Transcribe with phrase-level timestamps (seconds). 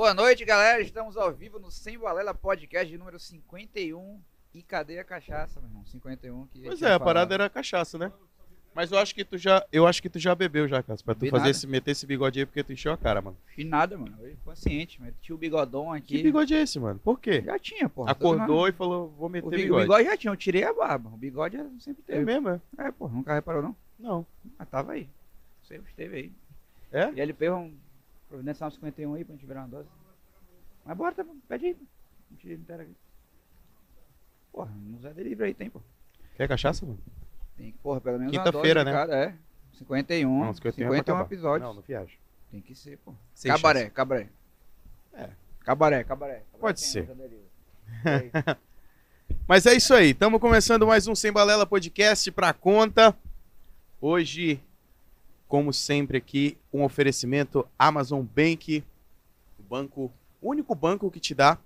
[0.00, 0.80] Boa noite, galera.
[0.80, 4.18] Estamos ao vivo no Sem Balela Podcast de número 51.
[4.54, 5.84] E cadê a cachaça, meu irmão?
[5.84, 6.62] 51 que.
[6.62, 7.04] Pois é, a falado.
[7.04, 8.10] parada era cachaça, né?
[8.74, 11.14] Mas eu acho que tu já, eu acho que tu já bebeu já, Cássio, pra
[11.14, 11.50] tu Bebi fazer nada.
[11.50, 13.36] esse, meter esse bigode aí porque tu encheu a cara, mano.
[13.54, 14.16] Fiz nada, mano.
[14.22, 16.16] Eu consciente, tinha o bigodão aqui.
[16.16, 16.98] Que bigode é esse, mano?
[16.98, 17.42] Por quê?
[17.42, 18.12] Já tinha, porra.
[18.12, 19.82] Acordou e falou, vou O, meter o bigode.
[19.82, 21.10] bigode já tinha, eu tirei a barba.
[21.10, 22.24] O bigode sempre É teve.
[22.24, 22.60] mesmo, é?
[22.78, 23.76] É, pô, nunca reparou não?
[23.98, 24.26] Não.
[24.58, 25.06] Mas tava aí.
[25.62, 26.32] Sempre esteve aí.
[26.90, 27.12] É?
[27.12, 27.74] E LP, vamos
[28.30, 29.88] providenciar uns 51 aí pra gente virar uma dose.
[30.84, 31.36] Mas bora, tá bom.
[31.48, 31.76] Pede aí.
[32.30, 32.96] A gente inteira aqui.
[34.52, 35.82] Porra, no Zé Delivery aí tem, pô.
[36.36, 36.98] Quer cachaça, mano?
[37.56, 38.92] Tem que, porra, pelo menos Quinta-feira, né?
[38.92, 39.34] cada, É.
[39.74, 40.28] 51.
[40.28, 41.68] Não, 51 51, é episódios.
[41.68, 42.16] Não, não viaja.
[42.50, 43.14] Tem que ser, pô.
[43.34, 43.92] Sem cabaré, chance.
[43.92, 44.28] cabaré.
[45.12, 45.30] É.
[45.60, 46.34] Cabaré, cabaré.
[46.34, 47.08] Cabaré Pode ser.
[49.46, 53.16] Mas é isso aí, estamos começando mais um Sem Balela Podcast pra conta.
[54.00, 54.60] Hoje,
[55.50, 58.84] como sempre aqui, um oferecimento Amazon Bank,
[59.58, 61.58] o banco, o único banco que te dá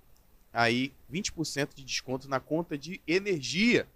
[0.51, 3.87] aí 20% de desconto na conta de energia.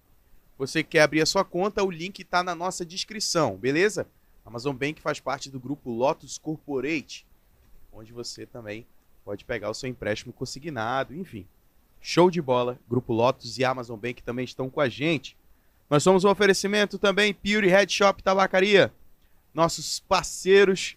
[0.59, 4.06] Você quer abrir a sua conta, o link está na nossa descrição, beleza?
[4.46, 7.26] Amazon Bank faz parte do grupo Lotus Corporate,
[7.92, 8.86] onde você também
[9.26, 11.48] pode pegar o seu empréstimo consignado, enfim.
[12.00, 12.78] Show de bola.
[12.88, 15.36] Grupo Lotus e Amazon Bank também estão com a gente.
[15.90, 18.94] Nós somos um oferecimento também Pure Head Shop Tabacaria.
[19.53, 20.95] Nossos parceiros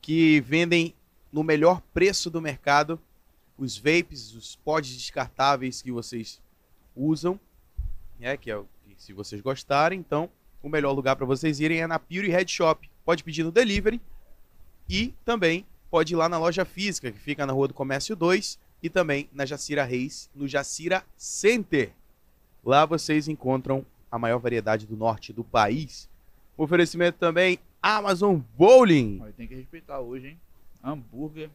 [0.00, 0.94] que vendem
[1.32, 3.00] no melhor preço do mercado
[3.56, 6.40] os vapes, os pods descartáveis que vocês
[6.94, 7.38] usam,
[8.18, 8.66] né, que é o
[8.98, 10.28] se vocês gostarem, então
[10.62, 12.90] o melhor lugar para vocês irem é na Pure Head Shop.
[13.04, 14.00] Pode pedir no delivery
[14.88, 18.58] e também pode ir lá na loja física, que fica na Rua do Comércio 2
[18.82, 21.92] e também na Jacira Reis, no Jacira Center.
[22.64, 26.08] Lá vocês encontram a maior variedade do norte do país.
[26.56, 29.22] Oferecimento também Amazon Bowling.
[29.36, 30.40] Tem que respeitar hoje, hein?
[30.82, 31.50] Hambúrguer,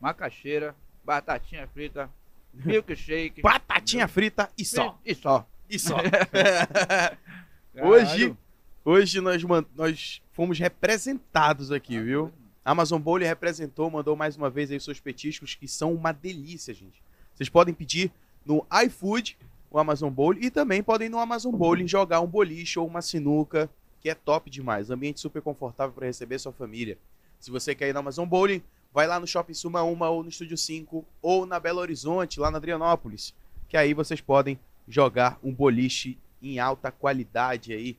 [0.00, 2.10] macaxeira, batatinha frita,
[2.52, 3.42] milkshake.
[3.42, 4.98] Batatinha frita e só.
[5.04, 5.46] E só.
[5.68, 5.96] E só.
[7.82, 8.36] Hoje,
[8.84, 9.42] hoje nós,
[9.74, 12.30] nós fomos representados aqui, viu?
[12.64, 17.02] Amazon Bowling representou, mandou mais uma vez aí seus petiscos, que são uma delícia, gente.
[17.34, 18.12] Vocês podem pedir
[18.46, 19.36] no iFood,
[19.70, 23.68] o Amazon Bowling, e também podem no Amazon Bowling jogar um boliche ou uma sinuca,
[24.04, 24.90] que é top demais.
[24.90, 26.98] Ambiente super confortável para receber sua família.
[27.40, 30.28] Se você quer ir no Amazon Bowling, vai lá no Shopping Suma 1 ou no
[30.28, 33.34] Estúdio 5 ou na Belo Horizonte, lá na Adrianópolis,
[33.66, 37.96] que aí vocês podem jogar um boliche em alta qualidade aí,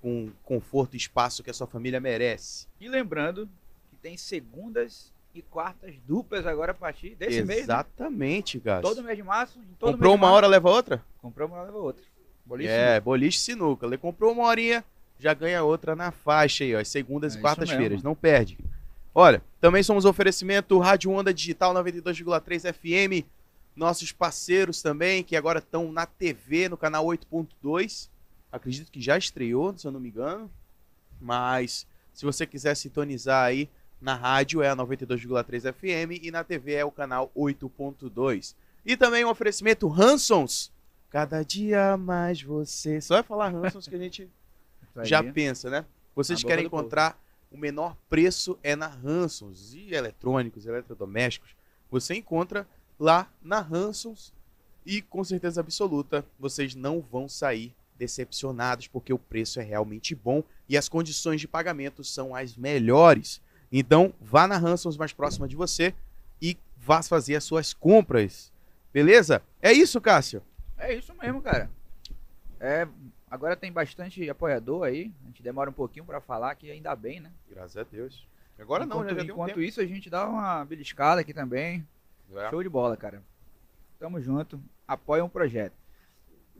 [0.00, 2.66] com conforto e espaço que a sua família merece.
[2.80, 3.46] E lembrando
[3.90, 7.58] que tem segundas e quartas duplas agora a partir desse mês.
[7.58, 7.64] né?
[7.64, 8.80] Exatamente, Gás.
[8.80, 9.60] Todo mês de março.
[9.78, 10.34] Comprou mês de uma março.
[10.34, 11.04] hora, leva outra?
[11.20, 12.02] Comprou uma, leva outra.
[12.46, 13.84] Boliche é, boliche sinuca.
[13.84, 14.82] Ele comprou uma horinha,
[15.22, 16.80] já ganha outra na faixa aí, ó.
[16.80, 18.02] as Segundas É e quartas-feiras.
[18.02, 18.58] Não perde.
[19.14, 23.26] Olha, também somos oferecimento Rádio Onda Digital 92,3 FM.
[23.76, 28.08] Nossos parceiros também, que agora estão na TV, no canal 8.2.
[28.50, 30.50] Acredito que já estreou, se eu não me engano.
[31.20, 36.74] Mas se você quiser sintonizar aí, na rádio é a 92,3 FM e na TV
[36.74, 38.56] é o canal 8.2.
[38.84, 40.72] E também um oferecimento Hansons.
[41.08, 43.00] Cada dia mais você.
[43.00, 44.28] Só vai falar Hansons que a gente
[45.02, 45.84] Já pensa, né?
[46.14, 46.82] Vocês Na querem do povo.
[46.82, 47.18] encontrar
[47.50, 51.54] o menor preço é na Hansons e eletrônicos, eletrodomésticos.
[51.90, 52.66] Você encontra
[52.98, 54.32] lá na Hansons
[54.84, 60.42] e com certeza absoluta vocês não vão sair decepcionados porque o preço é realmente bom
[60.68, 63.40] e as condições de pagamento são as melhores.
[63.70, 65.94] Então, vá na Hansons mais próxima de você
[66.40, 68.50] e vá fazer as suas compras.
[68.92, 69.42] Beleza?
[69.60, 70.42] É isso, Cássio.
[70.76, 71.70] É isso mesmo, cara.
[72.58, 72.86] É,
[73.32, 75.10] agora tem bastante apoiador aí.
[75.22, 77.32] A gente demora um pouquinho pra falar, que ainda bem, né?
[77.48, 78.28] Graças a Deus.
[78.58, 79.60] Agora não, enquanto, já, já um enquanto tempo.
[79.62, 81.86] isso, a gente dá uma beliscada aqui também.
[82.34, 82.50] É.
[82.50, 83.22] Show de bola, cara.
[83.98, 84.62] Tamo junto.
[84.86, 85.72] Apoia um projeto.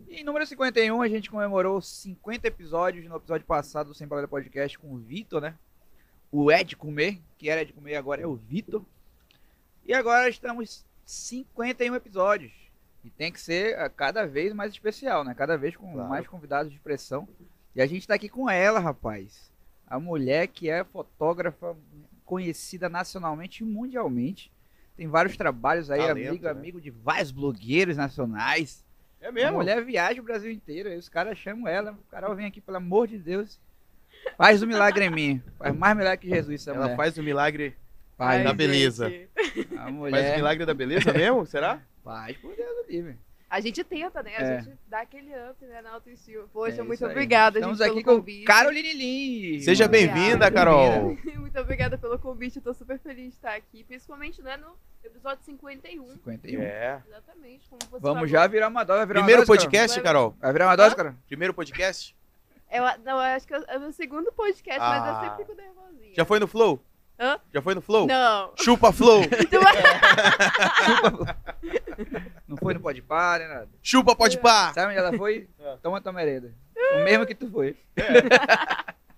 [0.09, 4.79] E número 51, a gente comemorou 50 episódios no episódio passado do Sem Palavra Podcast
[4.79, 5.55] com o Vitor, né?
[6.31, 8.83] O Ed Comer, que era Ed Comer, agora é o Vitor.
[9.85, 12.62] E agora estamos 51 episódios.
[13.05, 15.35] E tem que ser ah, cada vez mais especial, né?
[15.35, 16.09] Cada vez com Claro.
[16.09, 17.29] mais convidados de expressão.
[17.75, 19.51] E a gente tá aqui com ela, rapaz.
[19.87, 21.77] A mulher que é fotógrafa
[22.25, 24.51] conhecida nacionalmente e mundialmente.
[24.97, 26.51] Tem vários trabalhos aí, Talento, amigo, né?
[26.51, 28.85] amigo de vários blogueiros nacionais.
[29.21, 29.59] É A mesmo?
[29.59, 31.93] mulher viaja o Brasil inteiro, aí os caras chamam ela.
[31.93, 33.59] O Carol vem aqui, pelo amor de Deus.
[34.37, 35.43] Faz o milagre em mim.
[35.59, 36.97] Faz mais milagre que Jesus, Ela mulher.
[36.97, 37.75] faz o milagre
[38.17, 39.09] Faz, da beleza.
[39.11, 39.29] gente.
[39.75, 41.45] a Faz o mulher milagre da beleza mesmo?
[41.47, 41.81] Será?
[42.05, 43.19] Faz por Deus livre.
[43.51, 44.33] A gente tenta, né?
[44.37, 44.63] A É.
[44.63, 46.45] gente dá aquele up né, na autoestima.
[46.53, 48.45] Poxa, É muito obrigada, Estamos gente, aqui pelo com convite.
[48.47, 49.61] Caroline Lin.
[49.61, 51.19] Seja bem-vinda, Carol.
[51.37, 53.85] Muito obrigada pelo convite, eu tô super feliz de estar aqui.
[53.85, 56.13] Principalmente né, no episódio 51.
[56.13, 56.63] 51.
[56.63, 57.03] É.
[57.07, 58.27] Exatamente, como você Vamos falou.
[58.27, 58.99] já virar uma dose.
[59.01, 60.31] Vai virar Primeiro uma dose, podcast, Vai- Carol?
[60.31, 60.41] Carol?
[60.41, 60.97] Vai virar uma dose, Hã?
[60.97, 61.15] cara?
[61.27, 62.17] Primeiro podcast?
[62.71, 64.99] Eu, não, eu acho que é o meu segundo podcast, Ah.
[64.99, 66.15] mas eu sempre fico nervosinha.
[66.17, 66.83] Já foi no Flow?
[67.21, 67.39] Hã?
[67.53, 68.07] Já foi no Flow?
[68.07, 68.53] Não.
[68.57, 69.21] Chupa Flow!
[72.49, 73.69] Não foi no Pode Par, nem nada.
[73.83, 74.73] Chupa Pode Pá!
[74.73, 75.49] Sabe onde ela foi?
[75.59, 75.77] É.
[75.83, 76.53] Toma tua merenda.
[76.95, 77.77] O mesmo que tu foi.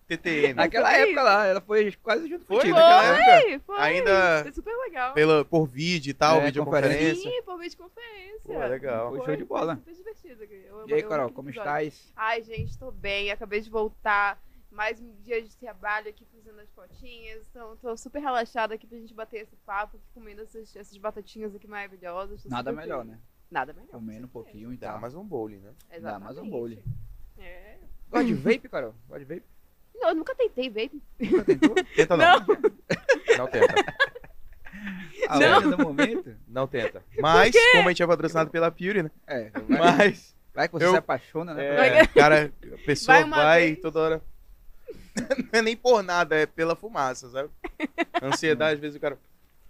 [0.07, 0.53] TTM.
[0.55, 2.57] Naquela foi época lá, ela foi quase junto Foi?
[2.59, 2.77] contigo.
[2.77, 3.79] Foi, foi.
[3.81, 5.15] Ainda Foi super legal.
[5.15, 7.15] pela, por vídeo e tal, É, videoconferência.
[7.31, 8.41] Sim, por videoconferência.
[8.45, 9.11] Pô, legal.
[9.17, 9.77] Foi show de bola.
[9.77, 10.45] Super divertido.
[10.45, 12.13] Eu amo- E aí, Carol, como estás?
[12.15, 13.31] Ai, gente, tô bem.
[13.31, 14.39] Acabei de voltar.
[14.75, 17.47] Mais um dia de trabalho aqui fazendo as fotinhas.
[17.51, 21.55] Então, tô super relaxada aqui pra gente bater esse papo, aqui comendo essas, essas batatinhas
[21.55, 22.43] aqui maravilhosas.
[22.43, 23.13] Tô Nada melhor, feliz.
[23.17, 23.21] né?
[23.51, 23.87] Nada melhor.
[23.87, 25.71] com Comendo um pouquinho e Dá mais um bowling, né?
[26.01, 26.51] Dá mais um Exatamente.
[26.51, 26.83] bowling.
[27.39, 27.79] É.
[28.11, 28.95] Gosta de vape, Carol?
[29.09, 29.47] Gosta de vape?
[29.95, 31.01] Não, eu nunca tentei vape.
[31.21, 31.75] Nunca tentou?
[31.95, 32.39] Tenta não.
[33.39, 33.75] Não tenta.
[35.29, 35.71] A Não.
[35.71, 36.37] do momento?
[36.49, 37.03] Não tenta.
[37.21, 39.11] Mas, como a gente é patrocinado pela Pure, né?
[39.27, 42.01] É, vai, Mas, vai que você eu- se apaixona, né?
[42.01, 44.23] é, cara, a pessoa Vai vai, toda hora.
[45.53, 47.49] Não é nem por nada, é pela fumaça, sabe?
[48.23, 49.19] Ansiedade, às vezes o cara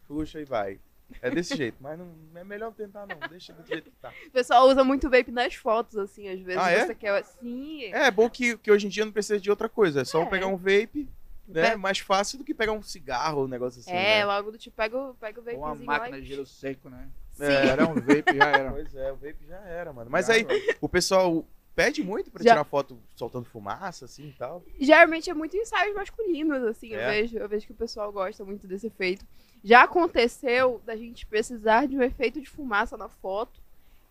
[0.07, 0.79] puxa e vai.
[1.21, 3.17] É desse jeito, mas não é melhor tentar, não.
[3.29, 4.11] Deixa do jeito que tá.
[4.27, 6.87] O pessoal usa muito vape nas fotos, assim, às vezes Ah, é?
[6.87, 7.23] você quer.
[7.25, 7.85] Sim.
[7.85, 10.01] É, é bom que, que hoje em dia não precisa de outra coisa.
[10.01, 10.27] É só É.
[10.27, 11.09] pegar um vape,
[11.47, 11.71] né?
[11.73, 13.91] Pe- Mais fácil do que pegar um cigarro, um negócio assim.
[13.93, 14.25] É, né?
[14.25, 17.07] logo do tipo, pega o, pega o Ou uma máquina de gelo seco, né?
[17.33, 17.45] Sim.
[17.45, 17.67] É.
[17.67, 18.71] Era um vape, já era.
[18.73, 20.11] Pois é, o vape já era, mano.
[20.11, 20.59] Mas Já, aí, mano.
[20.81, 21.45] o pessoal
[21.75, 24.63] pede muito pra Já- tirar foto soltando fumaça, assim e tal.
[24.81, 27.03] Geralmente é muito ensaios masculinos, assim, É?
[27.05, 29.25] eu, vejo, eu vejo que o pessoal gosta muito desse efeito.
[29.63, 33.63] Já aconteceu da gente precisar de um efeito de fumaça na foto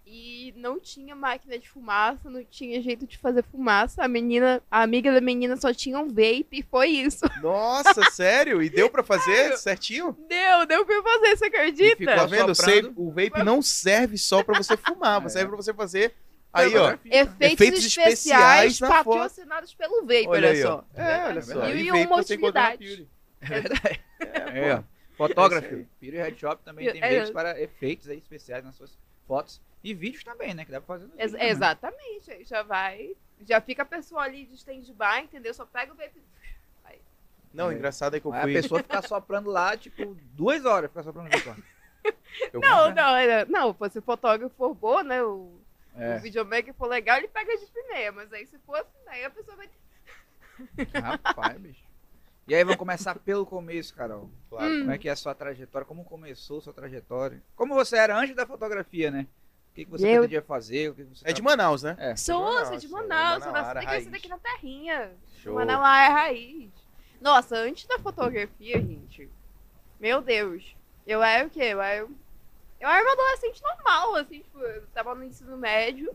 [0.05, 4.03] e não tinha máquina de fumaça, não tinha jeito de fazer fumaça.
[4.03, 7.21] A menina, a amiga da menina só tinha um vape e foi isso.
[7.41, 8.61] Nossa, sério?
[8.61, 10.17] E deu pra fazer certinho?
[10.27, 11.95] Deu, deu pra fazer, você E acredita?
[11.97, 12.51] ficou Tá vendo?
[12.51, 12.81] Assoprando.
[12.87, 15.29] Sei- o vape não serve só pra você fumar, É.
[15.29, 16.13] serve pra você fazer.
[16.53, 16.91] Aí, ó.
[17.03, 19.15] Efeitos, Efeitos especiais, especiais na foto.
[19.17, 20.85] patrocinados pelo vape, olha, aí, só.
[20.93, 21.67] É, olha É só.
[21.69, 23.09] E vape uma utilidade.
[23.41, 24.01] É verdade.
[24.19, 24.83] É, É.
[25.17, 25.67] Fotógrafo.
[25.75, 27.31] É isso Piro Headshop também tem É.
[27.31, 28.97] para efeitos aí especiais nas suas
[29.27, 29.61] fotos.
[29.83, 30.63] E vídeos também, né?
[30.65, 31.47] Que dá pra fazer Ex- também.
[31.49, 33.15] exatamente, aí já vai,
[33.45, 35.53] já fica a pessoa ali de stand-by, entendeu?
[35.53, 36.21] Só pega o vape.
[37.53, 37.75] Não, o É.
[37.75, 38.39] engraçado é que eu fui.
[38.39, 41.29] a pessoa fica soprando lá, tipo, duas horas fica soprando
[42.51, 45.21] eu Não, não, é- não, pô, se o fotógrafo for bom, né?
[45.21, 45.51] O,
[45.95, 46.17] É.
[46.17, 49.29] o videomaker for legal, ele pega de primeira, mas aí se for assim, aí a
[49.29, 49.69] pessoa vai.
[51.01, 51.83] Rapaz, bicho.
[52.45, 54.29] E aí, vamos começar pelo começo, Carol.
[54.49, 54.65] Claro.
[54.67, 54.79] Hum.
[54.81, 55.85] Como é que é a sua trajetória?
[55.87, 57.41] Como começou a sua trajetória?
[57.55, 59.27] Como você era antes da fotografia, né?
[59.71, 60.89] O que, que você Eu- pretendia fazer?
[60.89, 61.95] O que você É de Manaus, né?
[61.97, 62.15] É.
[62.17, 63.89] Sou, Manaus, sou de sou Manaus, de sou nascida e raiz.
[64.03, 65.11] crescida aqui na terrinha.
[65.37, 65.55] Show.
[65.55, 66.69] Manaus é raiz.
[67.21, 69.29] Nossa, antes da fotografia, gente,
[69.97, 70.75] meu Deus,
[71.07, 71.61] eu era o quê?
[71.63, 72.05] Eu era,
[72.83, 76.13] eu era uma adolescente normal, assim, tipo, eu tava no ensino médio.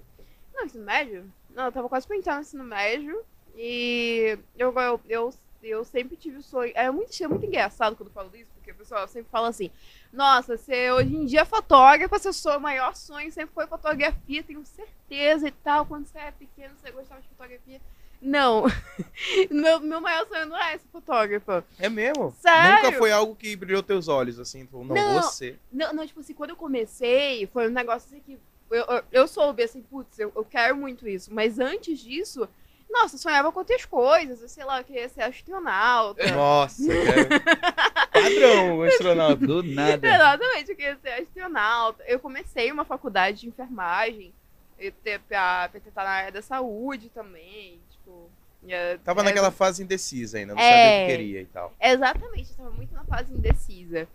[0.53, 1.33] Não, ensino médio?
[1.49, 3.25] Não, eu tava quase pra entrar no ensino médio.
[3.57, 6.71] E eu, eu, eu, eu sempre tive o sonho.
[6.75, 9.71] É muito, é muito engraçado quando eu falo isso, porque o pessoal sempre fala assim:
[10.13, 14.63] Nossa, você hoje em dia é fotógrafa, seu sonho, maior sonho sempre foi fotografia, tenho
[14.67, 15.87] certeza e tal.
[15.87, 17.81] Quando você era pequeno, você gostava de fotografia.
[18.21, 18.65] Não.
[19.51, 21.65] meu, meu maior sonho não é ser fotógrafa.
[21.79, 22.35] É mesmo?
[22.41, 22.85] Sério?
[22.85, 25.23] Nunca foi algo que brilhou teus olhos, assim, falou, não, Não.
[25.23, 25.57] você.
[25.73, 28.39] Não, não, tipo assim, quando eu comecei, foi um negócio assim que.
[28.71, 31.33] Eu, eu, eu soube assim, putz, eu, eu quero muito isso.
[31.33, 32.47] Mas antes disso,
[32.91, 34.43] nossa, eu sonhava com outras coisas.
[34.43, 36.27] Eu sei lá, eu queria ser astronauta.
[36.33, 38.09] Nossa, cara.
[38.13, 39.47] Padrão, astronauta.
[39.47, 40.07] Do nada.
[40.07, 42.03] Exatamente, eu queria ser astronauta.
[42.07, 44.35] Eu comecei uma faculdade de enfermagem.
[44.79, 47.81] Eu te- pra, pra tentar na área da saúde também.
[48.09, 48.31] Tipo.
[48.69, 50.71] é- Tava é- naquela fase indecisa ainda, não É.
[50.71, 51.73] sabia o que queria e tal.
[51.81, 54.09] Exatamente, eu tava muito na fase indecisa.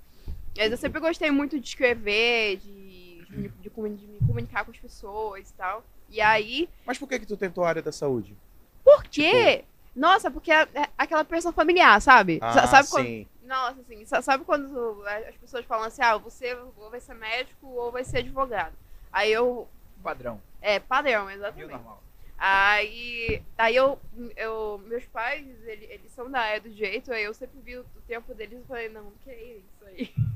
[0.57, 4.71] Mas eu sempre gostei muito de escrever, de, de, me- de de me comunicar com
[4.71, 5.83] as pessoas e tal.
[6.09, 8.35] E aí, Mas por que que tu tentou a área da saúde?
[8.83, 9.63] por quê?
[9.95, 12.39] Nossa, porque é, é aquela pressão familiar, sabe?
[12.41, 13.27] Ah, Sa- sabe quando, sim.
[13.43, 17.67] nossa, assim, sa- sabe quando as pessoas falam assim, ah, você ou vai ser médico
[17.67, 18.73] ou vai ser advogado.
[19.11, 19.67] Aí eu,
[20.03, 20.41] Padrão.
[20.61, 21.71] é, padrão, exatamente.
[21.71, 22.03] normal.
[22.37, 23.97] Aí, aí eu,
[24.35, 27.85] eu, meus pais, ele- eles são da área do direito, aí eu sempre vi o
[28.07, 30.13] tempo deles e falei, não, que é isso aí.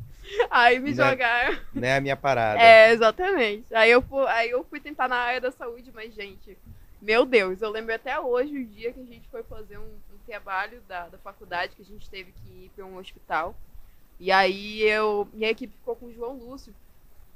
[0.51, 1.09] Aí me Né?
[1.09, 1.57] jogaram.
[1.73, 2.61] Não é a minha parada.
[2.61, 3.73] É, exatamente.
[3.73, 6.57] Aí eu, aí eu fui tentar na área da saúde, mas, gente,
[7.01, 10.17] meu Deus, eu lembro até hoje o dia que a gente foi fazer um, um
[10.25, 13.55] trabalho da, da faculdade, que a gente teve que ir para um hospital.
[14.19, 15.29] E aí eu.
[15.31, 16.73] Minha equipe ficou com o João Lúcio.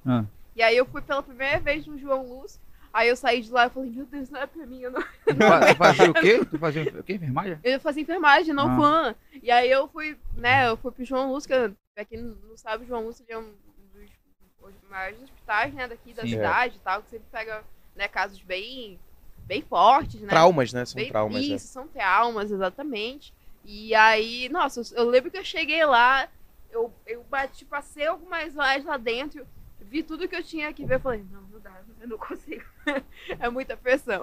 [0.06, 0.26] Ah.
[0.54, 2.60] E aí eu fui pela primeira vez no João Lúcio.
[2.94, 5.02] Aí eu saí de lá e falei, meu Deus, não é pra mim, eu não
[5.26, 6.46] Tu fa- tu fazia o quê?
[6.46, 7.14] Tu fazia o quê?
[7.14, 7.60] Enfermagem?
[7.64, 8.76] Eu fazia enfermagem, não Ah.
[8.78, 9.16] fã.
[9.42, 12.84] E aí eu fui, né, eu fui pro João Lúcio, que pra quem não sabe,
[12.84, 13.54] o João Lúcio é um
[13.94, 14.10] dos
[14.62, 16.30] os maiores hospitais, né, daqui da Sim.
[16.30, 17.64] cidade e tal, que sempre pega,
[17.96, 19.00] né, casos bem,
[19.48, 20.28] bem fortes, né.
[20.28, 20.86] Traumas, né?
[20.86, 21.44] São Bem- traumas?
[21.44, 23.34] Isso, são traumas, exatamente.
[23.66, 26.28] E aí, nossa, eu, eu lembro que eu cheguei lá,
[26.70, 29.48] eu, eu bati, passei algumas horas lá dentro,
[29.80, 32.64] vi tudo que eu tinha que ver, falei, não, não dá, eu não consigo.
[33.40, 34.22] é muita pressão.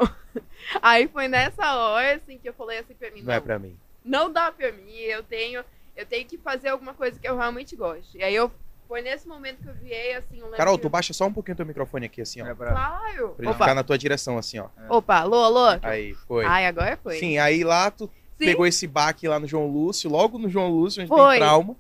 [0.82, 3.76] Aí foi nessa hora, assim, que eu falei assim pra mim, Não é pra mim.
[4.04, 5.64] não dá pra mim, eu tenho,
[5.96, 8.16] eu tenho que fazer alguma coisa que eu realmente gosto.
[8.16, 8.50] E aí eu,
[8.87, 10.82] foi nesse momento que eu viei, assim, lembro Carol, que...
[10.82, 12.46] tu baixa só um pouquinho teu microfone aqui, assim, ó.
[12.46, 12.70] É pra...
[12.70, 13.28] Claro!
[13.30, 14.68] Pra ele Opa, ficar na tua direção, assim, ó.
[14.88, 15.78] opa, alô, alô?
[15.82, 16.44] Aí, foi.
[16.44, 17.18] Ai, agora foi.
[17.18, 18.46] Sim, aí lá tu Sim.
[18.46, 21.30] pegou esse baque lá no João Lúcio, logo no João Lúcio, onde Foi.
[21.30, 21.76] tem trauma.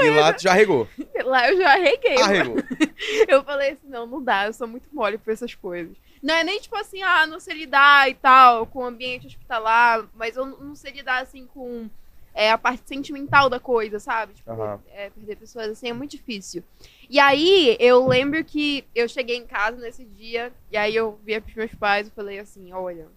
[0.00, 0.88] E lá tu já regou.
[1.24, 2.16] Lá eu já arreguei.
[2.16, 2.56] Arregou.
[3.28, 5.94] Eu falei assim, não, não dá, eu sou muito mole pra essas coisas.
[6.22, 10.08] Não é nem tipo assim, ah, não sei lidar e tal, com o ambiente hospitalar,
[10.14, 11.90] mas eu não sei lidar assim com
[12.32, 14.34] é, a parte sentimental da coisa, sabe?
[14.34, 14.80] Tipo, Aham.
[14.88, 16.62] é, perder pessoas assim é muito difícil.
[17.10, 21.40] E aí eu lembro que eu cheguei em casa nesse dia, e aí eu via
[21.40, 23.08] pros meus pais e falei assim, olha,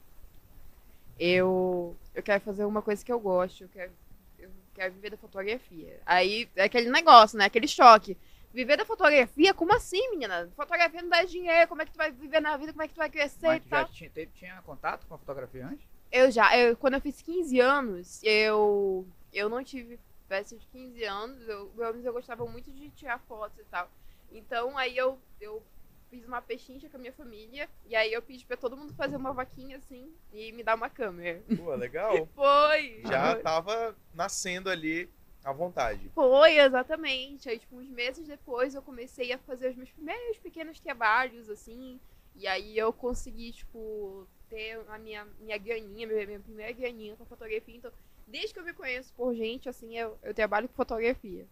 [1.19, 3.91] eu, eu quero fazer uma coisa que eu gosto, eu quero,
[4.39, 5.99] eu quero viver da fotografia.
[6.05, 7.45] Aí é aquele negócio, né?
[7.45, 8.17] Aquele choque.
[8.55, 9.53] Viver da fotografia?
[9.53, 10.49] Como assim, menina?
[10.55, 12.93] Fotografia não dá dinheiro, como é que tu vai viver na vida, como é que
[12.93, 13.93] tu vai crescer Mas e tu já tal?
[13.93, 15.85] tinha, teve- tinha contato com a fotografia antes?
[16.09, 21.03] Eu já, eu, quando eu fiz 15 anos, eu, eu não tive festa de 15
[21.03, 23.89] anos, eu, pelo menos eu gostava muito de tirar fotos e tal.
[24.31, 25.61] Então aí eu, eu
[26.09, 29.17] fiz uma pechincha com a minha família, e aí eu pedi pra todo mundo fazer
[29.17, 31.43] uma vaquinha assim e me dar uma câmera.
[31.57, 32.25] Pô, legal.
[32.33, 33.01] Foi!
[33.03, 33.41] Já foi.
[33.43, 35.09] tava nascendo ali
[35.45, 36.09] à vontade.
[36.13, 37.47] Foi, exatamente.
[37.47, 41.99] Aí, tipo, uns meses depois eu comecei a fazer os meus primeiros pequenos trabalhos, assim.
[42.35, 47.25] E aí eu consegui, tipo, ter a minha, minha graninha, minha, minha primeira graninha com
[47.25, 47.75] fotografia.
[47.77, 47.91] Então,
[48.27, 51.45] desde que eu me conheço por gente, assim, eu, eu trabalho com fotografia.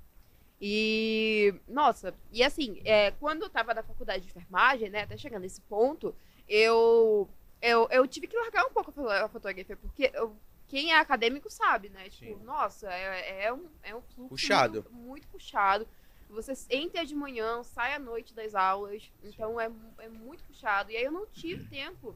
[0.60, 5.42] E, nossa, e assim, é, quando eu tava na faculdade de enfermagem, né, até chegando
[5.42, 6.16] nesse ponto,
[6.48, 7.28] eu,
[7.62, 10.36] eu, eu tive que largar um pouco a fo- a fotografia, porque eu-
[10.74, 12.10] quem é acadêmico sabe, né?
[12.10, 12.44] Tipo, Sim.
[12.44, 14.84] nossa, é, é, um, é um fluxo Puxado.
[14.90, 15.88] Muito, muito puxado.
[16.32, 20.90] Você entra de manhã, sai à noite das aulas, então é, é muito puxado.
[20.90, 22.16] E aí eu não tive tempo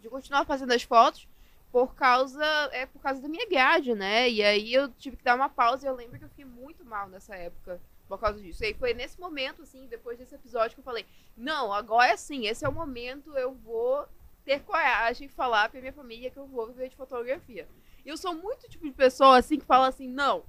[0.00, 1.26] de continuar fazendo as fotos
[1.72, 4.30] por causa é por causa da minha grade, né?
[4.30, 6.84] E aí eu tive que dar uma pausa e eu lembro que eu fiquei muito
[6.84, 8.62] mal nessa época por causa disso.
[8.62, 11.04] E aí foi nesse momento assim, depois desse episódio que eu falei:
[11.36, 14.06] "Não, agora sim, esse é o momento, eu vou
[14.44, 17.66] ter coragem de falar pra minha família que eu vou viver de fotografia".
[18.04, 20.44] E eu sou muito tipo de pessoa assim que fala assim: "Não,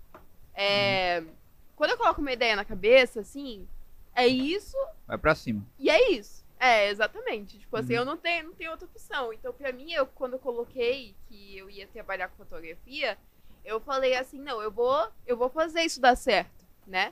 [0.54, 1.24] é,
[1.76, 3.68] quando eu coloco uma ideia na cabeça assim,
[4.16, 5.66] é isso Vai pra cima.
[5.80, 6.44] e é isso.
[6.60, 7.60] É, exatamente.
[7.60, 8.00] Tipo assim, Uhum.
[8.00, 9.34] eu não tenho, não tenho outra opção.
[9.34, 13.18] Então, pra mim, eu, quando eu coloquei que eu ia trabalhar com fotografia,
[13.66, 17.12] eu falei assim, não, eu vou, eu vou fazer isso dar certo, né?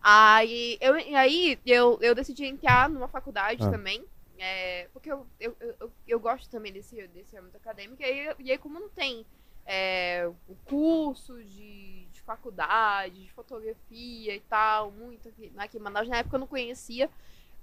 [0.00, 3.70] Aí eu, aí eu, eu decidi entrar numa faculdade Ah.
[3.70, 4.04] também.
[4.38, 8.02] É, porque eu, eu, eu, eu- gosto também desse, desse âmbito acadêmico.
[8.02, 9.24] E aí, e aí como não tem
[9.66, 16.08] é, o curso de, de faculdade, de fotografia e tal, muito aqui, aqui em Manaus,
[16.08, 17.10] na época eu não conhecia.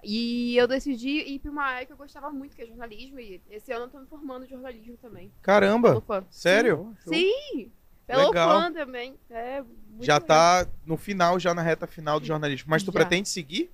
[0.04, 3.20] E eu decidi ir pra uma área que eu gostava muito, que é jornalismo.
[3.20, 5.32] E esse ano eu tô me formando em jornalismo também.
[5.42, 6.96] Caramba, sério?
[7.06, 7.72] Sim!
[8.06, 8.50] Pelo Legal.
[8.50, 9.16] fã também.
[9.32, 9.64] É
[10.00, 10.22] Já legal.
[10.22, 12.70] tá no final, já na reta final do jornalismo.
[12.70, 13.00] Mas tu Já.
[13.00, 13.72] pretende seguir?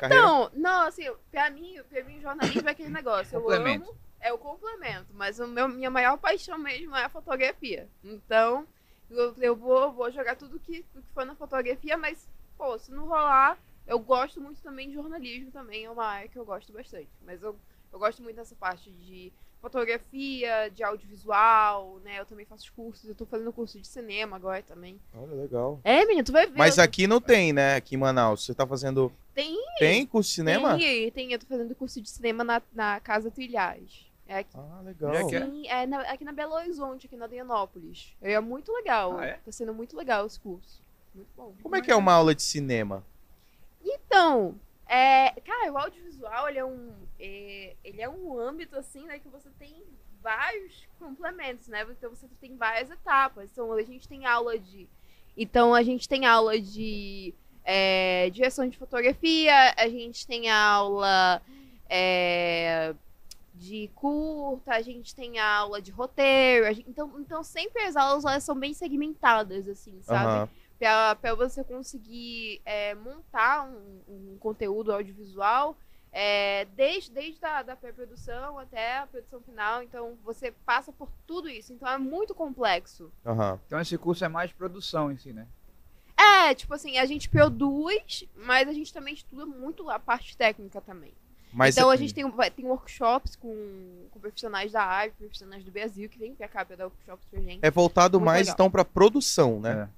[0.00, 0.22] Carreira?
[0.22, 3.36] Então, não, assim, pra mim, pra mim, jornalismo é aquele negócio.
[3.36, 7.88] Eu amo, é o complemento, mas o meu, minha maior paixão mesmo é a fotografia.
[8.02, 8.66] Então,
[9.10, 13.06] eu, eu vou, vou jogar tudo que, que for na fotografia, mas, pô, se não
[13.06, 17.10] rolar, eu gosto muito também de jornalismo também, é uma área que eu gosto bastante.
[17.22, 17.58] Mas eu,
[17.92, 19.32] eu gosto muito dessa parte de
[19.64, 22.20] fotografia, de audiovisual, né?
[22.20, 25.00] Eu também faço cursos, eu tô fazendo curso de cinema agora também.
[25.14, 25.80] Olha, legal.
[25.82, 26.58] É, menino, tu vai ver.
[26.58, 27.76] Mas eu- aqui não tem, né?
[27.76, 28.44] Aqui em Manaus.
[28.44, 29.10] Você tá fazendo.
[29.34, 30.76] Tem Tem curso de cinema?
[30.78, 34.06] Tem, tem, eu tô fazendo curso de cinema na, na Casa Trilhais.
[34.28, 35.14] É aqui, Ah, legal.
[35.14, 38.14] É sim, é na- aqui na Belo Horizonte, aqui na Adrianópolis.
[38.22, 39.18] É muito legal.
[39.18, 39.32] Ah, é?
[39.44, 40.82] Tá sendo muito legal esse curso.
[41.14, 41.54] Muito bom.
[41.62, 43.02] Como é que é uma aula de cinema?
[43.84, 44.54] Então,
[44.94, 49.28] é, cara, o audiovisual, ele é um, é, ele é um âmbito, assim, né, que
[49.28, 49.82] você tem
[50.22, 51.86] vários complementos, né?
[51.90, 53.50] Então você tem várias etapas.
[53.52, 54.88] Então a gente tem aula de...
[55.36, 57.34] Então a gente tem aula de
[57.64, 61.42] é, direção de fotografia, a gente tem aula
[61.88, 62.94] é,
[63.54, 66.72] de curta, a gente tem aula de roteiro.
[66.72, 70.26] gente- então, então sempre as aulas elas são bem segmentadas, assim, sabe?
[70.26, 70.48] Aham.
[71.20, 75.76] Para você conseguir é, montar um, um conteúdo audiovisual,
[76.16, 81.48] É, desde desde a da pré-produção até a produção final, então você passa por tudo
[81.48, 81.72] isso.
[81.72, 83.10] Então é muito complexo.
[83.26, 83.58] Aham.
[83.66, 85.44] Então esse curso é mais produção em si, né?
[86.16, 90.80] É, tipo assim, a gente produz, mas a gente também estuda muito a parte técnica
[90.80, 91.12] também.
[91.52, 92.24] Mas então a gente tem,
[92.54, 96.76] tem workshops com, com profissionais da área, profissionais do Brasil, que vem pra cá pra
[96.76, 97.58] dar workshops pra gente.
[97.60, 98.54] é voltado Muito mais legal.
[98.54, 99.88] então pra produção, né?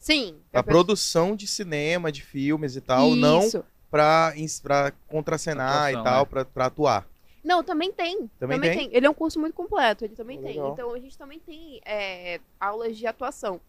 [0.00, 0.36] Sim.
[0.50, 3.62] Pra pra- produção de cinema, de filmes e tal, não Isso.
[3.90, 6.24] pra, ins- pra contracenar Atuação, e tal, é.
[6.26, 7.06] pra, pra atuar.
[7.44, 8.28] Não, também tem.
[8.38, 8.88] Também Também, tem?
[8.88, 8.96] tem?
[8.96, 10.52] Ele é um curso muito completo, ele também Oh, tem.
[10.54, 10.72] legal.
[10.72, 13.60] Então a gente também tem é, aulas de atuação.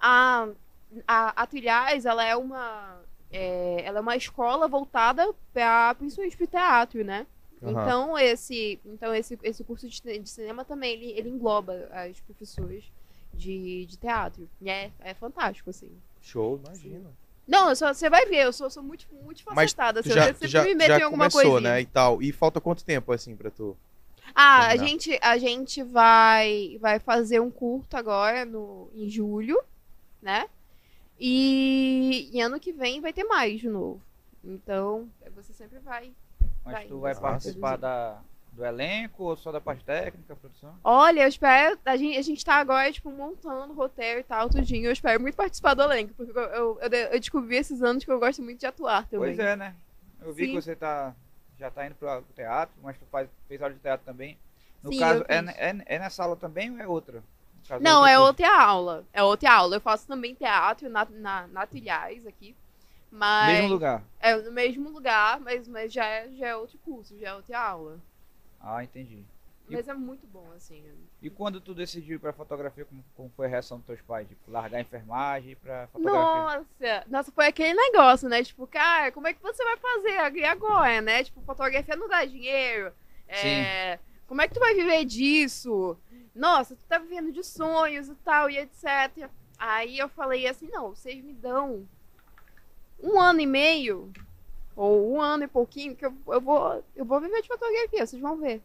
[0.00, 0.48] A,
[1.06, 3.00] a, a Trilhais, ela é uma.
[3.32, 7.26] é, ela é uma escola voltada para principalmente pro teatro, né?
[7.62, 7.70] Aham.
[7.70, 12.82] Então esse, então esse, esse curso de, de cinema também ele, ele engloba as professoras
[13.34, 14.48] de, de teatro.
[14.60, 15.90] E é, é fantástico, assim.
[16.20, 17.10] Show, imagina.
[17.46, 20.02] Não, eu só- você vai ver, eu sou, sou muito, muito facetada.
[20.02, 21.60] Você já, sempre tu já, me mete já em alguma coisinha.
[21.60, 21.80] né?
[21.80, 22.22] E tal.
[22.22, 23.76] E falta quanto tempo, assim, pra tu?
[24.34, 29.60] Ah, a gente, a gente vai, vai fazer um curto agora no, em julho,
[30.22, 30.48] né?
[31.18, 34.00] E, e ano que vem vai ter mais de novo.
[34.44, 36.12] Então, você sempre vai.
[36.64, 38.20] Mas Vai, tu vai participar da,
[38.52, 40.74] do elenco ou só da parte técnica, produção?
[40.84, 41.78] Olha, eu espero.
[41.84, 44.86] A gente, a gente tá agora, tipo, montando roteiro e tal, tudinho.
[44.86, 48.04] Eu espero muito participar do elenco, porque eu, eu, eu, de- eu descobri esses anos
[48.04, 49.28] que eu gosto muito de atuar também.
[49.34, 49.74] Pois é, né?
[50.20, 50.54] Eu vi Sim.
[50.54, 51.14] que você tá,
[51.58, 54.36] já tá indo pro teatro, mas tu faz, fez aula de teatro também.
[54.82, 55.36] No Sim, caso, é,
[55.70, 57.22] é, é nessa aula também ou é outra?
[57.80, 59.04] Não, é outra aula.
[59.12, 59.76] É outra aula.
[59.76, 62.54] Eu faço também teatro na, na, na Trilhais aqui.
[63.10, 63.54] Mas.
[63.54, 64.02] Mesmo lugar.
[64.20, 67.58] É no mesmo lugar, mas, mas já, é, já é outro curso, já é outra
[67.60, 67.98] aula.
[68.62, 69.24] Ah, entendi.
[69.68, 70.84] E- Mas é muito bom, assim.
[71.20, 74.28] E quando tu decidiu ir pra fotografia, como, como foi a reação dos teus pais?
[74.28, 76.42] Tipo, largar a enfermagem pra fotografia?
[76.42, 77.04] Nossa!
[77.08, 78.42] Nossa, foi aquele negócio, né?
[78.42, 81.24] Tipo, cara, como é que você vai fazer e agora, né?
[81.24, 82.92] Tipo, fotografia não dá dinheiro.
[83.28, 85.96] É, Como é que tu vai viver disso?
[86.34, 89.28] Nossa, tu tá vivendo de sonhos e tal, e etc.
[89.58, 91.86] Aí eu falei assim, não, vocês me dão
[93.02, 94.12] um ano e meio,
[94.76, 98.20] ou um ano e pouquinho, que eu, eu, vou, eu vou viver de fotografia, vocês
[98.20, 98.60] vão ver.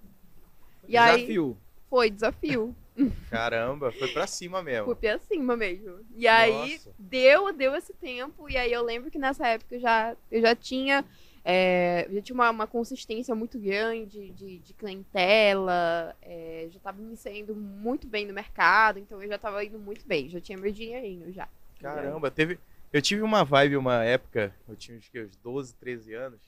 [0.87, 1.57] E aí Desafio.
[1.89, 2.75] foi desafio.
[3.29, 4.85] Caramba, foi pra cima mesmo.
[4.85, 5.99] Fui pra cima mesmo.
[6.15, 6.91] E aí Nossa.
[6.97, 8.49] deu, deu esse tempo.
[8.49, 11.03] E aí eu lembro que nessa época eu já, eu já tinha.
[11.43, 17.01] é, eu já tinha uma, uma consistência muito grande de, de clientela, é, já tava
[17.01, 20.57] me saindo muito bem no mercado, então eu já tava indo muito bem, já tinha
[20.57, 21.47] meu dinheirinho já.
[21.79, 22.57] Caramba, teve.
[22.91, 26.39] Eu tive uma vibe uma época, eu tinha acho que uns 12, 13 anos,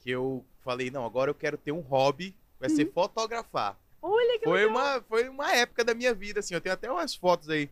[0.00, 3.76] que eu falei, não, agora eu quero ter um hobby, vai ser fotografar.
[4.00, 4.70] Olha que Foi legal.
[4.70, 7.68] uma, foi uma época da minha vida, assim, eu tenho até umas fotos aí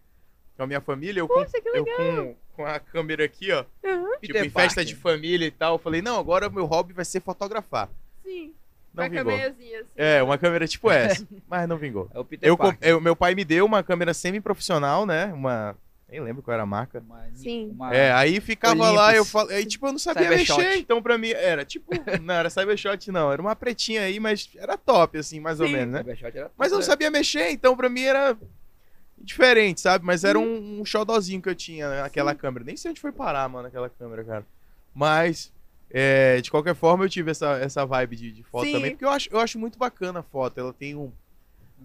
[0.57, 1.97] com a minha família, eu, com, Poxa, que eu legal.
[1.97, 5.75] com, com a câmera aqui, ó, Aham, tipo, Peter em festa de família e tal,
[5.75, 7.89] eu falei, não, agora o meu hobby vai ser fotografar.
[8.23, 8.55] sim.
[8.95, 9.25] Não Com a vingou.
[9.37, 9.91] câmerazinha assim.
[9.95, 12.11] É, uma câmera tipo essa, mas não vingou.
[12.15, 15.77] É o Peter Eu, com- eu- meu pai me deu uma câmera semi-profissional, né, uma,
[16.09, 17.01] nem lembro qual era a marca.
[17.01, 17.71] Uma- Sim.
[17.71, 18.97] uma- É, aí ficava Olympus.
[18.97, 20.59] lá, eu falei, tipo, eu não sabia Cybershot.
[20.59, 21.91] mexer, então pra mim era tipo,
[22.23, 25.73] não era Cybershot não, era uma pretinha aí, mas era top assim, mais ou Sim.
[25.73, 25.99] menos, né?
[26.01, 28.37] Cybershot era Mas eu não sabia mexer, então pra mim era
[29.19, 30.05] diferente, sabe?
[30.05, 32.65] Mas era um, um xodozinho que eu tinha naquela câmera.
[32.65, 34.47] Nem sei onde foi parar, mano, aquela câmera, cara.
[34.95, 35.53] Mas
[35.91, 38.73] é, de qualquer forma eu tive essa, essa vibe de, de foto Sim.
[38.73, 41.11] também, porque eu acho, eu acho muito bacana a foto, ela tem um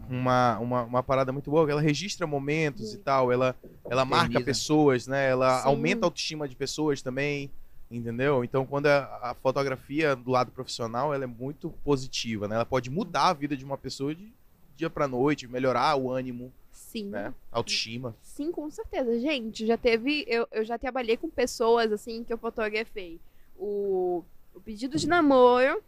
[0.10, 3.56] uma, uma, uma parada muito boa, ela registra momentos e tal, ela,
[3.90, 5.30] ela marca pessoas, né?
[5.30, 5.68] Ela Sim.
[5.68, 7.52] aumenta a autoestima de pessoas também,
[7.90, 8.44] entendeu?
[8.44, 12.56] Então, quando a, a fotografia do lado profissional, ela é muito positiva, né?
[12.56, 14.32] Ela pode mudar a vida de uma pessoa de
[14.76, 17.10] dia pra noite, melhorar o ânimo, Sim.
[17.10, 17.34] né?
[17.52, 18.16] A autoestima.
[18.22, 19.20] Sim, com certeza.
[19.20, 20.26] Gente, já teve.
[20.28, 23.20] Eu, eu já trabalhei com pessoas assim que eu fotografei.
[23.58, 24.24] O,
[24.56, 25.84] o pedido de namoro,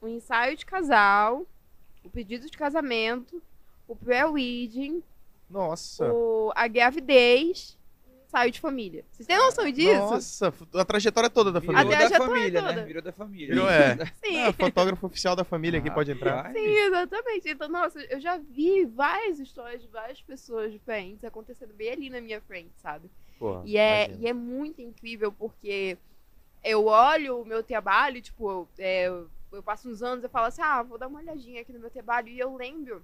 [0.00, 1.46] o ensaio de casal,
[2.04, 3.42] o pedido de casamento,
[3.88, 5.02] o pré-wedding,
[5.48, 6.12] Nossa.
[6.12, 7.76] o, a gravidez
[8.26, 9.04] ensaio de família.
[9.12, 9.94] Vocês têm noção disso?
[9.94, 11.96] Nossa, a trajetória toda da Virou família.
[11.96, 12.72] Até a da trajetória família, toda.
[12.74, 12.84] né?
[12.84, 13.46] Virou da família.
[13.54, 13.96] Virou, é.
[14.24, 14.42] Sim.
[14.42, 16.52] Ah, fotógrafo oficial da família aqui Ah, pode entrar.
[16.52, 17.48] Sim, exatamente.
[17.48, 22.20] Então, nossa, eu já vi várias histórias de várias pessoas diferentes acontecendo bem ali na
[22.20, 23.08] minha frente, sabe?
[23.38, 24.26] Porra, E é, imagina.
[24.26, 25.96] e é muito incrível porque
[26.64, 30.46] eu olho o meu trabalho, tipo, eu, é, eu, eu passo uns anos e falo
[30.46, 32.26] assim, ah, vou dar uma olhadinha aqui no meu trabalho.
[32.28, 33.00] E eu lembro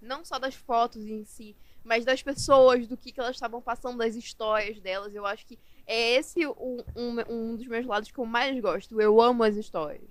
[0.00, 3.98] não só das fotos em si, mas das pessoas, do que, que elas estavam passando,
[3.98, 5.14] das histórias delas.
[5.14, 9.00] Eu acho que é esse um, um, um dos meus lados que eu mais gosto.
[9.00, 10.10] Eu amo as histórias.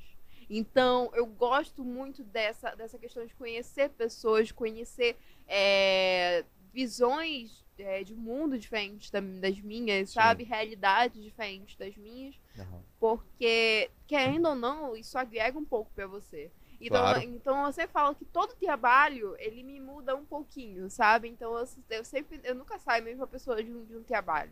[0.49, 5.15] Então, eu gosto muito dessa, dessa questão de conhecer pessoas, conhecer
[5.47, 10.15] é, visões é, de mundo diferentes da- das minhas, Sim.
[10.15, 10.43] sabe?
[10.43, 12.35] Realidades diferentes das minhas.
[12.57, 12.81] Aham.
[12.99, 16.51] Porque, querendo ou não, isso agrega um pouco pra você.
[16.81, 17.21] Então, Claro.
[17.21, 21.27] então você fala que todo trabalho, ele me muda um pouquinho, sabe?
[21.27, 24.51] Então eu, eu sempre, eu nunca saio a mesma pessoa de um, de um trabalho.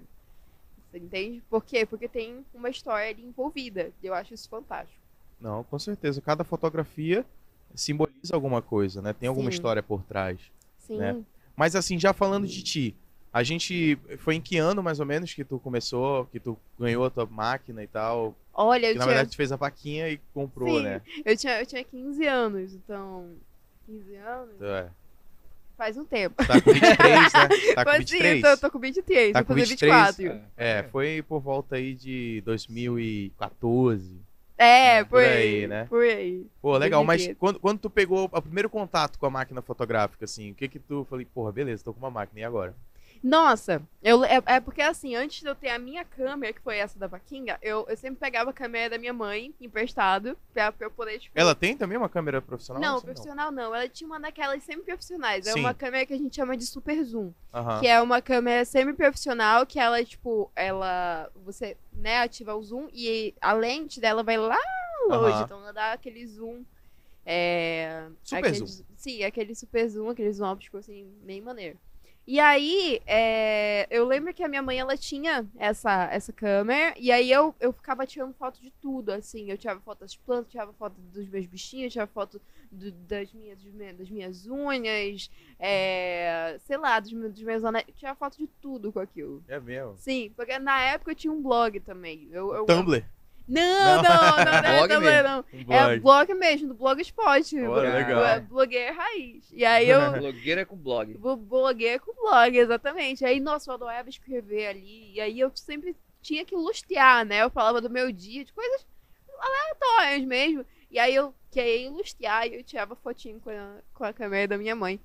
[0.90, 1.42] Você entende?
[1.50, 1.86] Por quê?
[1.86, 3.92] Porque tem uma história ali envolvida.
[4.04, 5.00] Eu acho isso fantástico.
[5.40, 6.22] Não, com certeza.
[6.22, 7.26] Cada fotografia
[7.76, 9.14] simboliza alguma coisa, né?
[9.14, 9.56] Tem alguma Sim.
[9.56, 10.40] história por trás.
[10.80, 10.98] Sim.
[10.98, 11.24] Né?
[11.56, 12.96] Mas assim, já falando de ti,
[13.32, 17.06] a gente foi em que ano mais ou menos que tu começou, que tu ganhou
[17.06, 18.36] a tua máquina e tal?
[18.54, 20.84] Olha, eu Que na tinha, verdade tu fez a vaquinha e comprou, Sim.
[20.84, 21.02] né?
[21.24, 23.30] eu, tinha, eu tinha 15 anos, então.
[23.86, 24.56] 15 anos?
[24.58, 24.90] Tu, é.
[25.78, 26.36] Faz um tempo.
[26.44, 27.50] Tá com 23, né?
[27.76, 28.42] Tá com Mas 23.
[28.42, 30.18] sim, eu tô, tô com 23, Tá vou com fazer 23?
[30.18, 30.42] 24.
[30.58, 34.28] É, foi por volta aí de 2014.
[34.58, 35.28] É, Por por, aí,
[35.62, 35.86] aí, né?
[35.86, 36.48] Por aí.
[36.60, 37.40] Pô, legal, mas 2013.
[37.40, 40.80] quando, quando tu pegou o primeiro contato com a máquina fotográfica, assim, o que que
[40.80, 42.74] tu falei, porra, beleza, tô com uma máquina, e agora?
[43.24, 46.78] Nossa, eu, é, é porque assim, antes de eu ter a minha câmera, que foi
[46.78, 50.88] essa da vaquinha, eu, eu sempre pegava a câmera da minha mãe, emprestado, pra, pra
[50.88, 51.38] eu poder, tipo...
[51.38, 52.82] Ela tem também uma câmera profissional?
[52.82, 53.74] Não, profissional não.
[53.76, 55.46] Ela tinha uma daquelas semi-profissionais.
[55.48, 57.32] É uma câmera que a gente chama de super zoom.
[57.80, 61.30] Que é uma câmera semi-profissional que ela, tipo, ela.
[61.44, 64.58] Você, né, ativa o zoom e a lente dela vai lá
[65.08, 65.44] longe.
[65.44, 66.64] Então ela dá aquele zoom.
[67.26, 68.08] É.
[68.24, 71.78] Super aquele- Sim, aquele super zoom, aquele zoom óptico, assim, bem maneiro.
[72.30, 77.10] E aí, é, eu lembro que a minha mãe, ela tinha essa, essa câmera, e
[77.10, 80.74] aí eu, eu ficava tirando foto de tudo, assim, eu tirava foto das plantas, tirava
[80.74, 83.58] foto dos meus bichinhos, tirava foto do- das, minhas,
[83.98, 88.48] das minhas unhas, é, sei lá, dos, meus- dos meus anéis, eu tirava foto de
[88.62, 89.42] tudo com aquilo.
[89.48, 89.96] É mesmo.
[89.96, 92.28] Sim, porque na época eu tinha um blog também.
[92.30, 93.06] Eu, eu- Tumblr.
[93.48, 94.04] Não, Não.
[94.04, 95.24] não, não, não, é Blog Tumblr, mesmo.
[95.30, 95.40] não.
[95.54, 96.00] Um É blog.
[96.02, 97.60] blog mesmo, do Blogspot.
[97.62, 98.26] Olha, legal.
[98.26, 99.50] É blogueira raiz.
[99.54, 101.14] E aí eu, Blogueira com blog.
[101.18, 103.24] Vou bloguear com blog, exatamente.
[103.24, 105.14] Aí, nossa, eu adorava escrever ali.
[105.14, 107.42] E aí eu sempre tinha que lustear, né?
[107.44, 108.86] Eu falava do meu dia, de coisas
[109.40, 110.66] aleatórias mesmo.
[110.92, 114.58] E aí eu queria ilustrar e eu tirava fotinho com a, com a câmera da
[114.58, 115.00] minha mãe.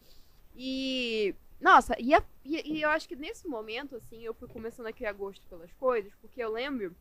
[0.57, 1.35] E.
[1.61, 4.93] Nossa, e, a- e, e eu acho que nesse momento, assim, eu fui começando a
[4.93, 6.93] criar gosto pelas coisas, porque eu lembro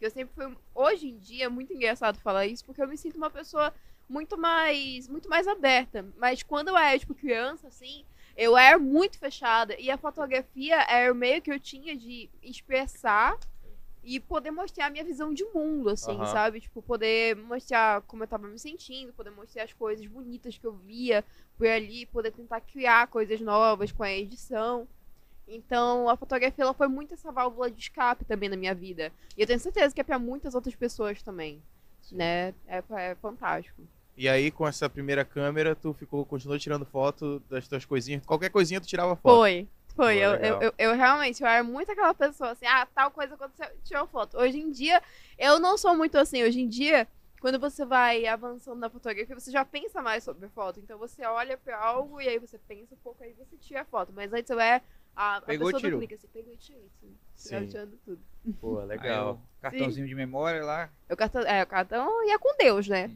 [0.00, 0.56] eu sempre fui.
[0.74, 3.72] Hoje em dia é muito engraçado falar isso, porque eu me sinto uma pessoa
[4.08, 5.08] muito mais.
[5.08, 6.06] muito mais aberta.
[6.16, 8.04] Mas quando eu era, tipo, criança, assim,
[8.36, 9.78] eu era muito fechada.
[9.78, 13.36] E a fotografia era o meio que eu tinha de expressar
[14.02, 16.26] e poder mostrar a minha visão de mundo, assim, Aham.
[16.26, 16.60] sabe?
[16.60, 20.72] Tipo, poder mostrar como eu tava me sentindo, poder mostrar as coisas bonitas que eu
[20.74, 21.24] via
[21.56, 24.86] por ali, poder tentar criar coisas novas com a edição.
[25.46, 29.12] Então, a fotografia ela foi muito essa válvula de escape também na minha vida.
[29.36, 31.62] E eu tenho certeza que é pra muitas outras pessoas também,
[32.10, 32.54] né?
[32.66, 33.82] É, é fantástico.
[34.16, 38.24] E aí, com essa primeira câmera, tu ficou, continuou tirando foto das tuas coisinhas.
[38.24, 39.36] Qualquer coisinha tu tirava foto.
[39.36, 39.68] Foi.
[39.94, 43.12] Foi, Pô, eu, eu, eu, eu realmente, eu era muito aquela pessoa assim, ah, tal
[43.12, 44.36] coisa aconteceu, tirou foto.
[44.36, 45.00] Hoje em dia,
[45.38, 46.42] eu não sou muito assim.
[46.42, 47.06] Hoje em dia,
[47.40, 50.80] quando você vai avançando na fotografia, você já pensa mais sobre foto.
[50.80, 53.84] Então você olha pra algo e aí você pensa um pouco, aí você tira a
[53.84, 54.12] foto.
[54.12, 54.82] Mas antes eu é
[55.16, 55.98] a, a Pegou pessoa do tirou.
[56.00, 56.82] clique, assim, pegou e tirou.
[57.00, 57.66] Assim, Sim.
[57.66, 58.20] tirando tudo.
[58.60, 59.40] Pô, legal.
[59.60, 60.90] cartãozinho de memória lá.
[61.10, 63.10] O cartão, é, o cartão ia com Deus, né?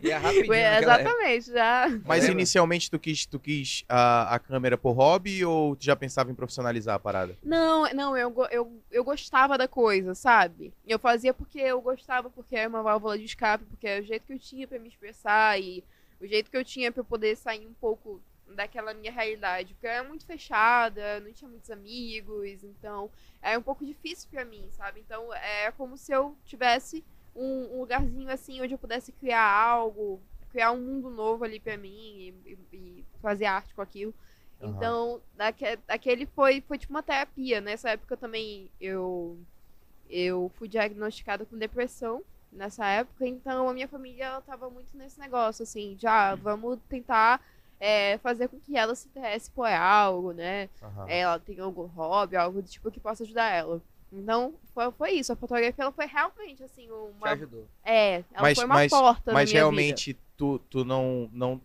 [0.00, 0.52] E é rapidinho.
[0.54, 0.82] Época.
[0.82, 1.88] exatamente, já.
[2.04, 2.32] Mas Lembra?
[2.32, 6.34] inicialmente tu quis, tu quis a, a câmera por hobby ou tu já pensava em
[6.34, 7.36] profissionalizar a parada?
[7.42, 10.72] Não, não, eu, eu, eu gostava da coisa, sabe?
[10.86, 14.26] Eu fazia porque eu gostava, porque era uma válvula de escape, porque era o jeito
[14.26, 15.82] que eu tinha pra me expressar e
[16.20, 18.20] o jeito que eu tinha pra eu poder sair um pouco
[18.54, 19.74] daquela minha realidade.
[19.74, 23.10] Porque eu era muito fechada, não tinha muitos amigos, então
[23.42, 25.00] era um pouco difícil pra mim, sabe?
[25.00, 30.20] Então é como se eu tivesse um, um lugarzinho assim onde eu pudesse criar algo,
[30.50, 31.90] criar um mundo novo ali pra mim
[32.44, 34.14] e, e- e fazer arte com aquilo.
[34.60, 34.70] Aham.
[34.70, 37.60] Então, daque- aquele foi, foi tipo uma terapia.
[37.60, 39.38] Nessa época também eu,
[40.08, 45.20] eu fui diagnosticada com depressão nessa época, então a minha família ela tava muito nesse
[45.20, 47.40] negócio, assim, já vamos tentar
[47.80, 50.68] é, fazer com que ela se interesse por algo, né?
[50.82, 51.08] Aham.
[51.08, 53.80] Ela tem algum hobby, algo do tipo que possa ajudar ela.
[54.12, 55.32] Então, foi, foi isso.
[55.32, 57.30] A fotografia ela foi realmente, assim, Te uma.
[57.30, 57.66] ajudou.
[57.84, 61.28] É, ela Mas- foi uma mas- porta Mas na minha realmente tu, tu não.
[61.32, 61.60] não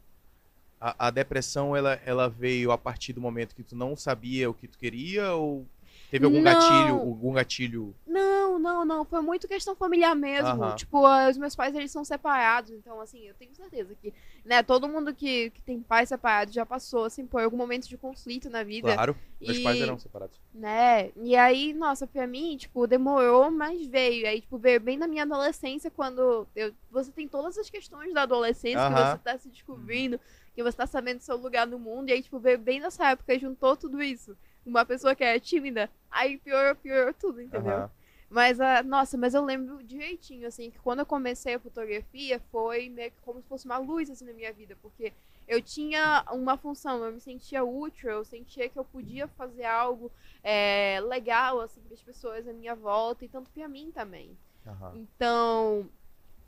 [0.80, 4.54] a, a depressão ela, ela veio a partir do momento que tu não sabia o
[4.54, 5.66] que tu queria ou
[6.14, 6.44] teve algum Não.
[6.44, 7.96] gatilho, algum gatilho?
[8.06, 9.04] Não, não, não.
[9.04, 10.76] Foi muito questão familiar mesmo.
[10.76, 12.70] Tipo, os meus pais, eles são separados.
[12.70, 14.14] Então, assim, eu tenho certeza que,
[14.46, 17.98] né, todo mundo que, que tem pais separados já passou, assim, por algum momento de
[17.98, 18.94] conflito na vida.
[18.94, 20.40] Claro, meus E- pais eram separados.
[20.54, 21.10] Né?
[21.16, 24.28] E aí, nossa, pra mim, tipo, demorou, mas veio.
[24.28, 28.22] Aí, tipo, veio bem na minha adolescência, quando eu, você tem todas as questões da
[28.22, 30.20] adolescência que você tá se descobrindo,
[30.54, 33.10] que você tá sabendo do seu lugar no mundo, e aí, tipo, veio bem nessa
[33.10, 34.38] época, juntou tudo isso.
[34.66, 37.74] Uma pessoa que é tímida, aí piorou, piorou tudo, entendeu?
[37.74, 37.92] Aham.
[38.30, 42.90] Mas, ah, nossa, mas eu lembro direitinho, assim, que quando eu comecei a fotografia, foi
[42.90, 45.14] meio que como se fosse uma luz, assim, na minha vida, porque
[45.48, 50.12] eu tinha uma função, eu me sentia útil, eu sentia que eu podia fazer algo
[50.42, 54.36] é, legal, assim, para as pessoas à minha volta, e tanto para mim também.
[54.66, 54.94] Aham.
[54.96, 55.88] Então,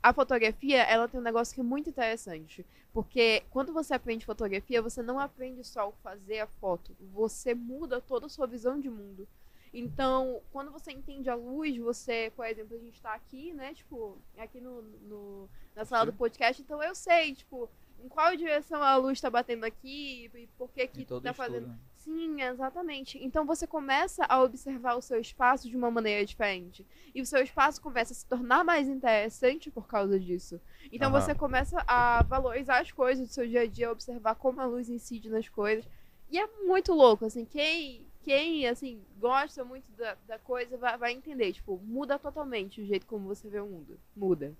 [0.08, 2.64] a fotografia, ela tem um negócio que é muito interessante.
[2.92, 6.96] Porque quando você aprende fotografia, você não aprende só o fazer a foto.
[7.12, 9.26] Você muda toda a sua visão de mundo.
[9.74, 14.16] Então, quando você entende a luz, você, por exemplo, a gente tá aqui, né, tipo,
[14.38, 17.68] aqui no, no- na sala do podcast, então eu sei, tipo,
[18.02, 21.66] em qual direção a luz tá batendo aqui e por que que tá estudo, fazendo
[21.66, 21.78] né?
[22.06, 23.18] Sim, exatamente.
[23.20, 26.86] Então você começa a observar o seu espaço de uma maneira diferente.
[27.12, 30.60] E o seu espaço começa a se tornar mais interessante por causa disso.
[30.92, 31.20] Então Aham.
[31.20, 34.88] você começa a valorizar as coisas do seu dia a dia, observar como a luz
[34.88, 35.84] incide nas coisas.
[36.30, 41.12] E é muito louco, assim, quem, quem assim, gosta muito da, da coisa vai, vai
[41.12, 41.52] entender.
[41.54, 43.98] Tipo, muda totalmente o jeito como você vê o mundo.
[44.14, 44.56] Muda.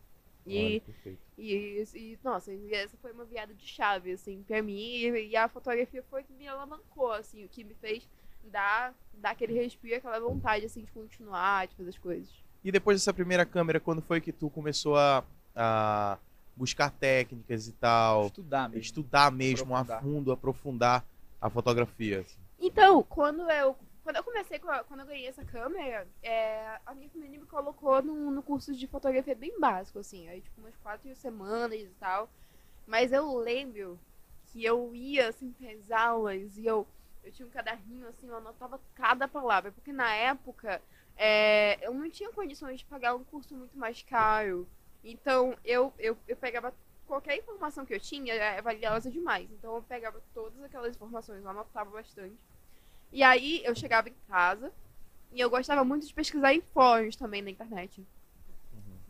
[0.46, 4.78] E Olha, e, e, nossa, e essa foi uma virada de chave, assim, pra mim.
[4.78, 8.09] E, e a fotografia foi que me alavancou, assim, o que me fez
[8.44, 12.28] dar, dar aquele respiro, aquela vontade, assim, de continuar, de fazer as coisas.
[12.64, 15.22] E depois dessa primeira câmera, quando foi que tu começou a,
[15.54, 16.18] a
[16.56, 18.26] buscar técnicas e tal?
[18.26, 18.82] Estudar mesmo.
[18.82, 19.98] Estudar mesmo Aprofundar.
[19.98, 21.04] a fundo, aprofundar
[21.40, 22.20] a fotografia.
[22.20, 22.38] assim?
[22.59, 26.94] Então, quando eu, quando eu comecei, com a- quando eu ganhei essa câmera, é, a
[26.94, 30.76] minha família me colocou no, no curso de fotografia bem básico, assim, aí, tipo, umas
[30.76, 32.30] quatro semanas e tal.
[32.86, 34.00] Mas eu lembro
[34.46, 36.86] que eu ia, assim, pras aulas e eu,
[37.24, 40.80] eu tinha um caderninho, assim, eu anotava cada palavra, porque na época
[41.16, 44.68] é, eu não tinha condições de pagar um curso muito mais caro.
[45.02, 46.72] Então, eu, eu, eu pegava
[47.06, 49.50] qualquer informação que eu tinha, é valiosa demais.
[49.50, 52.38] Então, eu pegava todas aquelas informações, eu anotava bastante.
[53.12, 54.72] E aí, eu chegava em casa
[55.32, 58.04] e eu gostava muito de pesquisar em fóruns também na internet.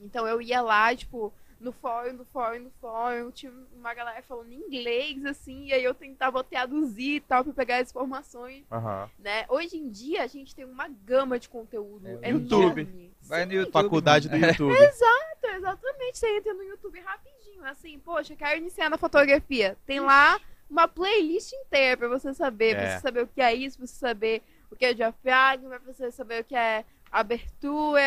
[0.01, 4.53] Então, eu ia lá, tipo, no fórum, no fórum, no fórum, tinha uma galera falando
[4.53, 9.11] inglês, assim, e aí eu tentava traduzir e tal, pra pegar as informações Aham.
[9.19, 9.47] né?
[9.49, 12.83] Hoje em dia a gente tem uma gama de conteúdo É, enorme.
[12.83, 13.13] YouTube.
[13.23, 13.73] Vai no YouTube.
[13.73, 14.37] Faculdade do.
[14.37, 14.75] YouTube.
[14.77, 16.19] Exato, exatamente.
[16.19, 19.77] Você entra no YouTube rapidinho, assim, poxa, quero iniciar na fotografia.
[19.87, 22.97] Tem lá uma playlist inteira pra você saber, pra É.
[22.97, 26.11] você saber o que é isso, pra você saber o que é diafragma, pra você
[26.11, 28.01] saber o que é abertura,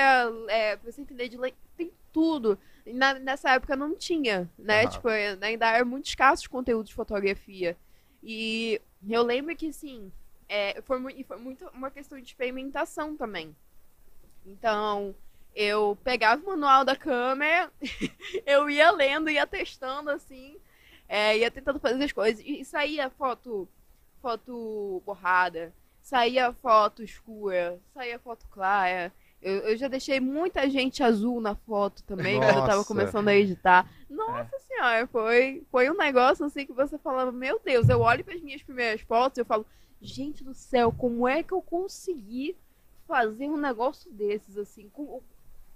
[0.49, 1.53] é, pra você entender de lei.
[1.77, 2.57] Tem tudo.
[2.85, 4.81] Na- nessa época não tinha, né?
[4.83, 4.89] Aham.
[4.89, 7.77] Tipo, é, ainda era muito escasso de conteúdo de fotografia.
[8.21, 10.11] E eu lembro que, assim,
[10.49, 13.55] é, foi, mu- foi muito uma questão de experimentação também.
[14.45, 15.15] Então,
[15.55, 17.71] eu pegava o manual da câmera,
[18.45, 20.57] eu ia lendo, ia testando, assim,
[21.09, 22.41] é, ia tentando fazer as coisas.
[22.45, 23.67] E saía foto,
[24.21, 29.11] foto borrada, saía foto escura, saía foto clara.
[29.41, 32.87] Eu, eu já deixei muita gente azul na foto também, quando eu tava Nossa.
[32.87, 33.89] começando a editar.
[34.09, 38.35] Nossa senhora, foi, foi um negócio assim que você falava, meu Deus, eu olho para
[38.35, 39.65] as minhas primeiras fotos e eu falo,
[40.01, 42.55] gente do céu, como é que eu consegui
[43.07, 44.89] fazer um negócio desses, assim?
[44.89, 45.23] Como,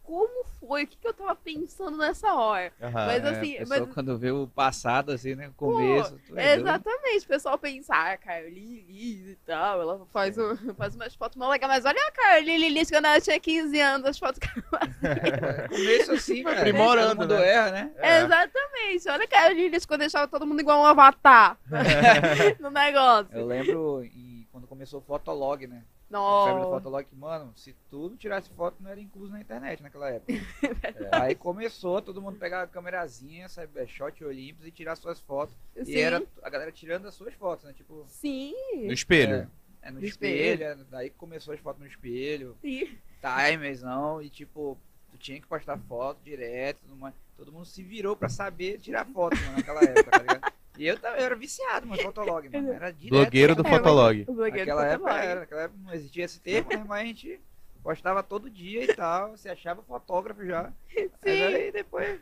[0.03, 0.83] como foi?
[0.83, 2.71] O que, que eu tava pensando nessa hora?
[2.81, 3.05] Aham.
[3.07, 5.47] Mas É, assim, a pessoa mas- quando vê o passado, assim, né?
[5.47, 6.17] O começo.
[6.27, 6.67] tu é doido.
[6.67, 11.15] Exatamente, o pessoal pensa, ah, a Caroline Liz e tal, ela faz, um, faz umas
[11.15, 14.39] fotos mó legais, mas olha a Caroline Liz quando ela tinha 15 anos, as fotos
[14.39, 16.57] que ela É, Começo assim, cara.
[16.59, 17.47] aprimorando, Todo mundo né?
[17.49, 17.91] erra, né?
[17.97, 18.19] É.
[18.21, 21.57] Exatamente, olha a Caroline Liz quando deixava todo mundo igual um avatar
[22.59, 23.27] no negócio.
[23.31, 25.77] Eu lembro em- quando começou o Fotolog, né?
[25.77, 26.69] Febre do Nossa.
[26.69, 30.31] Fotolog, que, mano, se tudo tirasse foto, não era incluso na internet naquela época.
[31.11, 35.55] Aí começou, todo mundo pegar a câmerazinha, Cybershot Olympus e tirar suas fotos.
[35.75, 37.73] E Sim, era a galera tirando as suas fotos, né?
[37.73, 38.53] Tipo, sim,
[38.85, 39.49] No espelho.
[39.81, 42.95] é no No espelho, é, daí começou as fotos no espelho, sim.
[43.19, 44.77] timersão, e tipo,
[45.11, 47.15] tu tinha que postar foto direto, tudo mais.
[47.35, 50.53] todo mundo se virou pra saber tirar foto, mano, naquela época, tá ligado?
[50.77, 53.09] E eu, eu era viciado, mano, Fotolog, mano, era direto.
[53.11, 54.25] Blogueiro do É, Fotolog.
[54.29, 55.25] Naquela do época Fotolog.
[55.27, 56.83] era, naquela época não existia esse termo, né?
[56.87, 57.41] Mas a gente
[57.83, 60.73] postava todo dia e tal, se achava fotógrafo já.
[60.95, 61.43] Mas Sim.
[61.43, 62.19] aí depois.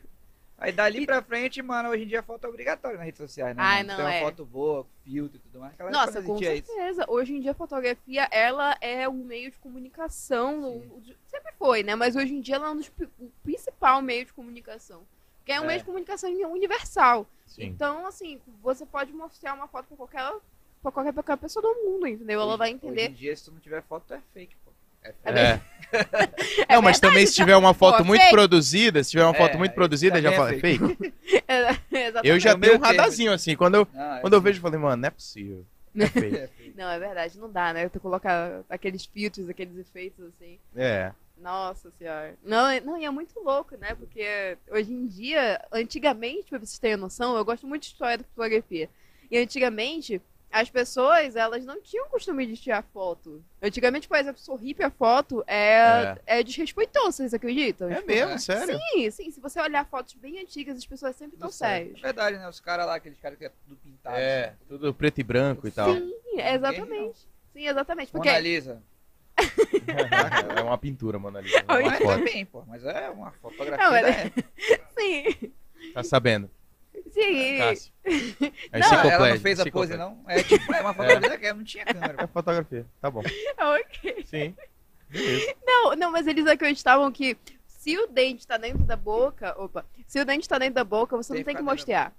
[0.57, 3.55] Aí dali pra frente, mano, hoje em dia a foto é obrigatória nas redes sociais,
[3.55, 3.63] né?
[3.63, 4.21] Ai, não, Tem uma é.
[4.21, 5.71] foto boa, filtro e tudo mais.
[5.71, 6.67] Naquela Nossa, com existia isso.
[6.67, 7.05] certeza.
[7.07, 10.83] Hoje em dia a fotografia, ela é um meio de comunicação.
[11.25, 11.95] Sempre foi, né?
[11.95, 15.01] Mas hoje em dia ela é um dos, o principal meio de comunicação.
[15.41, 15.67] Porque é um É.
[15.67, 17.27] meio de comunicação universal.
[17.45, 17.65] Sim.
[17.65, 20.31] Então, assim, você pode mostrar uma foto pra qualquer,
[20.81, 22.39] pra qualquer, pra qualquer pessoa do mundo, entendeu?
[22.39, 23.09] Ela Hoje- vai Hoje entender.
[23.09, 24.71] em dia, se tu não tiver foto, tu é fake, pô.
[25.25, 25.59] É.
[26.69, 28.31] Não, mas verdade, também se tiver uma foto Pô, muito fake.
[28.33, 31.13] produzida, se tiver uma É, foto muito aí produzida, já fala, é é fake?
[31.47, 32.21] É.
[32.23, 33.55] Eu já É tenho um radarzinho assim.
[33.55, 35.65] Quando eu, é quando eu vejo, eu falei, mano, não é possível.
[35.97, 36.05] É.
[36.47, 36.49] É.
[36.75, 37.89] Não, é verdade, não dá, né?
[37.89, 40.57] Tu colocar aqueles filtros, aqueles efeitos assim.
[40.75, 41.11] É.
[41.41, 42.37] Nossa senhora.
[42.43, 43.95] Não, é- não, e é muito louco, né?
[43.95, 48.23] Porque hoje em dia, antigamente, pra vocês terem noção, eu gosto muito de história da
[48.23, 48.89] fotografia.
[49.29, 53.43] E antigamente, as pessoas, elas não tinham costume de tirar foto.
[53.61, 56.43] Antigamente, por exemplo, sorrir pra foto é, é.
[56.43, 57.89] desrespeitoso, vocês acreditam?
[57.89, 58.37] É Tipo, mesmo, é.
[58.37, 58.77] sério?
[58.93, 59.31] Sim, sim.
[59.31, 61.97] Se você olhar fotos bem antigas, as pessoas sempre estão sérias.
[61.97, 62.47] É verdade, né?
[62.49, 64.17] Os caras lá, aqueles caras que é tudo pintado.
[64.17, 64.57] É, assim.
[64.67, 65.93] tudo preto e branco e tal.
[65.95, 67.19] Sim, exatamente.
[67.53, 68.11] Sim, exatamente.
[68.11, 68.83] Porque Mona Lisa.
[70.57, 71.63] É uma pintura, Mona Lisa.
[71.67, 71.81] é Oi.
[71.83, 72.17] Uma Mas foto.
[72.17, 72.63] também, pô.
[72.67, 73.77] Mas é uma fotografia.
[73.89, 74.43] Não, época.
[74.99, 75.51] sim,
[75.93, 76.49] Tá sabendo?
[77.11, 77.57] sim.
[77.57, 77.93] Cássio.
[78.71, 80.23] É Não, ela não fez a pose, não.
[80.27, 82.23] É tipo, é uma fotografia que não tinha câmera.
[82.23, 83.21] É fotografia, tá bom.
[83.59, 84.23] Ok.
[84.25, 84.55] Sim.
[85.09, 85.55] Beleza.
[85.65, 90.19] Não, não, mas eles acreditavam que se o dente tá dentro da boca, opa, se
[90.21, 92.13] o dente tá dentro da boca, você Tem não tem que mostrar.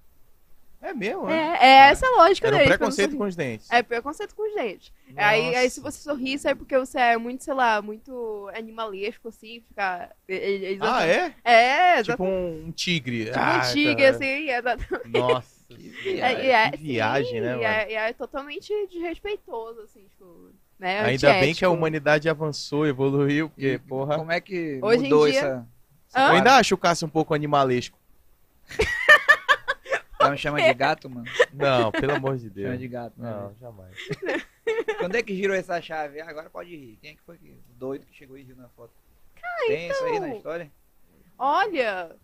[0.83, 1.59] É mesmo, É, né?
[1.61, 2.77] é essa a lógica Era um deles.
[2.77, 3.66] preconceito com os dentes.
[3.68, 3.79] sorri.
[3.79, 4.92] É preconceito com os dentes.
[5.16, 9.29] Aí, aí se você sorrir, isso é porque você é muito, sei lá, muito animalesco,
[9.29, 10.11] assim, ficar.
[10.27, 11.35] Eles Ah, é?
[11.45, 12.33] É, Tipo exatamente.
[12.35, 13.25] um, um tigre.
[13.27, 14.16] Tipo Ah, um tigre, tá.
[14.16, 15.09] assim, exatamente.
[15.09, 15.62] Nossa.
[16.05, 17.64] É, e é- que viagem, sim, né, e mano?
[17.64, 20.51] é, e é totalmente desrespeitoso, assim, tipo.
[20.79, 24.18] Né, Ainda bem que a humanidade avançou, evoluiu, porque, E porra.
[24.18, 25.66] Como é que Hoje em mudou dia- essa...
[26.14, 27.97] Eu ainda acho o Cássio um pouco animalesco.
[30.22, 31.26] Tá me chamando de gato, mano?
[31.52, 32.78] Não, pelo amor de Chama Deus.
[32.78, 33.30] de gato, né?
[33.30, 33.94] Não, jamais.
[34.98, 36.20] Quando é que girou essa chave?
[36.20, 36.98] Ah, agora pode rir.
[37.00, 37.50] Quem é que foi que...
[37.50, 38.92] o doido que chegou e riu na foto?
[39.66, 40.37] Tem isso aí na então.
[40.38, 40.72] história?
[41.38, 42.16] Olha,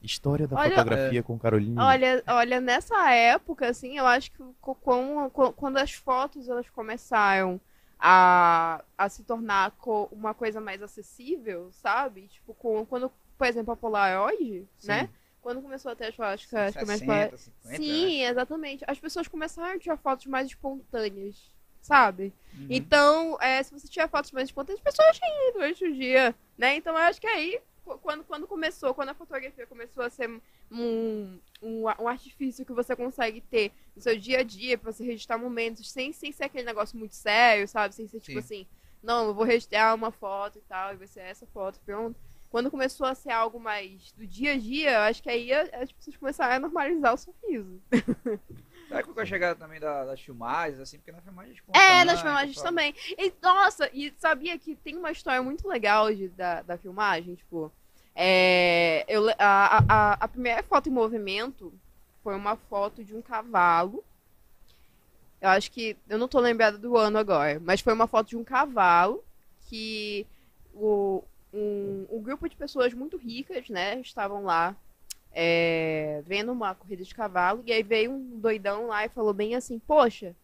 [0.00, 1.84] História da Olha- fotografia com Carolina.
[1.84, 6.68] Olha, olha, nessa época, assim, eu acho que co- com- co- quando as fotos elas
[6.70, 7.60] começaram
[7.98, 12.28] a, a se tornar co- uma coisa mais acessível, sabe?
[12.28, 15.08] Tipo, com- quando, por exemplo, a Polaroid, né?
[15.48, 18.84] Quando começou a ter as acho que 60, 50, Sim, exatamente.
[18.86, 22.24] As pessoas começaram a tirar fotos mais espontâneas, sabe?
[22.52, 22.60] né?
[22.60, 22.66] Uhum.
[22.68, 26.76] Então, é, se você tiver fotos mais espontâneas, as pessoas riem durante o dia, né?
[26.76, 30.28] Então, eu acho que aí, qu- quando, quando começou, quando a fotografia começou a ser
[30.70, 34.92] um, um, a- um artifício que você consegue ter no seu dia a dia, pra
[34.92, 37.94] você registrar momentos, sem, sem ser aquele negócio muito sério, sabe?
[37.94, 38.44] Sem ser tipo Sim.
[38.44, 38.66] assim,
[39.02, 42.20] não, eu vou registrar uma foto e tal, e vai ser essa foto, pronto.
[42.50, 45.92] Quando começou a ser algo mais do dia a dia, eu acho que aí as
[45.92, 47.80] pessoas começaram a normalizar o sorriso.
[48.88, 50.96] Será que foi a chegada também da- das filmagens, assim?
[50.96, 51.52] Porque na filmagem...
[51.52, 52.94] tipo, É, nas filmagens também.
[53.18, 57.70] E, nossa, e sabia que tem uma história muito legal de, da, da filmagem, tipo.
[58.14, 61.72] É, eu, a, a, a primeira foto em movimento
[62.24, 64.02] foi uma foto de um cavalo.
[65.40, 65.94] Eu acho que.
[66.08, 69.22] Eu não tô lembrada do ano agora, mas foi uma foto de um cavalo
[69.68, 70.26] que
[70.74, 74.76] o, um, um grupo de pessoas muito ricas, né, estavam lá
[75.32, 79.54] é, vendo uma corrida de cavalo, e aí veio um doidão lá e falou bem
[79.54, 80.34] assim, poxa,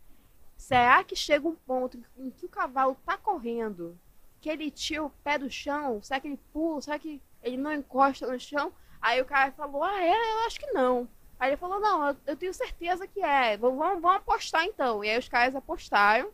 [0.57, 3.99] será que chega um ponto em que o cavalo tá correndo,
[4.41, 7.73] que ele tira o pé do chão, será que ele pula, será que ele não
[7.73, 8.73] encosta no chão?
[9.01, 11.09] Aí o cara falou, ah, é, eu acho que não.
[11.39, 15.05] Aí ele falou, não, eu, eu tenho certeza que é, vamos, vamos apostar então.
[15.05, 16.31] E aí os caras apostaram,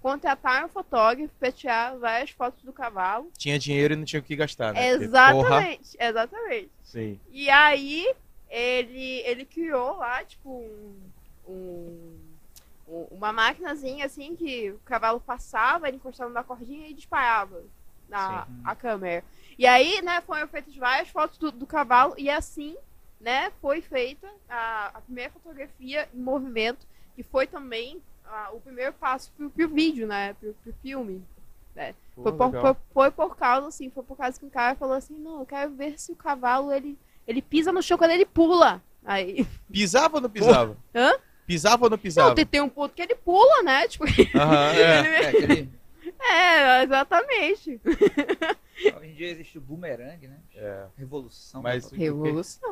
[0.00, 3.30] contrataram um fotógrafo pra tirar várias fotos do cavalo.
[3.36, 4.88] Tinha dinheiro e não tinha o que gastar, né?
[4.90, 6.70] Exatamente, exatamente.
[6.84, 7.20] Sim.
[7.30, 8.14] E aí
[8.48, 10.96] ele, ele criou lá, tipo, um,
[11.46, 12.18] um-
[12.88, 17.62] um- uma maquinazinha assim que o cavalo passava, ele encostava na cordinha e disparava
[18.08, 18.60] na Sim.
[18.64, 19.24] a câmera.
[19.58, 22.76] E aí, né, foram feitas várias fotos do, do cavalo e assim,
[23.20, 28.92] né, foi feita a, a primeira fotografia em movimento, que foi também ah, o primeiro
[28.92, 31.22] passo pro, pro vídeo, né, pro, pro filme.
[32.14, 34.96] Pô, Foi por, foi, foi por causa, assim, foi por causa que o cara falou
[34.96, 38.26] assim, não, eu quero ver se o cavalo, ele, ele pisa no chão quando ele
[38.26, 38.82] pula.
[39.04, 40.76] Aí, Pisava ou não pisava?
[40.94, 41.12] Hã?
[41.46, 42.34] Pisava ou não não, pisava?
[42.34, 43.86] tem, tem um ponto que ele pula, né?
[43.88, 44.04] Tipo,
[44.36, 44.80] Aham, é.
[44.80, 45.70] É, aquele...
[46.20, 47.80] é, exatamente.
[47.84, 50.40] Hoje em dia existe o boomerang, né?
[50.54, 50.86] É.
[50.96, 51.62] Revolução.
[51.62, 51.98] Mas né?
[51.98, 52.70] Revolução.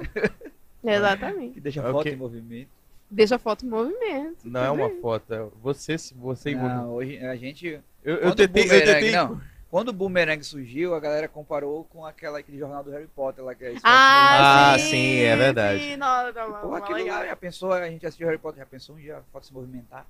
[0.85, 1.55] Exatamente.
[1.55, 2.71] Que deixa É o foto em movimento.
[3.11, 4.39] Deixa a foto em movimento.
[4.45, 6.55] Não é uma foto, é você, você.
[6.55, 7.81] Não, hoje a gente...
[8.05, 9.13] Eu, eu Quando o tentei, eu boomerang, tentei.
[9.13, 9.41] não.
[9.71, 13.55] Quando o boomerang surgiu, a galera comparou com aquela, aquele jornal do Harry Potter lá
[13.55, 13.75] que é.
[13.83, 15.81] Ah, Ah, sim, sim, é verdade.
[15.83, 18.67] Sim, não, não, não, Pô, aquilo lá, já pensou, a gente assistiu Harry Potter, já
[18.67, 20.07] pensou um dia a foto se movimentar?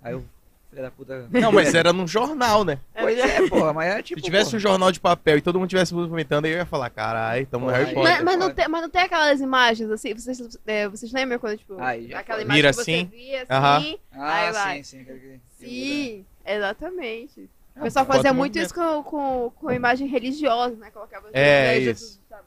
[0.00, 0.24] Aí o
[0.72, 1.28] filho da puta...
[1.30, 2.78] Não, mas era num jornal, né?
[2.98, 4.18] Pois é, porra, mas era tipo...
[4.20, 6.66] Se tivesse porra, um jornal de papel e todo mundo tivesse movimentando, aí eu ia
[6.66, 8.12] falar, caralho, tamo no Harry aí- Potter.
[8.14, 11.58] Mas, mas não tem, mas não tem aquelas imagens assim, vocês, é, vocês lembram quando,
[11.58, 12.44] tipo, Aí aquela foi.
[12.44, 13.04] imagem Vira que você assim?
[13.06, 13.76] via Aham.
[13.78, 13.98] assim?
[14.12, 14.76] Ah, Aí vai.
[14.82, 15.04] sim, sim.
[15.04, 15.40] que- que muda.
[15.58, 17.50] Sim, exatamente.
[17.76, 20.90] O pessoal fazia muito isso com, com, com imagem religiosa, né?
[20.90, 22.20] Colocava É, isso.
[22.30, 22.42] Aqui.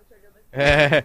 [0.52, 1.04] É.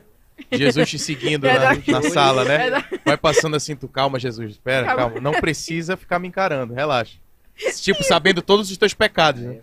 [0.50, 1.90] Jesus te seguindo na, Verdade.
[1.90, 2.58] na sala, né?
[2.58, 3.00] Verdade.
[3.04, 4.52] Vai passando assim, tu calma, Jesus.
[4.52, 5.02] Espera, Calma.
[5.02, 5.20] calma.
[5.20, 7.18] Não precisa ficar me encarando, relaxa.
[7.80, 9.58] Tipo, sabendo todos os teus pecados, né?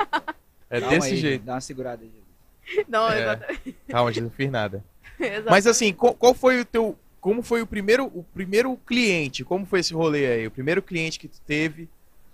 [0.69, 1.43] É Calma desse aí, jeito.
[1.45, 2.03] Dá uma segurada.
[2.03, 2.86] Jesus.
[2.88, 3.21] Não, É.
[3.21, 3.75] exatamente.
[3.89, 4.84] Calma, Jesus, não fiz nada.
[5.19, 5.49] exatamente.
[5.49, 6.97] Mas assim, qual, qual foi o teu.
[7.19, 9.43] Como foi o primeiro, o primeiro cliente?
[9.43, 10.47] Como foi esse rolê aí?
[10.47, 11.89] O primeiro cliente que tu teve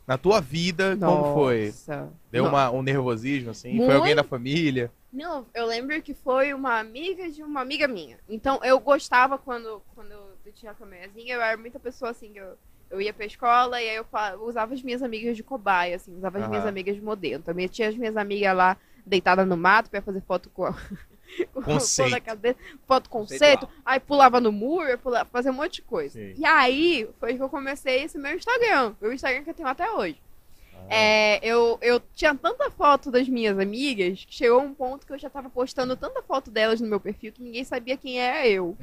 [0.05, 1.67] na tua vida, como foi?
[1.67, 2.09] Nossa.
[2.31, 2.49] Deu Não.
[2.51, 3.69] uma, um nervosismo, assim?
[3.77, 3.95] Foi Muito.
[3.95, 4.91] alguém da família?
[5.13, 8.17] Não, eu lembro que foi uma amiga de uma amiga minha.
[8.27, 12.57] Então eu gostava quando, quando eu tinha câmerazinha, eu era muita pessoa assim, que eu,
[12.89, 16.17] eu ia pra escola e aí eu, eu usava as minhas amigas de cobaia, assim,
[16.17, 17.43] usava as minhas amigas de modelo.
[17.43, 20.73] Também tinha as minhas amigas lá deitadas no mato pra fazer foto com a.
[21.53, 22.21] Conceito.
[22.21, 26.19] cabeça, foto conceito, aí pulava no muro, eu pulava, fazia um monte de coisa.
[26.19, 26.35] Sim.
[26.37, 29.89] E aí foi que eu comecei esse meu Instagram, o Instagram que eu tenho até
[29.89, 30.21] hoje.
[30.89, 35.17] É, eu, eu tinha tanta foto das minhas amigas que chegou um ponto que eu
[35.17, 38.77] já tava postando tanta foto delas no meu perfil que ninguém sabia quem era eu.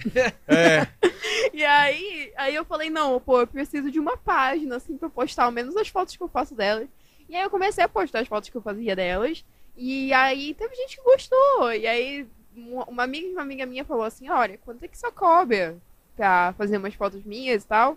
[0.48, 0.86] É,
[1.53, 5.44] E aí, aí eu falei, não, pô, eu preciso de uma página, assim, pra postar
[5.44, 6.88] ao menos as fotos que eu faço delas.
[7.28, 9.44] E aí eu comecei a postar as fotos que eu fazia delas.
[9.76, 11.72] E aí teve gente que gostou.
[11.72, 12.26] E aí
[12.57, 15.76] uma amiga de uma amiga minha falou assim, olha, quanto é que só cobra
[16.16, 17.96] pra fazer umas fotos minhas e tal?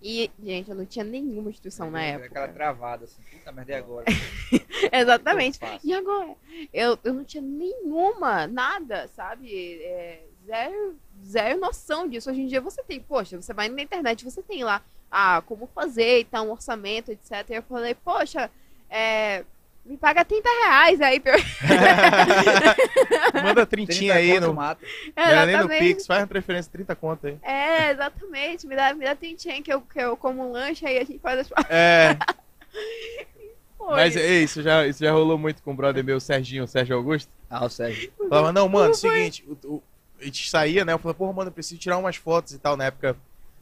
[0.00, 2.48] E, gente, eu não tinha nenhuma instrução na Aquela época.
[2.48, 3.20] travada assim.
[3.32, 4.04] Puta merda, e agora?
[4.92, 5.58] Exatamente.
[5.60, 5.86] Eu faço.
[5.86, 6.36] E agora?
[6.72, 9.82] Eu, eu não tinha nenhuma, nada, sabe?
[9.82, 12.30] É, zero, zero noção disso.
[12.30, 15.66] Hoje em dia você tem, poxa, você vai na internet, você tem lá, ah, como
[15.66, 17.32] fazer e tal, um orçamento, etc.
[17.50, 18.50] E eu falei, poxa,
[18.88, 19.44] é,
[19.88, 21.20] me paga 30 reais aí.
[21.20, 21.36] Pra...
[23.42, 24.84] manda trintinha 30 aí, no, mata.
[25.16, 25.68] não é nem no.
[25.68, 27.36] Pix, faz uma transferência 30 conto aí.
[27.42, 28.66] É, exatamente.
[28.66, 31.18] Me dá, me dá trintinha que eu, que eu como um lanche aí a gente
[31.18, 32.16] faz as É,
[33.78, 33.96] Foi.
[33.96, 36.68] mas é isso já, isso já rolou muito com o brother meu, o Serginho, o
[36.68, 37.30] Sérgio Augusto.
[37.48, 38.12] Ah, o Sérgio.
[38.28, 39.82] Falava, não, mano, seguinte, o, o-
[40.20, 40.92] a gente saía, né?
[40.92, 42.76] Eu falei, porra, mano, eu preciso tirar umas fotos e tal.
[42.76, 43.16] Na época,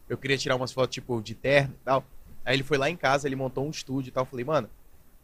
[0.09, 2.03] eu queria tirar umas fotos, tipo, de terno e tal.
[2.47, 4.23] Aí ele foi lá em casa, ele montou um estúdio e tal.
[4.23, 4.71] Eu falei, mano,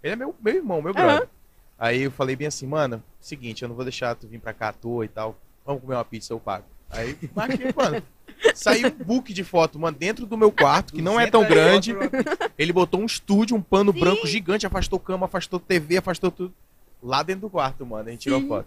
[0.03, 1.29] ele é meu, meu irmão, meu brother.
[1.79, 4.69] Aí eu falei bem assim, mano, seguinte, eu não vou deixar tu vir pra cá
[4.69, 5.37] à toa e tal.
[5.65, 6.65] Vamos comer uma pizza, eu pago.
[6.91, 8.03] Aí, marquei, mano.
[8.55, 11.55] Saiu um book de foto, mano, dentro do meu quarto, que não é tão 200
[11.89, 11.95] grande.
[12.59, 14.01] Ele botou um estúdio, um pano Sim.
[14.01, 16.55] branco gigante, afastou cama, afastou TV, afastou tudo.
[17.03, 18.49] Lá dentro do quarto, mano, a gente tirou Sim.
[18.49, 18.67] foto.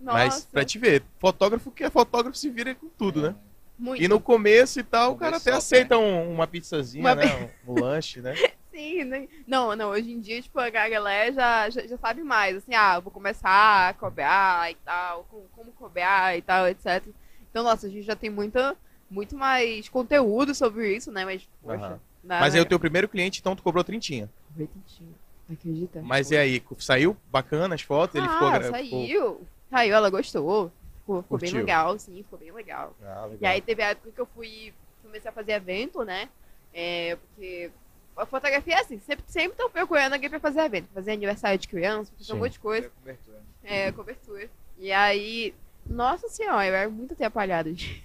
[0.00, 3.34] Nossa, Mas pra te ver, fotógrafo que é fotógrafo se vira com tudo, né?
[3.78, 4.02] muito.
[4.02, 7.50] E no começo e tal, o cara até aceita um- uma pizzazinha, Uma né?
[7.66, 8.34] Um, um lanche, né?
[8.76, 9.26] Sim, né?
[9.46, 12.96] Não, não, hoje em dia, tipo, a galera já, já, já sabe mais, assim, ah,
[12.96, 17.02] eu vou começar a cobrar e tal, como, como cobrar e tal, etc.
[17.50, 18.76] Então, nossa, a gente já tem muita,
[19.10, 21.24] muito mais conteúdo sobre isso, né?
[21.24, 22.60] Mas, poxa, dá, Mas né?
[22.60, 24.28] aí o teu primeiro cliente, então, tu cobrou trintinha.
[24.50, 25.14] Bonitinho,
[25.50, 26.02] Acredita?
[26.02, 28.14] Mas e aí, saiu bacana as fotos?
[28.14, 28.50] Ele ah, ficou...
[28.50, 29.40] gra- ficou- saiu.
[29.70, 30.70] Saiu, ela gostou.
[31.00, 32.94] Ficou, ficou bem legal, sim, ficou bem legal.
[33.02, 33.38] Ah, legal.
[33.40, 36.28] E aí teve a época que eu fui, comecei a fazer evento, né?
[36.74, 37.70] É, porque
[38.16, 40.88] a fotografia é assim, sempre, sempre tô procurando alguém pra fazer evento.
[40.94, 42.40] Fazer aniversário de criança, fazer um Sim.
[42.40, 42.88] monte de coisa.
[42.90, 43.42] Cobertura.
[43.62, 44.50] É, cobertura.
[44.78, 45.54] E aí,
[45.86, 48.04] nossa senhora, eu era muito atrapalhada, gente.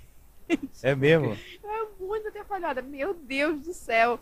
[0.84, 1.38] É mesmo?
[1.64, 4.20] Eu era muito atrapalhada, meu Deus do céu.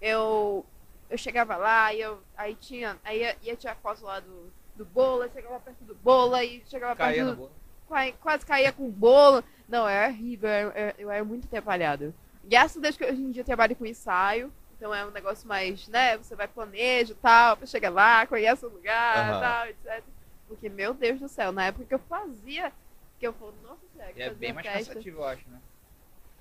[0.00, 0.64] Eu,
[1.08, 4.84] eu chegava lá e eu, aí tinha, aí ia, ia tirar foto lá do, do
[4.84, 7.52] bolo, chegava perto do bolo, aí chegava Caía perto do, bola.
[7.86, 9.44] quase, quase caía com o bolo.
[9.68, 12.12] Não, é horrível, eu, eu, eu era muito atrapalhada.
[12.42, 15.46] Graças a Deus que hoje em dia eu trabalho com ensaio, então é um negócio
[15.46, 19.40] mais, né, você vai planeja e tal, pra chegar lá, conhece o lugar Aham.
[19.40, 20.02] tal, etc.
[20.48, 22.72] Porque, meu Deus do céu, na época que eu fazia,
[23.18, 23.84] que eu falei, nossa
[24.16, 24.94] E é bem mais festa.
[24.94, 25.60] cansativo, eu acho, né?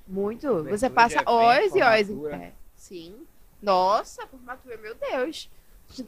[0.08, 0.64] Muito.
[0.64, 2.54] Você passa evento, horas e horas em pé.
[2.74, 3.28] Sim.
[3.62, 5.50] Nossa, formatura, meu Deus.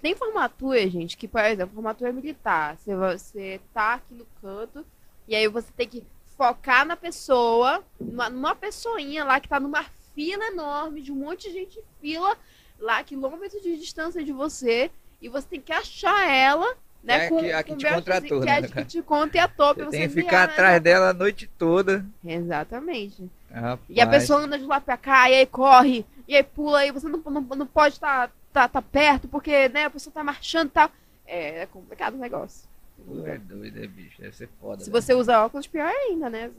[0.02, 2.78] Tem formatura, gente, que, por exemplo, formatura militar.
[2.78, 4.86] Você, você tá aqui no canto
[5.28, 6.04] e aí você tem que
[6.38, 9.84] focar na pessoa, numa, numa pessoinha lá que tá numa
[10.16, 12.38] fila enorme, de um monte de gente em fila,
[12.80, 14.92] lá, quilômetros de distância de você,
[15.22, 17.26] e você tem que achar ela, né?
[17.26, 19.92] É com, a que com te contratou, que né, a que te contratou pra Você
[19.92, 20.54] você tem que ficar né?
[20.54, 22.06] atrás dela a noite toda.
[22.24, 23.30] Exatamente.
[23.52, 23.80] Rapaz.
[23.90, 26.92] E a pessoa anda de lá pra cá, e aí corre, e aí pula, e
[26.92, 30.68] você não, não, não pode estar tá, tá perto, porque né, a pessoa tá marchando
[30.68, 30.92] e tal.
[31.26, 32.70] É, é complicado o negócio.
[32.98, 34.22] Tu é doido, é, bicho.
[34.22, 34.84] Deve ser foda.
[34.84, 35.02] Se né?
[35.02, 36.52] você usa óculos, pior ainda, né?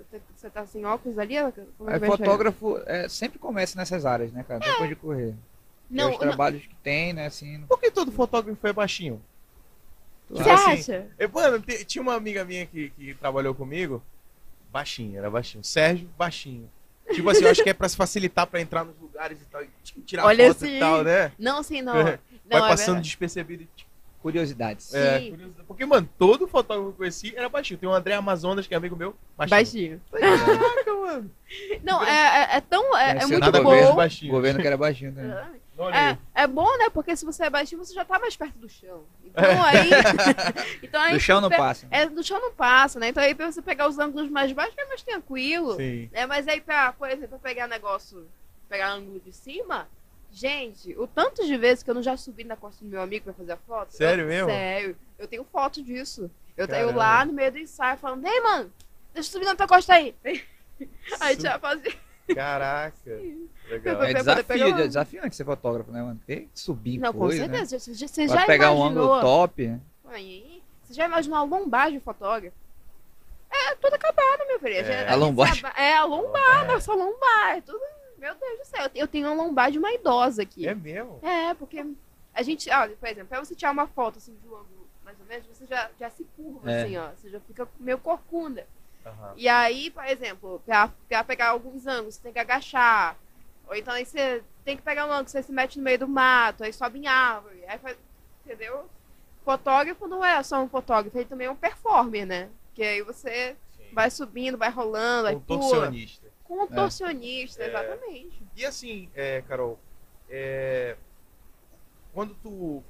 [0.00, 1.34] Você tá, você tá sem óculos ali,
[1.76, 4.60] como é fotógrafo é, sempre começa nessas áreas, né, cara?
[4.60, 5.34] Depois de correr.
[5.90, 6.18] Não, Não, os não.
[6.18, 7.62] trabalhos que tem, né, assim.
[7.68, 9.20] Por que todo fotógrafo é baixinho?
[10.30, 11.06] Você assim, acha?
[11.18, 14.02] Eu, mano, tinha uma amiga minha que, que trabalhou comigo,
[14.72, 15.64] baixinho, era baixinho.
[15.64, 16.70] Sérgio, baixinho.
[17.12, 19.62] Tipo assim, eu acho que é pra se facilitar pra entrar nos lugares e tal,
[19.64, 19.68] e
[20.02, 20.76] tirar Olha foto assim.
[20.76, 21.32] e tal, né?
[21.38, 21.94] Não, assim, não.
[22.50, 23.06] Não, vai é passando verdade.
[23.06, 23.62] despercebido.
[23.62, 23.89] e, tipo,
[24.22, 24.92] Curiosidades.
[24.92, 25.30] É, Sim.
[25.30, 25.66] curiosidade.
[25.66, 27.78] Porque, mano, todo fotógrafo que eu conheci era baixinho.
[27.78, 30.00] Tem o André Amazonas, que é amigo meu, baixinho.
[30.10, 30.46] Baixinho.
[30.46, 31.30] Caraca, mano.
[31.82, 32.96] Não, é, é, é tão.
[32.96, 33.96] É, é muito ver governo, bom.
[33.96, 34.32] baixinho.
[34.32, 35.60] O governo que era baixinho também.
[35.88, 36.90] É, é bom, né?
[36.90, 39.02] Porque se você é baixinho, você já tá mais perto do chão.
[39.24, 39.90] Então aí.
[40.82, 41.86] então aí Do chão não passa.
[41.90, 43.08] É, do chão não passa, né?
[43.08, 45.76] Então aí pra você pegar os ângulos mais baixos é mais tranquilo.
[45.76, 46.10] Sim.
[46.12, 48.28] É, mas aí pra, por exemplo, pra pegar negócio,
[48.68, 49.88] pegar ângulo de cima,
[50.30, 53.24] gente, o tanto de vezes que eu não já subi na costa do meu amigo
[53.24, 53.90] pra fazer a foto.
[53.90, 54.48] Sério eu, mesmo?
[54.50, 54.96] Sério.
[55.18, 56.30] Eu tenho foto disso.
[56.56, 56.86] Eu Caramba.
[56.88, 58.72] tenho lá no meio do ensaio falando, ei, mano,
[59.14, 60.14] deixa eu subir na tua costa aí.
[61.20, 61.92] Aí já fazia.
[62.34, 62.96] Caraca.
[63.68, 64.02] Legal.
[64.02, 65.28] É desafio, é desafio, né?
[65.28, 66.20] Que ser fotógrafo, né, mano?
[66.26, 67.64] Tem que subir Não, com coisa, né?
[67.66, 67.78] certeza.
[67.78, 69.04] Você, você Pra já pegar um imaginou.
[69.14, 69.80] ângulo top, né?
[70.08, 72.56] Aí, você já imaginou a lombar de um fotógrafo?
[73.52, 74.74] É tudo acabado, meu filho.
[74.74, 74.84] É.
[74.84, 75.48] Já- A lombar.
[75.48, 77.56] gente sabe- É, a lombar, nossa lombar.
[77.56, 77.80] É tudo.
[78.20, 78.90] Meu Deus do céu.
[78.94, 80.68] Eu tenho uma lombar de uma idosa aqui.
[80.68, 81.18] É mesmo?
[81.22, 81.84] É, porque
[82.34, 85.18] a gente, olha, por exemplo, pra você tirar uma foto assim de um ângulo mais
[85.18, 86.82] ou menos, você já, já se curva, É.
[86.84, 87.08] assim, ó.
[87.10, 88.66] Você já fica meio corcunda.
[89.04, 89.32] Aham.
[89.36, 93.16] E aí, por exemplo, pra, pra pegar alguns ângulos, você tem que agachar.
[93.66, 96.06] Ou então aí você tem que pegar um ângulo, você se mete no meio do
[96.08, 97.64] mato, aí sobe em árvore.
[97.66, 97.96] Aí faz,
[98.44, 98.88] entendeu?
[99.44, 102.50] Fotógrafo não é só um fotógrafo, ele também é um performer, né?
[102.74, 103.84] Que aí você Sim.
[103.90, 105.90] vai subindo, vai rolando, aí pula.
[106.50, 107.60] Contorcionista.
[107.60, 107.68] Contorcionista, É.
[107.68, 108.42] exatamente.
[108.56, 109.78] E assim, é, Carol,
[110.28, 110.96] é,
[112.12, 112.82] quando tu,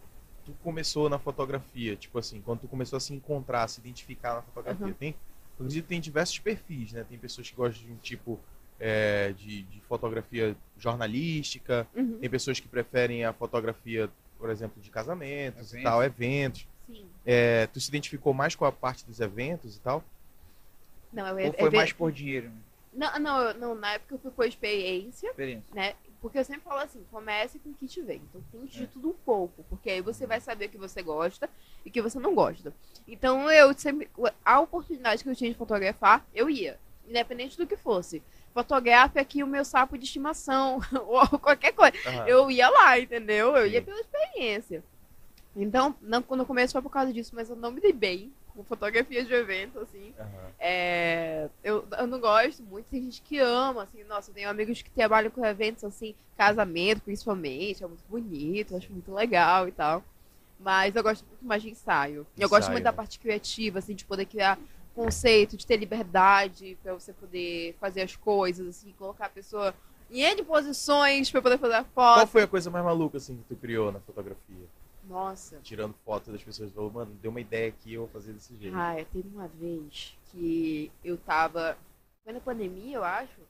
[0.44, 4.34] tu começou na fotografia, tipo assim, quando tu começou a se encontrar, a se identificar
[4.36, 4.92] na fotografia, Uhum.
[4.94, 5.14] tem,
[5.54, 7.04] inclusive tem diversos perfis, né?
[7.08, 8.40] Tem pessoas que gostam de um tipo
[8.82, 12.18] é, de, de fotografia jornalística, Uhum.
[12.18, 15.82] tem pessoas que preferem a fotografia, por exemplo, de casamentos e Eventos.
[15.82, 16.66] tal, eventos.
[16.86, 17.06] Sim.
[17.26, 20.02] É, tu se identificou mais com a parte dos eventos e tal?
[21.12, 22.50] Não, eu, Ou eu, foi eu- mais por dinheiro?
[23.00, 25.74] Não, não, eu- não, na época eu fui por experiência, Experiência.
[25.74, 25.94] né?
[26.20, 28.20] Porque eu sempre falo assim, comece com o que te vem.
[28.28, 28.80] Então tente É.
[28.80, 31.48] de tudo um pouco, porque aí você vai saber o que você gosta
[31.84, 32.74] e o que você não gosta.
[33.08, 34.10] Então eu sempre,
[34.44, 36.78] a oportunidade que eu tinha de fotografar, eu ia,
[37.08, 38.22] independente do que fosse.
[38.52, 41.94] Fotografe aqui o meu sapo de estimação, ou qualquer coisa.
[42.06, 42.26] Aham.
[42.28, 43.56] Eu ia lá, entendeu?
[43.56, 43.84] Eu ia Sim.
[43.86, 44.84] pela experiência.
[45.56, 48.64] Então, não, no começo foi por causa disso, mas eu não me dei bem com
[48.64, 50.14] fotografia de evento, assim.
[50.18, 50.50] Aham.
[50.58, 54.82] É, eu, eu não gosto muito, tem gente que ama, assim, nossa, eu tenho amigos
[54.82, 60.04] que trabalham com eventos assim, casamento principalmente, é muito bonito, acho muito legal e tal.
[60.58, 62.26] Mas eu gosto muito mais de ensaio.
[62.36, 64.58] Eu gosto Ensaio, muito da parte criativa, assim, de poder criar
[64.94, 69.74] conceito, de ter liberdade pra você poder fazer as coisas, assim, colocar a pessoa
[70.10, 72.28] em N posições pra poder fazer a Qual foto.
[72.28, 74.66] foi a coisa mais maluca assim que tu criou na fotografia?
[75.10, 75.58] Nossa.
[75.64, 78.76] Tirando foto das pessoas, falou, mano, deu uma ideia aqui, eu vou fazer desse jeito.
[78.76, 81.76] Ah, teve uma vez que eu tava.
[82.22, 83.40] Foi na pandemia, eu acho.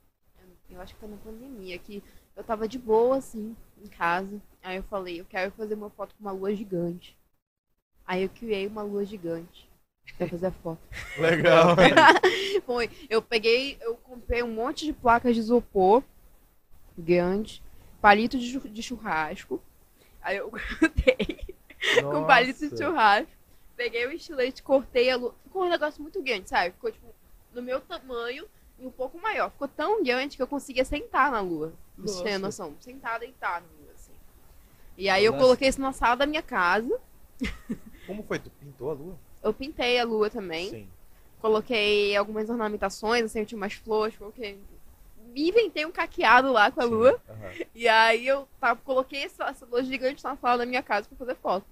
[0.71, 2.03] Eu- acho que foi na pandemia, que
[2.35, 3.55] eu tava de boa, assim,
[3.85, 4.41] em casa.
[4.63, 7.15] Aí eu falei, eu quero fazer uma foto com uma lua gigante.
[8.07, 9.69] Aí eu criei uma lua gigante
[10.17, 10.81] pra fazer a foto.
[11.19, 11.77] Legal.
[12.65, 12.89] Foi.
[13.11, 16.03] Eu peguei, eu comprei um monte de placas de isopor
[16.97, 17.63] grande,
[18.01, 19.63] palito de churrasco.
[20.23, 21.50] Aí eu cortei
[22.03, 23.31] com palito de churrasco.
[23.77, 25.35] Peguei o estilete, cortei a lua.
[25.43, 26.73] Ficou um negócio muito grande, sabe?
[26.73, 27.07] Ficou tipo
[27.53, 28.47] no meu tamanho
[28.79, 29.51] e um pouco maior.
[29.51, 31.73] Ficou tão grande que eu conseguia sentar na lua.
[31.95, 32.65] Pra Vocês Nossa.
[32.65, 32.77] noção?
[32.81, 34.13] Sentar, deitar na lua, assim.
[34.97, 37.01] E aí eu coloquei isso na sala da minha casa.
[38.07, 38.39] Como foi?
[38.39, 39.19] Tu pintou a lua?
[39.43, 40.69] Eu pintei a lua também.
[40.69, 40.89] Sim.
[41.41, 44.61] Coloquei algumas ornamentações, assim, eu tinha umas flores, coloquei.
[45.35, 46.91] Inventei um caqueado lá com a Sim.
[46.91, 47.21] lua.
[47.29, 47.53] Aham.
[47.75, 51.17] E aí eu tá, coloquei essa, essa lua gigante na sala da minha casa pra
[51.19, 51.67] fazer foto.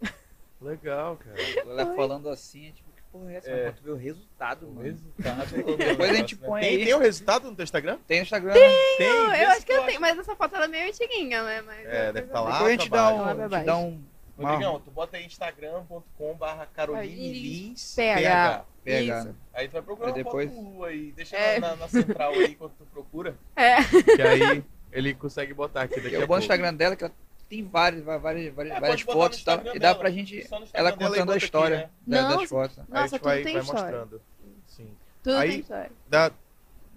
[0.61, 1.37] Legal, cara.
[1.61, 1.97] Ela Foi.
[1.97, 3.49] falando assim, é tipo, que porra é essa?
[3.51, 3.65] É.
[3.67, 4.83] Mas quando vê o resultado, O mano.
[4.83, 5.51] resultado.
[5.79, 6.85] Depois a gente põe tem, aí.
[6.85, 7.99] Tem o resultado no teu Instagram?
[8.09, 8.61] Tem no Instagram, né?
[8.99, 9.07] Tem.
[9.43, 11.63] eu acho que eu tenho, mas essa foto ela é meio antiguinha, né?
[11.63, 12.53] Mas É, deve tá lá.
[12.53, 13.17] Depois a gente dá trabalho.
[13.17, 14.03] um, Lá a pra gente dá um
[14.39, 18.65] Rodrigão, tu bota aí instagram.com barra Caroline Lins PH.
[18.85, 19.19] PH.
[19.21, 19.35] Isso.
[19.53, 21.13] Aí tu vai procurar uma depois- foto lua aí.
[21.13, 21.59] Deixa É.
[21.61, 23.37] na, na central aí enquanto tu procura.
[23.57, 23.77] É.
[24.17, 27.13] Que aí ele consegue botar aqui daqui E a o Instagram dela que ela
[27.49, 29.61] tem várias, várias, várias, É, várias fotos e tal.
[29.75, 30.47] E dá pra gente.
[30.73, 31.91] Ela e contando a bota aqui, história né?
[32.07, 32.37] da- Nossa.
[32.39, 32.79] das fotos.
[32.79, 33.83] Aí a Nossa, gente vai, vai história.
[33.83, 34.23] mostrando.
[34.67, 34.89] Sim.
[35.23, 35.91] Tudo Aí- tem história.
[36.09, 36.33] Da,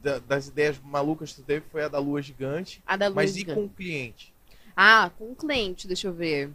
[0.03, 2.81] da- das ideias malucas que tu teve foi a da lua gigante.
[2.85, 3.59] A da lua Mas e gigante.
[3.59, 4.33] com o cliente?
[4.75, 6.49] Ah, com o cliente, deixa eu ver.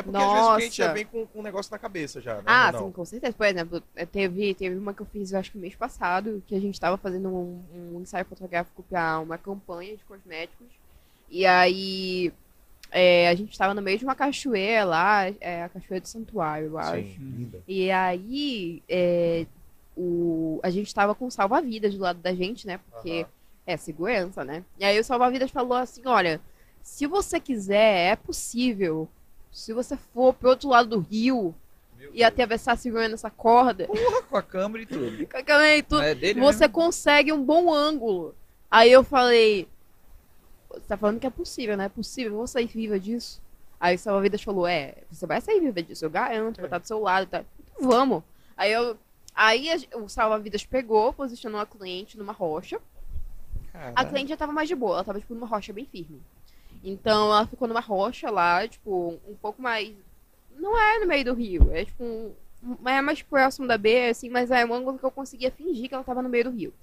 [0.00, 0.82] É porque às vezes o cliente Nossa.
[0.88, 2.42] já vem com, com um negócio na cabeça já, né?
[2.46, 2.86] Ah, Não.
[2.86, 3.32] sim, com certeza.
[3.34, 6.60] Por exemplo, teve, teve uma que eu fiz, eu acho que mês passado, que a
[6.60, 10.68] gente tava fazendo um, um ensaio fotográfico pra uma campanha de cosméticos.
[11.28, 12.32] E aí
[12.90, 16.68] eh, a gente tava no meio de uma cachoeira lá, é, a Cachoeira do Santuário,
[16.68, 17.02] eu acho.
[17.02, 17.62] Sim, linda.
[17.68, 19.46] E aí é,
[19.96, 22.78] o, a gente tava com salva-vidas do lado da gente, né?
[22.78, 23.28] Porque Aham.
[23.66, 24.64] é segurança, né?
[24.78, 26.40] E aí o salva-vidas falou assim: olha,
[26.82, 29.06] se você quiser, é possível
[29.50, 31.54] se você for pro outro lado do rio
[32.12, 33.86] e atravessar segurando essa corda,
[34.28, 35.26] Com a câmera e tudo.
[35.28, 36.68] com a câmera e tudo, é você mesmo?
[36.70, 38.34] consegue um bom ângulo.
[38.70, 39.68] Aí eu falei,
[40.70, 43.42] você tá falando que é possível, não é possível, eu vou sair viva disso.
[43.78, 46.86] Aí o salva-vidas falou, é, você vai sair viva disso, eu garanto, vou estar do
[46.86, 47.44] seu lado, tá?
[47.74, 48.22] Então, vamos.
[48.56, 48.96] Aí eu,
[49.34, 52.80] aí a o salva-vidas pegou, posicionou a cliente numa rocha.
[53.94, 56.20] A cliente já tava mais de boa, ela tava, tipo, numa rocha bem firme.
[56.82, 59.92] Então ela ficou numa rocha lá, tipo, um pouco mais.
[60.56, 62.32] Não é no meio do rio, é tipo um.
[62.86, 65.94] É mais próximo da beira, assim, mas é um ângulo que eu conseguia fingir que
[65.94, 66.74] ela tava no meio do rio.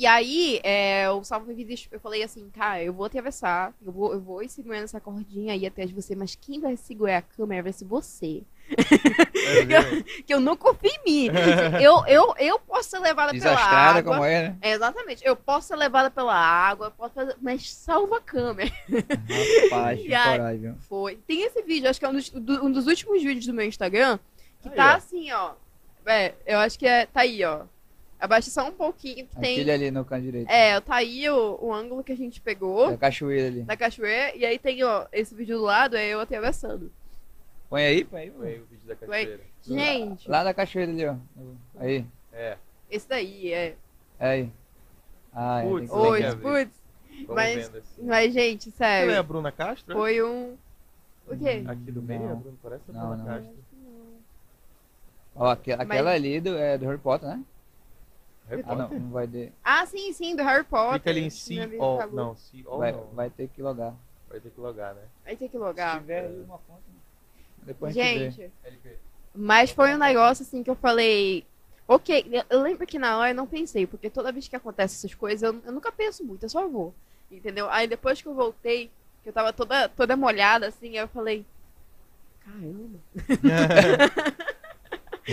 [0.00, 4.18] E aí, é, o salva-vidas, eu falei assim, cara, eu vou atravessar, eu vou, eu
[4.18, 7.64] vou ir segurando essa cordinha aí atrás de você, mas quem vai segurar a câmera
[7.64, 8.42] vai ser você.
[8.70, 10.02] É mesmo?
[10.24, 11.28] Que eu não confio em mim.
[11.82, 14.02] eu, eu, eu posso ser levada pela água.
[14.14, 14.56] como é, né?
[14.62, 15.22] É, exatamente.
[15.22, 17.36] Eu posso ser levada pela água, eu posso fazer...
[17.38, 18.72] mas salva a câmera.
[19.64, 20.74] Rapaz, que aí- coragem?
[20.88, 21.16] Foi.
[21.26, 23.66] Tem esse vídeo, acho que é um dos, do- um dos últimos vídeos do meu
[23.66, 24.18] Instagram,
[24.62, 24.96] que Aí, tá ó.
[24.96, 25.52] assim, ó.
[26.06, 27.04] É, eu acho que é.
[27.04, 27.64] Tá aí, ó.
[28.20, 29.52] Abaixa só um pouquinho que tem.
[29.54, 30.50] Aquele ali no canto direito.
[30.50, 33.62] É, tá aí o, o ângulo que a gente pegou Da cachoeira ali.
[33.62, 34.36] da cachoeira.
[34.36, 36.92] E aí tem, ó, esse vídeo do lado, é eu atravessando.
[37.70, 38.30] Põe aí, põe aí.
[38.30, 39.40] Foi aí o vídeo da cachoeira.
[39.62, 41.16] Gente, Lá da cachoeira ali, ó.
[41.78, 42.56] Aí, É.
[42.90, 43.74] esse daí é.
[44.18, 44.52] é aí.
[45.32, 46.80] Ah, é, Putz, putz.
[47.26, 48.02] Vamos Mas- assim.
[48.02, 49.24] Mas, gente, Você não é a sério.
[49.24, 49.94] Bruna Castro?
[49.94, 50.56] Foi um.
[51.28, 51.62] O quê?
[51.66, 52.32] Aqui do meio, Não.
[52.32, 53.24] a Bruna parece a Não, Bruna não.
[53.26, 53.54] Castro.
[55.36, 57.42] Ó, aque- aquela ali do, é do Harry Potter, né?
[58.50, 59.52] Harry Ah, não, não vai ter.
[59.64, 61.00] Ah, sim, sim, do Harry Potter.
[61.00, 61.20] Clica ali
[61.76, 61.96] em all.
[61.98, 62.16] acabou.
[62.16, 62.36] Não,
[62.66, 63.06] all Vai, não.
[63.14, 63.94] vai ter que logar.
[64.28, 65.02] Vai ter que logar, né?
[65.24, 65.98] Vai ter que Se logar.
[65.98, 67.00] tiver aí uma fonte, né?
[67.62, 68.50] depois a gente
[69.34, 71.46] mas foi um negócio assim que eu falei.
[71.86, 74.96] Ok, eu- eu lembro que na hora eu não pensei, porque toda vez que acontece
[74.96, 76.92] essas coisas, eu, eu nunca penso muito, eu só vou.
[77.30, 77.68] Entendeu?
[77.70, 78.90] Aí depois que eu voltei,
[79.22, 81.44] que eu tava toda, toda molhada, assim, eu falei.
[82.44, 82.98] Caramba.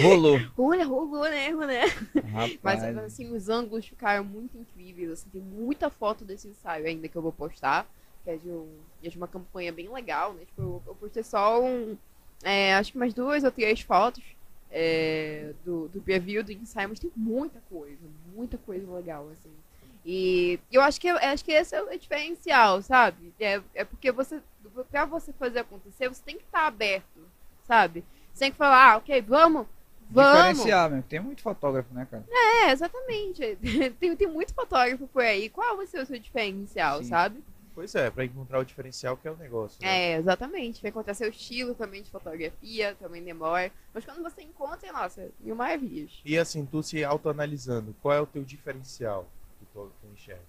[0.02, 0.40] Rolou.
[0.58, 1.82] Olha, rolou mesmo, né?
[2.62, 2.98] Mas Rapaz.
[2.98, 5.12] assim, os ângulos ficaram muito incríveis.
[5.12, 7.88] Assim, tem muita foto desse ensaio ainda que eu vou postar.
[8.24, 8.68] Que é de, um,
[9.04, 10.42] é de uma campanha bem legal, né?
[10.46, 11.98] Tipo, eu, eu postei só um.
[12.44, 14.24] é, acho que mais duas ou três fotos
[14.72, 18.02] é, do, do preview do ensaio, mas tem muita coisa,
[18.34, 19.52] muita coisa legal, assim.
[20.06, 23.34] E eu acho que, eu acho que esse é o diferencial, sabe?
[23.40, 24.42] É, é porque você,
[24.90, 27.28] pra você fazer acontecer, você tem que estar aberto,
[27.66, 28.06] sabe?
[28.34, 29.68] Você tem que falar, ah, ok, vamos,
[30.10, 30.58] vamos.
[30.58, 31.04] Diferenciar mesmo.
[31.04, 32.26] Tem muito fotógrafo, né, cara?
[32.30, 33.58] É, exatamente.
[34.00, 35.50] tem, tem muito fotógrafo por aí.
[35.50, 37.10] Qual vai ser o seu diferencial, Sim.
[37.10, 37.44] sabe?
[37.78, 39.78] Pois é, pra encontrar o diferencial que é o negócio.
[39.80, 40.14] né?
[40.14, 40.82] É, exatamente.
[40.82, 43.72] Vai encontrar seu estilo também de fotografia, também demora.
[43.94, 46.12] Mas quando você encontra, nossa, mil maravilhas.
[46.26, 49.28] E assim, tu se autoanalisando, qual é o teu diferencial
[49.60, 50.42] que tu, tu enxerga?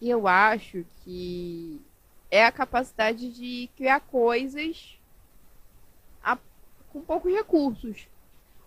[0.00, 1.82] Eu acho que
[2.30, 4.99] é a capacidade de criar coisas
[6.92, 8.06] com poucos recursos.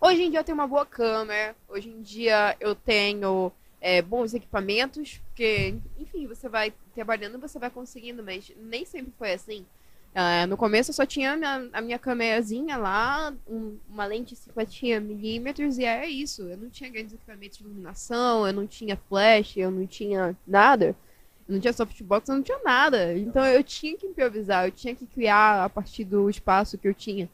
[0.01, 4.33] Hoje em dia eu tenho uma boa câmera, hoje em dia eu tenho é, bons
[4.33, 9.65] equipamentos, porque, enfim, você vai trabalhando, você vai conseguindo, mas nem sempre foi assim.
[10.15, 14.35] Ah, no começo eu só tinha a minha, a minha câmerazinha lá, um- uma lente
[14.35, 16.43] 50mm e era isso.
[16.43, 20.95] Eu não tinha grandes equipamentos de iluminação, eu não tinha flash, eu não tinha nada.
[21.47, 23.17] Eu não tinha softbox, eu não tinha nada.
[23.17, 26.93] Então eu tinha que improvisar, eu tinha que criar a partir do espaço que eu
[26.93, 27.27] tinha.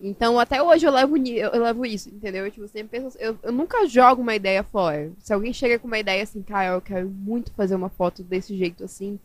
[0.00, 2.50] Então até hoje eu levo, eu levo isso, entendeu?
[2.50, 5.10] Tipo, eu sempre penso, eu, eu nunca jogo uma ideia fora.
[5.18, 8.56] Se alguém chega com uma ideia assim, cara, eu quero muito fazer uma foto desse
[8.56, 9.18] jeito assim,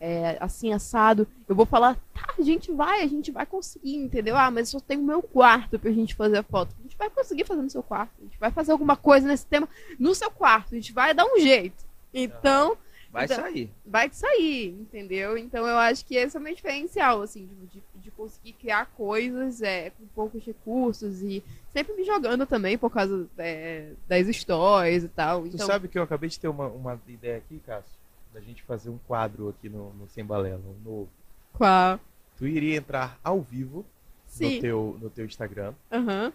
[0.00, 4.36] é, assim, assado, eu vou falar, tá, a gente vai, a gente vai conseguir, entendeu?
[4.36, 6.74] Ah, mas eu só tenho o meu quarto pra gente fazer a foto.
[6.78, 8.12] A gente vai conseguir fazer no seu quarto.
[8.20, 10.74] A gente vai fazer alguma coisa nesse tema no seu quarto.
[10.74, 11.84] A gente vai dar um jeito.
[12.12, 12.76] Então,
[13.16, 13.70] Vai Então- sair.
[13.84, 15.36] vai sair, entendeu?
[15.38, 18.86] Então eu acho que esse é o meu diferencial, assim, de, de, de conseguir criar
[18.96, 21.42] coisas é, com poucos recursos e
[21.72, 25.42] sempre me jogando também por causa é, das histórias e tal.
[25.42, 27.96] Tu Então, sabe que eu acabei de ter uma, uma ideia aqui, Cássio?
[28.34, 31.08] Da gente fazer um quadro aqui no, no Sem Balela, um novo.
[31.54, 31.98] qual?
[32.36, 33.84] Tu iria entrar ao vivo no
[34.26, 34.60] Sim.
[34.60, 36.30] teu, no teu Instagram Aham.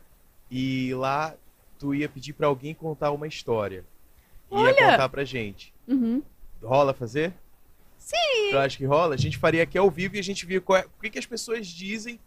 [0.50, 1.36] e lá
[1.78, 3.86] tu ia pedir pra alguém contar uma história.
[4.52, 4.74] Ia Olha!
[4.92, 5.72] contar pra gente.
[5.88, 6.22] Uhum.
[6.62, 7.34] Rola fazer?
[7.98, 8.50] Sim.
[8.52, 9.16] Tu acha que rola?
[9.16, 11.26] A gente faria aqui ao vivo e a gente via é- o que, que as
[11.26, 12.20] pessoas dizem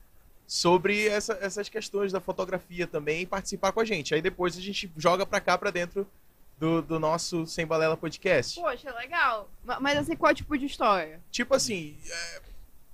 [0.46, 4.14] sobre essa- essas questões da fotografia também e participar com a gente.
[4.14, 6.06] Aí depois a gente joga pra cá, pra dentro
[6.58, 8.60] do, do nosso Sem Balela Podcast.
[8.60, 9.48] Poxa, legal.
[9.64, 11.20] Ma- Mas assim, qual tipo de história?
[11.30, 12.40] Tipo assim, é,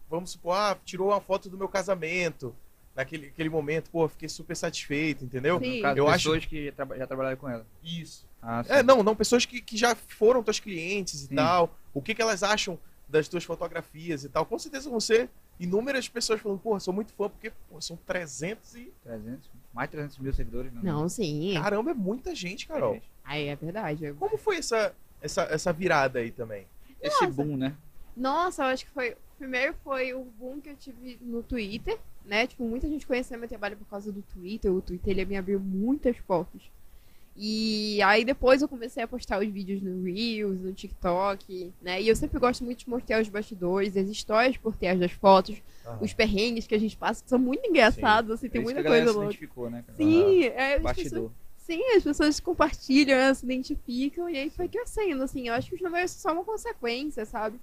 [0.09, 2.55] vamos supor, ah, tirou uma foto do meu casamento.
[3.01, 5.59] Naquele aquele momento, pô, fiquei super satisfeito, entendeu?
[5.59, 5.80] Sim.
[5.80, 7.66] Caso, Eu pessoas que já, já trabalharam com ela.
[7.82, 8.28] Isso.
[8.42, 8.62] Ah.
[8.68, 11.34] É, não, não, pessoas que, que já foram tuas clientes e Sim.
[11.34, 11.74] tal.
[11.94, 12.78] O que, que elas acham
[13.11, 14.46] das tuas fotografias e tal.
[14.46, 15.28] Com certeza vão ser
[15.59, 18.92] inúmeras pessoas falando, porra, sou muito fã, porque pô, são 300 e.
[19.03, 20.72] 300, mais de 300 mil seguidores.
[20.72, 21.55] Não, Não, sim.
[21.55, 23.01] Caramba, é muita gente, Carol.
[23.24, 24.12] Aí é verdade.
[24.18, 26.66] Como foi essa, essa, essa virada aí também?
[27.01, 27.74] Esse boom, né?
[28.16, 29.16] Nossa, eu acho que foi.
[29.41, 32.47] Primeiro foi o boom que eu tive no Twitter, né?
[32.47, 34.70] Tipo, muita gente conheceu meu trabalho por causa do Twitter.
[34.70, 36.61] O Twitter ele me abriu muitas portas.
[37.34, 42.03] E aí depois eu comecei a postar os vídeos no Reels, no TikTok, né?
[42.03, 45.57] E eu sempre gosto muito de mostrar os bastidores, as histórias por trás das fotos,
[46.03, 49.11] os perrengues que a gente passa, que são muito engraçados, assim, tem É muita coisa
[49.11, 49.24] louca.
[49.24, 49.82] identificou, né?
[49.97, 55.49] Sim, é, as pessoas, sim, as pessoas compartilham, se identificam, e aí foi crescendo, assim.
[55.49, 57.59] Eu acho que os números são só uma consequência, sabe?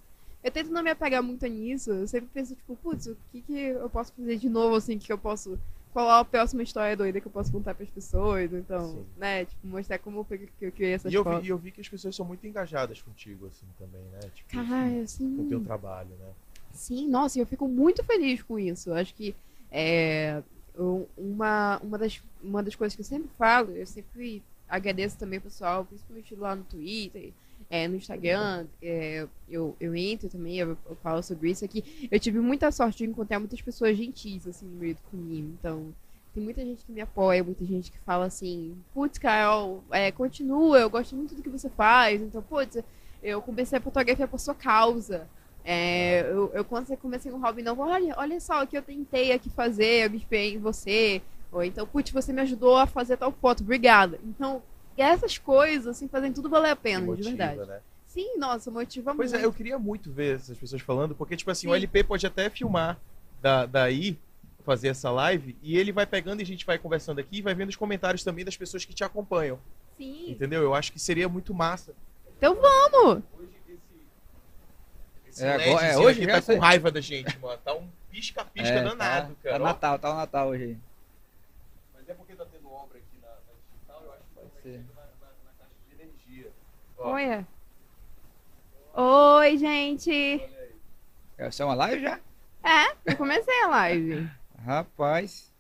[0.48, 1.92] Eu tento não me apegar muito nisso.
[1.92, 5.12] Eu sempre penso, tipo, putz, o que, que eu posso fazer de novo, assim, que
[5.12, 5.60] eu posso.
[5.92, 8.54] Qual é a próxima história doida que eu posso contar pras pessoas?
[8.54, 9.06] Então, Sim.
[9.18, 9.44] né?
[9.44, 11.82] Tipo, mostrar como foi que eu criei essas E eu vi, e eu vi que
[11.82, 14.20] as pessoas são muito engajadas contigo, assim, também, né?
[14.34, 15.66] Tipo, Cara, com o teu assim.
[15.66, 16.32] trabalho, né?
[16.72, 18.92] Sim, nossa, eu fico muito feliz com isso.
[18.92, 19.36] Eu acho que
[19.70, 20.42] é,
[21.18, 25.42] uma, uma, das, uma das coisas que eu sempre falo, eu sempre agradeço também o
[25.42, 27.34] pessoal, principalmente lá no Twitter,
[27.70, 32.08] é, no Instagram, é, eu, eu entro também, eu, eu falo sobre isso aqui.
[32.10, 35.58] Eu tive muita sorte de encontrar muitas pessoas gentis, assim, no meio do caminho.
[35.60, 35.94] Então,
[36.34, 40.80] tem muita gente que me apoia, muita gente que fala assim, putz, Carol, é, continua,
[40.80, 42.22] eu gosto muito do que você faz.
[42.22, 42.78] Então, putz,
[43.22, 45.28] eu comecei a fotografia por sua causa.
[45.66, 48.82] É, eu, eu quando você comecei um hobby novo, olha, olha só o que eu
[48.82, 51.22] tentei aqui fazer, eu me inspirei em você.
[51.52, 54.18] Ou então, putz, você me ajudou a fazer tal foto, obrigada.
[54.24, 54.62] Então,
[55.02, 57.70] essas coisas, assim, fazem tudo valer a pena, de Motiva, verdade.
[57.70, 57.80] né?
[58.08, 59.44] Sim, nossa, motiva Pois muito.
[59.44, 61.76] é, eu queria muito ver essas pessoas falando, porque, tipo assim, o Sim.
[61.78, 62.98] LP pode até filmar
[63.42, 64.18] da, daí,
[64.64, 67.54] fazer essa live, e ele vai pegando e a gente vai conversando aqui e vai
[67.54, 69.60] vendo os comentários também das pessoas que te acompanham.
[69.98, 70.32] Sim.
[70.32, 70.62] Entendeu?
[70.64, 71.94] Eu acho que seria muito massa.
[72.38, 73.24] Então vamos!
[73.38, 73.80] Hoje esse,
[75.30, 77.58] esse É, agora- é, hoje tá com raiva da gente, mano.
[77.64, 79.58] Tá um pisca-pisca É, danado, tá, cara.
[79.58, 80.78] Tá Ó, Natal, tá o Natal hoje aí.
[81.94, 84.62] Mas é porque tá tendo obra aqui na, na digital, eu acho que vai Pode
[84.64, 84.78] ser ser.
[84.96, 86.52] na, na, na caixa de energia.
[86.52, 87.48] Ó, Olha.
[88.94, 90.10] Oi, gente!
[90.10, 90.50] aí.
[91.38, 92.20] É, Isso é uma live já?
[92.64, 94.28] É, eu comecei a live.
[94.66, 95.54] Rapaz.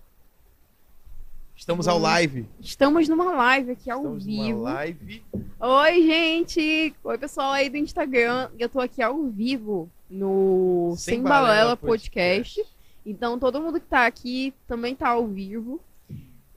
[1.55, 2.47] Estamos ao live.
[2.59, 4.59] Estamos numa live aqui ao Estamos vivo.
[4.59, 5.23] numa live.
[5.59, 6.95] Oi, gente!
[7.03, 8.49] Oi, pessoal aí do Instagram.
[8.59, 12.55] Eu tô aqui ao vivo no Sem Sem, Balela Balela, Podcast.
[12.55, 12.77] Podcast.
[13.05, 15.79] Então, todo mundo que tá aqui também tá ao vivo.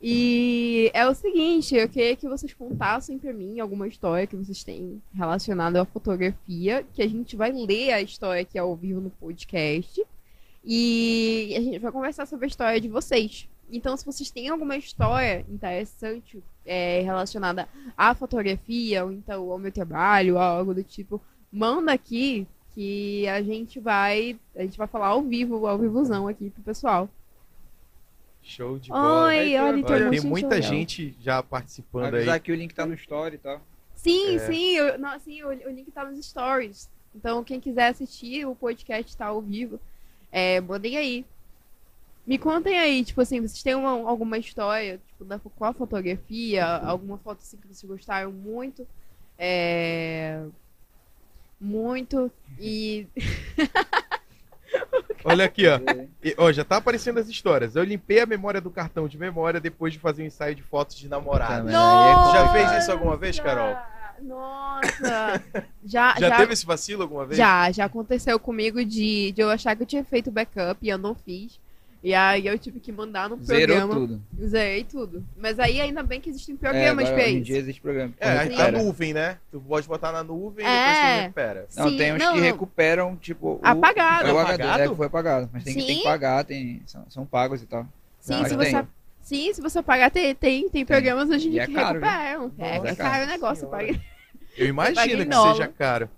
[0.03, 4.65] E é o seguinte, eu queria que vocês contassem pra mim alguma história que vocês
[4.65, 9.11] têm relacionada à fotografia, que a gente vai ler a história aqui ao vivo no
[9.11, 10.03] podcast.
[10.65, 13.47] E a gente vai conversar sobre a história de vocês.
[13.71, 19.71] Então, se vocês têm alguma história interessante é, relacionada à fotografia, ou então ao meu
[19.71, 21.21] trabalho, ou algo do tipo,
[21.53, 24.39] manda aqui que a gente vai.
[24.57, 27.09] A gente vai falar ao vivo, ao vivozão aqui pro pessoal.
[28.51, 29.29] Show de bola.
[29.29, 30.71] Oi, olha, olha, tem, Olha, tem muita legal.
[30.71, 32.41] gente já participando Avisar aí.
[32.41, 33.61] que o link tá no story e tal.
[33.95, 34.39] Sim, É.
[34.41, 36.91] sim, eu, não, sim, o, o link tá nos stories.
[37.15, 39.79] Então, quem quiser assistir, o podcast tá ao vivo.
[40.33, 41.25] É, mandem aí.
[42.27, 46.65] Me contem aí, tipo assim, vocês têm uma- alguma história, tipo, da, com a fotografia,
[46.65, 48.87] alguma foto assim que vocês gostaram muito.
[49.39, 50.43] É,
[51.61, 52.31] muito.
[52.59, 53.07] E.
[55.25, 55.79] Olha aqui, ó.
[56.23, 57.77] E, ó, já tá aparecendo as histórias.
[57.77, 60.97] Eu limpei a memória do cartão de memória depois de fazer um ensaio de fotos
[60.97, 61.59] de namorado.
[61.59, 61.73] Também.
[61.73, 62.33] Nossa!
[62.33, 63.77] Já fez isso alguma vez, Carol?
[64.23, 65.43] Nossa!
[65.83, 67.39] Já, Já, já, teve esse vacilo alguma vez?
[67.39, 70.99] Já, já aconteceu comigo de, de eu achar que eu tinha feito backup e eu
[70.99, 71.59] não fiz.
[72.03, 73.95] E aí eu tive que mandar no Zerou programa.
[73.95, 74.23] tudo.
[74.47, 75.23] Zerei tudo.
[75.37, 77.45] Mas aí ainda bem que existem É, programas hoje em isso.
[77.45, 78.15] dia existe programa.
[78.19, 78.73] É, a recupera.
[78.83, 79.39] nuvem, né?
[79.51, 80.79] Tu pode botar na nuvem e É.
[80.79, 81.67] depois tu recupera.
[81.77, 82.47] Não, Sim, tem uns não, que não.
[82.47, 83.49] recuperam, tipo.
[83.57, 84.23] o- Apagado.
[84.25, 84.63] Foi o Apagado?
[84.73, 85.51] HD, é, foi apagado.
[85.53, 85.99] Mas tem, que- tem Sim.
[85.99, 87.87] que pagar, tem, são, são pagos e tal.
[88.19, 88.71] Sim, Mas se tem.
[88.73, 88.87] você,
[89.21, 92.01] sim, se você pagar, tem, tem, tem programas hoje em E dia é que caro,
[92.01, 92.09] viu?
[92.09, 92.53] recuperam.
[92.59, 93.69] É, é caro o negócio.
[93.69, 94.01] Paga...
[94.57, 96.09] Eu imagino que seja caro.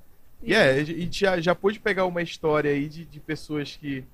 [0.45, 4.05] E é, a gente já, já pôde pegar uma história aí de, de pessoas que,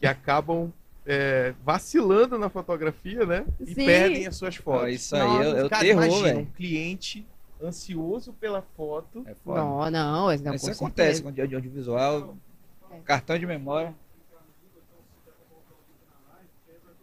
[0.00, 0.72] que acabam
[1.06, 3.44] é, vacilando na fotografia, né?
[3.60, 3.86] E Sim.
[3.86, 4.82] perdem as suas fotos.
[4.84, 5.44] Ó, isso aí Nossa.
[5.56, 6.46] é, é o Cara, terror, imagina um velho.
[6.56, 7.26] cliente
[7.62, 9.22] ansioso pela foto.
[9.26, 9.60] É foda.
[9.60, 11.22] Não, não, isso, não, Isso com acontece certeza.
[11.46, 12.36] com o audiovisual,
[12.90, 12.96] É.
[13.04, 13.94] cartão de memória.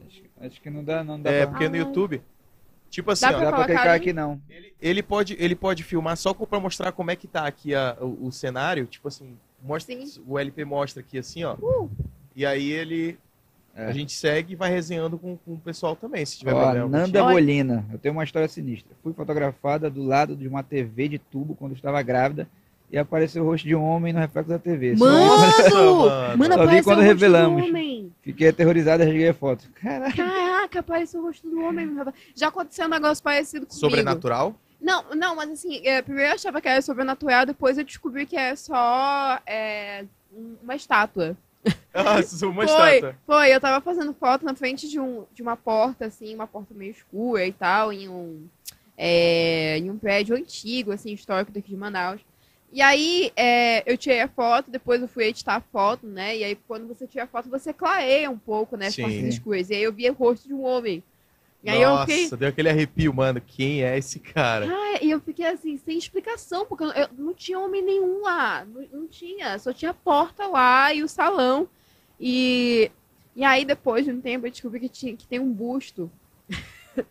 [0.07, 1.79] Acho, que- acho que não dá, não dá É, pra, porque no Ah.
[1.79, 2.21] YouTube,
[2.89, 4.41] tipo assim, Dá ó, não pra dá pra clicar aqui não.
[4.49, 7.97] ele, ele pode, ele pode filmar só pra mostrar como é que tá aqui a-
[8.01, 10.23] o, o cenário, tipo assim, mostra, Sim.
[10.27, 11.55] o LP mostra aqui assim, ó.
[11.55, 11.89] Uh.
[12.35, 13.17] E aí ele
[13.75, 13.85] É.
[13.85, 16.87] a gente segue e vai resenhando com, com o pessoal também, se tiver Ó, problema.
[16.87, 17.23] Nanda.
[17.23, 18.91] Molina, eu tenho uma história sinistra.
[19.01, 22.47] Fui fotografada do lado de uma TV de tubo quando estava grávida
[22.91, 24.97] e apareceu o rosto de um homem no reflexo da TV.
[24.97, 25.25] Só- Mano!
[25.27, 27.61] Nossa, Mano, Só vi apareceu quando o rosto revelamos.
[27.63, 28.11] do homem.
[28.21, 29.69] Fiquei aterrorizado e rasguei a foto.
[29.75, 30.15] Caraca.
[30.15, 31.89] Caraca, apareceu o rosto do homem.
[32.35, 33.79] Já aconteceu um negócio parecido comigo.
[33.79, 34.55] Sobrenatural?
[34.81, 38.35] Não, não, mas assim, é, primeiro eu achava que era sobrenatural, depois eu descobri que
[38.37, 41.35] é só é, um- uma estátua.
[41.93, 43.15] Nossa, uma foi, estátua.
[43.25, 46.73] foi, eu tava fazendo foto na frente de, um, de uma porta, assim, uma porta
[46.73, 48.47] meio escura e tal, em um,
[48.97, 52.21] é, em um prédio antigo, assim, histórico daqui de Manaus.
[52.71, 56.37] E aí é, eu tirei a foto, depois eu fui editar a foto, né?
[56.37, 58.87] E aí quando você tira a foto, você clareia um pouco, né?
[58.87, 59.01] As Sim.
[59.01, 59.69] partes escuras.
[59.69, 61.03] E aí eu vi o rosto de um homem.
[61.63, 62.37] E aí eu Nossa, fiquei.
[62.37, 63.41] deu aquele arrepio, mano.
[63.41, 64.65] Quem é esse cara?
[64.71, 68.65] Ah, e eu fiquei assim, sem explicação, porque eu, eu- não tinha homem nenhum lá.
[68.65, 71.67] Não, não tinha, só tinha a porta lá e o salão.
[72.19, 72.91] E,
[73.35, 76.11] e aí, depois de um tempo, eu descobri que, tinha, que tem um busto.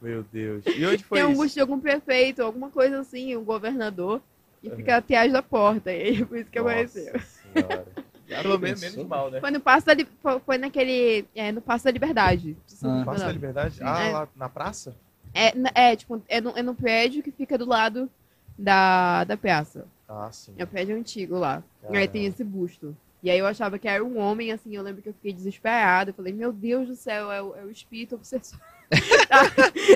[0.01, 0.65] Meu Deus.
[0.77, 1.43] E onde foi tem um isso?
[1.43, 4.21] busto de algum prefeito, alguma coisa assim, um governador.
[4.63, 4.77] E Uhum.
[4.77, 5.93] fica atrás da porta.
[5.93, 7.15] E aí, por isso que Nossa apareceu.
[7.21, 7.87] Senhora.
[8.29, 9.41] Pelo menos menos mal, né?
[9.41, 10.09] Foi no Passo da, Li-
[10.45, 11.24] foi, naquele.
[11.35, 12.57] É, no Passo da Liberdade.
[12.85, 13.03] Ah.
[13.05, 13.33] Praça da.
[13.33, 13.79] Liberdade?
[13.83, 14.12] Ah, É.
[14.12, 14.95] lá na praça?
[15.35, 15.53] É,
[15.93, 18.11] é, tipo, é no, é no prédio que fica do lado
[18.59, 19.87] da, da praça.
[20.09, 20.55] Ah, sim.
[20.59, 21.62] É o prédio antigo lá.
[21.83, 22.12] E aí Caramba.
[22.12, 22.97] tem esse busto.
[23.22, 26.11] E aí eu achava que era um homem, assim, eu lembro que eu fiquei desesperada.
[26.11, 28.59] Eu falei, meu Deus do céu, é o, é o espírito obsessor.
[29.28, 29.51] tá,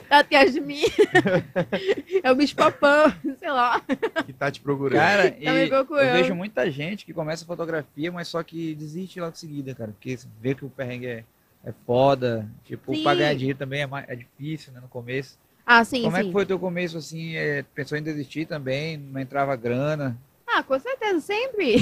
[0.08, 0.82] tá atrás de mim.
[2.22, 3.80] é o bicho papão, sei lá.
[4.26, 4.98] Que tá te procurando.
[4.98, 6.06] Cara, e Tá me procurando.
[6.08, 9.92] eu vejo muita gente que começa fotografia, mas só que desiste logo em seguida, cara.
[9.92, 11.24] Porque vê que o perrengue é,
[11.64, 12.48] é foda.
[12.64, 13.02] Tipo, Sim.
[13.02, 15.38] pra ganhar dinheiro também é, mais, é difícil, né, no começo.
[15.64, 16.26] Ah, sim, Como é sim.
[16.26, 17.36] que foi o teu começo, assim?
[17.36, 18.96] é, pensou em desistir também?
[18.96, 20.18] Não entrava grana?
[20.54, 21.76] Ah, com certeza, sempre.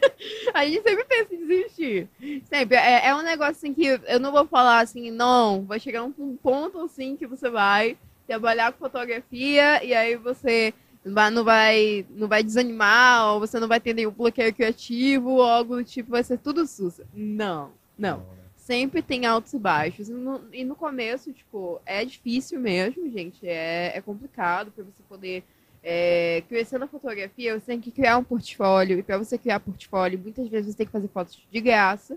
[0.54, 2.08] a gente sempre pensa em desistir.
[2.44, 2.76] Sempre.
[2.76, 6.36] É, é um negócio assim que eu não vou falar assim, não, vai chegar um
[6.36, 10.72] ponto assim que você vai trabalhar com fotografia e aí você
[11.04, 15.32] não vai, não vai, não vai desanimar, ou você não vai ter nenhum bloqueio criativo,
[15.32, 17.06] ou algo do tipo, vai ser tudo sussa.
[17.12, 18.18] Não, não.
[18.18, 18.24] né?
[18.56, 20.08] Sempre tem altos e baixos.
[20.08, 23.46] E no, e no começo, tipo, é difícil mesmo, gente.
[23.46, 25.44] É, é complicado para você poder
[25.84, 27.60] é, crescer na fotografia.
[27.60, 28.98] Você tem que criar um portfólio.
[28.98, 32.16] E para você criar portfólio, muitas vezes você tem que fazer fotos de graça.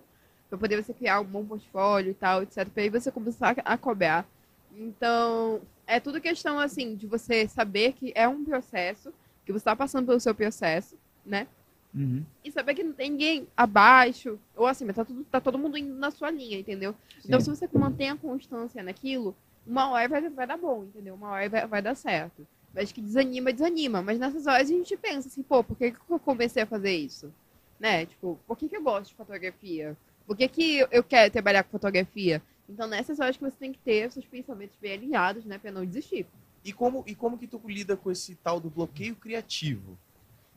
[0.50, 2.66] Para poder você criar um bom portfólio e tal, etc.
[2.70, 4.26] Para aí você começar a cobrar.
[4.74, 9.14] Então, é tudo questão, assim, de você saber que é um processo,
[9.46, 10.96] que você está passando pelo seu processo,
[11.26, 11.48] né?
[11.94, 12.24] Uhum.
[12.46, 15.94] E saber que não tem ninguém abaixo, ou mas tá, tudo, tá todo mundo indo
[15.96, 16.96] na sua linha, entendeu?
[17.26, 17.56] Então, se Sim.
[17.56, 21.16] você mantém a constância naquilo, uma hora vai, vai dar bom, entendeu?
[21.16, 22.48] Uma hora vai, vai dar certo.
[22.74, 24.02] Mas que desanima, desanima.
[24.02, 26.96] Mas nessas horas a gente pensa assim, pô, por que, que eu comecei a fazer
[26.96, 27.34] isso?
[27.80, 28.06] Né?
[28.06, 29.96] Tipo, por que, que eu gosto de fotografia?
[30.26, 32.42] Por que, que eu quero trabalhar com fotografia?
[32.70, 35.58] Então, nessas horas que você tem que ter seus pensamentos bem alinhados, né?
[35.58, 36.26] Pra não desistir.
[36.66, 39.98] E como, e como que tu lida com esse tal do bloqueio criativo?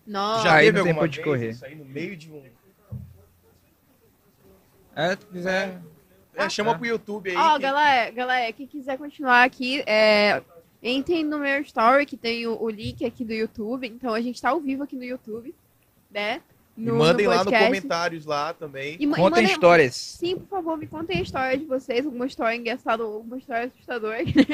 [0.04, 1.50] Tu Nossa, já teve alguma vez correr.
[1.50, 2.42] isso aí no meio de um...
[4.96, 5.80] É, se quiser.
[6.34, 6.78] É, chama Ah.
[6.78, 7.36] pro YouTube aí.
[7.36, 10.42] Ó, que- galera, galera, quem quiser continuar aqui, é,
[10.82, 13.86] entrem no meu story, que tem o, o link aqui do YouTube.
[13.86, 15.54] Então a gente tá ao vivo aqui no YouTube,
[16.10, 16.40] né?
[16.76, 17.66] E No, mandem no lá no podcast.
[17.66, 18.96] comentários lá também.
[18.98, 19.94] E, ma- e Contem mandem- histórias.
[19.96, 23.66] Sim, por favor, me contem a história de vocês, alguma história engraçada ou alguma história
[23.66, 24.46] assustadora que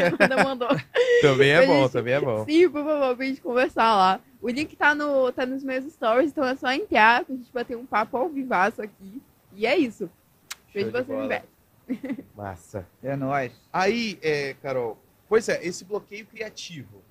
[0.45, 0.68] mandou.
[1.22, 2.45] Também é bom, gente- também é bom.
[2.45, 4.20] Sim, por favor, pra gente conversar lá.
[4.43, 7.77] O link tá, no, tá nos meus stories, então é só entrar pra gente bater
[7.77, 9.20] um papo ao vivaço aqui.
[9.55, 10.11] E é isso.
[10.74, 11.45] Vejo Show de vocês em breve.
[12.37, 12.87] Massa.
[13.03, 13.53] É nóis.
[13.72, 14.99] Aí, é, Carol,
[15.29, 17.03] pois é, esse bloqueio criativo.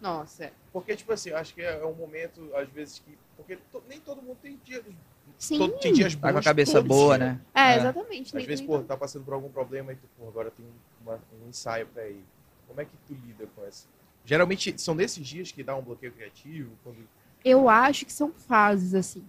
[0.00, 0.52] Nossa.
[0.72, 3.16] Porque, tipo assim, eu acho que é um momento, às vezes, que.
[3.36, 4.84] Porque to- nem todo mundo tem dias.
[5.38, 5.58] Sim.
[5.58, 6.20] todo- tem dias bons.
[6.22, 7.32] Tá com a cabeça boa, os dias.
[7.32, 7.40] né?
[7.54, 8.26] É, exatamente.
[8.28, 10.64] Às Nem- vezes, nem pô, tá passando por algum problema e tu, pô, agora tem
[11.00, 12.22] uma- um ensaio pra ir.
[12.68, 13.86] Como é que tu lida com essa?
[14.24, 16.98] Geralmente são nesses dias que dá um bloqueio criativo, quando
[17.44, 19.22] Eu acho que são fases, assim.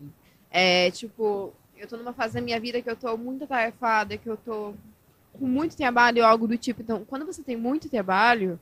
[0.49, 4.29] É, tipo, eu tô numa fase da minha vida que eu tô muito atarefada, que
[4.29, 4.73] eu tô
[5.37, 6.81] com muito trabalho ou algo do tipo.
[6.81, 8.59] Então, quando você tem muito trabalho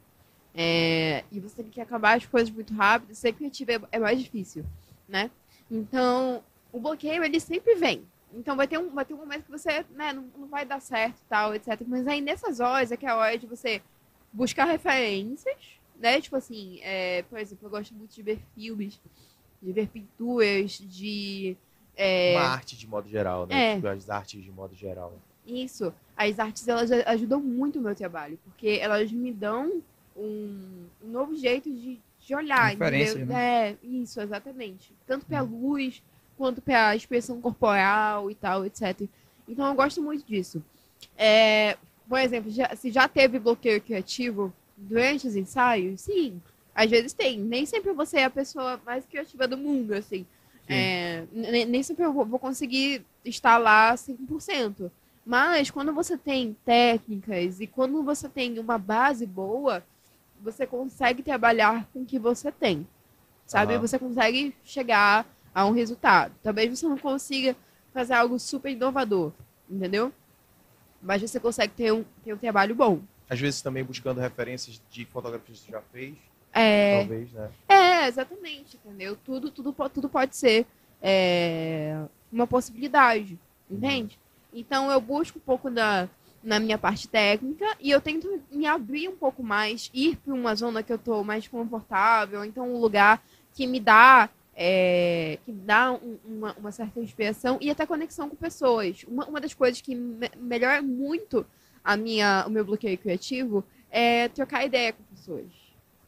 [0.54, 4.20] é, e você tem que acabar as coisas muito rápido, ser criativo é, é mais
[4.20, 4.66] difícil,
[5.08, 5.32] né?
[5.70, 8.04] Então, o bloqueio, ele sempre vem.
[8.34, 10.80] Então, vai ter um, vai ter um momento que você, né, não, não vai dar
[10.80, 11.80] certo tal, etc.
[11.88, 13.82] Mas aí, nessas horas, é que é a hora de você
[14.32, 15.56] buscar referências,
[16.00, 16.20] né?
[16.20, 19.00] Tipo assim, é, por exemplo, eu gosto muito de ver filmes,
[19.62, 21.56] de ver pinturas, de...
[21.96, 23.74] é, uma arte de modo geral, né?
[23.74, 23.76] É.
[23.76, 25.14] Tipo, as artes de modo geral.
[25.46, 25.94] Isso.
[26.16, 29.82] As artes, elas ajudam muito o meu trabalho, porque elas me dão
[30.16, 33.26] um, um novo jeito de, de olhar, entendeu?
[33.26, 33.70] né?
[33.72, 34.94] É, isso, exatamente.
[35.08, 36.04] Tanto pra luz,
[36.38, 39.02] quanto pra expressão corporal e tal, etc.
[39.48, 40.64] Então eu gosto muito disso.
[41.18, 46.40] É, por exemplo, já- se já teve bloqueio criativo durante os ensaios, sim.
[46.76, 47.40] Às vezes tem.
[47.40, 50.26] Nem sempre você é a pessoa mais criativa do mundo, assim.
[50.76, 54.92] É, ne- nem sempre eu vou conseguir estar lá 100%.
[55.26, 59.84] Mas quando você tem técnicas e quando você tem uma base boa,
[60.42, 62.86] você consegue trabalhar com o que você tem.
[63.46, 63.74] Sabe?
[63.74, 63.82] Aham.
[63.82, 66.34] Você consegue chegar a um resultado.
[66.44, 67.56] Talvez você não consiga
[67.94, 69.32] fazer algo super inovador,
[69.70, 70.12] entendeu?
[71.02, 73.00] Mas você consegue ter um, ter um trabalho bom.
[73.30, 76.16] Às vezes também buscando referências de fotografias que você já fez,
[76.52, 77.50] É, talvez, né?
[77.68, 79.18] É, exatamente, entendeu?
[79.24, 80.66] Tudo, tudo, tudo pode ser
[81.02, 84.20] é, uma possibilidade, entende?
[84.54, 86.08] Então eu busco um pouco da,
[86.44, 90.56] na minha parte técnica e eu tento me abrir um pouco mais, ir para uma
[90.56, 93.24] zona que eu tô mais confortável, então um lugar
[93.54, 98.30] que me dá é, que me dá um- uma, uma certa inspiração e até conexão
[98.30, 99.04] com pessoas.
[99.08, 101.44] Uma, uma das coisas que me, melhora muito
[101.84, 105.63] a minha, o meu bloqueio criativo é trocar ideia com pessoas.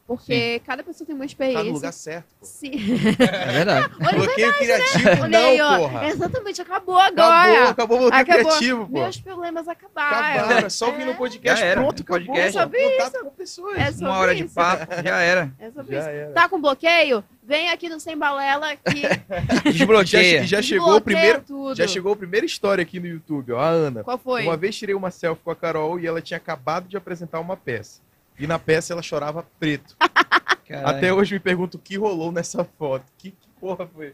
[0.07, 1.61] Porque cada pessoa tem uma experiência.
[1.63, 2.45] Tá no lugar certo, pô.
[2.45, 2.71] Sim.
[3.19, 3.91] É verdade.
[3.99, 5.77] Olha, Bloqueio criativo, olha aí, não, ó.
[5.79, 6.07] porra.
[6.07, 7.51] Exatamente, acabou agora.
[7.51, 8.45] Acabou, acabou o bloqueio Acabou.
[8.45, 8.99] criativo, pô.
[9.01, 10.17] Meus problemas acabaram.
[10.43, 12.25] Acabaram, é só ouvir no É, podcast, Já era, pronto, acabou.
[12.25, 12.57] podcast.
[12.57, 13.77] É sobre Contato com pessoas.
[13.79, 14.53] É sobre Uma hora de isso.
[14.53, 15.51] papo, já era.
[15.57, 16.09] É sobre Já isso.
[16.09, 16.31] era.
[16.33, 17.23] Tá com bloqueio?
[17.41, 19.01] Vem aqui no Sem Balela que
[19.65, 20.47] Já, Desbloqueia.
[20.47, 21.75] já chegou o primeiro, tudo.
[21.75, 24.03] já chegou a primeira história aqui no YouTube, ó, a Ana.
[24.03, 24.43] Qual foi?
[24.43, 27.55] Uma vez tirei uma selfie com a Carol e ela tinha acabado de apresentar uma
[27.57, 28.01] peça.
[28.37, 29.95] E na peça ela chorava preto.
[30.67, 30.87] Caralho.
[30.97, 33.05] Até hoje me pergunto o que rolou nessa foto.
[33.17, 34.13] Que, que porra foi?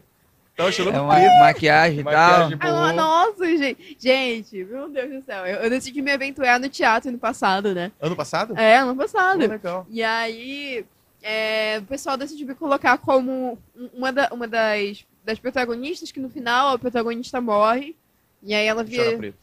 [0.54, 1.38] Tava chorando É uma preto.
[1.40, 2.12] maquiagem e tal.
[2.50, 3.96] Maquiagem Ah, nossa, gente.
[3.98, 5.46] Gente, meu Deus do céu.
[5.46, 7.90] Eu, eu decidi me aventurar no teatro ano passado, né?
[8.00, 8.56] Ano passado?
[8.58, 9.38] É, ano Pô, passado.
[9.38, 9.86] legal.
[9.88, 10.84] E aí,
[11.22, 16.20] é, o pessoal decidiu me colocar como um- uma, da- uma das, das protagonistas, que
[16.20, 17.96] no final a protagonista morre.
[18.42, 19.34] E aí ela preto.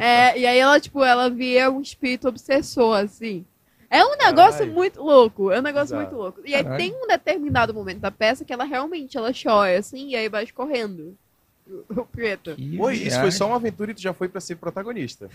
[0.00, 3.44] É, e aí ela, tipo, ela via um espírito obsessor, assim.
[3.90, 4.72] É um negócio Caralho.
[4.72, 5.50] muito louco.
[5.50, 6.02] É um negócio Exato.
[6.02, 6.40] muito louco.
[6.46, 6.80] E aí Caralho.
[6.80, 10.44] tem um determinado momento da peça que ela realmente ela chora, assim, e aí vai
[10.44, 11.16] escorrendo.
[11.88, 12.56] O, preto.
[12.78, 15.28] Oi, isso foi só uma aventura e tu já foi pra ser protagonista.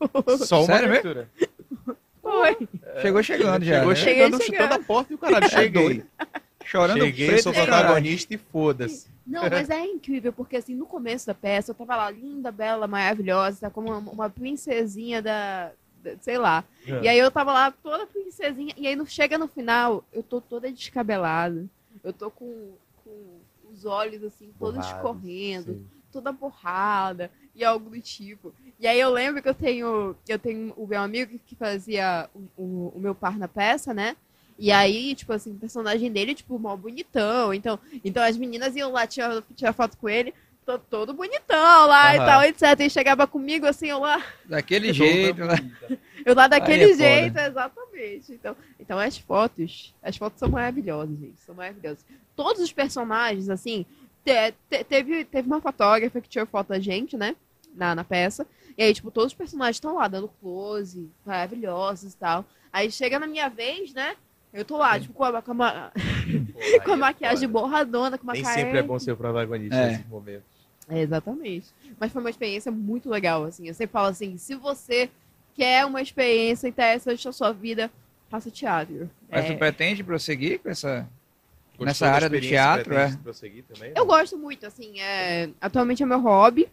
[0.44, 1.28] Só uma Sério aventura.
[2.22, 2.68] Foi.
[3.00, 3.74] Chegou chegando já.
[3.78, 3.94] Chegou né?
[3.94, 4.62] Cheguei chegando, chegando.
[4.62, 5.48] chutando a porta e o caralho.
[5.50, 5.82] Cheguei.
[5.82, 6.06] doido.
[6.64, 7.42] Chorando Cheguei, preto.
[7.44, 7.80] sou e caralho.
[7.86, 9.06] protagonista e foda-se.
[9.26, 12.86] Não, mas é incrível, porque assim, no começo da peça, eu tava lá, linda, bela,
[12.86, 15.70] maravilhosa, como uma, uma princesinha da-
[16.20, 16.64] Sei lá.
[16.86, 17.02] É.
[17.02, 20.40] E aí eu tava lá, toda princesinha, e aí no, chega no final, eu tô
[20.40, 21.66] toda descabelada.
[22.02, 22.72] Eu tô com,
[23.04, 23.40] com
[23.70, 25.86] os olhos, assim, todos escorrendo, sim.
[26.12, 28.54] toda borrada, e algo do tipo.
[28.78, 32.62] E aí eu lembro que eu tenho, eu tenho o meu amigo que fazia o,
[32.62, 34.16] o, o meu par na peça, né?
[34.58, 37.54] E aí, tipo assim, o personagem dele, tipo, mal bonitão.
[37.54, 40.34] Então, então as meninas iam lá tirar, tirar foto com ele,
[40.68, 42.26] to- todo bonitão lá e Aham.
[42.26, 42.80] tal, etc.
[42.80, 45.44] E chegava comigo assim, eu lá, Daquele jeito.
[45.44, 45.54] né?
[46.26, 46.96] eu lá daquele é foda.
[46.98, 48.32] jeito, exatamente.
[48.32, 52.04] Então, então as fotos, as fotos são maravilhosas, gente, são maravilhosas.
[52.36, 53.86] Todos os personagens, assim,
[54.24, 57.34] te- te- teve, teve uma fotógrafa que tirou foto da gente, né,
[57.74, 58.46] na, na peça.
[58.76, 62.44] E aí, tipo, todos os personagens estão lá dando close, maravilhosos e tal.
[62.72, 64.14] Aí chega na minha vez, né,
[64.52, 65.90] eu tô lá, tipo, com a, com a,
[66.84, 67.60] com a é maquiagem foda.
[67.60, 68.54] borradona, com uma Nem cara...
[68.54, 69.88] sempre é bom ser o protagonista É.
[69.88, 70.44] nesse momento.
[70.88, 71.68] É, exatamente.
[71.98, 73.68] Mas foi uma experiência muito legal, assim.
[73.68, 75.10] Eu sempre falo assim, se você
[75.54, 77.90] quer uma experiência interessante na sua vida,
[78.28, 79.10] faça teatro.
[79.28, 81.08] Mas É, tu pretende prosseguir com essa.
[81.70, 83.16] Gostou Nessa área do teatro, é.
[83.22, 83.92] prosseguir também?
[83.94, 86.68] Eu gosto muito, assim, é, atualmente é meu hobby.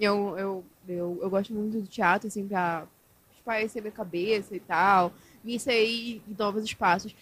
[0.00, 2.86] Eu, eu, eu, eu gosto muito do teatro, assim, pra
[3.36, 5.12] espairecer minha cabeça e tal,
[5.44, 7.14] me inserir em novos espaços.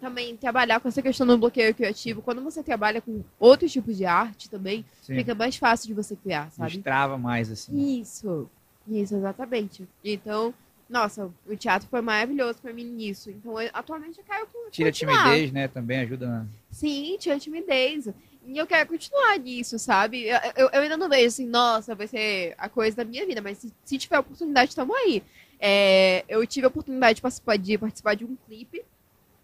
[0.00, 2.20] Também trabalhar com essa questão do bloqueio criativo.
[2.22, 5.14] Quando você trabalha com outros tipos de arte também, Sim.
[5.16, 6.72] fica mais fácil de você criar, sabe?
[6.72, 8.00] Destrava mais, assim.
[8.00, 8.48] Isso,
[8.86, 9.88] isso, exatamente.
[10.04, 10.52] Então,
[10.90, 13.30] nossa, o teatro foi maravilhoso pra mim nisso.
[13.30, 15.24] Então, eu- atualmente eu quero con- Tira a continuar.
[15.24, 15.68] timidez, né?
[15.68, 16.46] Também ajuda na.
[16.70, 18.08] Sim, tira a timidez.
[18.46, 20.24] E eu quero continuar nisso, sabe?
[20.24, 23.40] Eu, eu- eu ainda não vejo assim, nossa, vai ser a coisa da minha vida,
[23.42, 25.22] mas se, se tiver oportunidade, estamos aí.
[25.60, 28.82] É, eu tive a oportunidade de participar de, participar de um clipe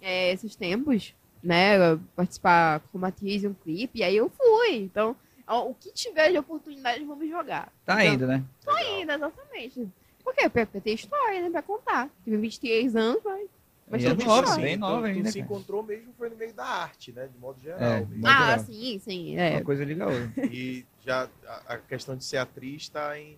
[0.04, 1.76] é, esses tempos, né?
[2.14, 4.76] Participar como atriz de um clipe, e aí eu fui.
[4.76, 7.72] Então, ó, o que tiver de oportunidade, vamos jogar.
[7.84, 8.44] Tá Então, indo, né?
[8.66, 8.76] Legal.
[8.76, 9.88] ainda, exatamente.
[10.22, 11.50] Porque pra, pra ter história, né?
[11.50, 12.08] Pra contar.
[12.24, 13.48] Tive 23 anos, mas.
[13.86, 15.44] Mas E é Mas, nova, bem então, nova ainda, se cara.
[15.52, 17.28] encontrou mesmo foi no meio da arte, né?
[17.30, 17.78] De modo geral.
[17.82, 18.58] É, ah, legal.
[18.60, 19.36] sim, sim.
[19.36, 19.50] É.
[19.56, 20.46] Uma coisa outra.
[20.46, 23.36] E já a, a questão de ser atriz tá em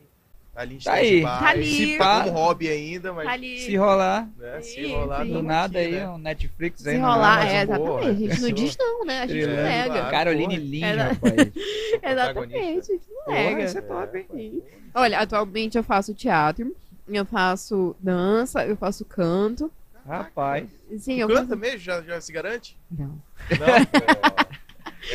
[0.57, 1.19] ali em Tá aí.
[1.19, 1.67] stand-by, Tá ali.
[1.67, 3.59] se pá, como hobby ainda, mas Tá ali.
[3.61, 5.33] Se rolar, né, se rolar sim.
[5.33, 6.09] do nada aqui, aí, né?
[6.09, 6.97] um Netflix Se aí.
[6.99, 7.55] no rolar, Amazon.
[7.55, 8.09] é, boa, exatamente.
[8.09, 8.53] A gente não é.
[8.53, 9.19] diz não, né?
[9.21, 9.93] A gente não Estrela, nega.
[9.95, 10.11] claro.
[10.11, 11.33] Caroline É, rapaz.
[12.03, 13.65] Exatamente, a gente não nega.
[13.65, 14.27] isso é top, hein?
[14.33, 14.63] Sim.
[14.95, 16.75] Olha, atualmente eu faço teatro,
[17.09, 19.71] eu faço dança, eu faço canto.
[20.07, 20.69] Rapaz.
[20.99, 21.79] Sim, Tu eu canta mesmo?
[21.81, 22.77] Já, já se garante?
[22.91, 23.07] Não.
[23.09, 23.21] Não?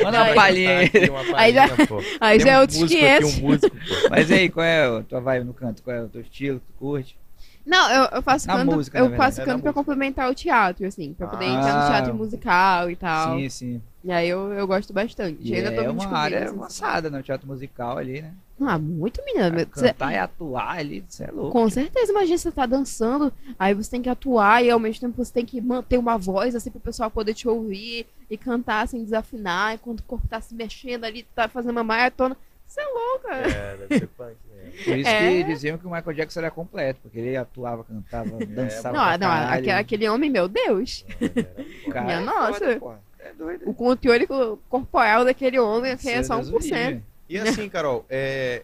[0.04, 0.90] Manda uma palhinha aí.
[1.10, 2.18] Uma Aí já- palhinha.
[2.20, 3.30] Aí já é um outros músico 500.
[3.34, 3.76] Aqui, um músico.
[4.10, 5.82] Mas aí, qual é a tua vibe no canto?
[5.84, 7.18] Qual é o teu estilo que tu curte?
[7.66, 9.74] Não, eu, eu faço Na canto, música, eu faço É, canto na pra música.
[9.74, 11.50] complementar o teatro, assim, pra poder Ah.
[11.50, 13.38] entrar no teatro musical e tal.
[13.38, 13.82] Sim, sim.
[14.04, 15.38] E aí eu, eu gosto bastante.
[15.42, 16.58] E Ainda tô é uma área assim.
[16.58, 17.20] avançada, né?
[17.20, 18.34] O teatro musical ali, né?
[18.60, 19.50] Ah, muito menina.
[19.52, 21.52] meu- cê- Cantar e atuar ali, você é louco.
[21.52, 25.24] Com certeza, imagina você tá dançando, aí você tem que atuar e ao mesmo tempo
[25.24, 29.04] você tem que manter uma voz assim pro pessoal poder te ouvir e cantar sem
[29.04, 32.36] desafinar, enquanto o corpo tá se mexendo ali, tá fazendo uma maratona.
[32.66, 33.34] Você é louca.
[33.36, 34.84] É, deve ser punk mesmo.
[34.86, 35.28] Por isso É.
[35.30, 38.96] que diziam que o Michael Jackson era completo, porque ele atuava, cantava, dançava.
[39.18, 41.06] não, não, aquele, aquele homem, meu Deus.
[41.86, 42.80] O cara Minha é nossa.
[42.80, 43.02] foda.
[43.20, 43.70] É doido.
[43.70, 46.62] O conteúdo corporal daquele homem é só Deus o 1%.
[46.64, 47.04] livre.
[47.28, 48.64] E assim, Carol, é,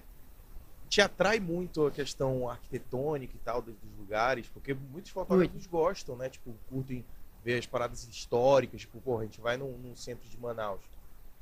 [0.87, 6.15] te atrai muito a questão arquitetônica e tal dos, dos lugares, porque muitos fotógrafos gostam,
[6.15, 6.29] né?
[6.29, 7.03] Tipo, curtem
[7.47, 10.81] ver as paradas históricas, tipo, porra, a gente vai num, num centro de Manaus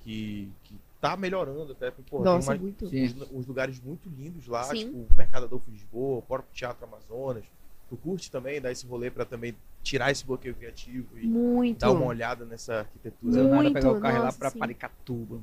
[0.02, 4.66] que, que tá melhorando até, porque, porra, Nossa, tem uns, uns lugares muito lindos lá,
[4.66, 4.78] Sim.
[4.86, 7.44] tipo o Mercado Adolfo Lisboa, o próprio Teatro Amazonas.
[7.88, 11.78] Tu curte também dar esse rolê pra também tirar esse bloqueio criativo e Muito.
[11.82, 14.58] dar uma olhada nessa arquitetura Muito, pegar o carro e ir lá nossa, pra sim.
[14.58, 15.40] Paricatuba.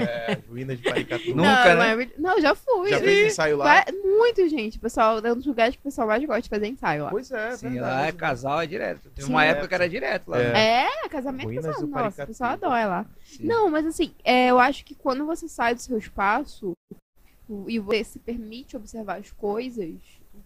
[0.00, 1.28] é, ruínas de Paricatu.
[1.36, 1.74] Nunca, não, né?
[1.74, 2.88] maravilha- não, já fui.
[2.88, 3.64] Já fez ensaio lá?
[3.64, 4.78] Vai- Muito, gente.
[4.78, 7.10] Pessoal, é um dos lugares que o pessoal mais gosta de fazer ensaio lá.
[7.10, 9.10] Pois é, Sim, verdade, lá é casal, é direto.
[9.10, 9.32] Teve Sim.
[9.34, 10.40] uma época que era direto lá.
[10.40, 10.52] É.
[10.54, 10.86] né?
[11.04, 11.86] É, casamento Ruínas pessoal.
[11.86, 13.06] do Nossa, o pessoal adora lá.
[13.26, 13.44] Sim.
[13.44, 16.72] Não, mas assim, é, eu acho que quando você sai do seu espaço
[17.68, 19.92] e você se permite observar as coisas,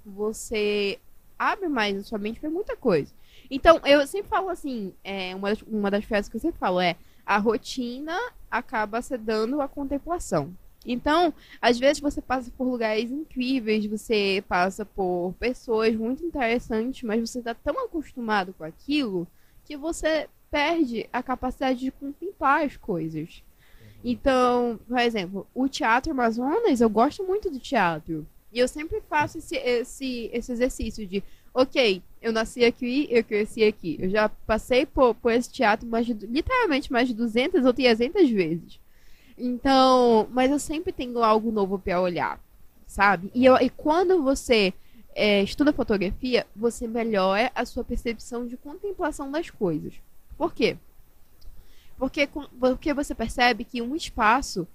[0.04, 0.98] você
[1.38, 3.12] abre mais a sua mente para muita coisa.
[3.50, 6.80] Então, eu sempre falo assim, é, uma, das, uma das frases que eu sempre falo
[6.80, 8.16] é a rotina
[8.50, 10.52] acaba sedando a contemplação.
[10.86, 17.20] Então, às vezes você passa por lugares incríveis, você passa por pessoas muito interessantes, mas
[17.20, 19.26] você está tão acostumado com aquilo
[19.64, 23.42] que você perde a capacidade de contemplar as coisas.
[24.02, 28.26] Então, por exemplo, o Teatro Amazonas, eu gosto muito do teatro.
[28.52, 31.22] E eu sempre faço esse, esse, esse exercício de,
[31.52, 33.98] ok, eu nasci aqui, eu cresci aqui.
[34.00, 38.30] Eu já passei por, por esse teatro mais de, literalmente mais de 200 ou 300
[38.30, 38.80] vezes.
[39.36, 42.40] Então, mas eu sempre tenho algo novo para olhar,
[42.86, 43.30] sabe?
[43.34, 44.72] E, eu, e quando você
[45.14, 49.94] é, estuda fotografia, você melhora a sua percepção de contemplação das coisas.
[50.36, 50.76] Por quê?
[51.98, 52.28] Porque,
[52.58, 54.66] porque você percebe que um espaço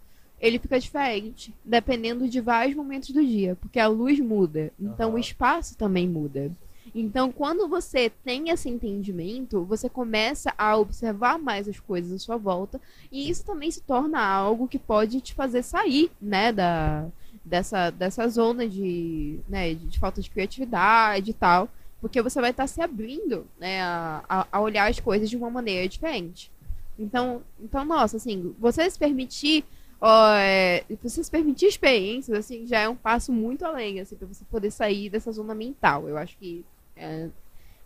[0.43, 5.15] ele fica diferente dependendo de vários momentos do dia, porque a luz muda, então Aham.
[5.15, 6.51] o espaço também muda.
[6.93, 12.35] Então, quando você tem esse entendimento, você começa a observar mais as coisas à sua
[12.35, 12.79] volta,
[13.09, 17.07] e isso também se torna algo que pode te fazer sair, né, da,
[17.43, 21.69] dessa, dessa zona de, né, de, falta de criatividade e tal,
[22.01, 25.49] porque você vai estar se abrindo, né, a, a, a olhar as coisas de uma
[25.49, 26.51] maneira diferente.
[26.99, 29.63] Então, então nossa, assim, você se permitir
[30.03, 34.27] ó, é, você se permitir experiências, assim, já é um passo muito além, assim, para
[34.27, 36.09] você poder sair dessa zona mental.
[36.09, 37.29] Eu acho que é,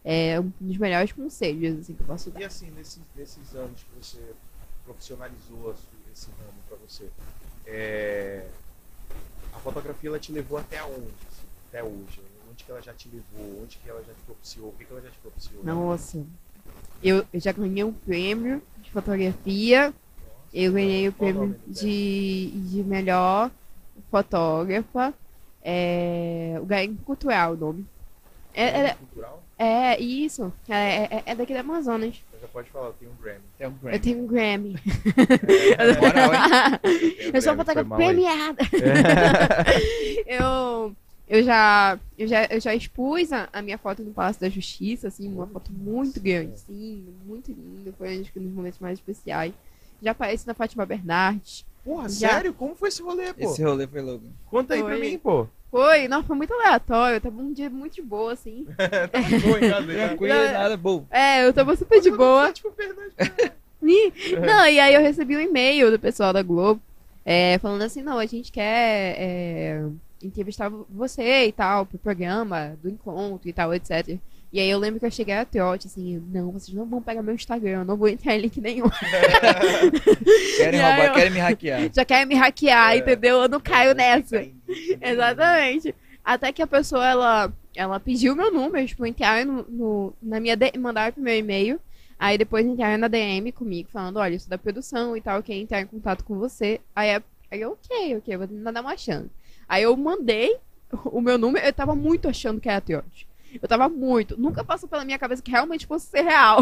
[0.03, 2.41] é um dos melhores conselhos, assim, que eu posso dar.
[2.41, 4.19] E assim, nesses, nesses anos que você
[4.83, 5.75] profissionalizou
[6.11, 7.07] esse ramo pra você,
[7.67, 8.47] é,
[9.53, 11.13] a fotografia ela te levou até onde?
[11.27, 12.19] assim, até hoje?
[12.49, 13.61] Onde que ela já te levou?
[13.61, 14.69] Onde que ela já te propiciou?
[14.69, 15.63] O que, que ela já te propiciou?
[15.63, 16.25] Nossa,
[17.03, 19.93] eu, eu já ganhei um prêmio de fotografia,
[20.63, 23.51] eu ganhei o prêmio de, de melhor
[24.09, 25.13] fotógrafa,
[25.63, 27.85] é, o Garim Cultural, o nome.
[28.55, 29.43] É, é, cultural?
[29.59, 32.23] é isso, é, é, é daqui da Amazonas.
[32.27, 33.39] Então já pode falar, tem um Grammy.
[33.55, 33.99] Tem um Eu Grammy.
[33.99, 34.75] tenho um Grammy.
[36.01, 36.79] Moral, hein?
[37.17, 38.63] Tem um Eu sou fotógrafa premiada.
[40.25, 40.95] eu,
[41.29, 45.07] eu, já, eu, já, eu já expus a, a minha foto no Palácio da Justiça,
[45.09, 47.93] assim, uma foto muito grande, assim, muito linda.
[47.95, 49.53] Foi um dos momentos mais especiais.
[50.01, 51.65] Já apareci na Fátima Bernardes.
[51.83, 52.29] Porra, Já.
[52.29, 52.53] sério?
[52.53, 53.45] Como foi esse rolê, pô?
[53.45, 54.25] Esse rolê foi louco.
[54.49, 54.99] Conta aí pra Foi.
[55.01, 55.47] mim, pô.
[55.71, 57.19] Foi, não, foi muito aleatório.
[57.21, 58.65] Tava um dia muito de boa, assim.
[59.11, 60.07] tá de boa em casa, já.
[60.09, 60.51] Tranquilo, É.
[60.53, 61.05] nada, bom.
[61.09, 62.51] É, eu tava super de boa.
[62.51, 62.73] Tipo,
[63.81, 66.81] Não, e aí eu recebi um e-mail do pessoal da Globo
[67.23, 69.83] é, falando assim, não, a gente quer é,
[70.23, 74.17] entrevistar você e tal, pro programa do encontro e tal, etc.
[74.51, 77.01] E aí eu lembro que eu cheguei a trote, assim, eu, não, vocês não vão
[77.01, 78.85] pegar meu Instagram, eu não vou entrar em link nenhum.
[80.57, 81.89] Querem roubar, eu- querem me hackear.
[81.93, 82.97] Já querem me hackear, É.
[82.97, 83.41] entendeu?
[83.41, 84.37] Eu não caio nessa.
[84.37, 84.97] Exatamente.
[85.01, 85.95] Exatamente.
[86.23, 90.55] Até que a pessoa, ela, ela pediu meu número, tipo, entraram no, no- na minha
[90.57, 91.79] DM, mandaram pro meu e-mail.
[92.19, 95.81] Aí depois entraram na DM comigo, falando, olha, isso da produção e tal, quer entrar
[95.81, 96.81] em contato com você.
[96.95, 97.11] Aí,
[97.51, 99.29] aí eu, ok, ok, vou tentar dar uma chance.
[99.69, 100.55] Aí eu mandei
[101.05, 103.26] o meu número, eu tava muito achando que era trote.
[103.61, 104.39] Eu tava muito.
[104.39, 106.59] Nunca passou pela minha cabeça que realmente fosse ser real.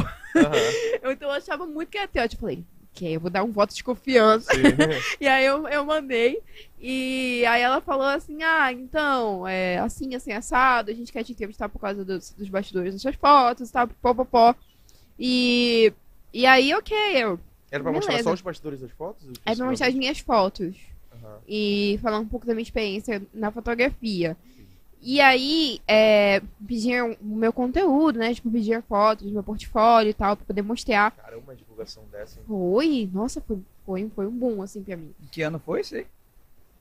[1.01, 2.35] Eu, então eu achava muito que era trote.
[2.35, 2.63] Eu falei,
[2.95, 4.51] ok, eu vou dar um voto de confiança.
[5.19, 6.41] E aí eu, eu mandei.
[6.79, 11.33] E aí ela falou assim: ah, então, é assim, assim, assado, a gente quer te
[11.33, 13.87] entrevistar por causa dos, dos bastidores das suas fotos e tal,
[14.25, 14.55] pó.
[15.19, 15.93] E,
[16.33, 17.39] e aí, ok, eu.
[17.71, 18.29] Era pra mostrar Beleza.
[18.29, 19.27] só os bastidores das fotos?
[19.45, 20.75] Aí pra mostrar as minhas fotos
[21.11, 21.39] Aham.
[21.47, 24.37] e falar um pouco da minha experiência na fotografia.
[25.07, 28.33] E aí, é, pediam o meu conteúdo, né?
[28.33, 31.11] Tipo, pediam fotos, meu portfólio e tal, pra poder mostrar.
[31.11, 32.45] Caramba, uma divulgação dessa, hein?
[32.47, 35.13] Foi, nossa, foi, foi, foi um boom, assim, pra mim.
[35.21, 36.07] Em que ano foi isso aí?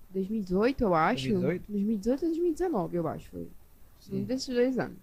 [0.08, 1.28] 2018, eu acho.
[1.28, 1.64] 2018?
[1.68, 3.28] 2018 ou 2019, eu acho.
[3.28, 3.48] Foi um
[4.00, 4.24] Sim.
[4.24, 4.96] desses dois anos.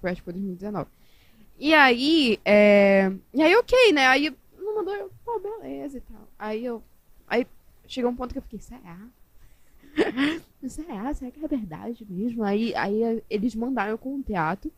[0.00, 0.88] Foi, acho que foi 2019.
[1.58, 3.12] E aí, é...
[3.34, 4.06] E aí, ok, né?
[4.06, 6.26] Aí não mandou, eu, pô, beleza e tal.
[6.38, 6.82] Aí eu.
[7.28, 7.46] Aí
[7.86, 8.98] chegou um ponto que eu fiquei, será?
[10.68, 11.12] Será?
[11.14, 12.42] Será que é verdade mesmo?
[12.44, 14.70] Aí, aí eh, eles mandaram o contrato.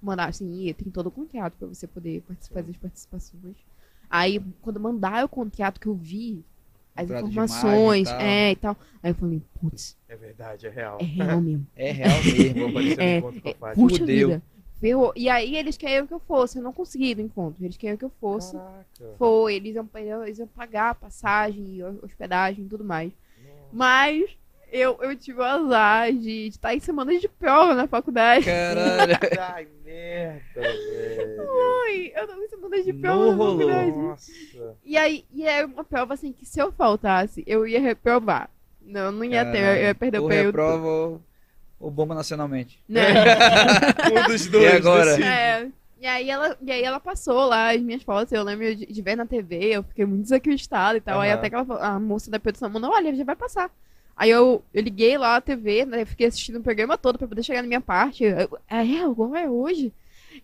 [0.00, 3.56] Mandaram assim, "Ih, tem todo o contrato pra você poder participar das participações.
[4.08, 6.44] Aí, quando mandaram o contrato que eu vi,
[6.94, 8.76] as informações, e é, e tal.
[9.02, 10.98] Aí eu falei, putz, É verdade, é real.
[11.00, 11.66] é real mesmo.
[11.76, 12.54] É real mesmo.
[12.60, 13.74] Vou aparecer É, com a Fátima.
[13.74, 14.28] Puxa Fudeu.
[14.28, 14.42] vida.
[14.80, 15.12] Ferrou.
[15.16, 16.58] E aí eles queriam que eu fosse.
[16.58, 17.64] Eu não consegui no encontro.
[17.64, 18.56] Eles queriam que eu fosse.
[18.56, 19.14] Caraca.
[19.18, 19.54] Foi.
[19.56, 19.88] Eles iam,
[20.24, 23.12] eles iam pagar a passagem, hospedagem e tudo mais.
[23.72, 24.30] Mas
[24.72, 28.44] eu, eu tive o azar de estar em semanas de prova na faculdade.
[28.44, 29.14] Caralho.
[29.54, 31.48] Ai, merda, velho.
[31.86, 33.58] Ai, eu tava em semanas de Não prova na rolou.
[33.58, 33.90] faculdade.
[33.92, 34.32] Nossa.
[34.84, 38.50] E aí, e era uma prova assim que se eu faltasse, eu ia reprovar.
[38.80, 40.46] Não, não ia ter, eu ia perder o ou período.
[40.46, 41.22] reprova ou,
[41.80, 42.82] ou bomba nacionalmente.
[42.88, 43.02] Né?
[44.12, 44.64] Um dos dois.
[44.64, 45.04] E agora?
[45.04, 45.22] decide.
[45.28, 45.68] É.
[46.00, 49.02] E aí ela, e aí ela passou lá as minhas fotos, eu lembro de, de
[49.02, 51.20] ver na TV, eu fiquei muito desacreditada e tal.
[51.20, 51.38] Aí Aham.
[51.38, 53.70] até que ela, falou- a moça da produção mandou, olha, já vai passar.
[54.16, 56.04] Aí eu, eu liguei lá a TV, né?
[56.04, 58.24] Fiquei assistindo o programa todo pra poder chegar na minha parte.
[58.24, 59.92] Eu, é, agora é hoje.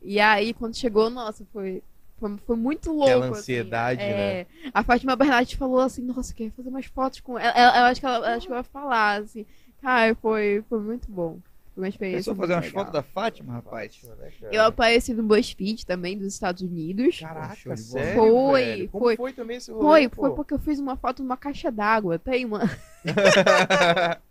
[0.02, 1.82] E aí, quando chegou, nossa, foi,
[2.18, 3.10] foi, foi muito louco.
[3.10, 3.39] Aquela assim.
[3.40, 4.40] ansiedade, né?
[4.40, 7.51] É, A Fátima Bernardes falou assim, nossa, eu queria fazer mais fotos com ela.
[7.51, 9.47] Ela- Eu acho que ela, acho que ela vai falar, assim.
[9.82, 11.39] Cara, foi, foi muito bom.
[11.75, 12.19] Foi uma experiência.
[12.33, 13.99] Pensou fazer umas fotos da Fátima, rapaz?
[14.05, 14.49] Né?
[14.53, 17.19] Eu apareci no BuzzFeed também, dos Estados Unidos.
[17.19, 18.89] Caraca, sério, Foi, velho?
[18.91, 19.17] Como foi.
[19.17, 20.21] foi também esse rolê, Foi, pô?
[20.23, 22.17] foi porque eu fiz uma foto numa caixa d'água.
[22.19, 22.61] Tem uma.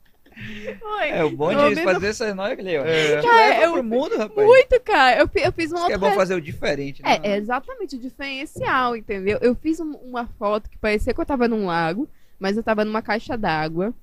[0.80, 1.10] Foi.
[1.10, 2.61] É, o bom Pelo de menos- fazer essas noias ó.
[2.64, 3.18] É.
[3.22, 4.48] Te Cara, leva eu- pro mundo, rapaz.
[4.48, 5.20] Muito, cara.
[5.22, 6.10] Eu, fi- eu fiz uma Isso que é outra.
[6.10, 7.20] bom fazer o diferente, né?
[7.22, 9.38] É, é exatamente o diferencial, entendeu?
[9.41, 12.10] Eu fiz um- uma foto que parecia que eu tava num lago,
[12.40, 13.94] mas eu tava numa caixa d'água.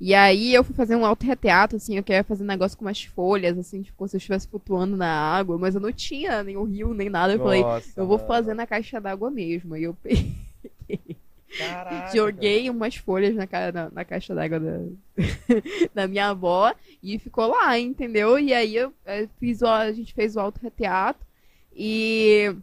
[0.00, 3.04] E aí eu fui fazer um autorretrato, assim, eu queria fazer um negócio com umas
[3.04, 6.56] folhas, assim, tipo, como se eu estivesse flutuando na água, mas eu não tinha nem
[6.56, 7.34] o rio, nem nada.
[7.34, 9.74] Eu falei, Nossa, eu vou fazer na caixa d'água mesmo.
[9.74, 11.16] Aí eu peguei,
[11.58, 14.80] Caraca, joguei umas folhas na, na, na caixa d'água da,
[15.94, 18.38] da minha avó e ficou lá, entendeu?
[18.38, 21.26] E aí eu, eh, fiz o, a gente fez o autorretrato
[21.76, 22.54] e,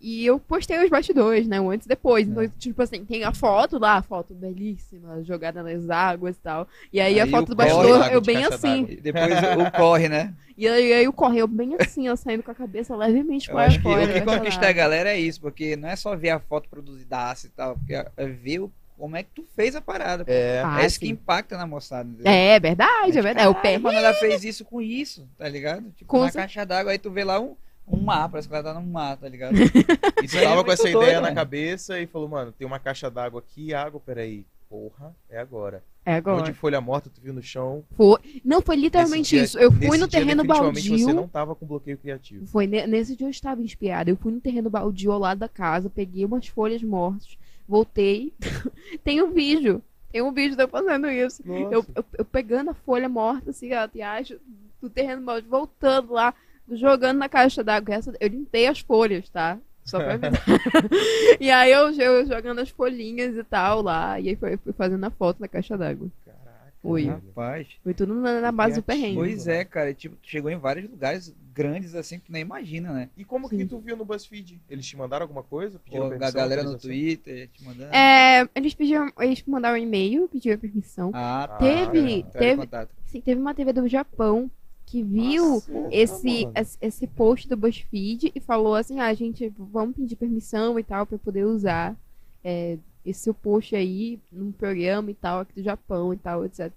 [0.00, 1.60] e eu postei os bastidores, né?
[1.60, 2.26] O antes e depois.
[2.26, 6.66] Então, tipo assim, tem a foto lá, a foto belíssima, jogada nas águas e tal.
[6.92, 8.86] E aí, a Aí foto o do bastidor, eu bem assim.
[8.88, 10.32] E depois o corre, né?
[10.60, 13.54] E aí, aí o corre, eu bem assim, eu saindo com a cabeça levemente Eu
[13.54, 14.04] para acho que fora.
[14.04, 16.68] o que da conquista a galera é isso, porque não é só ver a foto
[16.68, 20.22] produzida e tal, porque é ver o- como é que tu fez a parada.
[20.26, 20.60] É.
[20.62, 21.12] Ah, é isso que sim.
[21.12, 22.06] impacta na moçada.
[22.10, 22.30] entendeu?
[22.30, 23.46] É verdade, é verdade.
[23.46, 23.62] É o pé.
[23.78, 25.90] Caralho, Mano, ela fez isso com isso, tá ligado?
[25.96, 27.56] Tipo, Com na caixa d'água, aí tu vê lá um,
[27.92, 29.54] um mar, parece que ela tá num mar, tá ligado?
[30.22, 31.34] Isso aí é Tava com muito essa doido, ideia na mano.
[31.34, 34.44] cabeça e falou, mano, tem uma caixa d'água aqui, água, peraí.
[34.68, 35.82] Porra, é agora.
[36.04, 36.36] É Um agora.
[36.38, 37.82] monte de folha morta, tu viu no chão.
[37.96, 38.18] Foi.
[38.44, 39.58] Não, foi literalmente dia- isso.
[39.58, 40.96] Eu fui no dia, terreno baldio.
[40.98, 42.46] Você não tava com bloqueio criativo.
[42.46, 44.08] Foi ne- nesse dia eu estava inspirada.
[44.10, 47.36] Eu fui no terreno baldio ao lado da casa, peguei umas folhas mortas,
[47.68, 48.32] voltei.
[49.02, 49.82] Tem um vídeo.
[50.12, 51.42] Tem um vídeo de eu fazendo isso.
[51.46, 54.32] Eu, eu, eu pegando a folha morta, assim, atrás
[54.80, 56.32] do terreno baldio, voltando lá,
[56.76, 57.94] jogando na caixa d'água.
[57.94, 59.58] Essa- Eu limpei as folhas, tá?
[59.84, 60.32] Só pra avisar.
[61.40, 64.18] e aí eu, eu jogando as folhinhas e tal lá.
[64.20, 66.08] E aí foi, fui fazendo a foto na caixa d'água.
[66.24, 66.40] Caraca.
[66.82, 67.04] Oi.
[67.04, 67.14] velho.
[67.26, 67.66] Rapaz.
[67.82, 69.16] Foi tudo na, na base do perrengue.
[69.16, 69.92] Pois é, cara.
[69.92, 73.08] Tipo, tu chegou em vários lugares grandes assim que tu nem imagina, né?
[73.16, 73.66] E como que Sim.
[73.66, 74.60] tu viu no BuzzFeed?
[74.70, 75.78] Eles te mandaram alguma coisa?
[75.80, 76.78] Pediram a permissão, galera no?
[76.78, 77.92] Twitter te mandando.
[77.94, 81.10] É, eles pediram, eles mandaram um e-mail, pediram permissão.
[81.12, 81.56] Ah, tá.
[81.56, 82.90] Teve- Entraram em teve- contato.
[83.06, 84.48] Sim, teve uma TV do Japão
[84.90, 86.48] que viu Nossa, esse,
[86.80, 91.16] esse, post do BuzzFeed e falou assim, ah, gente, vamos pedir permissão e tal pra
[91.16, 91.94] poder usar
[92.42, 92.76] é,
[93.06, 96.72] esse seu post aí num programa e tal aqui do Japão e tal, etc.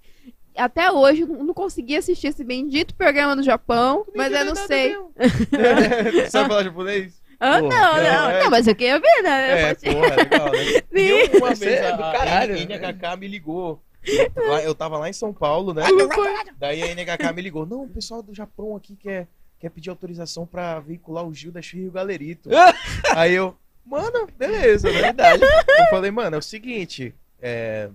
[0.55, 4.95] Até hoje eu não consegui assistir esse bendito programa do Japão, mas eu não sei.
[6.29, 7.19] Sabe falar japonês?
[7.39, 9.71] Ah, não, não, é, não, mas eu queria ver, né?
[9.71, 10.59] É, porra, legal, né?
[10.59, 10.83] Sim.
[10.93, 13.81] E eu, uma vez é a, do a caralho, NHK me ligou.
[14.63, 15.83] Eu tava lá em São Paulo, né?
[16.57, 17.65] Daí a NHK me ligou.
[17.65, 19.27] Não, o pessoal do Japão aqui quer,
[19.59, 22.49] quer pedir autorização pra veicular o Gil da Rio Galerito.
[23.15, 23.55] Aí eu,
[23.85, 24.89] Mano, beleza?
[24.91, 25.43] Verdade.
[25.43, 27.89] Eu falei, mano, é o seguinte, é.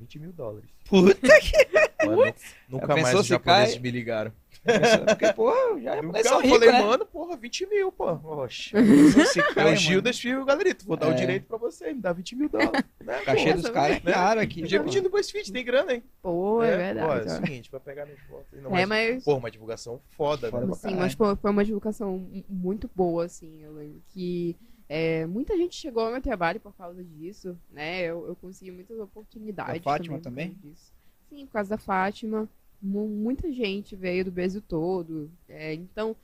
[0.00, 0.68] 20 mil dólares.
[0.88, 2.34] Puta que Mano,
[2.68, 3.82] nunca mais os se japoneses cai?
[3.82, 4.32] me ligaram.
[4.64, 6.80] Porque, porra, já Eu japonês são falei, né?
[6.82, 8.12] mano, porra, 20 mil, pô.
[8.12, 8.72] Oxe.
[9.56, 10.02] É o Gil mano.
[10.02, 10.86] das Filho, galerito.
[10.86, 11.14] Vou dar o É.
[11.14, 12.84] direito pra você, me dá 20 mil dólares.
[13.02, 13.60] Né, O cachê pô?
[13.60, 14.12] dos caras é né?
[14.12, 14.62] caro aqui.
[14.62, 14.84] Pô.
[14.84, 16.02] pedir no BuzzFeed, tem grana, hein?
[16.22, 17.28] Pô, é, Pô, é verdade.
[17.28, 17.36] o ó.
[17.36, 18.46] seguinte, pra pegar minhas fotos.
[18.62, 20.72] Não, É, mas, mas Pô, uma divulgação foda, Foda né?
[20.74, 23.60] Sim, mas foi, foi uma divulgação mu- muito boa, assim.
[23.64, 24.54] Eu lembro que
[24.88, 28.02] é, muita gente chegou ao meu trabalho por causa disso, né?
[28.02, 29.74] Eu, eu consegui muitas oportunidades.
[29.82, 30.56] Da Fátima também?
[30.62, 30.92] disso.
[31.28, 32.48] Sim, por causa da Fátima.
[32.82, 35.30] Mu- muita gente veio do Brasil todo.
[35.48, 36.16] é, então,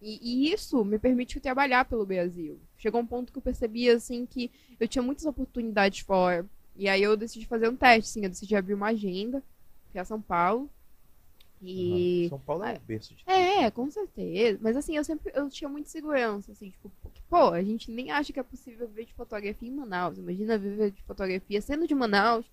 [0.00, 2.58] e, e isso me permitiu trabalhar pelo Brasil.
[2.78, 6.46] Chegou um ponto que eu percebi, assim, que eu tinha muitas oportunidades fora.
[6.76, 8.22] E aí eu decidi fazer um teste, sim.
[8.24, 9.42] Eu decidi abrir uma agenda
[9.92, 10.68] para São Paulo.
[11.62, 12.26] E.
[12.28, 13.24] São Paulo é um berço de.
[13.26, 14.58] É, com certeza.
[14.62, 16.92] Mas assim, eu sempre eu tinha muita segurança, assim, tipo,
[17.30, 20.18] pô, a gente nem acha que é possível viver de fotografia em Manaus.
[20.18, 22.44] Imagina viver de fotografia sendo de Manaus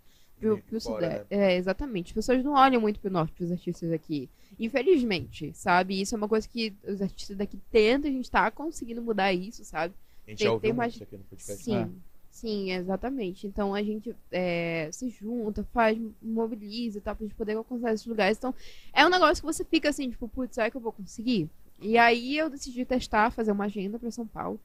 [0.44, 1.26] pro, pro Sudeste.
[1.30, 2.08] É, exatamente.
[2.08, 4.30] As pessoas não olham muito pro norte, pros artistas aqui.
[4.60, 6.00] Infelizmente, sabe?
[6.02, 9.64] Isso é uma coisa que os artistas daqui tentam, a gente tá conseguindo mudar isso,
[9.64, 9.94] sabe?
[10.26, 11.64] A gente tem- já ouviu tem mais- isso aqui no podcast.
[11.64, 11.88] Sim, É.
[12.32, 13.46] sim, exatamente.
[13.48, 18.06] Então a gente é, se junta, faz, mobiliza e tal, pra gente poder alcançar esses
[18.06, 18.38] lugares.
[18.38, 18.54] Então
[18.94, 21.50] é um negócio que você fica assim, tipo, putz, será que eu vou conseguir?
[21.82, 24.60] E aí eu decidi testar, fazer uma agenda pra São Paulo.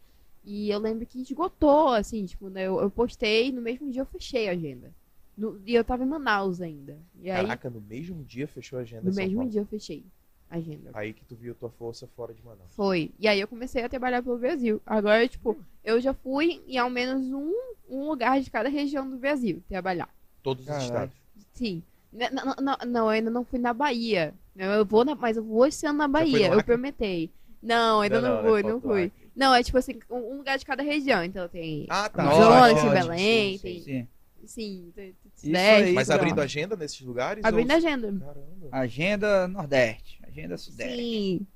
[0.45, 4.07] E eu lembro que esgotou, assim, tipo, né, eu, eu postei, no mesmo dia eu
[4.07, 4.91] fechei a agenda.
[5.39, 6.99] No- e eu tava em Manaus ainda.
[7.23, 9.51] E aí, Caraca, no mesmo dia fechou a agenda no mesmo Paulo.
[9.51, 10.05] dia eu fechei
[10.51, 10.91] a agenda.
[10.95, 12.73] Aí que tu viu tua força fora de Manaus.
[12.75, 13.13] Foi.
[13.21, 14.83] E aí eu comecei a trabalhar pelo Brasil.
[14.85, 17.55] Agora, tipo, eu já fui em ao menos um,
[17.89, 20.13] um lugar de cada região do Brasil trabalhar.
[20.43, 20.85] Todos os Caralho.
[20.87, 21.15] estados.
[21.55, 21.83] Sim.
[22.13, 24.35] N- n- Não, não, eu ainda não fui na Bahia.
[24.57, 27.31] Eu vou na, mas eu vou esse ano na Bahia, eu prometei.
[27.63, 29.05] Não, ainda não, fui, Falta não o fui.
[29.05, 29.29] Acre.
[29.37, 31.23] Não, é tipo assim, um lugar de cada região.
[31.23, 32.23] Então tem Ah, tá.
[32.23, 33.83] Amazonas, tem Belém, sim, tem.
[33.83, 34.09] Sim.
[34.49, 37.45] Sim, Isso aí, Mas Então, abrindo agenda nesses lugares?
[37.45, 37.77] Abrindo ou...
[37.77, 38.07] agenda.
[38.19, 38.69] Caramba.
[38.73, 40.97] Agenda Nordeste, agenda Sudeste.
[40.97, 41.47] Sim.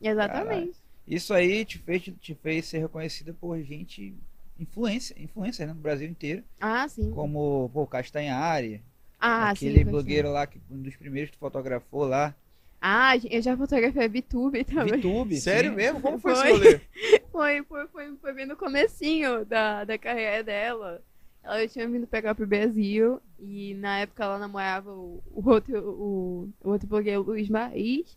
[0.00, 0.74] Exatamente.
[1.08, 4.14] Isso aí te fez, te fez ser reconhecida por gente
[4.58, 7.10] influência, influencer né, no Brasil inteiro, Ah, sim.
[7.12, 8.82] como pô, Castanhari,
[9.18, 9.84] Ah, aquele sim.
[9.84, 12.34] blogueiro lá que um dos primeiros que tu fotografou lá,
[12.80, 14.98] Ah, eu já fotografei a VTube também.
[15.00, 15.36] VTube.
[15.40, 15.76] Sério sim.
[15.76, 16.00] mesmo?
[16.02, 16.42] Como foi, Foi.
[16.50, 16.80] esse rolê?
[17.32, 21.02] Foi, foi, foi, foi bem no comecinho da, da carreira dela.
[21.44, 26.48] Ela tinha vindo pegar pro Brasil e na época ela namorava o, o outro, o,
[26.62, 28.16] o outro blogueiro Luiz Mariz.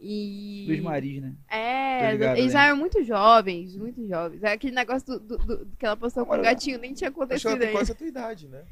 [0.00, 0.64] E...
[0.68, 1.32] Luiz Mariz, né?
[1.48, 2.66] É, Tô ligado, eles né?
[2.66, 4.42] eram muito jovens, muito jovens.
[4.42, 7.08] É aquele negócio do, do- do- que ela postou com o Agora- gatinho, nem tinha
[7.08, 7.78] Acho que ela acontecido tem ainda.
[7.78, 8.62] quase a tua idade, né?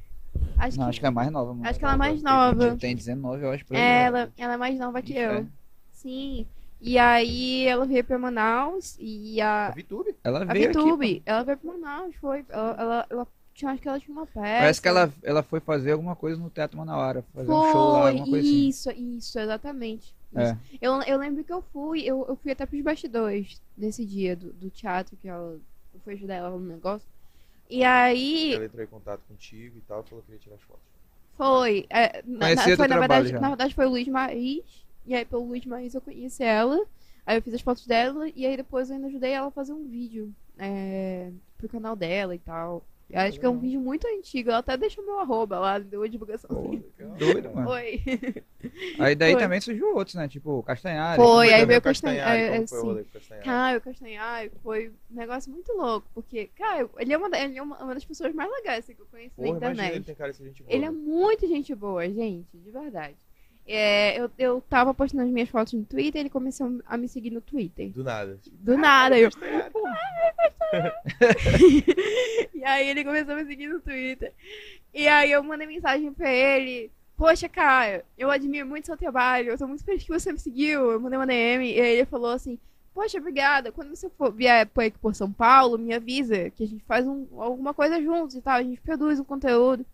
[0.58, 1.68] Acho Não, que, acho que é mais nova, mano.
[1.68, 2.76] acho que ela é mais nova.
[2.76, 3.64] Tem 19, eu acho.
[3.66, 3.74] por.
[3.76, 5.30] É, ela, ela é mais nova que eu.
[5.30, 5.46] É.
[5.92, 6.46] Sim.
[6.80, 10.14] E aí ela veio pra Manaus e A a, VTube?
[10.24, 10.78] Ela A veio aqui.
[10.78, 11.22] VTube, pô.
[11.26, 12.44] ela veio pra Manaus, foi.
[12.48, 14.58] Ela, ela, ela tinha, acho que ela tinha uma peça.
[14.58, 18.02] Parece que ela, ela foi fazer alguma coisa no Teatro Manauara, fazer um show lá,
[18.02, 18.68] Foi, alguma coisa assim.
[18.68, 20.14] isso, isso, exatamente.
[20.34, 20.44] É.
[20.44, 20.58] Isso.
[20.80, 24.52] Eu, eu lembro que eu fui, eu, eu fui até pros bastidores nesse dia do,
[24.52, 25.58] do teatro, que ela,
[25.94, 27.06] eu fui ajudar ela no negócio.
[27.68, 30.82] E aí, Ela entrou em contato contigo e tal, falou que queria tirar as fotos.
[31.36, 31.86] foi.
[31.88, 33.40] é, na, foi na, verdade, já.
[33.40, 34.62] na verdade foi o Luiz Mariz.
[35.06, 36.84] E aí pelo Luiz Mariz eu conheci ela.
[37.24, 39.72] Aí eu fiz as fotos dela e aí depois eu ainda ajudei ela a fazer
[39.72, 42.84] um vídeo é, pro canal dela e tal.
[43.12, 44.50] Eu acho que é um vídeo muito antigo.
[44.50, 46.48] Ela até deixou meu arroba lá, deu a divulgação.
[46.48, 47.16] Pô, Legal.
[47.18, 47.68] doido, mano.
[47.68, 48.02] Foi.
[48.98, 49.40] Aí daí Foi.
[49.42, 50.26] também surgiu outros, né?
[50.28, 51.16] Tipo, o Castanhari.
[51.22, 52.86] Foi, Como aí veio o Castanhari, Castanhari, é, como foi o sim.
[52.86, 53.44] rolê com o Castanhari?
[53.44, 56.08] Caio, Castanhari, foi um negócio muito louco.
[56.14, 59.02] Porque, cara, ele é uma, ele é uma, uma das pessoas mais legais assim, que
[59.02, 59.94] eu conheci Porra, na imagina internet.
[59.96, 60.74] ele tem cara de gente boa.
[60.74, 63.16] Ele é muito gente boa, gente, de verdade.
[63.66, 67.30] É, eu, eu tava postando as minhas fotos no Twitter, ele começou a me seguir
[67.30, 67.90] no Twitter.
[67.90, 68.38] Do nada.
[68.52, 69.30] Do nada, eu.
[69.30, 69.72] Castanhari.
[72.54, 74.32] E aí ele começou a me seguir no Twitter.
[74.94, 76.90] E aí eu mandei mensagem pra ele.
[77.16, 79.50] Poxa, cara, eu admiro muito seu trabalho.
[79.50, 80.90] Eu tô muito feliz que você me seguiu.
[80.92, 81.72] Eu mandei uma DM.
[81.72, 82.58] E aí ele falou assim:
[82.94, 83.72] Poxa, obrigada.
[83.72, 87.06] Quando você for vier por aqui por São Paulo, me avisa que a gente faz
[87.06, 88.54] um- alguma coisa juntos e tal.
[88.54, 89.84] A gente produz um conteúdo.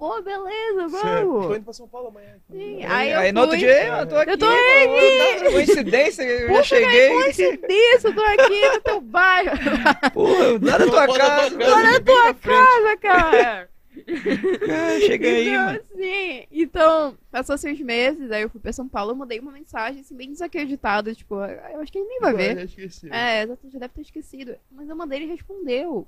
[0.00, 1.56] Eu, Pô, beleza, Tô vamos.
[1.56, 2.36] indo pra São Paulo amanhã.
[2.48, 4.30] Sim, Aí, aí eu no outro dia, eu tô aqui.
[4.30, 5.52] Eu tô pô, aqui.
[5.52, 7.08] Coincidência, eu já Puta, cheguei.
[7.08, 9.50] Coincidência, eu tô aqui no teu bairro.
[10.14, 10.28] Pô,
[10.62, 11.50] lá na tua casa.
[11.50, 13.70] tua casa, lá na tua casa, cara.
[14.66, 15.00] casa.
[15.00, 15.80] Cheguei aí, então, mano.
[15.92, 20.00] assim, então, passou seis meses, aí eu fui pra São Paulo, eu mandei uma mensagem,
[20.02, 22.54] assim, bem desacreditada, tipo, eu acho que ele nem vai ver.
[22.54, 23.08] Já esqueci.
[23.12, 24.54] É, exatamente, já deve ter esquecido.
[24.70, 26.06] Mas eu mandei, ele respondeu.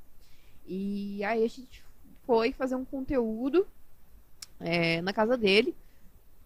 [0.65, 1.83] E aí a gente
[2.25, 3.67] foi fazer um conteúdo
[4.61, 5.75] é, na casa dele.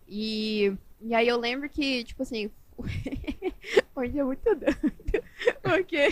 [0.08, 2.50] E, e aí eu lembro que, tipo assim,
[3.96, 4.76] um dia muito doido.
[5.62, 6.08] Porque,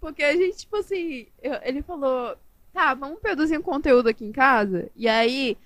[0.00, 2.36] porque a gente, tipo assim, eu- ele falou,
[2.72, 4.90] tá, vamos produzir um conteúdo aqui em casa.
[4.96, 5.56] E aí,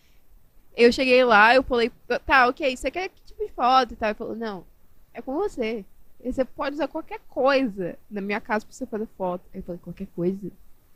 [0.76, 1.90] eu cheguei lá, eu falei,
[2.26, 4.09] tá, ok, você quer que tipo de foto e tal?
[4.10, 4.64] Ele falou, não,
[5.12, 5.84] é com você.
[6.24, 9.44] Você pode usar qualquer coisa na minha casa pra você fazer foto.
[9.52, 10.38] Aí eu falei, qualquer coisa?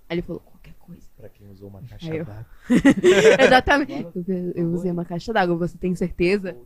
[0.09, 0.42] Aí ele falou,
[0.72, 1.02] qualquer coisa.
[1.16, 2.46] Pra quem usou uma caixa d'água.
[3.40, 4.06] Exatamente.
[4.28, 6.56] Eu, eu usei uma caixa d'água, você tem certeza?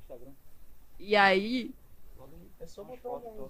[0.99, 1.71] E aí,
[2.61, 3.49] É só botar um...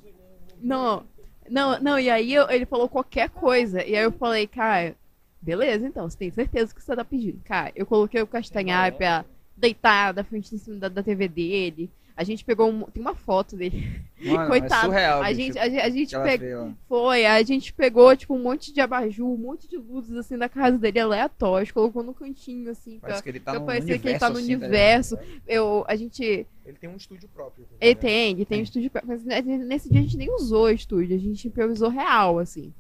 [0.60, 1.04] Não,
[1.50, 3.84] não, não, e aí eu- ele falou qualquer coisa.
[3.84, 4.94] E aí eu falei, cara,
[5.40, 7.40] beleza, então, você tem certeza que você tá pedindo.
[7.44, 9.24] Cara, eu coloquei o castanhar pra
[9.56, 11.90] deitar da frente em cima da, da TV dele.
[12.23, 14.01] A gente pegou um, tem uma foto dele.
[14.24, 14.86] Mano, Coitado.
[14.86, 16.73] É surreal, a, gente, a, a gente pegou.
[16.89, 20.49] Foi, a gente pegou, tipo, um monte de abajur, um monte de luzes, assim, da
[20.49, 23.85] casa dele, aleatórios, colocou no cantinho, assim, pra, Parece que ele tá pra no parecer
[23.85, 24.03] universo.
[24.03, 25.19] que ele tá no assim, universo.
[25.47, 26.23] Eu, a gente,
[26.65, 27.65] Ele tem um estúdio próprio.
[27.65, 28.01] também, Ele né?
[28.01, 31.16] tem, ele tem um estúdio próprio, mas nesse dia a gente nem usou o estúdio,
[31.16, 32.73] a gente improvisou real, assim.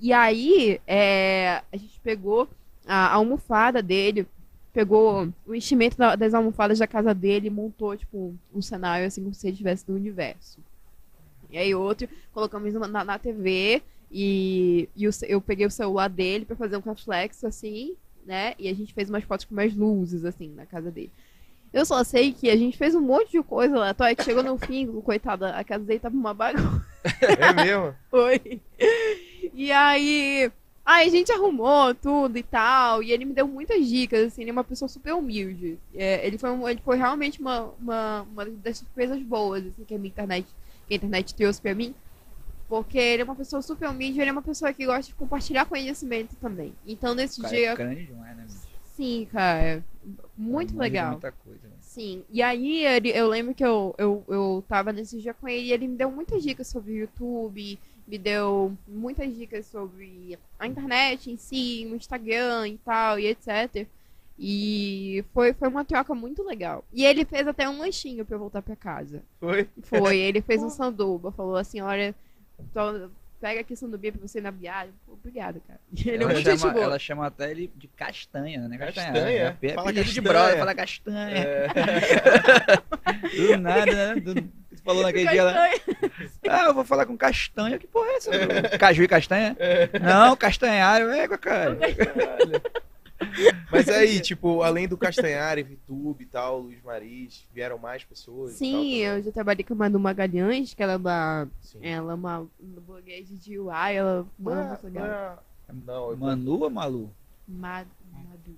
[0.00, 2.48] E aí, é, a gente pegou
[2.86, 4.26] a almofada dele,
[4.72, 9.22] pegou o enchimento da- das almofadas da casa dele e montou, tipo, um cenário, assim,
[9.22, 10.58] como se ele estivesse no universo.
[11.50, 16.44] E aí outro, colocamos na, na, TV e, e o eu peguei o celular dele
[16.44, 18.54] pra fazer um reflexo, assim, né?
[18.58, 21.10] E a gente fez umas fotos com mais luzes, assim, na casa dele.
[21.72, 24.58] Eu só sei que a gente fez um monte de coisa lá, que chegou no
[24.58, 26.88] fim, coitado, a casa dele tava uma bagunça.
[27.38, 27.94] É mesmo?
[28.10, 28.60] Foi.
[29.54, 30.52] E aí,
[30.90, 34.50] aí a gente arrumou tudo e tal, e ele me deu muitas dicas, assim, ele
[34.50, 35.78] é uma pessoa super humilde.
[35.94, 39.98] É, ele, foi, ele foi realmente uma, uma, uma das surpresas boas, assim, que a
[39.98, 40.46] minha internet,
[40.88, 41.94] que a internet trouxe pra mim.
[42.68, 45.66] Porque ele é uma pessoa super humilde, ele é uma pessoa que gosta de compartilhar
[45.66, 46.72] conhecimento também.
[46.86, 48.68] Então, nesse cara dia, é grande demais, né, bicho?
[48.96, 49.84] sim, cara,
[50.36, 51.12] muito legal.
[51.12, 51.74] Muita coisa, né?
[51.80, 55.66] Sim, e aí ele- eu lembro que eu, eu, eu tava nesse dia com ele
[55.68, 57.78] e ele me deu muitas dicas sobre o YouTube,
[58.10, 63.86] me deu muitas dicas sobre a internet em si, o Instagram e tal, e etc.
[64.38, 66.84] E foi, foi uma troca muito legal.
[66.92, 69.22] E ele fez até um lanchinho pra eu voltar pra casa.
[69.38, 69.68] Foi?
[69.82, 72.14] Foi, ele fez um sanduba, falou assim, olha,
[72.72, 74.92] tô- pega aqui sanduba pra você ir na viagem.
[75.06, 75.78] Pô, Obrigada, cara.
[75.94, 78.78] Ele é ela, muito gente chama, ela chama até ele de castanha, né?
[78.78, 79.06] Castanha.
[79.12, 79.58] Castanha?
[79.62, 80.32] É, é, Fala apelido de castanha.
[80.42, 81.36] brother, fala castanha.
[81.36, 81.66] É.
[83.52, 84.20] Do nada, né?
[84.20, 85.54] Do, você falou naquele dia lá.
[86.48, 87.78] Ah, eu vou falar com castanha.
[87.78, 88.78] Que porra é essa?
[88.78, 89.56] Caju e castanha?
[90.02, 91.10] Não, castanhário.
[91.10, 91.78] É, cara.
[93.70, 98.54] Mas aí, tipo, além do Castanhari, Vitube e tal, Luiz Maris, vieram mais pessoas?
[98.54, 98.72] e Sim,
[99.04, 101.78] tal, eu já trabalhei com a Manu Magalhães, que ela é uma Sim.
[101.82, 105.36] Ela é uma blogueira de UI, ela é, muito não é-
[105.68, 107.10] eu Manu ou Malu?
[107.46, 107.86] Mad-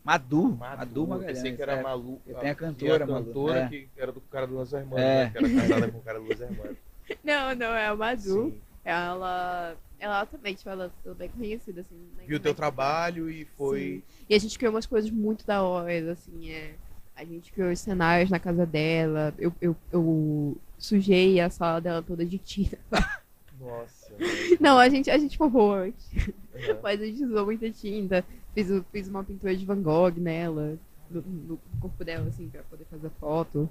[0.05, 0.57] Madu.
[0.57, 1.07] Madu.
[1.07, 1.83] Madu, eu pensei que era é.
[1.83, 2.21] Malu.
[2.27, 3.69] Eu tenho a cantora, a Malu, cantora é.
[3.69, 5.25] que era do cara do Los Hermanos, É.
[5.25, 5.31] né?
[5.31, 6.77] Que era casada com o cara do Los Hermanos.
[7.23, 8.23] Não, não, é a Madu.
[8.23, 8.61] Sim.
[8.85, 11.97] Ela, ela também, tipo, ela é bem conhecida, assim.
[12.19, 12.57] Viu teu internet.
[12.57, 13.81] trabalho e foi.
[13.81, 14.25] Sim.
[14.31, 16.75] E a gente criou umas coisas muito da hora, assim, é.
[17.15, 19.35] A gente criou os cenários na casa dela.
[19.39, 22.79] Eu, eu, eu sujei a sala dela toda de tinta.
[23.61, 24.02] Nossa.
[24.61, 26.07] Não, a gente, a gente forrou antes.
[26.13, 26.79] Uhum.
[26.83, 28.25] Mas a gente usou muita tinta.
[28.55, 30.79] Fiz, fiz uma pintura de Van Gogh nela,
[31.11, 33.69] no, no corpo dela, assim, pra poder fazer foto.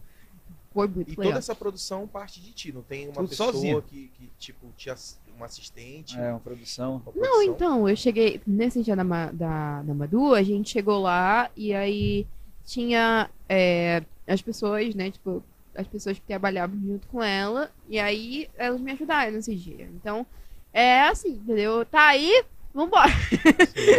[0.73, 1.25] Foi muito E legal.
[1.25, 3.81] toda essa produção parte de ti, não tem uma Tudo pessoa sozinho.
[3.81, 4.95] que, que, tipo, tinha
[5.39, 6.17] um assistente?
[6.17, 6.93] É, uma produção.
[6.93, 7.43] uma Não, produção?
[7.43, 8.41] então, eu cheguei.
[8.47, 12.25] Nesse dia da, da, da Madu, a gente chegou lá e aí
[12.65, 15.11] tinha é, as pessoas, né?
[15.11, 15.43] Tipo,
[15.75, 17.71] as pessoas que trabalhavam junto com ela.
[17.89, 19.89] E aí elas me ajudaram nesse dia.
[19.95, 20.25] Então,
[20.73, 21.85] é assim, entendeu?
[21.85, 22.43] Tá aí,
[22.73, 23.11] vambora.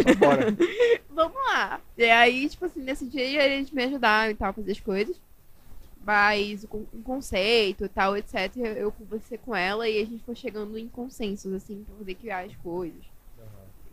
[0.05, 0.57] Vambora.
[1.09, 1.81] Vamos lá.
[1.97, 5.19] E aí, tipo assim, nesse dia eles me ajudaram e tal, a fazer as coisas.
[6.05, 8.55] Mas o um conceito e tal, etc.
[8.75, 12.41] Eu conversei com ela e a gente foi chegando em consensos, assim, pra poder criar
[12.41, 13.13] as coisas.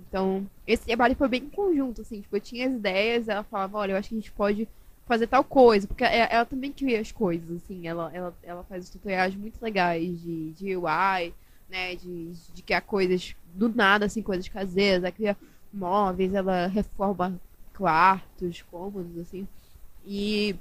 [0.09, 3.78] Então, esse trabalho foi bem em conjunto, assim, tipo, eu tinha as ideias, ela falava,
[3.78, 4.69] olha, eu acho que a gente pode
[5.11, 8.85] fazer tal coisa, porque ela, ela também cria as coisas, assim, ela, ela, ela faz
[8.85, 11.35] os tutoriais muito legais de, de UI,
[11.69, 15.37] né, de, de criar coisas do nada, assim, coisas caseiras, ela cria
[15.73, 17.41] móveis, ela reforma
[17.74, 19.49] quartos, cômodos, assim,
[20.07, 20.55] e,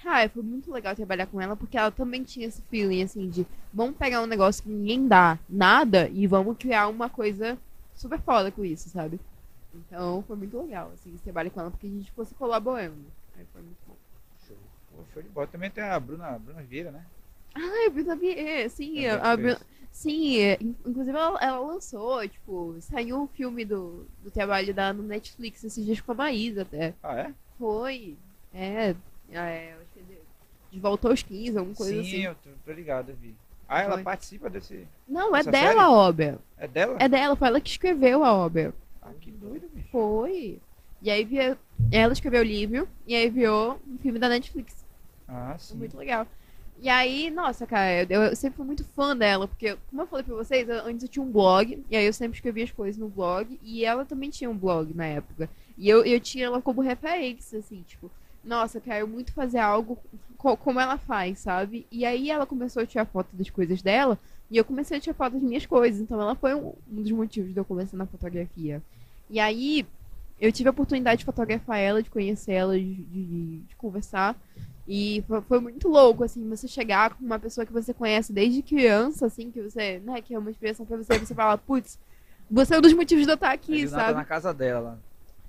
[0.00, 3.44] cara, foi muito legal trabalhar com ela, porque ela também tinha esse feeling, assim, de
[3.74, 7.58] vamos pegar um negócio que ninguém dá nada e vamos criar uma coisa
[7.92, 9.18] super foda com isso, sabe?
[9.74, 13.04] Então foi muito legal, assim, esse trabalho com ela, porque a gente fosse colaborando.
[13.36, 13.85] Aí foi muito.
[14.96, 15.46] Pô, show de bola.
[15.46, 17.04] Também tem a Bruna, a Bruna Vieira, né?
[17.54, 19.36] Ah, a Bruna Vieira, sim, Também a, a.
[19.36, 19.60] Bruna-
[19.92, 24.92] sim, é, in- inclusive ela, ela lançou, tipo, saiu um filme do, do trabalho dela
[24.92, 26.94] no Netflix esses dias com a Maísa até.
[27.02, 27.32] Ah, é?
[27.58, 28.16] Foi,
[28.52, 28.94] é,
[29.30, 30.02] é acho que é
[30.72, 32.20] de, volta aos 15, alguma coisa Sim, assim.
[32.24, 33.34] eu tô, tô ligado, eu vi.
[33.68, 34.02] Ah, ela Foi.
[34.04, 34.86] participa desse.
[35.08, 35.78] Não, é dela série?
[35.80, 36.38] a obra.
[36.56, 36.96] É dela?
[37.00, 38.72] É dela, foi ela que escreveu a obra.
[39.02, 39.88] Ah, que doido, bicho.
[39.90, 40.60] Foi.
[41.02, 41.58] E aí via-
[41.90, 44.85] ela escreveu o livro e aí virou um filme da Netflix.
[45.28, 45.76] Ah, sim.
[45.76, 46.26] muito legal.
[46.80, 50.24] E aí, nossa, cara, eu, eu sempre fui muito fã dela, porque, como eu falei
[50.24, 52.98] pra vocês, eu- antes eu tinha um blog, e aí eu sempre escrevia as coisas
[52.98, 55.48] no blog, e ela também tinha um blog na época.
[55.78, 58.10] E eu, eu tinha ela como referência, assim, tipo,
[58.44, 59.98] nossa, eu quero muito fazer algo
[60.36, 61.86] co- como ela faz, sabe?
[61.90, 64.18] E aí ela começou a tirar foto das coisas dela,
[64.50, 65.98] e eu comecei a tirar foto das minhas coisas.
[66.00, 68.82] Então ela foi um, um dos motivos de eu começar na fotografia.
[69.30, 69.86] E aí,
[70.38, 74.36] eu tive a oportunidade de fotografar ela, de conhecer ela, de, de- de conversar.
[74.88, 79.26] E foi, muito louco, assim, você chegar com uma pessoa que você conhece desde criança,
[79.26, 81.98] assim, que você, né, que é uma inspiração pra você, e você fala, putz,
[82.48, 84.14] você é um dos motivos de eu estar aqui, Ele tá sabe?
[84.14, 85.00] na casa dela.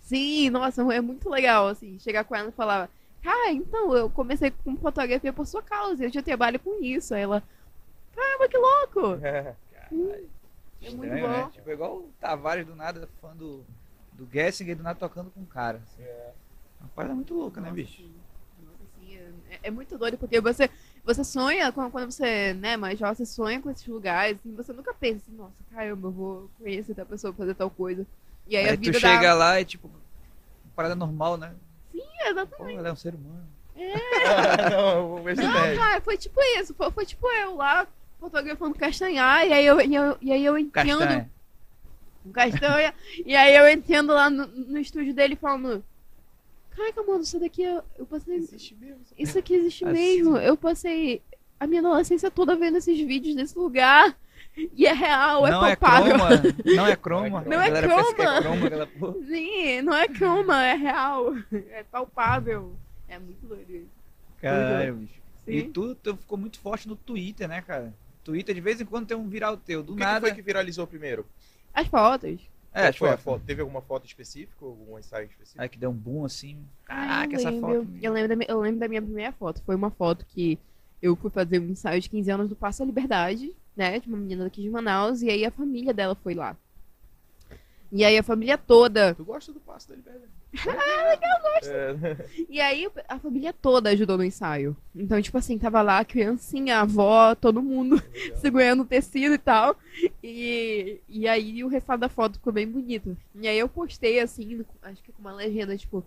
[0.01, 2.89] Sim, nossa, é muito legal, assim, chegar com ela e falar,
[3.21, 7.13] cara, então, eu comecei com fotografia por sua causa, eu já trabalho com isso.
[7.13, 7.43] Aí ela,
[8.15, 9.19] caramba, que louco!
[9.23, 9.55] É.
[10.81, 11.43] É muito Estranho, né?
[11.43, 11.49] bom.
[11.49, 13.63] Tipo, igual o Tavares do nada, fã do,
[14.13, 15.81] do Gessinger do nada tocando com o cara.
[15.83, 16.03] assim.
[16.03, 16.31] É.
[16.79, 18.01] Uma parada muito louca, né, Nossa, bicho?
[18.01, 18.13] sim.
[19.49, 20.69] É, é muito doido, porque você,
[21.03, 24.73] você sonha, quando, quando você, né, mais jovem, você sonha com esses lugares, assim, você
[24.73, 28.05] nunca pensa assim, nossa, caramba, eu vou conhecer tal pessoa, fazer tal coisa.
[28.47, 29.33] E aí, Aí, a tu vida chega dá...
[29.33, 29.89] lá e tipo,
[30.75, 31.53] parada normal, né?
[31.91, 32.73] Sim, exatamente.
[32.73, 33.47] Pô, ela é um ser humano.
[34.71, 35.77] não, se Não, deve.
[35.77, 37.87] cara, foi tipo isso, foi, foi tipo eu lá,
[38.19, 40.99] fotografando castanhar, e aí eu, e eu, e aí eu entendo...
[40.99, 41.29] Castanha.
[42.25, 42.93] um castanha.
[43.25, 45.83] e aí eu entendo lá no, no estúdio dele falando.
[46.77, 48.35] Caraca, mano, isso daqui eu, eu passei.
[48.35, 49.01] Existe mesmo.
[49.17, 49.93] Isso aqui existe Assim.
[49.93, 50.37] mesmo.
[50.37, 51.21] Eu passei
[51.59, 54.15] a minha adolescência toda vendo esses vídeos desse lugar.
[54.75, 56.15] E é real, é não é palpável.
[56.15, 56.29] croma,
[56.75, 57.41] não é croma.
[57.45, 58.67] Não é A galera pensa que croma.
[58.67, 59.13] é croma.
[59.27, 61.35] Sim, não é croma, é real.
[61.51, 62.75] É palpável.
[63.07, 63.89] É muito doido isso.
[64.41, 65.13] Caralho, bicho.
[65.47, 65.71] E Sim.
[65.71, 67.93] tu, tu ficou muito forte no Twitter, né, cara?
[68.23, 70.27] Twitter de vez em quando tem um viral teu, do O que, que nada.
[70.27, 71.25] foi que viralizou primeiro?
[71.73, 72.39] As fotos.
[72.77, 73.43] É, acho foi a foto?
[73.45, 74.65] Teve alguma foto específica?
[74.65, 75.61] Algum ensaio específico?
[75.61, 76.57] Aí que deu um boom assim.
[76.87, 77.83] Ai, Caraca, eu essa lembro.
[77.83, 77.87] foto.
[78.01, 79.61] Eu lembro, da, minha- eu lembro da minha primeira foto.
[79.65, 80.59] Foi uma foto que
[81.01, 83.99] eu fui fazer um ensaio de 15 anos do Passo à Liberdade, né?
[83.99, 86.55] De uma menina daqui de Manaus, e aí a família dela foi lá.
[87.91, 89.15] E aí a família toda.
[89.15, 90.31] Tu gosta do passo da liberdade?
[90.65, 92.45] Ah, legal, gosto.
[92.49, 94.75] E aí a família toda ajudou no ensaio.
[94.95, 98.01] Então, tipo assim, tava lá a criancinha, a avó, todo mundo
[98.41, 99.75] segurando o tecido e tal.
[100.23, 103.15] E, e aí o resultado da foto ficou bem bonito.
[103.35, 106.03] E aí eu postei assim, acho que com uma legenda, tipo,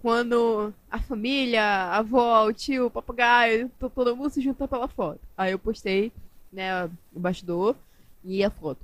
[0.00, 4.88] quando a família, a avó, o tio, o papagaio, to- todo mundo se junta pela
[4.88, 5.20] foto.
[5.36, 6.12] Aí eu postei,
[6.52, 7.76] né, o bastidor
[8.24, 8.80] e a foto.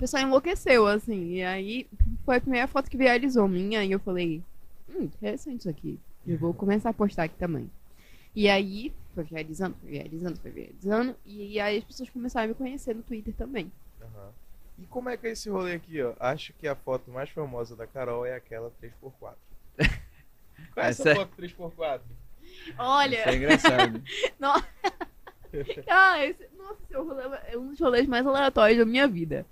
[0.00, 1.86] O pessoal enlouqueceu, assim, e aí
[2.24, 4.42] foi a primeira foto que viralizou minha, e eu falei,
[4.88, 6.00] hum, interessante isso aqui.
[6.26, 7.70] Eu vou começar a postar aqui também.
[8.34, 11.14] E aí, foi viralizando, foi viralizando, foi viralizando.
[11.26, 13.70] E aí as pessoas começaram a me conhecer no Twitter também.
[14.00, 14.30] Aham.
[14.78, 16.14] E como é que é esse rolê aqui, ó?
[16.18, 19.12] Acho que a foto mais famosa da Carol é aquela 3x4.
[20.72, 22.00] Qual é essa, Essa é- foto 3x4?
[22.78, 24.02] Olha, Isso é engraçado.
[25.88, 29.44] ah, esse, nossa, esse rolê é um dos rolês mais aleatórios da minha vida.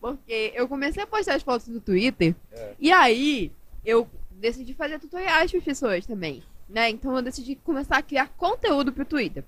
[0.00, 2.74] Porque eu comecei a postar as fotos no Twitter, É.
[2.80, 3.52] e aí
[3.84, 6.42] eu decidi fazer tutoriais para as pessoas também.
[6.68, 6.88] Né?
[6.88, 9.44] Então eu decidi começar a criar conteúdo pro Twitter.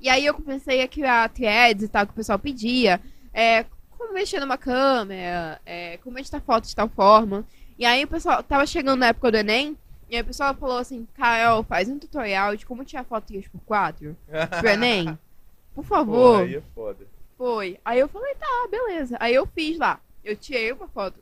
[0.00, 3.00] E aí eu comecei a criar threads e tal que o pessoal pedia.
[3.32, 3.64] É,
[3.96, 7.46] como mexer numa câmera, é, como editar fotos de tal forma.
[7.78, 9.76] E aí o pessoal tava chegando na época do Enem,
[10.10, 14.14] e aí o pessoal falou assim, Carol, faz um tutorial de como tirar foto 3x4
[14.60, 15.18] pro Enem.
[15.74, 16.42] Por Pô, favor.
[16.42, 17.06] aí é foda.
[17.44, 17.78] Foi.
[17.84, 19.18] Aí eu falei, tá, beleza.
[19.20, 20.00] Aí eu fiz lá.
[20.24, 21.20] Eu tirei uma foto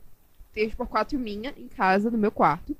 [0.55, 2.77] 3x4 minha em casa, no meu quarto.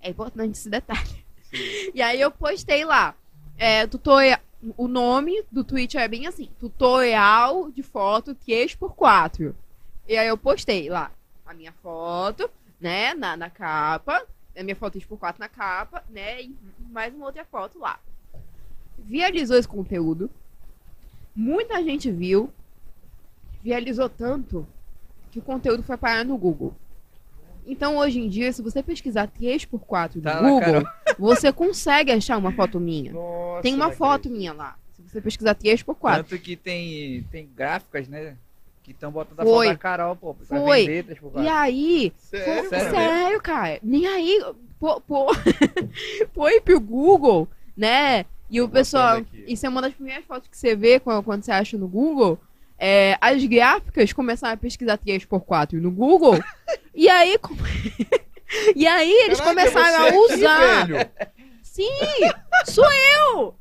[0.00, 1.22] É importante esse detalhe.
[1.92, 3.14] E aí eu postei lá.
[3.58, 4.40] É, tutorial,
[4.78, 9.54] o nome do tweet é bem assim: tutorial de foto 3x4.
[10.08, 11.12] E aí eu postei lá
[11.44, 14.26] a minha foto, né, na, na capa.
[14.56, 16.40] A minha foto 3x4 na capa, né?
[16.40, 16.56] E
[16.90, 18.00] mais uma outra foto lá.
[18.96, 20.30] Viralizou esse conteúdo.
[21.38, 22.50] Muita gente viu.
[23.62, 24.66] Viralizou tanto
[25.30, 26.74] que o conteúdo foi parar no Google.
[27.64, 30.82] Então, hoje em dia, se você pesquisar 3x4 no Tá Google,
[31.16, 33.12] você consegue achar uma foto minha.
[33.12, 34.76] Nossa, Tem uma foto minha lá.
[34.94, 36.16] Se você pesquisar 3x4.
[36.16, 38.36] Tanto que tem, tem gráficas, né?
[38.82, 39.66] Que estão botando a Foi.
[39.66, 40.34] foto da Carol, pô.
[40.34, 40.86] Pra Foi.
[40.86, 42.68] vender, E aí, Sério?
[42.68, 43.78] Sério sério, cara.
[43.80, 44.44] Nem aí,
[44.80, 45.28] pô, pô,
[46.34, 47.46] foi pro Google,
[47.76, 48.24] né?
[48.50, 51.52] E o pessoal, isso é uma das primeiras fotos que você vê quando, quando você
[51.52, 52.38] acha no Google.
[52.78, 56.38] É, as gráficas começaram a pesquisar 3x4 no Google.
[56.94, 57.56] e aí, com-
[58.74, 60.86] e aí eles Caraca, começaram a aqui, usar.
[60.86, 61.10] velho.
[61.62, 61.90] Sim,
[62.66, 62.86] sou
[63.34, 63.54] eu!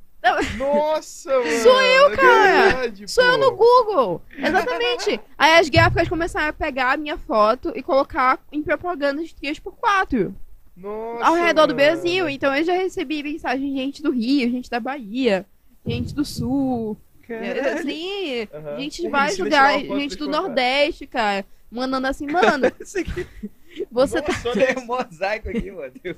[0.58, 1.52] Nossa, mano.
[1.64, 2.62] Sou eu, é cara.
[2.70, 3.38] verdade, Sou eu pô.
[3.46, 4.22] no Google.
[4.38, 5.20] Exatamente.
[5.38, 10.34] Aí as gráficas começaram a pegar a minha foto e colocar em propagandas de 3x4
[10.78, 11.86] Nossa, ao redor do mano.
[11.86, 12.30] Brasil.
[12.30, 15.46] Então eu já recebi mensagem de gente do Rio, gente da Bahia,
[15.86, 16.96] gente do Sul.
[17.28, 17.80] Caralho.
[17.80, 18.80] Assim, Aham.
[18.80, 20.42] gente de vários lugares, gente do colocar.
[20.42, 21.46] Nordeste, cara.
[21.70, 23.28] Mandando assim, mano, aqui
[23.92, 24.32] você tá.
[24.32, 25.94] Nossa, tem um mosaico aqui, mano.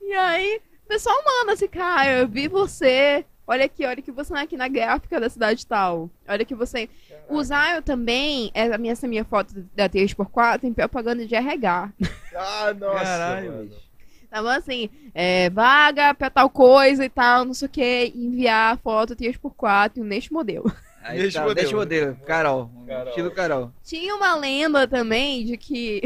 [0.00, 3.24] E aí, o pessoal manda assim, cara, eu vi você.
[3.46, 6.10] Olha aqui, olha que você não é aqui na gráfica da cidade tal.
[6.28, 6.88] Olha que você.
[7.30, 11.92] Usar eu também, essa minha, essa minha foto da 3x4 tem propaganda de RH.
[12.34, 13.64] Ah, nossa, Caralho, mano.
[13.66, 13.90] bicho.
[14.30, 19.16] Tava assim, é, vaga pra tal coisa e tal, não sei o que, enviar foto
[19.16, 20.72] 3x4 neste modelo.
[21.02, 21.70] Aí Deixa tá, modelo.
[21.70, 22.16] o modelo.
[22.26, 22.70] Carol.
[22.86, 23.08] Carol.
[23.08, 23.72] Estilo Carol.
[23.82, 26.02] Tinha uma lenda também de que,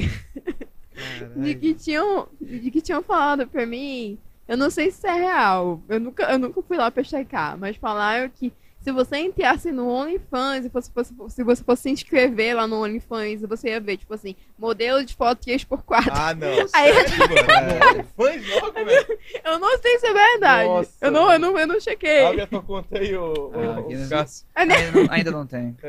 [1.37, 4.17] de que tinham, de que tinham falado pra mim,
[4.49, 7.77] eu não sei se é real, eu nunca, eu nunca fui lá pra checar, mas
[7.77, 8.53] falaram que
[8.85, 12.83] se você entrasse no OnlyFans e fosse, fosse- se você fosse se inscrever lá no
[12.85, 16.11] OnlyFans, você ia ver, tipo assim, modelo de foto 3x4.
[16.13, 16.49] Ah, não.
[16.73, 18.05] Aí- Sério, mano?
[18.17, 19.19] Fãs logo, velho.
[19.45, 20.69] Eu não sei se é verdade.
[20.69, 22.25] Nossa, eu, não, eu, não, eu não chequei.
[22.27, 24.47] Abre a tua conta aí, ô, Ah, ô, não- Cássio.
[24.55, 25.77] Ainda não, ainda não tem.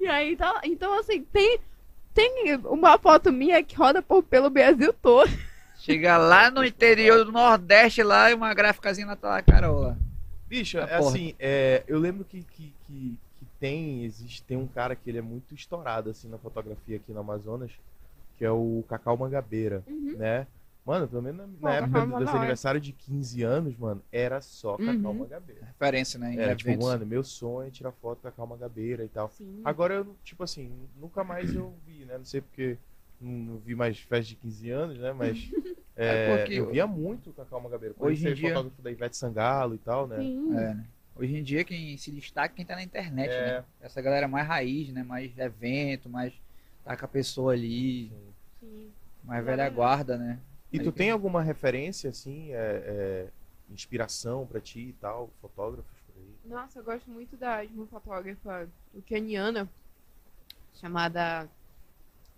[0.00, 1.58] E aí, tá, então assim, tem,
[2.14, 5.30] tem uma foto minha que roda por, pelo Brasil todo.
[5.78, 9.96] Chega lá no interior do Nordeste lá e uma gráficazinha lá tá lá, Carol lá.
[10.52, 10.98] Bicho, é porra.
[11.08, 15.16] assim, é, eu lembro que, que, que, que tem, existe, tem um cara que ele
[15.18, 17.72] é muito estourado assim na fotografia aqui no Amazonas,
[18.36, 20.14] que é o Cacau Mangabeira, Uhum.
[20.18, 20.46] né?
[20.84, 24.02] Mano, pelo menos na, na Pô, época Cacau do- desse aniversário de 15 anos, mano,
[24.12, 25.18] era só Cacau Uhum.
[25.20, 25.64] Mangabeira.
[25.64, 26.36] Referência, né?
[26.36, 26.86] Era tipo, eventos.
[26.86, 29.30] mano, meu sonho é tirar foto com a Cacau Mangabeira e tal.
[29.30, 29.62] Sim.
[29.64, 32.18] Agora, eu, tipo assim, nunca mais eu vi, né?
[32.18, 32.76] Não sei porque
[33.22, 35.12] não, vi mais festa de 15 anos, né?
[35.12, 35.50] Mas
[35.94, 37.94] É é, porque eu via muito o Cacau Mangabeira.
[37.98, 40.16] Hoje em dia- fotógrafo da Ivete Sangalo e tal, né?
[40.16, 40.50] Sim.
[40.56, 40.86] É, né?
[41.14, 43.46] Hoje em dia quem se destaca é quem tá na internet, É.
[43.58, 43.64] né?
[43.80, 45.02] Essa galera mais raiz, né?
[45.02, 46.32] Mais evento, mais
[46.82, 48.10] tá com a pessoa ali,
[48.58, 48.90] Sim.
[49.22, 49.74] mais É velha verdade.
[49.74, 50.38] guarda, né?
[50.72, 53.28] E Aí tu que- tem alguma referência, assim, é, é,
[53.70, 56.50] inspiração pra ti e tal, fotógrafos por aí?
[56.50, 59.68] Nossa, eu gosto muito da, de uma fotógrafa ucraniana
[60.74, 61.46] chamada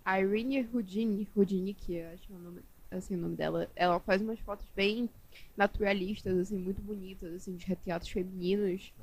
[0.07, 2.61] Irene Houdini, Houdini, que eu acho que é o nome,
[2.91, 3.69] assim, o nome dela.
[3.75, 5.09] Ela faz umas fotos bem
[5.57, 8.93] naturalistas, assim, muito bonitas, assim, de retratos femininos.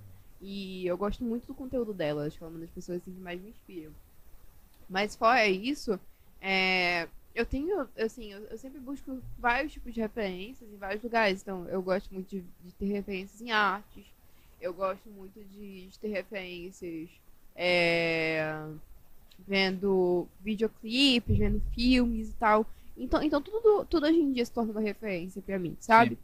[0.41, 3.13] E eu gosto muito do conteúdo dela, acho que ela é uma das pessoas assim,
[3.13, 3.93] que mais me inspiram.
[4.89, 5.99] Mas fora isso,
[6.41, 11.43] é, eu tenho, assim, eu, eu sempre busco vários tipos de referências em vários lugares.
[11.43, 14.05] Então, eu gosto muito de, de ter referências em artes,
[14.61, 17.09] eu gosto muito de, de ter referências
[17.55, 18.67] é,
[19.47, 22.67] vendo videoclipes, vendo filmes e tal.
[22.97, 26.19] Então, então tudo, tudo hoje em dia se torna uma referência pra mim, sabe?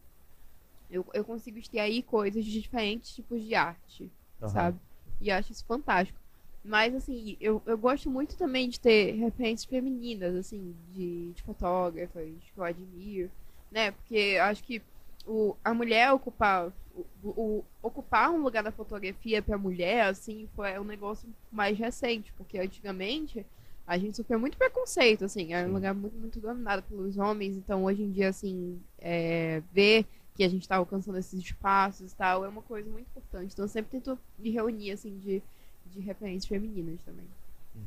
[0.90, 4.10] Eu, eu consigo extrair coisas de diferentes tipos de arte,
[4.42, 4.52] Aham.
[4.52, 4.78] sabe?
[5.20, 6.18] E acho isso fantástico.
[6.64, 12.28] Mas, assim, eu, eu gosto muito também de ter referências femininas, assim, de, de fotógrafas
[12.52, 13.30] que eu admiro,
[13.70, 13.90] né?
[13.92, 14.82] Porque eu acho que
[15.28, 16.72] o, a mulher ocupar,
[17.22, 22.32] o, o- ocupar um lugar na fotografia pra mulher, assim, foi um negócio mais recente,
[22.36, 23.44] porque antigamente
[23.86, 27.84] a gente sofreu muito preconceito, assim, era um lugar muito, muito dominado pelos homens, então
[27.84, 30.04] hoje em dia, assim, é, ver
[30.36, 33.52] que a gente está alcançando esses espaços e tal, é uma coisa muito importante.
[33.52, 35.42] Então eu sempre tento me reunir, assim, de,
[35.86, 37.24] de referências femininas também.
[37.74, 37.82] Uhum.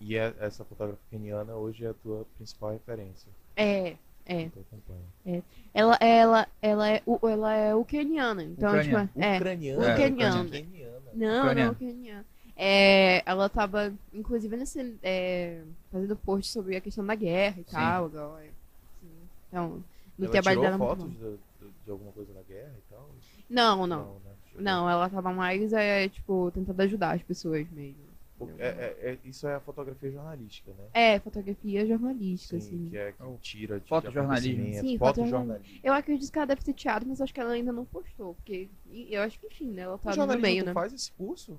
[0.00, 3.28] E é- essa fotógrafa keniana hoje é a tua principal referência.
[3.56, 3.96] É,
[4.26, 4.48] é.
[4.48, 5.42] tu acompanha.
[5.74, 9.06] Ela, ela, ela, é, u- ela é ucraniana, então, Ucraniana.
[9.06, 9.36] tipo, é.
[9.36, 9.80] Ucraniana?
[9.92, 10.50] Ucraniana.
[10.50, 11.00] Keniana.
[11.14, 11.64] Não, Ucraniana.
[11.64, 12.26] não, ucraniana.
[12.56, 17.70] É, ela tava, inclusive, nesse, é, fazendo post sobre a questão da guerra e Sim.
[17.76, 18.44] tal, agora.
[18.44, 19.10] Assim,
[19.48, 19.84] então,
[20.18, 20.84] no Ela trabalho tirou dela.
[20.84, 21.36] é fotos bom.
[21.84, 23.10] de, alguma coisa na guerra e tal?
[23.48, 24.04] Não, não.
[24.24, 24.30] né?
[24.44, 28.11] Deixa eu Não, ela tava mais, é, tipo, tentando ajudar as pessoas mesmo.
[28.58, 30.84] É, é- é- isso é a fotografia jornalística, né?
[30.94, 32.88] É, fotografia jornalística, Sim, assim.
[32.90, 34.64] que é que tira de Fotojornalismo.
[34.64, 35.80] de Sim, acontecimentos, fotojornalismo.
[35.82, 38.34] Eu acredito que ela deve ter tirado, mas acho que ela ainda não postou.
[38.34, 38.68] Porque
[39.10, 39.82] eu acho que, enfim, né?
[39.82, 40.72] Ela tá O no meio, né?
[40.74, 41.58] faz esse curso?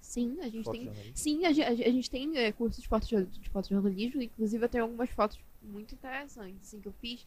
[0.00, 0.90] Sim, a gente tem.
[1.14, 4.84] Sim, a, a a gente tem é, cursos de, foto, de fotojornalismo, inclusive eu tenho
[4.84, 7.26] algumas fotos muito interessantes, assim, que eu fiz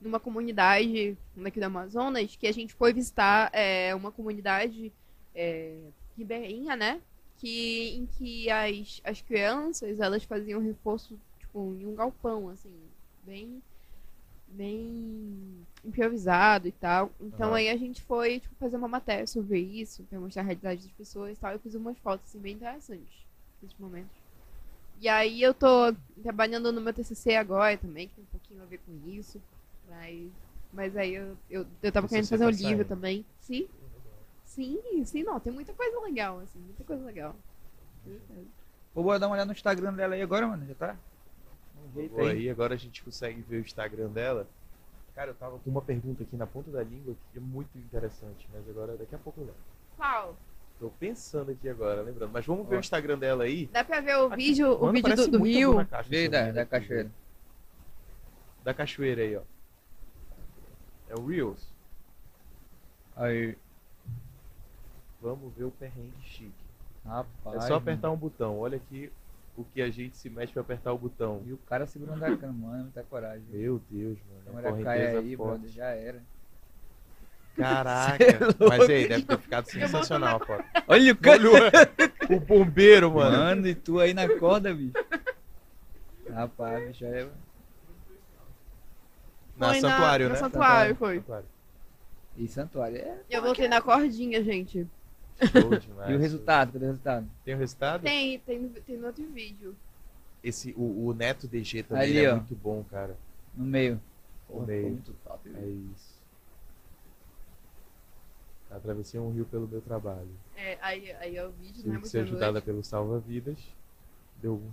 [0.00, 4.92] numa comunidade daqui do Amazonas, que a gente foi visitar é, uma comunidade
[5.34, 5.78] é,
[6.16, 7.00] ribeirinha, né?
[7.44, 12.72] Que, em que as, as crianças, elas faziam reforço, tipo, em um galpão, assim,
[13.22, 13.62] bem
[14.46, 17.10] bem improvisado e tal.
[17.20, 17.56] Então Aham.
[17.56, 20.92] aí a gente foi tipo, fazer uma matéria sobre isso, pra mostrar a realidade das
[20.92, 21.52] pessoas e tal.
[21.52, 23.26] Eu fiz umas fotos assim, bem interessantes
[23.60, 24.12] nesses momentos.
[25.00, 25.92] E aí eu tô
[26.22, 29.42] trabalhando no meu TCC agora também, que tem um pouquinho a ver com isso.
[29.88, 30.30] Mas
[30.72, 32.68] Mas aí eu, eu, eu tava querendo tá fazer um saindo.
[32.68, 33.24] livro também.
[33.40, 33.68] Sim.
[34.54, 35.40] Sim, sim, não.
[35.40, 36.60] Tem muita coisa legal, assim.
[36.60, 37.34] Muita coisa legal.
[38.94, 40.64] Bora dar uma olhada no Instagram dela aí agora, mano.
[40.64, 40.96] Já tá?
[41.96, 42.30] Um aí.
[42.30, 44.46] aí, agora a gente consegue ver o Instagram dela.
[45.12, 48.48] Cara, eu tava com uma pergunta aqui na ponta da língua que é muito interessante,
[48.52, 49.60] mas agora daqui a pouco eu lembro.
[49.96, 50.36] Qual?
[50.78, 52.30] Tô pensando aqui agora, lembrando.
[52.32, 52.78] Mas vamos ver Ó.
[52.78, 53.66] o Instagram dela aí.
[53.72, 55.76] Dá pra ver o vídeo, o mano, vídeo do, do Rio.
[56.06, 57.10] Vê da, da cachoeira.
[58.62, 59.42] Da cachoeira aí, ó.
[61.08, 61.74] É o Reels.
[63.16, 63.56] Aí.
[65.24, 66.52] Vamos ver o perrengue chique.
[67.02, 67.64] Rapaz.
[67.64, 68.58] É só apertar um botão.
[68.58, 69.10] Olha aqui
[69.56, 71.40] o que a gente se mete pra apertar o botão.
[71.46, 72.82] E o cara segurando a cama, mano.
[72.82, 73.42] Muita coragem.
[73.50, 74.62] Meu Deus, A mano.
[74.62, 75.70] câmera É cai correnteza aí, brother.
[75.70, 76.22] Já era.
[77.56, 78.18] Caraca.
[78.24, 78.68] É.
[78.68, 80.64] Mas aí, deve ter ficado sensacional a foto.
[80.86, 81.40] Olha o cara.
[82.28, 83.36] O bombeiro, mano.
[83.36, 84.92] Mano, e tu aí na corda, bicho.
[86.30, 87.28] Rapaz, bicho, é.
[89.56, 90.40] Na Foi santuário, na, né?
[90.40, 91.16] No santuário, foi.
[91.16, 91.46] Santuário.
[92.36, 92.96] E santuário.
[92.96, 93.18] É.
[93.30, 94.86] Eu voltei na cordinha, gente.
[95.40, 96.10] Show demais.
[96.10, 96.72] E o resultado?
[96.72, 97.26] Cadê o resultado?
[97.44, 98.02] Tem o resultado?
[98.02, 99.74] Tem, tem, no- tem no outro vídeo.
[100.42, 102.36] Esse, o, o Neto DG também Ali, é ó.
[102.36, 103.16] muito bom, cara.
[103.54, 104.00] No meio.
[104.48, 104.88] No meio.
[104.90, 106.14] muito top, É isso.
[108.70, 110.28] Atravessei um rio pelo meu trabalho.
[110.56, 112.00] É, aí, aí é o vídeo, Tive né?
[112.00, 112.30] que ser noite.
[112.32, 113.58] ajudada pelo salva-vidas.
[114.42, 114.70] Deu um.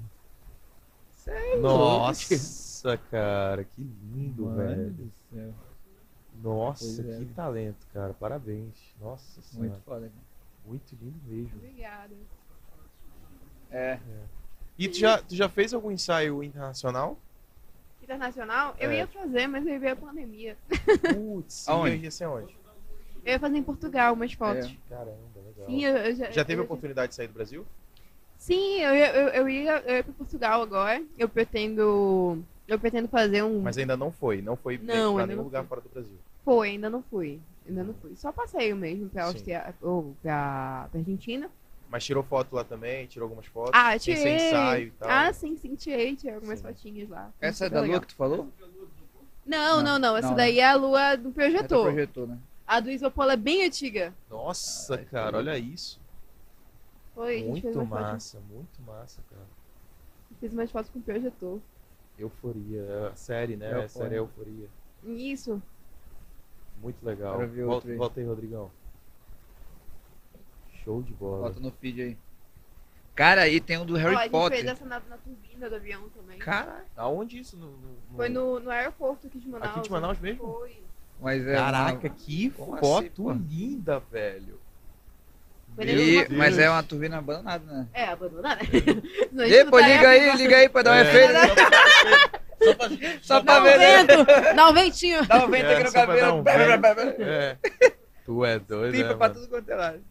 [1.61, 4.89] Nossa, cara, que lindo, Mano velho.
[4.91, 5.53] do céu.
[6.41, 7.17] Nossa, Pois é.
[7.19, 8.13] que talento, cara.
[8.15, 8.73] Parabéns.
[8.99, 9.69] Nossa senhora.
[9.69, 10.30] Muito foda, cara.
[10.65, 11.51] Muito lindo mesmo.
[11.57, 12.13] Obrigada.
[13.71, 13.99] É.
[14.77, 17.17] E tu já, tu já fez algum ensaio internacional?
[18.01, 18.97] Internacional, eu É.
[18.97, 20.57] ia fazer, mas aí veio a pandemia.
[21.13, 21.97] Putz, Aonde?
[21.97, 22.55] ia ser onde?
[23.23, 24.65] Eu ia fazer em Portugal umas fotos.
[24.65, 24.75] É.
[24.89, 25.15] Caramba,
[25.45, 25.67] legal.
[25.67, 27.65] Sim, eu, eu já, Já teve a eu, oportunidade de sair do Brasil?
[28.37, 31.03] Sim, eu ia, eu, eu ia, eu ia pra Portugal agora.
[31.17, 32.43] Eu pretendo.
[32.67, 33.61] Eu pretendo fazer um.
[33.61, 35.67] Mas ainda não foi, não foi Não, pra nenhum lugar foi.
[35.69, 36.17] fora do Brasil.
[36.43, 37.39] Foi, ainda não fui.
[37.67, 38.15] Ainda não fui.
[38.15, 39.27] Só passeio mesmo pra Sim.
[39.33, 41.49] Áustria ou pra, pra Argentina.
[41.89, 43.71] Mas tirou foto lá também, tirou algumas fotos.
[43.75, 44.35] Ah, tirei.
[44.47, 45.09] ensaio e tal.
[45.09, 46.15] Ah, sim, sim, tirei.
[46.15, 46.65] Tirei algumas Sim.
[46.67, 47.31] fotinhas lá.
[47.39, 47.97] Essa é da legal.
[47.97, 48.47] lua que tu falou?
[49.45, 50.17] Não, Não, não, não.
[50.17, 51.83] Essa não, daí é a lua do É do projetor.
[51.83, 52.37] projetor, né?
[52.65, 54.13] A do isopor é bem antiga.
[54.29, 55.99] Nossa, Ai, cara, que olha isso.
[57.13, 57.89] Foi, Muito umas fotos.
[57.89, 59.45] massa, muito massa, cara.
[60.39, 61.59] Fiz umas fotos com o projetor.
[62.17, 63.65] Euforia, é a série, né?
[63.67, 63.85] Euforia.
[63.85, 64.69] A série é Euforia.
[65.03, 65.61] Isso.
[66.81, 67.37] Muito legal.
[67.37, 67.97] Quero ver Volta, outro aí.
[67.97, 68.71] volta aí, Rodrigão.
[70.83, 71.47] Show de bola.
[71.49, 72.17] Bota no feed aí.
[73.13, 74.59] Cara, aí tem um do a Harry gente Potter.
[74.59, 76.39] fez essa na, na turbina do avião também.
[76.39, 76.85] Caralho.
[76.95, 77.57] Aonde isso?
[77.57, 79.71] No, no- Foi no, no aeroporto aqui de Manaus.
[79.71, 80.43] Aqui de Manaus mesmo?
[80.43, 80.81] Foi.
[81.19, 81.53] Mas é.
[81.55, 84.59] Caraca, uma- que Como foto assim, linda, velho.
[85.79, 87.87] E- mas é uma turbina abandonada, né?
[87.93, 88.61] É, abandonada.
[89.47, 91.01] E, pô, liga aí, liga aí pra dar um É.
[91.01, 91.33] efeito.
[93.23, 94.03] Só Dá pra um ver, né?
[94.03, 94.25] vento,
[94.55, 95.25] dá um ventinho.
[95.25, 96.35] Dá um vento É, aqui no cabelo.
[96.37, 96.53] um blá.
[97.19, 97.57] É.
[98.25, 99.33] Tu é doido, Pipa né, pra mano?
[99.39, 100.01] tudo quanto é lado.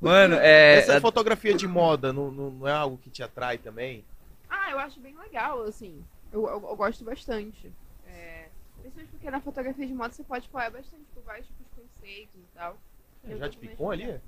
[0.00, 0.78] Mano, é.
[0.78, 4.04] Essa a- fotografia de moda não, não, não é algo que te atrai também?
[4.50, 6.02] Ah, eu acho bem legal, assim.
[6.32, 7.70] Eu, eu, eu gosto bastante.
[8.08, 8.46] É,
[8.80, 12.34] principalmente porque na fotografia de moda você pode explorar bastante por vários tipos de conceitos
[12.40, 12.76] e tal.
[13.24, 14.20] Eu Já te picou ali?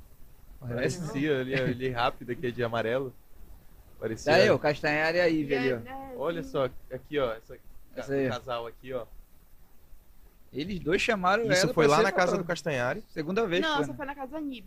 [0.60, 3.12] Olha Parecia ali, ali rápido, aqui é de amarelo.
[3.98, 4.34] Parecia.
[4.34, 5.76] Aí, ó, Castanhari e a Ivy ali, ó.
[5.78, 6.50] é, Olha sim.
[6.50, 7.58] só, aqui ó, essa,
[7.96, 8.28] Essa aí.
[8.28, 9.06] casal aqui ó.
[10.52, 12.44] Eles dois chamaram Isso ela foi lá na casa do.
[12.44, 13.02] Castanhari.
[13.08, 13.96] Segunda vez, Não, foi, essa né?
[13.96, 14.64] foi na casa da Nib.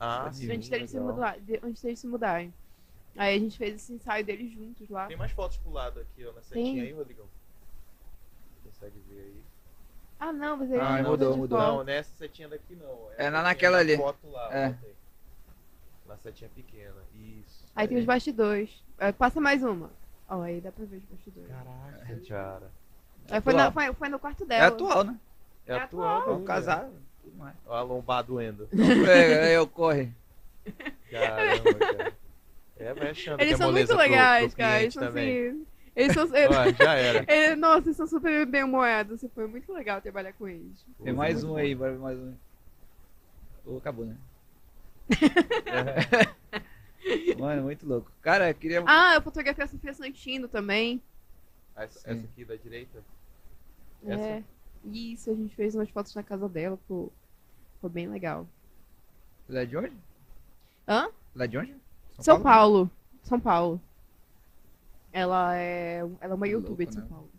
[0.00, 0.50] Ah, sim.
[0.50, 2.52] antes deles se mudar, de- antes deles se mudarem.
[3.16, 5.06] Aí a gente fez esse ensaio deles juntos lá.
[5.06, 7.26] Tem mais fotos pro lado aqui, ó, na setinha aí, Rodrigão.
[8.64, 9.42] Consegue ver aí?
[10.18, 11.58] Ah, não, mas ele Ah, não mudou, de mudou.
[11.58, 13.08] Não, nessa setinha daqui não.
[13.18, 13.96] É na- Essa naquela ali.
[13.96, 14.64] Foto lá, É.
[14.66, 14.74] aí.
[16.08, 16.94] Na setinha pequena.
[17.14, 17.64] Isso.
[17.74, 18.70] Aí tem os bastidores.
[18.98, 19.90] É, passa mais uma.
[20.28, 21.50] Ó, aí dá pra ver os bastidores.
[21.50, 22.70] Caraca, cara.
[23.30, 24.66] Aí foi, na- foi, foi no quarto É dela.
[24.68, 25.16] atual, né?
[25.66, 26.18] É É atual.
[26.20, 26.34] atual.
[26.34, 26.92] É um casado.
[27.66, 28.68] Ó, a lombar doendo.
[29.10, 30.10] É, é, ocorre.
[31.10, 32.12] Caramba, cara.
[32.78, 34.82] É, vai achando Eles que é são muito moleza pro- legais, pro cara.
[34.82, 35.48] Eles são também.
[35.48, 35.66] assim.
[35.96, 36.24] Eles são.
[36.26, 37.24] Ó, já era.
[37.32, 39.14] Ele- nossa, eles são super bem humorados.
[39.14, 40.84] assim, Foi muito legal trabalhar com eles.
[41.02, 41.56] Tem mais um bom.
[41.56, 42.34] aí, bora ver mais um.
[43.64, 44.16] Ô, acabou, né?
[47.38, 48.10] Mano, muito louco.
[48.20, 48.82] Cara, eu queria.
[48.86, 51.00] Ah, eu fotografei a Sofia Santino também.
[51.74, 53.02] Essa, essa aqui da direita?
[54.06, 54.12] É.
[54.12, 54.44] Essa?
[54.84, 56.78] Isso, a gente fez umas fotos na casa dela.
[56.88, 57.10] Pô,
[57.80, 58.46] foi bem legal.
[59.48, 59.92] Lá de onde?
[60.88, 61.08] Hã?
[61.34, 61.74] Lá de onde?
[62.18, 62.90] São Paulo.
[63.22, 63.80] São Paulo.
[65.16, 67.08] Ela é, ela é uma Que youtuber louco, de São né?
[67.08, 67.30] Paulo.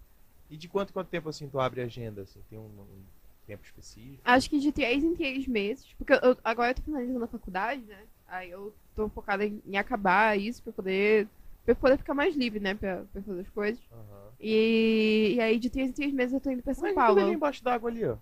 [0.50, 2.22] E de quanto quanto tempo assim tu abre a agenda?
[2.24, 3.04] Assim, tem um, um
[3.46, 4.22] tempo específico?
[4.26, 5.86] Acho que de três em três meses.
[5.98, 8.00] Porque eu- agora eu tô finalizando a faculdade, né?
[8.28, 11.28] Aí eu tô focada em, em acabar isso pra poder
[11.66, 13.80] pra poder ficar mais livre, né, pra, pra fazer as coisas.
[13.92, 14.32] Aham.
[14.40, 17.16] E, e aí de três em três meses eu tô indo pra São Mas Paulo.
[17.16, 18.16] tudo ali embaixo d'água ali, ó.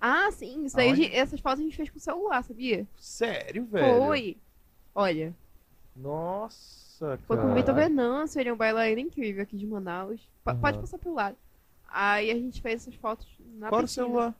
[0.00, 1.04] Ah, sim, isso aí, Aonde?
[1.14, 2.86] essas fotos a gente fez com o celular, sabia?
[2.96, 4.06] Sério, velho?
[4.06, 4.36] Foi.
[4.94, 5.34] Olha,
[5.94, 6.89] Nossa,
[7.26, 7.54] foi com o cara.
[7.54, 10.20] Vitor Venâncio, ele é um bailarino incrível aqui de Manaus.
[10.44, 10.80] Pa- Pode Aham.
[10.82, 11.36] passar pro lado.
[11.88, 13.26] Aí a gente fez essas fotos
[13.58, 14.34] na Qual o celular?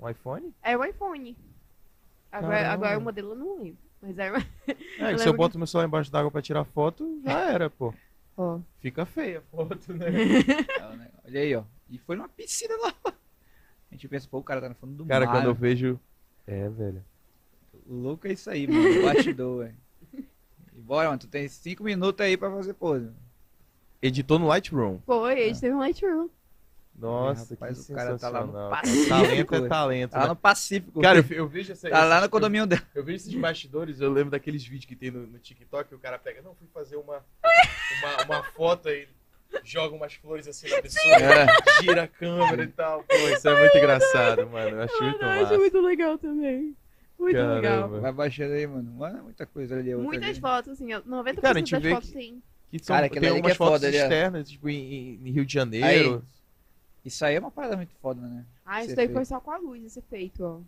[0.00, 0.52] Um iPhone?
[0.62, 1.36] É o iPhone.
[2.32, 3.78] Agora, agora o modelo eu não lembro.
[4.02, 4.32] Mas é.
[4.98, 7.94] É, que se eu boto meu celular embaixo d'água pra tirar foto, já era, pô.
[8.36, 8.58] Ó.
[8.80, 10.06] Fica feia a foto, né?
[10.68, 11.10] É?
[11.28, 11.62] Olha aí, ó.
[11.88, 12.92] E foi numa piscina lá.
[13.06, 15.32] A gente pensa, pô, o cara tá no fundo do Cara, mar.
[15.36, 15.98] quando eu vejo.
[16.46, 17.04] É, velho.
[17.86, 18.98] O louco é isso aí, mano.
[19.00, 19.76] O bastidor, velho.
[20.74, 21.18] E bora, mano.
[21.20, 23.08] Tu tem cinco minutos aí pra fazer pose.
[24.02, 24.98] Editou no Lightroom.
[25.06, 26.28] Foi, eles teve um Lightroom.
[26.96, 28.52] Nossa, Rapaz, que o cara tá lá no.
[28.70, 30.10] Pacífico, Talento é talento.
[30.12, 30.28] Tá lá né?
[30.28, 31.00] no Pacífico.
[31.00, 31.38] Cara, eu, velho.
[31.40, 31.90] eu vejo essa.
[31.90, 32.82] tá lá no condomínio dela.
[32.94, 35.98] Eu vejo esses bastidores, eu lembro daqueles vídeos que tem no, no TikTok que o
[35.98, 37.24] cara pega, não, fui fazer uma,
[38.00, 39.08] uma, uma foto aí,
[39.64, 41.46] joga umas flores assim na pessoa, É.
[41.82, 43.02] gira a câmera e tal.
[43.02, 44.76] Pô, isso é muito engraçado, mano.
[44.76, 45.58] Eu acho muito eu acho massa.
[45.58, 46.76] muito legal também.
[47.24, 47.54] Muito Caramba.
[47.54, 47.88] legal.
[48.00, 48.90] Vai baixando aí, mano.
[48.92, 49.94] Mano, é muita coisa ali.
[49.94, 50.40] Muitas ali.
[50.40, 52.42] fotos, assim, 90% Cara, das fotos que- tem.
[52.70, 55.30] Que são, Cara, tem ali que umas é fotos foda, é- externas, tipo em, em
[55.30, 56.24] Rio de Janeiro.
[57.04, 58.44] Isso aí é uma parada muito foda, né?
[58.64, 59.12] Ah, isso daí feito.
[59.16, 60.60] foi só com a luz, esse efeito, ó.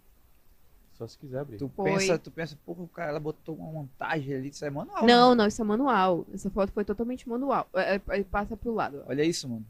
[0.94, 1.58] Só se quiser abrir.
[1.58, 1.90] Tu Foi.
[1.92, 5.06] pensa, tu pensa, porra, o cara ela botou uma montagem ali, isso é manual.
[5.06, 5.34] Não, né?
[5.36, 6.24] não, isso é manual.
[6.32, 7.68] Essa foto foi totalmente manual.
[7.74, 9.02] É, é, passa pro lado.
[9.04, 9.10] ó.
[9.10, 9.66] Olha isso, mano.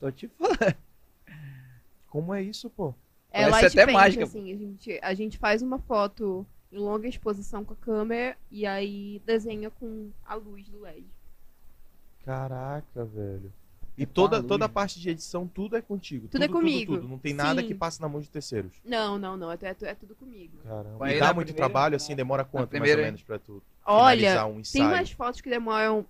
[0.00, 0.74] Tô te falando.
[2.08, 2.94] Como é isso, pô?
[3.32, 4.52] É Parece light até paint, mágica, assim.
[4.52, 9.20] A gente, a gente faz uma foto em longa exposição com a câmera e aí
[9.24, 11.06] desenha com a luz do LED.
[12.24, 13.52] Caraca, velho.
[13.96, 16.26] E É toda, toda a parte de edição, tudo é contigo.
[16.28, 16.96] Tudo é comigo.
[16.96, 17.68] Tudo, Não tem nada Sim.
[17.68, 18.72] que passe na mão de terceiros.
[18.84, 19.52] Não, não, não.
[19.52, 20.56] É, é, é tudo comigo.
[20.62, 21.12] Caramba.
[21.12, 23.12] E dá muito primeira- trabalho, assim, demora quanto mais primeira, ou hein?
[23.12, 26.06] menos pra tu Olha, finalizar um tem umas fotos que demoram.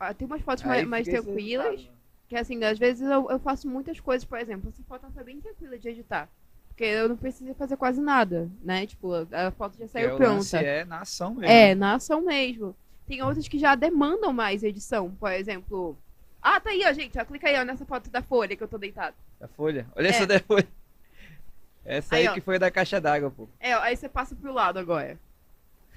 [0.00, 1.90] ah, Tem umas fotos mais, Aí mais esse tranquilas.
[2.28, 5.40] Que assim, às vezes eu, eu faço muitas coisas, por exemplo, essa foto foi bem
[5.40, 6.28] tranquila de editar.
[6.68, 8.86] Porque eu não precisei fazer quase nada, né?
[8.86, 10.58] Tipo, a foto já saiu o pronta.
[10.58, 11.46] É na ação mesmo.
[11.52, 12.74] É, na ação mesmo.
[13.06, 15.96] Tem outras que já demandam mais edição, por exemplo.
[16.42, 17.18] Ah, tá aí, ó, gente.
[17.18, 19.14] Ó, clica aí, ó, nessa foto da folha que eu tô deitado.
[19.38, 19.86] Da folha.
[19.94, 20.10] Olha É.
[20.10, 20.66] essa da folha.
[21.84, 23.46] Essa aí, Aí, que foi da caixa d'água, pô.
[23.60, 25.18] É, ó, aí você passa pro lado agora.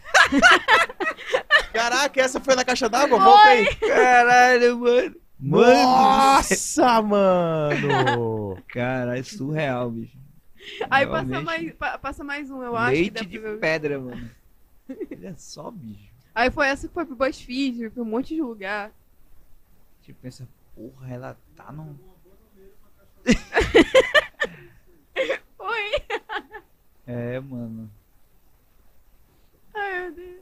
[1.73, 3.19] Caraca, essa foi na caixa d'água?
[3.19, 3.75] Volta aí.
[3.75, 5.15] Caralho, mano.
[5.39, 8.57] Nossa, mano!
[8.67, 10.17] Caralho, surreal, bicho.
[10.89, 11.45] Aí passa Realmente.
[11.45, 12.91] mais, pa- passa mais um, eu acho.
[12.91, 14.29] Leite de pra pedra, mano.
[15.11, 16.11] Olha só, bicho.
[16.33, 18.91] Aí foi essa que foi pro BuzzFeed, pra um monte de lugar.
[20.01, 21.95] Tipo, pensa, porra, ela tá num.
[25.59, 25.91] Oi!
[27.05, 27.89] É, mano.
[29.73, 30.41] Ai, meu Deus.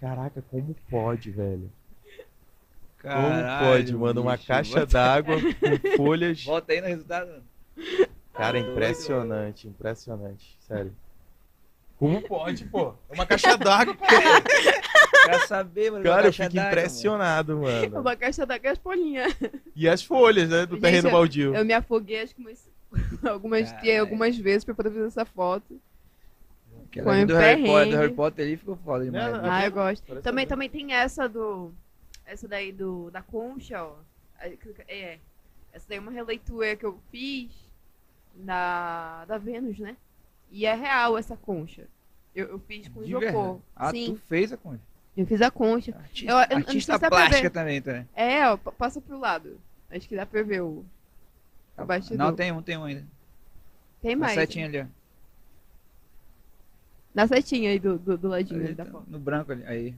[0.00, 1.70] Caraca, como pode, velho?
[3.04, 4.22] Como Caralho, pode, mano?
[4.22, 4.46] Uma bicho.
[4.48, 6.42] caixa Bota- d'água com folhas.
[6.44, 7.42] Volta aí no resultado, mano.
[8.32, 10.56] Cara, Doido, impressionante, impressionante.
[10.60, 10.94] Sério.
[11.98, 12.94] Como pode, pô?
[13.10, 14.04] É uma caixa d'água, pô.
[14.06, 16.02] Quer saber, mano?
[16.04, 18.00] Cara, eu fico d'água, impressionado, mano.
[18.00, 19.26] Uma caixa da gaspolinha.
[19.76, 20.66] E as folhas, né?
[20.66, 21.54] Do Gente, terreno eu- baldio.
[21.54, 22.68] Eu me afoguei acho que umas,
[23.22, 24.00] algumas, Caralho.
[24.00, 25.64] algumas vezes pra poder fazer essa foto.
[25.70, 25.80] mano.
[26.90, 27.96] Aquela um do Harry, Potter, do.
[27.98, 29.24] Harry Potter ali ficou foda demais.
[29.26, 29.42] Não, né?
[29.42, 30.04] não, Ah, eu gosto.
[30.06, 31.72] Parece Também, também tem essa do.
[32.26, 33.96] Essa daí do, da concha, ó.
[34.60, 35.18] Clica- É.
[35.72, 37.50] Essa daí é uma releitura que eu fiz
[38.34, 39.96] da, da Vênus, né?
[40.50, 41.86] E é real essa concha.
[42.34, 43.20] Eu, eu fiz com isopor.
[43.20, 43.58] verdade.
[43.76, 44.80] Ah, Sim, tu fez a conta.
[45.16, 45.96] eu fiz a concha.
[45.96, 47.50] Artista, Eu- eu artista se plástica ver.
[47.50, 48.04] também, tá?
[48.14, 49.60] É, ó, pa- passa pro lado.
[49.90, 50.84] Acho que dá pra ver o.
[51.76, 52.18] o bastidor.
[52.18, 53.04] Não, tem um, tem um ainda.
[54.02, 54.34] Tem mais.
[54.34, 54.86] setinha ali, ó.
[57.14, 59.04] Na setinha aí do, do, do ladinho Ali, aí da tá, foto.
[59.08, 59.64] no branco ali.
[59.66, 59.94] Aí.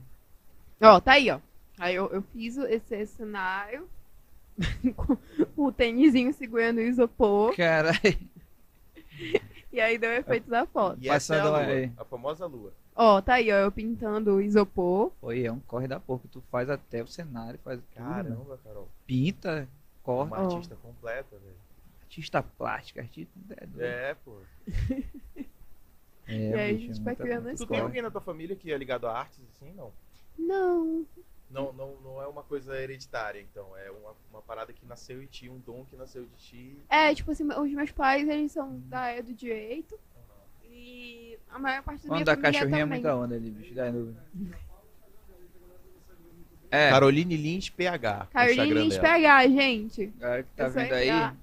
[0.81, 1.39] Ó, tá aí, ó.
[1.79, 3.87] Aí eu, eu fiz o- esse, cenário
[4.95, 5.17] com
[5.55, 7.97] o tênisinho segurando o isopor Caralho.
[9.71, 10.97] e aí deu o efeito da foto.
[11.01, 11.91] E essa é a lua, aí.
[11.97, 12.73] a famosa lua.
[12.95, 15.11] Ó, tá aí, ó, eu pintando o isopor.
[15.21, 18.13] Oi, é um corre da porra que tu faz até o cenário, faz tudo, né?
[18.23, 18.89] Caramba, Carol.
[19.05, 19.67] Pinta,
[20.01, 20.27] corre.
[20.29, 20.43] Uma Ó.
[20.55, 21.55] artista completa, velho.
[22.01, 23.31] Artista plástica, artista.
[23.55, 23.81] É, doido.
[23.85, 24.37] É, pô.
[26.27, 28.55] É, E aí a bicho, gente é vai criando Tu tem alguém na tua família
[28.55, 29.71] que é ligado a artes, assim?
[29.73, 29.93] Não.
[30.37, 31.05] Não.
[31.49, 33.65] Não, não, não é uma coisa hereditária, então.
[33.77, 36.77] É uma, uma parada que nasceu em ti, um dom que nasceu de ti.
[36.89, 39.97] É, tipo assim, os meus pais, eles são da área do direito.
[40.69, 43.01] E a maior parte da Mano minha da família cachorrinha é também.
[43.01, 43.73] muita onda ali, bicho.
[43.73, 44.15] Dá nuvem.
[46.69, 48.27] É, Caroline Lins PH.
[48.31, 48.97] Caroline Lins.
[48.97, 50.05] PH, gente.
[50.17, 51.07] galera que tá Eu vindo aí.
[51.07, 51.37] FA.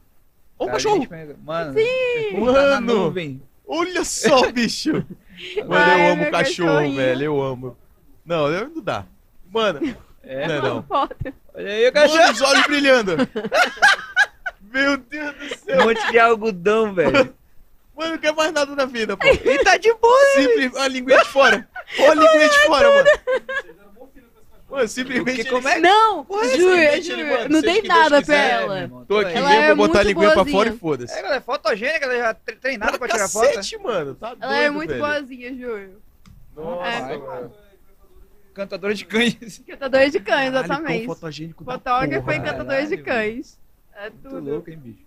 [0.58, 1.06] Ô, cachorro!
[1.42, 2.34] Mano, Sim!
[2.34, 2.94] tá Mano!
[2.94, 3.42] nuvem.
[3.66, 4.92] Olha só, bicho!
[4.92, 7.22] Mano, Ai, eu amo cachorro, velho.
[7.24, 7.76] Eu amo.
[8.24, 9.06] Não, não dá.
[9.54, 10.82] Mano, É, não, é não.
[10.82, 11.16] Foto.
[11.54, 12.32] olha aí, o Mano, cachorro.
[12.32, 13.16] os olhos brilhando.
[14.72, 15.84] Meu Deus do Um céu.
[15.84, 17.34] monte de algodão, velho.
[17.96, 19.24] Mano, não quer mais nada na vida, pô.
[19.28, 20.18] E tá de boa.
[20.34, 21.68] Simples, a linguinha de fora.
[22.00, 23.08] Olha a linguinha de fora, mano.
[24.68, 25.44] Mano, simplesmente.
[25.48, 26.76] Como é- Não, Porra, juro, juro,
[27.20, 28.80] ele, mano, não Deus nada pra ela.
[28.80, 30.56] irmão, Tô aqui Ela mesmo, é vou botar a linguinha pra boazinha.
[30.58, 31.14] fora e foda-se.
[31.14, 33.44] É, ela é fotogênica, ela já tre- treinada pra, Pra tirar foto.
[33.46, 33.52] né?
[33.54, 34.14] cacete, mano.
[34.16, 35.00] Tá Ela é muito velho.
[35.00, 36.02] boazinha, juro.
[36.56, 37.16] Nossa, É.
[37.18, 37.54] mano.
[38.54, 39.58] Cantadora de cães.
[39.66, 41.06] Cantadora de cães, Caralho, exatamente.
[41.06, 42.52] cão fotogênico Fotógrafo porra, e velho.
[42.52, 43.58] cantador de Caralho, cães.
[43.94, 44.50] É Muito tudo.
[44.50, 45.04] louco, hein, bicho?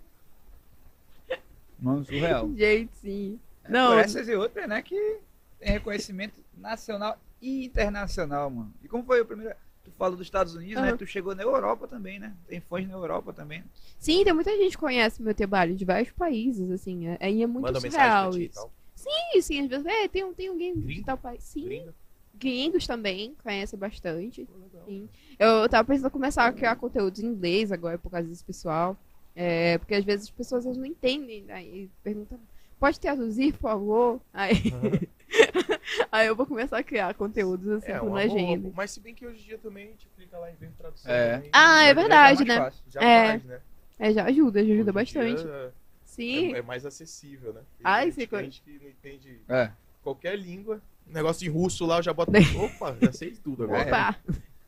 [1.79, 2.49] Mano, surreal.
[2.57, 3.39] Gente, sim.
[3.63, 5.19] Por Não, essas e outras, né, que
[5.59, 8.73] tem reconhecimento nacional e internacional, mano.
[8.83, 9.55] E como foi o primeiro...
[9.83, 10.89] Tu falou dos Estados Unidos, né?
[10.89, 10.97] Aham.
[10.97, 12.33] Tu chegou na Europa também, né?
[12.47, 13.63] Tem fãs na Europa também.
[13.97, 17.07] sim, tem muita gente que conhece meu trabalho de vários países, assim.
[17.07, 18.55] É, e é muito Manda surreal mensagem pra ti e isso.
[18.55, 18.71] tal.
[18.95, 21.05] Sim, sim, às vezes, é, tem, um- tem alguém de Gringo?
[21.05, 21.41] tal país.
[21.43, 21.93] Sim, Gringa.
[22.37, 24.47] Gringos também conhecem bastante.
[24.85, 25.09] Sim.
[25.37, 28.97] Eu, tava pensando em começar a criar conteúdos em inglês agora por causa desse pessoal.
[29.35, 32.39] É, porque às vezes as pessoas não entendem, aí perguntam,
[32.79, 34.21] pode traduzir, por favor?
[34.33, 34.53] Aí,
[36.11, 38.63] aí eu vou começar a criar conteúdos assim É, com uma legenda.
[38.63, 38.73] boa.
[38.75, 41.11] Mas se bem que hoje em dia também a gente clica lá em ver tradução.
[41.11, 41.35] É.
[41.35, 42.57] também, Ah, já é verdade, Já é né?
[42.57, 42.83] fácil.
[42.89, 43.27] Já É.
[43.27, 43.61] faz, né?
[43.99, 45.41] É, já ajuda, já Hoje ajuda em bastante.
[45.43, 45.73] dia
[46.05, 46.53] Sim.
[46.55, 47.61] É, é mais acessível, né?
[47.77, 49.71] Tem Ai, gente, que não entende É.
[50.01, 50.81] qualquer língua.
[51.09, 52.31] Negócio em russo lá, eu já boto.
[52.63, 53.83] Opa, já sei tudo agora.
[53.83, 53.87] É.
[53.87, 54.15] Opa!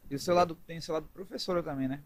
[0.10, 2.00] E o seu lado, tem o seu lado professora também, né?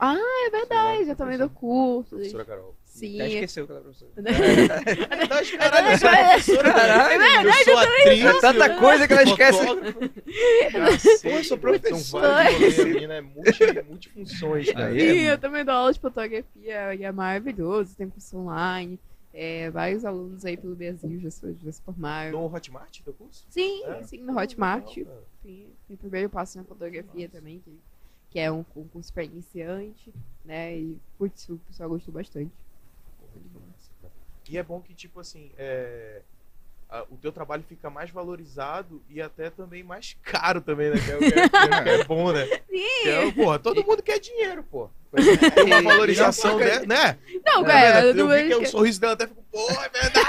[0.00, 2.10] É verdade, eu também dou cursos.
[2.10, 2.74] Professora Carol.
[2.84, 3.16] Sim.
[3.16, 4.12] Já esqueceu que ela é professora.
[5.10, 8.24] É verdade, caralho, eu sou É professora, Caralho, eu sou atriz.
[8.24, 9.58] É tanta coisa que ela esquece.
[11.22, 12.44] Pô, eu sou professora.
[12.84, 14.92] menina é multifunções, cara.
[14.92, 18.98] Sim, eu também dou aula de fotografia e é maravilhoso, tem curso online.
[19.36, 22.30] É, vários alunos aí pelo Brasil já, se- já se formaram.
[22.30, 23.44] No Hotmart, teu curso?
[23.50, 24.02] Sim, É?
[24.04, 24.96] sim, no Hotmart.
[24.96, 25.24] Legal.
[25.42, 27.82] Sim, tem o primeiro passo na fotografia também, que,
[28.30, 30.78] que é um, curso para iniciante, né?
[30.78, 32.54] E, putz, o pessoal gostou bastante.
[33.18, 33.74] Porra.
[34.48, 36.22] E é bom que, tipo assim, é,
[37.10, 40.96] o teu trabalho fica mais valorizado e até também mais caro também, né?
[41.00, 41.48] Que é, que é-
[41.82, 42.46] que é bom, né?
[42.68, 44.88] Que é, porra, todo mundo quer dinheiro, pô.
[45.64, 46.80] Uma valorização, não, né?
[46.86, 47.18] né?
[47.44, 49.44] Não, É, cara, eu eu não vi que vejo o que- sorriso dela até ficou,
[49.50, 50.24] pô, é verdade.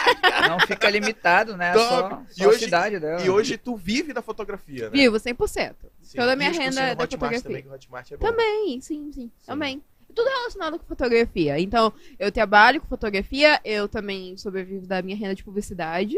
[0.50, 1.74] Não fica limitado, né?
[1.74, 1.90] Top.
[1.90, 3.22] Só, E só hoje- a cidade dela.
[3.22, 4.92] E hoje tu vive da fotografia, né?
[4.92, 5.74] Vivo 100%.
[6.02, 6.18] Sim.
[6.18, 7.42] toda a minha E renda é da Hotmart fotografia.
[7.42, 8.28] Também, que o Hotmart é bom.
[8.28, 9.84] Também, sim, sim, também.
[10.14, 11.60] Tudo relacionado com fotografia.
[11.60, 16.16] Então, eu trabalho com fotografia, eu também sobrevivo da minha renda de publicidade,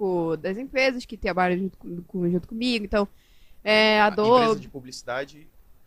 [0.00, 2.84] tipo, das empresas que trabalham junto, com- junto comigo.
[2.84, 3.06] Então,
[3.62, 4.42] é, a A Adobe.
[4.44, 5.46] empresa de publicidade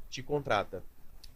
[0.10, 0.84] te contrata.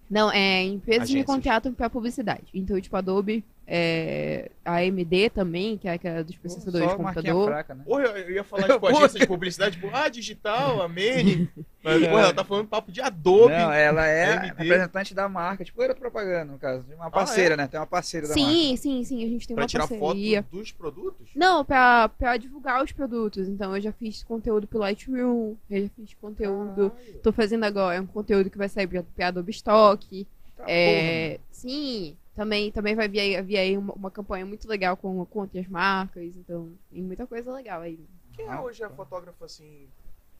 [0.09, 1.25] Não, é, empresas me Agências.
[1.35, 2.45] contratam pra publicidade.
[2.53, 7.45] Então, tipo, Adobe, é, a AMD também, que é aquela dos processadores Só de computador.
[7.47, 7.83] fraca, né?
[7.85, 11.49] Porra, eu ia falar, tipo, agência de publicidade, tipo, ah, digital, a Mene.
[11.83, 13.51] Mas, porra, ela tá falando papo de Adobe.
[13.51, 14.47] Não, ela é AMD.
[14.57, 16.83] representante da marca, tipo, era propaganda, no caso.
[16.83, 17.67] de Uma parceira, né?
[17.67, 18.49] Tem uma parceira da marca.
[18.49, 20.43] Sim, sim, sim, a gente tem pra uma tirar parceria.
[20.43, 21.29] foto dos produtos?
[21.35, 23.49] Não, pra, pra divulgar os produtos.
[23.49, 26.89] Então, eu já fiz conteúdo pro Lightroom, eu já fiz conteúdo.
[26.91, 27.19] Caralho.
[27.21, 30.25] Tô fazendo agora um conteúdo que vai sair pra, pra Adobe Stock.
[30.55, 34.95] Tá, É, sim, também, também vai vir aí, vir aí uma, uma campanha muito legal
[34.95, 36.35] com, com outras marcas.
[36.35, 37.99] Então, tem muita coisa legal aí.
[38.31, 39.89] Quem é hoje a fotógrafa, assim,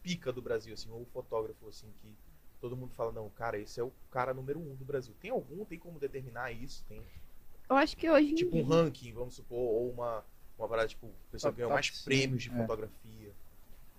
[0.04, 2.14] pica do Brasil, assim, ou o fotógrafo, assim, que
[2.62, 5.12] todo mundo fala, não, cara, esse é o cara número um do Brasil.
[5.20, 5.66] Tem algum?
[5.66, 6.86] Tem como determinar isso?
[6.88, 7.02] Tem,
[7.68, 10.24] Eu acho que hoje tipo, um ranking, vamos supor, ou uma,
[10.56, 12.54] uma parada, tipo, a pessoa Top- ganhou mais prêmios de é.
[12.54, 13.32] fotografia.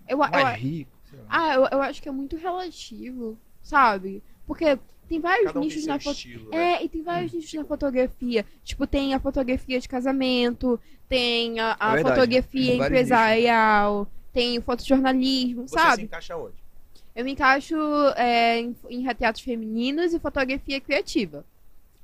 [0.07, 0.93] eu, eu, Mais rico.
[1.11, 1.27] sei lá.
[1.29, 4.23] ah, eu, eu acho que é muito relativo, sabe?
[4.47, 4.79] Porque
[5.09, 6.17] tem vários Cada um tem nichos na foto.
[6.17, 6.75] estilo, né?
[6.75, 8.45] É, e tem vários nichos na fotografia.
[8.65, 10.79] Tipo, tem a fotografia de casamento,
[11.09, 16.03] tem a, a É fotografia tem empresarial, tem o fotojornalismo, Você se sabe?
[16.05, 16.55] encaixa onde?
[17.17, 17.75] Eu me encaixo
[18.17, 21.45] é, em, em retratos femininos e fotografia criativa.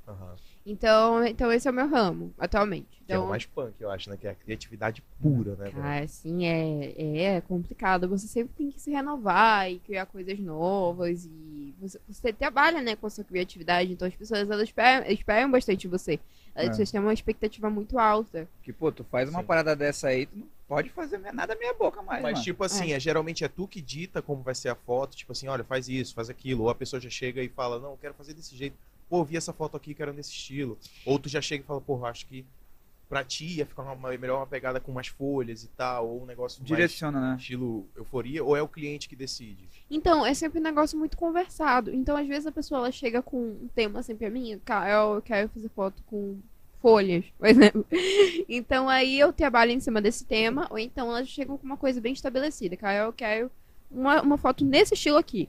[0.07, 0.35] Aham.
[0.65, 2.87] Então, então esse é o meu ramo, atualmente.
[3.05, 4.17] Que é o Então, mais punk, eu acho, né?
[4.17, 5.65] Que é a criatividade pura, né?
[5.65, 5.75] velho?
[5.75, 8.09] Cara, assim, é, é complicado.
[8.09, 11.25] Você sempre tem que se renovar e criar coisas novas.
[11.25, 13.91] E você, você trabalha, né, com a sua criatividade.
[13.93, 16.19] Então as pessoas, elas esperam, esperam bastante de você.
[16.55, 16.73] Elas É.
[16.73, 18.47] vocês têm uma expectativa muito alta.
[18.63, 19.45] Que, pô, tu faz uma Sim.
[19.45, 22.43] parada dessa aí, tu não pode fazer nada meia boca mais, Mas, mano.
[22.43, 22.99] tipo assim, é.
[22.99, 26.15] geralmente é tu que dita como vai ser a foto, tipo assim, olha, faz isso,
[26.15, 26.63] faz aquilo.
[26.63, 28.75] Ou a pessoa já chega e fala, não, eu quero fazer desse jeito.
[29.09, 30.77] Pô, vi essa foto aqui, quero nesse estilo.
[31.05, 32.45] Ou tu já chega e fala, pô, eu acho que
[33.07, 36.25] pra ti ia ficar uma, melhor uma pegada com mais folhas e tal, ou um
[36.25, 37.35] negócio mais Direciona, né?
[37.37, 39.67] estilo euforia, ou é o cliente que decide?
[39.89, 41.93] Então, é sempre um negócio muito conversado.
[41.93, 45.21] Então, às vezes, a pessoa ela chega com um tema assim pra mim, cara, eu
[45.21, 46.39] quero fazer foto com
[46.81, 47.85] folhas, por exemplo.
[48.49, 52.01] Então, aí eu trabalho em cima desse tema, ou então elas chegam com uma coisa
[52.01, 52.75] bem estabelecida.
[52.75, 53.51] Cara, eu quero
[53.89, 55.47] uma, uma foto nesse estilo aqui.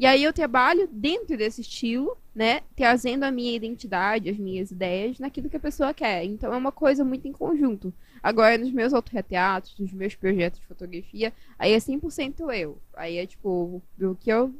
[0.00, 2.62] E aí eu trabalho dentro desse estilo, né?
[2.74, 6.24] Trazendo a minha identidade, as minhas ideias naquilo que a pessoa quer.
[6.24, 7.92] Então é uma coisa muito em conjunto.
[8.22, 12.78] Agora, nos meus autorretratos, nos meus projetos de fotografia, aí é 100% eu.
[12.94, 14.54] Aí é tipo, o que eu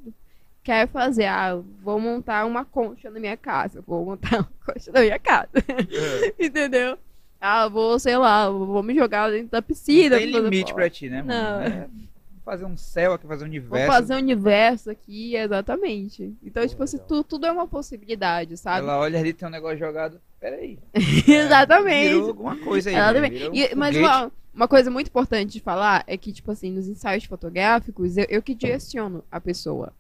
[0.62, 1.24] quero fazer?
[1.24, 3.82] Ah, vou montar uma concha na minha casa.
[3.86, 5.48] Vou montar uma concha na minha casa.
[5.56, 6.34] É.
[6.44, 6.98] Entendeu?
[7.40, 10.16] Ah, vou, sei lá, vou me jogar dentro da piscina.
[10.16, 11.32] Não tem limite pra ti, né, mano?
[11.32, 11.62] Não.
[11.62, 12.09] É
[12.44, 13.86] fazer um céu aqui, fazer um Vou universo.
[13.92, 16.34] fazer um universo aqui, exatamente.
[16.42, 18.80] Então, Pô, tipo assim, tu- tudo é uma possibilidade, sabe?
[18.80, 20.20] Ela olha ali, tem um negócio jogado.
[20.40, 20.78] Peraí.
[21.28, 22.08] Exatamente.
[22.14, 22.96] Virou alguma coisa aí.
[22.96, 23.32] Exatamente.
[23.32, 23.38] né?
[23.38, 26.70] Virou um E- mas uma, uma coisa muito importante de falar é que, tipo assim,
[26.72, 29.92] nos ensaios fotográficos, eu, eu que direciono a pessoa.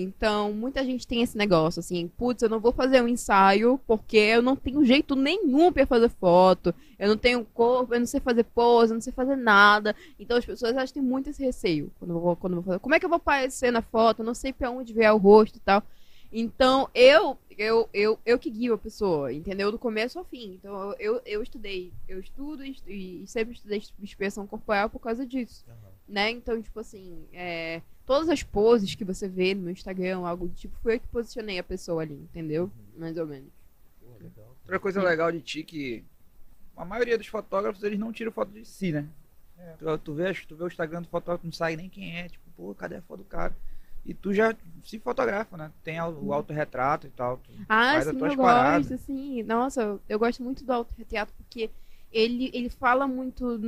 [0.00, 4.16] Então, muita gente tem esse negócio, assim, putz, eu não vou fazer um ensaio porque
[4.16, 8.20] eu não tenho jeito nenhum pra fazer foto, eu não tenho corpo, eu não sei
[8.20, 9.94] fazer pose, eu não sei fazer nada.
[10.18, 12.80] Então, as pessoas elas têm muito esse receio quando eu vou, quando eu vou fazer.
[12.80, 14.20] Como é que eu vou aparecer na foto?
[14.20, 15.82] Eu não sei pra onde vier o rosto e tal.
[16.32, 19.72] Então, eu, eu, eu, eu que guio a pessoa, entendeu?
[19.72, 20.54] Do começo ao fim.
[20.54, 25.24] Então, eu, eu, eu estudei, eu estudo e, e sempre estudei expressão corporal por causa
[25.24, 25.64] disso,
[26.08, 26.30] né?
[26.30, 30.54] Então, tipo assim, é, todas as poses que você vê no meu Instagram, algo do
[30.54, 32.70] tipo, foi eu que posicionei a pessoa ali, entendeu?
[32.96, 33.50] Mais ou menos.
[34.00, 34.56] Pô, legal.
[34.62, 36.04] Outra coisa legal de ti que
[36.76, 39.08] a maioria dos fotógrafos, eles não tiram foto de si, né?
[39.58, 39.72] É.
[39.78, 42.28] Tu, tu, vê, tu vê o Instagram do fotógrafo, não sabe nem quem é.
[42.28, 43.54] Tipo, pô, cadê a foto do cara?
[44.04, 44.54] E tu já
[44.84, 45.72] se fotografa, né?
[45.82, 47.38] Tem o autorretrato e tal.
[47.38, 48.88] Tu Ah, sim, eu paradas.
[48.88, 49.42] gosto, assim.
[49.42, 51.70] Nossa, eu, gosto muito do autorretrato porque
[52.12, 53.58] ele, ele fala muito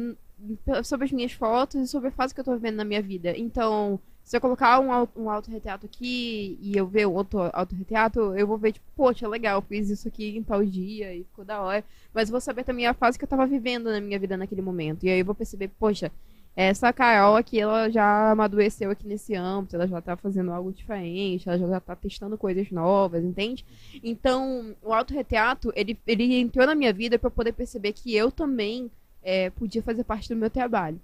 [0.85, 3.37] sobre as minhas fotos e sobre a fase que eu tô vivendo na minha vida.
[3.37, 8.47] Então, se eu colocar um, um autorretrato aqui e eu ver o outro autorretrato, eu
[8.47, 11.83] vou ver, tipo, poxa, legal, fiz isso aqui em tal dia e ficou da hora.
[12.13, 14.61] Mas eu vou saber também a fase que eu tava vivendo na minha vida naquele
[14.61, 15.05] momento.
[15.05, 16.13] E aí eu vou perceber, poxa,
[16.55, 21.49] essa Carol aqui, ela já amadureceu aqui nesse âmbito, ela já tá fazendo algo diferente,
[21.49, 23.65] ela já tá testando coisas novas, entende?
[24.03, 28.91] Então, o autorretrato, ele, ele entrou na minha vida para poder perceber que eu também
[29.29, 30.99] é, podia fazer parte do meu trabalho.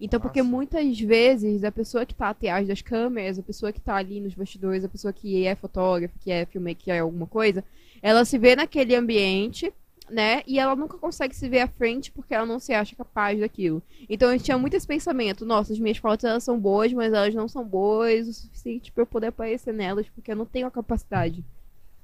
[0.00, 0.56] Então, porque Massa.
[0.56, 4.34] muitas vezes a pessoa que tá atrás das câmeras, a pessoa que tá ali nos
[4.34, 7.62] bastidores, a pessoa que é fotógrafa, que é filmmaker, que é alguma coisa,
[8.00, 9.70] ela se vê naquele ambiente,
[10.08, 10.42] né?
[10.46, 13.82] E ela nunca consegue se ver à frente porque ela não se acha capaz daquilo.
[14.08, 17.34] Então eu tinha muito esse pensamento, nossa, as minhas fotos elas são boas, mas elas
[17.34, 20.70] não são boas o suficiente para eu poder aparecer nelas, porque eu não tenho a
[20.70, 21.44] capacidade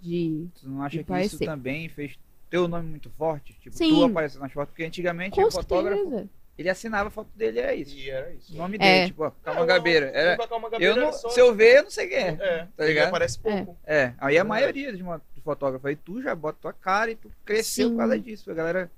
[0.03, 0.47] de.
[0.61, 1.47] Tu não acha que isso parecer.
[1.47, 2.19] também fez
[2.53, 3.55] teu nome muito forte?
[3.59, 3.95] Tipo, Sim.
[3.95, 7.97] tu aparecer nas fotos, porque antigamente o fotógrafo, ele assinava a foto dele, era isso.
[7.97, 8.53] E era isso.
[8.53, 8.79] O nome É.
[8.79, 10.07] dele, tipo, ó, Camangabeira.
[10.15, 10.37] Era,
[10.79, 11.31] eu não, só...
[11.31, 12.29] se eu ver, eu não sei quem é.
[12.39, 13.09] É, Tá ligado?
[13.09, 13.75] aparece pouco.
[13.85, 14.49] É, aí a Verdade.
[14.49, 17.95] maioria de, uma, de fotógrafo aí, tu já bota tua cara e tu cresceu Sim.
[17.95, 18.51] por causa disso.
[18.51, 18.91] A galera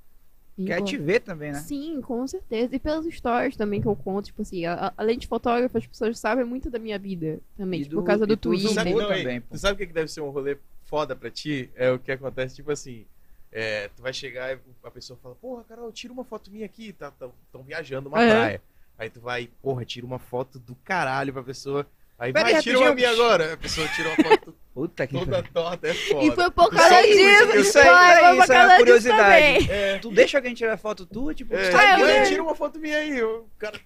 [0.56, 0.84] quer Igual.
[0.84, 1.60] te ver também, né?
[1.60, 2.74] Sim, com certeza.
[2.74, 5.86] E pelas histórias também que eu conto, tipo assim, a- a- além de fotógrafo, as
[5.86, 8.70] pessoas sabem muito da minha vida também, E tipo, do- por causa e do Twitter.
[8.72, 11.70] Sabe, não, também, tu sabe o que que deve ser um rolê foda pra ti?
[11.76, 13.06] É o que acontece, tipo assim.
[13.54, 16.92] É, tu vai chegar e a pessoa fala, porra, Carol, tira uma foto minha aqui,
[16.92, 18.28] tá, tão, tão viajando uma É.
[18.30, 18.62] praia.
[18.98, 21.86] Aí tu vai, porra, tira uma foto do caralho pra pessoa.
[22.18, 23.54] Aí Pera vai, aí, tira uma minha agora.
[23.54, 26.24] A pessoa tira uma foto Puta que toda torta, é foda.
[26.26, 27.58] E foi por causa isso, disso.
[27.58, 29.70] isso aí, foi, isso é curiosidade.
[29.70, 32.30] É, Tu deixa alguém tirar foto tua, tipo, é, eu deixo.
[32.30, 33.22] tira uma foto minha aí.
[33.22, 33.80] O cara,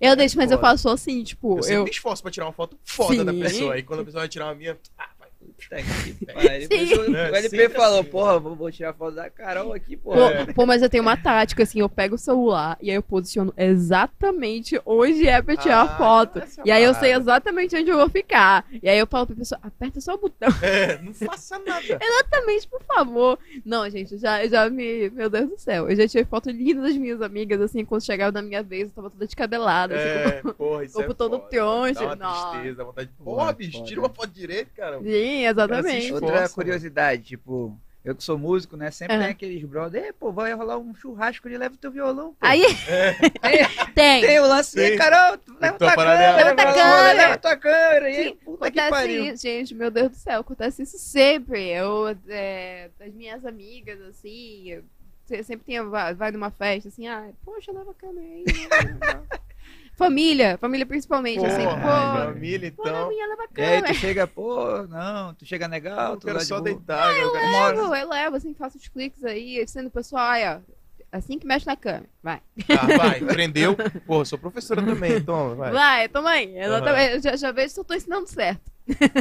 [0.00, 0.68] Eu deixo, mas eu Foda.
[0.70, 1.84] faço assim, tipo, eu eu.
[1.84, 3.40] me esforço pra tirar uma foto foda da Sim.
[3.40, 3.74] pessoa.
[3.74, 5.08] Aí quando a pessoa vai tirar uma minha, ah.
[5.42, 6.68] Puta que pariu.
[6.70, 10.46] Isso É, O LP falou, assim, porra, vou, tirar foto da Carol aqui, Pô, porra.
[10.54, 13.52] pô, mas eu tenho uma tática, assim, eu pego o celular e aí eu posiciono
[13.56, 16.42] exatamente onde é pra tirar Ah, a foto.
[16.64, 18.64] E aí eu sei exatamente onde eu vou ficar.
[18.82, 20.48] E aí eu falo pra pessoa, aperta só o botão.
[20.62, 21.82] É, não faça nada.
[22.02, 23.38] Exatamente, por favor.
[23.64, 25.10] Não, gente, eu já, eu já me.
[25.10, 25.88] Meu Deus do céu.
[25.90, 28.94] Eu já tirei foto linda das minhas amigas, assim, quando chegava na minha vez, eu
[28.94, 29.94] tava toda descabelada.
[29.94, 31.48] Assim, É, porra, isso corpo é todo foda.
[31.50, 31.94] troncho.
[31.94, 32.50] Dá uma Nossa.
[32.52, 33.14] tristeza, vontade de...
[33.24, 34.98] Porra, bicho, tira uma foto direito, cara.
[35.32, 36.12] Sim, exatamente.
[36.12, 38.90] Outra Nossa, curiosidade, tipo, eu que sou músico, né?
[38.90, 39.22] Sempre Aham.
[39.24, 42.38] tem aqueles brother, "Ei, pô, vai rolar um churrasco ele leva teu violão, pô.
[42.46, 42.62] Aí
[43.40, 43.58] Aí
[43.94, 44.20] tem.
[44.22, 44.80] tem o lance, Sim.
[44.80, 48.10] "Ei, Carol, tu leva tua tua é- câmera, Leva tua câmera." leva tua câmera.
[48.10, 49.24] E aí, puta que pariu.
[49.26, 51.68] isso, gente, meu Deus do céu, acontece isso sempre.
[51.68, 54.82] Eu, é, as minhas amigas, assim,
[55.44, 58.44] sempre tem, vai, vai numa festa, assim, ah, poxa, leva a câmera aí.
[60.04, 63.08] família, família principalmente, assim, Porra, pô, família, pô, então.
[63.08, 66.38] minha leva a E aí tu chega, pô, não, tu chega legal, Eu tu quero
[66.38, 66.64] de só boa.
[66.64, 67.14] deitar.
[67.14, 70.30] eu Uma hora- Eu levo, eu levo, assim, faço os cliques aí, sendo o pessoal,
[70.32, 70.62] olha,
[71.10, 72.40] assim que mexe na câmera, vai.
[72.66, 73.76] Tá, vai, prendeu.
[74.06, 75.70] Porra, sou professora também, então, vai.
[75.72, 78.70] Vai, toma aí, exatamente, eu já, já vejo se eu tô ensinando certo.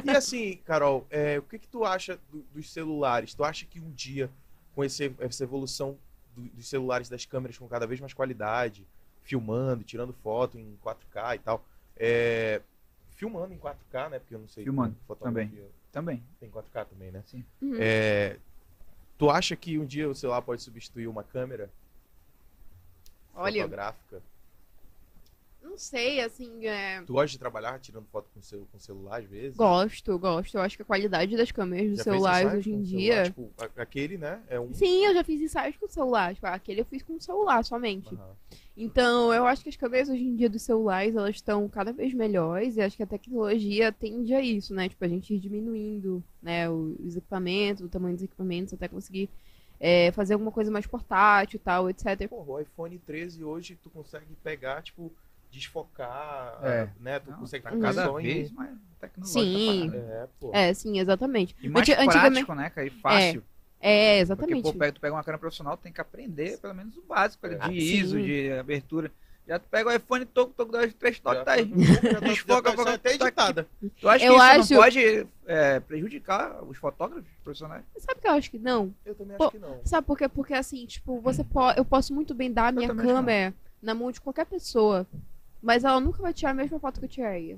[0.06, 3.34] E assim, Carol, é, o que que tu acha do- dos celulares?
[3.34, 4.30] Tu acha que um dia,
[4.74, 5.98] com esse- essa evolução
[6.36, 8.88] do- dos celulares, das câmeras com cada vez mais qualidade,
[9.24, 11.64] filmando, tirando foto em 4K e tal,
[11.98, 12.62] É,
[13.12, 14.20] filmando em 4K, né?
[14.20, 14.64] Porque eu não sei.
[14.64, 16.24] Filmando, fotografia Também.
[16.40, 17.24] Tem 4K também, né?
[17.62, 17.76] Uhum.
[17.80, 18.38] É,
[19.18, 21.70] tu acha que um dia o celular pode substituir uma câmera
[23.34, 24.22] Olha, fotográfica?
[25.72, 27.02] não sei, assim, é...
[27.04, 29.56] Tu gosta de trabalhar tirando foto com, seu, com celular às vezes?
[29.56, 30.58] gosto, gosto.
[30.58, 33.26] Eu acho que a qualidade das câmeras dos celulares hoje em dia.
[33.26, 33.66] celular?
[33.66, 34.42] Tipo, aquele, né?
[34.50, 34.74] É um.
[34.74, 36.34] Sim, eu já fiz ensaios com celular.
[36.34, 38.14] Tipo, aquele eu fiz com celular somente.
[38.14, 38.36] Aham.
[38.76, 42.14] Então, eu acho que as câmeras hoje em dia dos celulares, elas estão cada vez
[42.14, 44.88] melhores e acho que a tecnologia tende a isso, né?
[44.88, 49.30] Tipo, a gente ir diminuindo, né, os equipamentos, o tamanho dos equipamentos até conseguir
[49.80, 52.30] é, fazer alguma coisa mais portátil e tal, etc.
[52.30, 55.12] Porra, o iPhone 13 hoje tu consegue pegar, tipo,
[55.52, 56.90] desfocar, É.
[57.00, 57.20] né?
[57.20, 59.40] Tu Não, consegue tá cada só vez mais tecnológico.
[59.40, 59.90] Sim.
[59.90, 60.12] pra caralho.
[60.14, 60.52] É, pô.
[60.54, 61.56] É, sim, exatamente.
[61.62, 62.88] E mais Anti- antigamente- prático, né, cara?
[62.88, 63.44] E fácil.
[63.82, 64.64] É, Porque, exatamente.
[64.64, 67.56] pô, pega- tu pega uma câmera profissional, tem que aprender pelo menos o básico ali,
[67.56, 67.58] É.
[67.60, 68.24] de Ah, ISO, sim.
[68.24, 69.12] de abertura.
[69.48, 71.66] Já tu pega o iPhone, toco, toco, dois, três toques, tá aí.
[72.16, 73.68] já tá- Desfoca, tá- foca, até tá editada.
[74.00, 77.84] Tu acha Eu que isso acho- não pode é, prejudicar os fotógrafos profissionais?
[77.98, 78.94] Sabe o que eu acho que não?
[79.04, 79.82] Eu também Pô, acho que não.
[79.84, 80.30] Sabe por quê?
[80.30, 83.52] Porque assim, tipo, você pode, eu posso muito bem dar a minha câmera
[83.82, 85.08] na mão de qualquer pessoa,
[85.60, 87.58] mas ela nunca vai tirar a mesma foto que eu tiraria.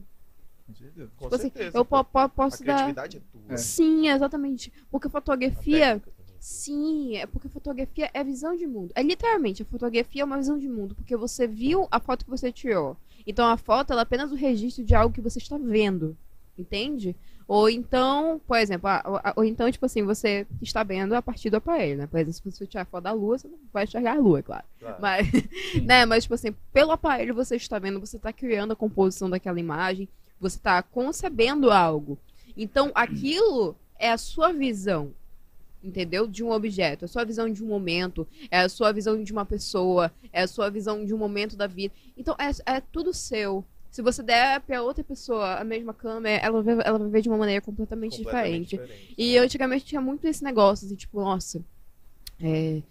[0.66, 1.12] Com certeza.
[1.18, 1.78] Com Tipo assim, certeza.
[1.78, 2.02] eu pô.
[2.06, 2.66] po- po- A posso dar.
[2.76, 3.54] criatividade é tua.
[3.54, 3.58] É.
[3.58, 4.72] Sim, exatamente.
[4.90, 6.02] Porque A fotografia.
[6.44, 8.92] Sim, é porque fotografia é visão de mundo.
[8.96, 12.30] É literalmente, a fotografia é uma visão de mundo, porque você viu a foto que
[12.30, 12.98] você tirou.
[13.26, 16.18] Então a foto ela é apenas o registro de algo que você está vendo.
[16.58, 17.16] Entende?
[17.48, 18.90] Ou então, por exemplo,
[19.38, 22.08] ou então, tipo assim, você está vendo a partir do aparelho, né?
[22.08, 24.42] Por exemplo, se você tirar foto da lua, você não vai enxergar a lua, é
[24.42, 24.66] claro.
[24.82, 24.98] Claro.
[25.00, 25.28] Mas,
[25.82, 29.62] né, mas, tipo assim, pelo aparelho você está vendo, você está criando a composição daquela
[29.62, 30.10] imagem,
[30.42, 32.20] você está concebendo algo.
[32.58, 35.14] Então, aquilo é a sua visão,
[35.84, 36.26] entendeu?
[36.28, 39.32] De um objeto, é a sua visão de um momento, é a sua visão de
[39.32, 41.94] uma pessoa, é a sua visão de um momento da vida.
[42.18, 43.64] Então, é, é tudo seu.
[43.92, 47.30] Se você der pra outra pessoa a mesma câmera, ela vai, ela vai ver de
[47.30, 48.88] uma maneira completamente, Completamente diferente.
[48.88, 49.14] diferente.
[49.18, 51.64] E antigamente tinha muito esse negócio, assim, tipo, nossa,
[52.42, 52.82] é,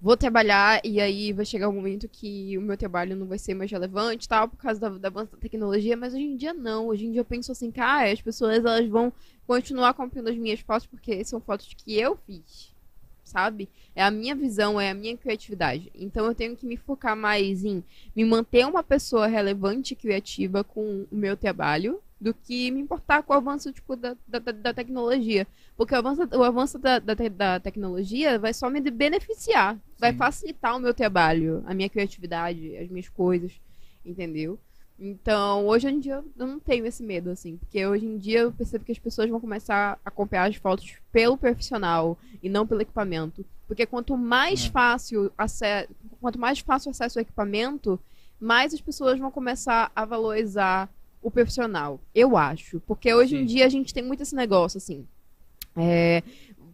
[0.00, 3.54] vou trabalhar e aí vai chegar um momento que o meu trabalho não vai ser
[3.54, 6.86] mais relevante tal, por causa da, da avanço da tecnologia, mas hoje em dia não.
[6.88, 9.12] Hoje em dia eu penso assim, cara, as pessoas elas vão
[9.46, 12.72] continuar comprando as minhas fotos porque são fotos que eu fiz,
[13.24, 13.68] sabe?
[13.94, 15.90] É a minha visão, é a minha criatividade.
[15.94, 17.82] Então eu tenho que me focar mais em
[18.14, 23.22] me manter uma pessoa relevante e criativa com o meu trabalho do que me importar
[23.22, 25.46] com o avanço tipo, da, da, da- tecnologia.
[25.76, 30.18] Porque o avanço, o avanço da, da, da tecnologia vai só me beneficiar, vai Sim.
[30.18, 33.52] facilitar o meu trabalho, a minha criatividade, as minhas coisas,
[34.04, 34.58] entendeu?
[35.00, 38.52] Então, hoje em dia eu não tenho esse medo, assim, porque hoje em dia eu
[38.52, 42.80] percebo que as pessoas vão começar a acompanhar as fotos pelo profissional e não pelo
[42.82, 43.44] equipamento.
[43.68, 44.70] Porque quanto mais É.
[44.70, 45.30] fácil
[46.20, 48.00] quanto mais fácil o acesso ao equipamento,
[48.40, 50.88] mais as pessoas vão começar a valorizar
[51.22, 52.00] o profissional.
[52.14, 52.80] Eu acho.
[52.80, 53.46] Porque hoje em Sim.
[53.46, 55.06] dia a gente tem muito esse negócio, assim.
[55.76, 56.22] É,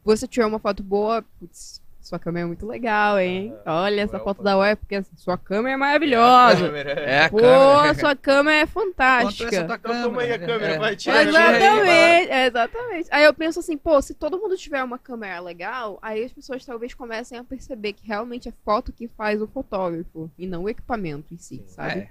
[0.05, 3.55] você tirou uma foto boa, putz, sua câmera é muito legal, hein?
[3.65, 6.67] Ah, Olha essa well, foto da web, porque sua câmera é maravilhosa.
[6.77, 7.95] É a Pô, câmera.
[7.95, 9.49] sua câmera é fantástica.
[9.57, 10.79] essa Então toma aí a câmera, É.
[10.79, 11.29] vai, aí.
[11.29, 13.09] Exatamente, exatamente.
[13.11, 16.63] Aí eu penso assim, pô, se todo mundo tiver uma câmera legal, aí as pessoas
[16.67, 20.69] talvez comecem a perceber que realmente é foto que faz o fotógrafo e não o
[20.69, 21.65] equipamento em si, Sim.
[21.69, 22.01] sabe?
[22.01, 22.11] É.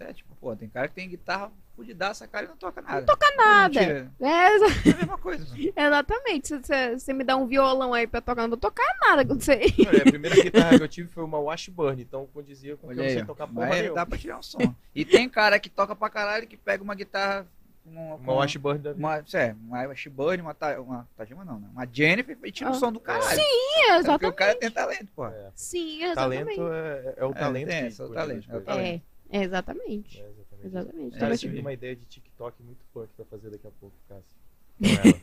[0.00, 2.98] Até, tipo, pô, tem cara que tem guitarra fudidaça, cara, e não toca nada.
[3.00, 3.80] Não toca nada.
[3.80, 5.44] É, exa- É a mesma coisa.
[5.76, 6.48] exatamente.
[6.48, 9.34] Se você se me dá um violão aí pra tocar, não vou tocar nada com
[9.34, 9.60] você.
[9.86, 13.00] Olha, a primeira guitarra que eu tive foi uma Washburn, então condizia com que Olha
[13.00, 13.94] eu não sei tocar porra nenhuma.
[13.94, 14.58] dá pra tirar um som.
[14.94, 17.46] E tem cara que toca pra caralho que pega uma guitarra
[17.86, 21.68] Uma com Washburn da uma, é, uma Washburn, uma, uma Tajima não, né?
[21.72, 22.76] Uma Jennifer e tira o Ah.
[22.76, 23.24] som do caralho.
[23.36, 24.26] Sim, É porque exatamente.
[24.26, 25.26] o cara tem talento, pô.
[25.26, 25.50] É.
[25.54, 26.56] Sim, exatamente.
[26.56, 29.02] Talento é, é o É, talento tem que essa, o talento, é o talento.
[29.30, 30.20] É, exatamente.
[30.20, 30.66] É, exatamente.
[30.66, 31.16] Exatamente.
[31.16, 31.60] É, Cara, eu tive aí.
[31.60, 34.38] uma ideia de TikTok muito punk pra fazer daqui a pouco, Cássio.
[34.78, 35.20] Com ela.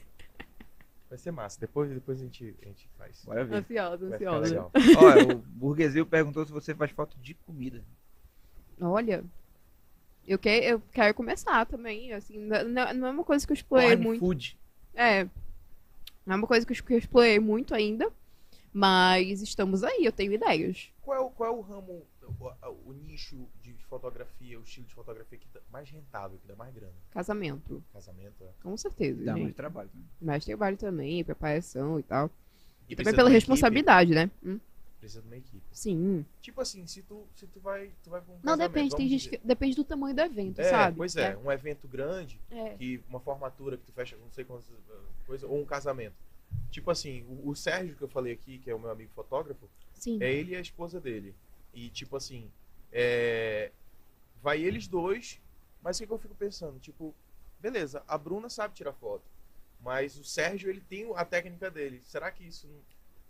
[1.10, 1.60] Vai ser massa.
[1.60, 3.24] Depois, depois a, gente, a gente faz.
[3.26, 3.56] Bora ver.
[3.56, 4.70] Ansiosa, ansiosa.
[4.98, 7.84] Olha, o Burguesil perguntou se você faz foto de comida.
[8.82, 9.24] Olha,
[10.28, 13.96] eu, que, eu quero começar também, assim, não, não é uma coisa que eu explorei
[13.96, 14.20] muito.
[14.20, 14.58] food.
[14.94, 15.26] É,
[16.26, 18.12] não é uma coisa que eu, explorei muito ainda,
[18.74, 20.92] mas estamos aí, eu tenho ideias.
[21.02, 23.48] Qual é o, qual é o ramo, o, o nicho
[24.00, 26.94] fotografia, o estilo de fotografia que dá mais rentável, que dá mais grana?
[27.12, 28.50] Casamento, Casamento, é.
[28.62, 29.44] com certeza, Dá gente.
[29.44, 30.08] muito trabalho também.
[30.22, 32.30] Mais trabalho também, preparação e tal.
[32.88, 34.30] E, precisa também pela uma responsabilidade, né?
[34.44, 34.62] Hum, Equipe,
[35.00, 35.64] precisa de uma equipe.
[35.72, 36.26] sim.
[36.42, 39.38] Tipo assim, se tu, se tu vai, tu vai um Não, depende, tem gente que,
[39.40, 40.98] depende do tamanho do evento, É, sabe?
[40.98, 42.76] pois é, um evento grande, É.
[42.76, 44.74] que uma formatura que tu fecha não sei quantas uh,
[45.26, 46.16] coisas, ou um casamento.
[46.72, 49.68] Tipo assim, o, o Sérgio que eu falei aqui, que é o meu amigo fotógrafo,
[49.94, 50.18] Sim.
[50.22, 51.34] é ele e a esposa dele.
[51.74, 52.50] E tipo assim,
[52.92, 53.72] é,
[54.46, 55.42] vai eles dois
[55.82, 56.80] Mas o que, que eu fico pensando?
[56.80, 57.14] Tipo,
[57.60, 59.24] beleza, a Bruna sabe tirar foto.
[59.82, 62.00] Mas o Sérgio, ele tem a técnica dele.
[62.04, 62.80] Será que isso não...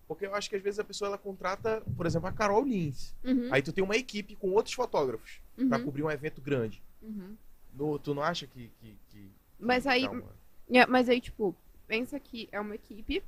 [0.07, 3.15] Porque eu acho que às vezes a pessoa ela contrata, por exemplo, a Carol Lins.
[3.23, 6.83] Uhum, Aí tu tem uma equipe com outros fotógrafos uhum, cobrir um evento grande.
[7.01, 7.35] uhum.
[7.73, 8.71] No- tu não acha que.
[8.79, 10.23] que, que- Mas aí, uma
[10.69, 11.55] é, mas aí, tipo,
[11.87, 13.21] pensa que é uma equipe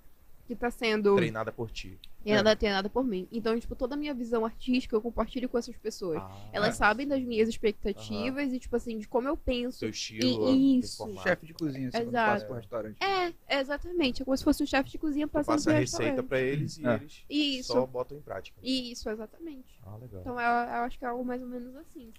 [0.47, 1.99] que tá sendo treinada por ti?
[2.25, 3.25] e ela é treinada por mim.
[3.31, 6.17] Então, tipo, toda a minha visão artística eu compartilho com essas pessoas.
[6.21, 6.77] Ah, Elas é.
[6.77, 9.79] sabem das minhas expectativas e, tipo assim, de como eu penso.
[9.79, 11.07] Seu estilo, E- isso.
[11.23, 12.31] Chefe de cozinha, assim, Exato.
[12.33, 12.97] passa pro restaurante.
[13.01, 14.21] É, exatamente.
[14.21, 16.27] É como se fosse um chefe de cozinha passando passa a pro receita restaurante.
[16.27, 16.95] pra eles e É.
[16.95, 17.71] eles Isso.
[17.73, 18.59] só botam em prática.
[18.61, 19.79] Isso, exatamente.
[19.85, 20.19] Ah, legal.
[20.21, 22.11] Então, eu, eu acho que é algo mais ou menos assim.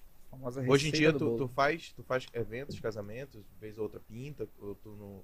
[0.69, 4.75] Hoje em dia tu, tu faz, tu faz eventos, casamentos, vez ou outra pinta, ou
[4.75, 5.23] tu não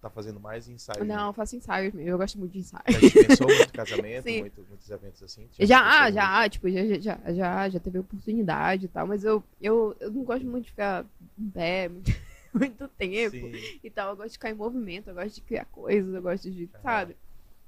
[0.00, 1.04] tá fazendo mais ensaio?
[1.04, 2.10] Não, eu faço ensaios mesmo.
[2.10, 2.82] Eu gosto muito de ensaio.
[2.88, 5.48] Já dispensou muito casamento, muito- muitos eventos assim?
[5.58, 6.14] Já, dispensou muito?
[6.14, 10.10] já, tipo, já, já- já, já, já teve oportunidade e tal, mas eu, eu, eu
[10.10, 11.04] não gosto muito de ficar
[11.38, 12.12] em pé muito,
[12.54, 13.62] muito tempo Sim.
[13.82, 14.10] e tal.
[14.10, 17.16] Eu gosto de ficar em movimento, eu gosto de criar coisas, eu gosto de, sabe?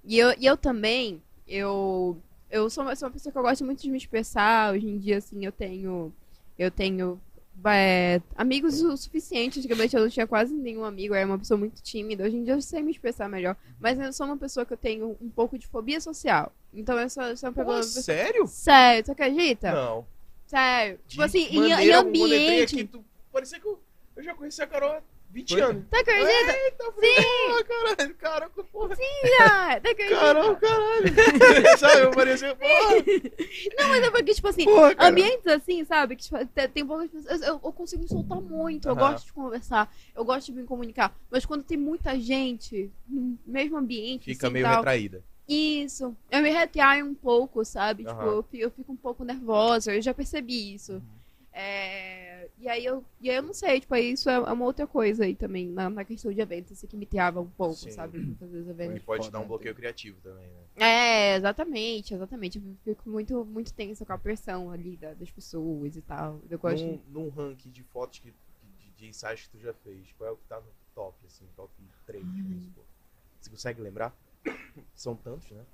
[0.05, 2.17] E eu, e eu também, eu,
[2.51, 4.73] eu sou uma, sou uma pessoa que eu gosto muito de me expressar.
[4.73, 6.13] Hoje em dia, assim, eu tenho,
[6.59, 7.21] eu tenho
[7.65, 9.59] é, amigos o suficiente.
[9.59, 12.25] Antigamente eu não tinha quase nenhum amigo, eu era uma pessoa muito tímida.
[12.25, 13.57] Hoje em dia eu sei me expressar melhor.
[13.81, 16.53] Mas eu sou uma pessoa que eu tenho um pouco de fobia social.
[16.73, 17.83] Então eu sou, eu sou uma pessoa...
[17.83, 18.47] sério?
[18.47, 19.73] Sério, tu acredita?
[19.73, 20.07] Não.
[20.47, 20.99] Sério.
[21.07, 22.75] Tipo De assim, em, em ambiente.
[22.75, 23.79] aqui, tu- parecia que eu,
[24.17, 25.61] eu já conheci a Carol 20 Foi?
[25.61, 25.85] anos.
[25.91, 26.31] Tu acredita?
[26.57, 27.65] Eita, Sim!
[27.69, 28.97] caralho, caralho, porra.
[29.41, 30.21] Ah, tu acredita?
[30.21, 31.79] Carol, caralho.
[31.79, 32.95] Sabe, eu parecia, porra,
[33.79, 36.17] Não, mas é porque, tipo assim, porra, ambientes assim, sabe?
[36.17, 37.43] Que tipo, te- tem poucas pessoas.
[37.43, 38.89] Eu, eu consigo me soltar muito.
[38.89, 39.95] Eu gosto de conversar.
[40.15, 41.15] Eu gosto de me comunicar.
[41.31, 44.25] Mas quando tem muita gente no mesmo ambiente.
[44.25, 45.23] Fica assim, meio tal, retraída.
[45.49, 46.17] Isso.
[46.31, 48.05] Eu me retraio um pouco, sabe?
[48.05, 48.31] Tipo, Aham.
[48.33, 49.95] eu fico, eu fico um pouco nervosa.
[49.95, 50.93] Eu já percebi isso.
[50.95, 51.03] Uhum.
[51.53, 52.28] É,
[52.61, 54.87] E aí eu, e aí eu não sei, tipo, aí isso é é uma outra
[54.87, 57.91] coisa aí também, na, na questão de eventos, assim, que me trava um pouco, Sim.
[57.93, 58.35] sabe?
[58.35, 58.97] Fazer os eventos.
[58.97, 59.49] E pode dar um né?
[59.49, 60.65] bloqueio criativo também, né?
[60.77, 62.59] É, exatamente, exatamente.
[62.59, 66.41] Eu fico muito, muito tensa com a pressão ali da- das pessoas e tal.
[66.51, 66.85] Eu gosto.
[66.85, 68.35] Num, num ranking de fotos que,
[68.79, 71.47] de, de ensaios que tu já fez, qual é o que tá no top, assim,
[71.55, 71.73] top
[72.07, 72.85] 3, vamos supor?
[73.41, 74.13] Você consegue lembrar?
[74.97, 75.65] São tantos, né?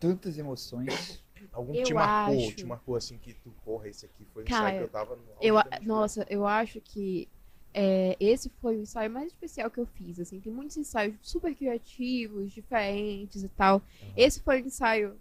[0.00, 1.22] Tantas emoções.
[1.52, 2.56] Algum Eu te marcou, acho.
[2.56, 5.16] te marcou assim que tu, porra, esse aqui foi o Cara, ensaio que eu tava
[5.16, 7.28] no Eu, a- nossa, eu acho que
[7.74, 10.40] é, esse foi o ensaio mais especial que eu fiz, assim.
[10.40, 13.82] Tem muitos ensaios super criativos, diferentes e tal.
[14.16, 15.16] Esse foi o ensaio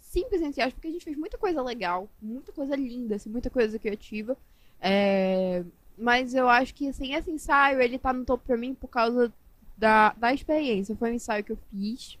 [0.00, 3.50] simples, entre aspas, porque a gente fez muita coisa legal, muita coisa linda, assim, muita
[3.50, 4.36] coisa criativa.
[4.80, 5.64] É,
[5.98, 9.32] mas eu acho que, assim, esse ensaio, ele tá no topo pra mim por causa
[9.76, 10.96] da, da experiência.
[10.96, 12.18] Foi um ensaio que eu fiz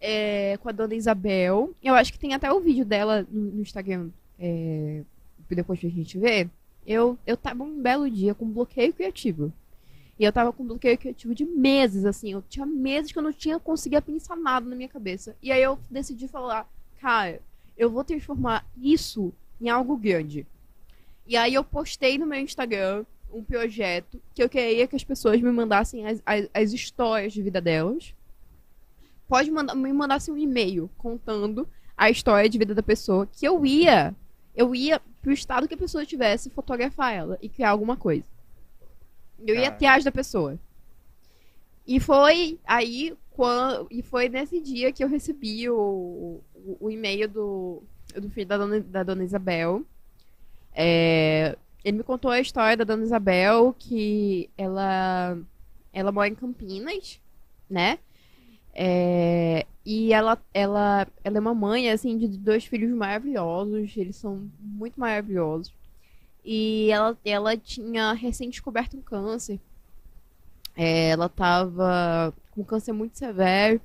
[0.00, 1.74] é, com a dona Isabel.
[1.82, 5.02] Eu acho que tem até o vídeo dela no, no Instagram, é,
[5.48, 6.50] depois pra gente ver.
[6.86, 9.52] Eu, eu tava um belo dia com bloqueio criativo.
[10.18, 12.32] E eu tava com bloqueio criativo de meses, assim.
[12.32, 15.36] Eu tinha meses que eu não tinha conseguido pensar nada na minha cabeça.
[15.42, 16.66] E aí eu decidi falar,
[17.00, 17.40] cara,
[17.76, 20.46] eu vou transformar isso em algo grande.
[21.26, 25.40] E aí eu postei no meu Instagram um projeto que eu queria que as pessoas
[25.40, 28.14] me mandassem as, as, as histórias de vida delas.
[29.28, 33.64] Pode mandar, me mandassem um e-mail contando a história de vida da pessoa que eu
[33.64, 34.14] ia,
[34.54, 38.24] eu ia pro estado que a pessoa tivesse fotografar ela e criar alguma coisa.
[39.38, 39.74] Eu ia Cara.
[39.74, 40.58] atrás da pessoa.
[41.86, 47.28] E foi aí quando, e foi nesse dia que eu recebi o, o, o e-mail
[47.28, 47.82] do,
[48.14, 49.84] do filho da dona, da dona Isabel.
[50.74, 55.38] É, ele me contou a história da dona Isabel, que ela,
[55.92, 57.20] ela mora em Campinas,
[57.68, 57.98] né?
[58.78, 63.96] É, e ela, ela, ela é uma mãe, assim, de dois filhos maravilhosos.
[63.96, 65.72] Eles são muito maravilhosos.
[66.44, 69.58] E ela, ela tinha recém descoberto um câncer.
[70.76, 73.80] É, ela tava com um câncer muito severo.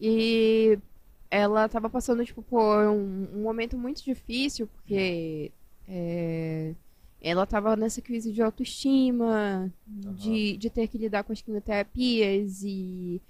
[0.00, 0.78] E
[1.30, 5.52] ela tava passando, tipo, por um, um momento muito difícil, porque
[5.86, 6.74] é,
[7.20, 13.20] ela tava nessa crise de autoestima, de, de ter que lidar com as quimioterapias e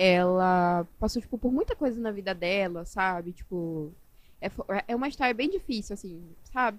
[0.00, 3.32] ela passou, tipo, por muita coisa na vida dela, sabe?
[3.32, 3.92] Tipo,
[4.40, 4.50] é,
[4.88, 6.78] é uma história bem difícil, assim, sabe?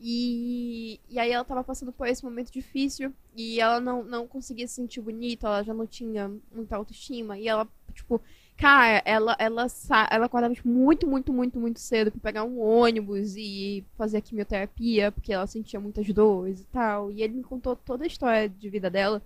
[0.00, 4.68] E, e aí ela tava passando por esse momento difícil e ela não, não conseguia
[4.68, 8.20] se sentir bonita, ela já não tinha muita autoestima e ela, tipo,
[8.56, 9.66] cara, ela, ela,
[10.10, 14.20] ela acordava tipo, muito, muito, muito, muito cedo pra pegar um ônibus e fazer a
[14.20, 17.10] quimioterapia, porque ela sentia muitas dores e tal.
[17.10, 19.20] E ele me contou toda a história de vida dela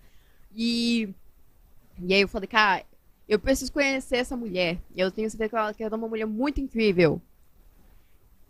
[0.54, 1.10] e,
[2.02, 2.82] e aí eu falei, cara,
[3.28, 4.78] eu preciso conhecer essa mulher.
[4.96, 7.20] Eu tenho certeza que ela, que ela é uma mulher muito incrível.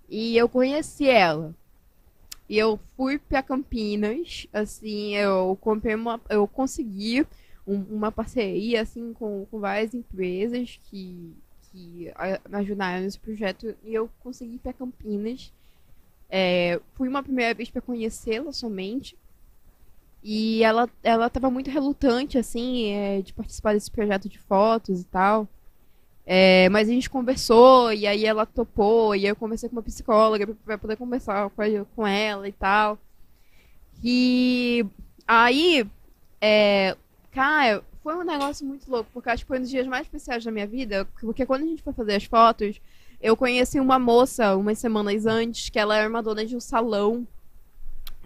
[0.08, 1.54] E eu conheci ela.
[2.48, 6.20] E eu fui pra Campinas, assim, eu comprei uma.
[6.28, 7.26] Eu consegui
[7.66, 11.34] um- uma parceria, assim, com, com várias empresas que,
[11.72, 12.12] que
[12.52, 13.74] ajudaram nesse projeto.
[13.84, 15.52] E eu consegui ir pra Campinas.
[16.30, 19.16] É, fui uma primeira vez pra conhecê-la somente.
[20.28, 25.04] E ela, ela tava muito relutante, assim, é, de participar desse projeto de fotos e
[25.04, 25.46] tal.
[26.26, 30.44] É, mas a gente conversou, e aí ela topou, e eu conversei com uma psicóloga
[30.64, 31.48] pra poder conversar
[31.94, 32.98] com, ela e tal.
[34.02, 34.84] E
[35.28, 35.86] aí,
[36.40, 36.96] é,
[37.30, 40.44] cara, foi um negócio muito louco, porque acho que foi um dos dias mais especiais
[40.44, 42.80] da minha vida, porque quando a gente foi fazer as fotos,
[43.20, 47.24] eu conheci uma moça umas semanas antes, que ela era uma dona de um salão.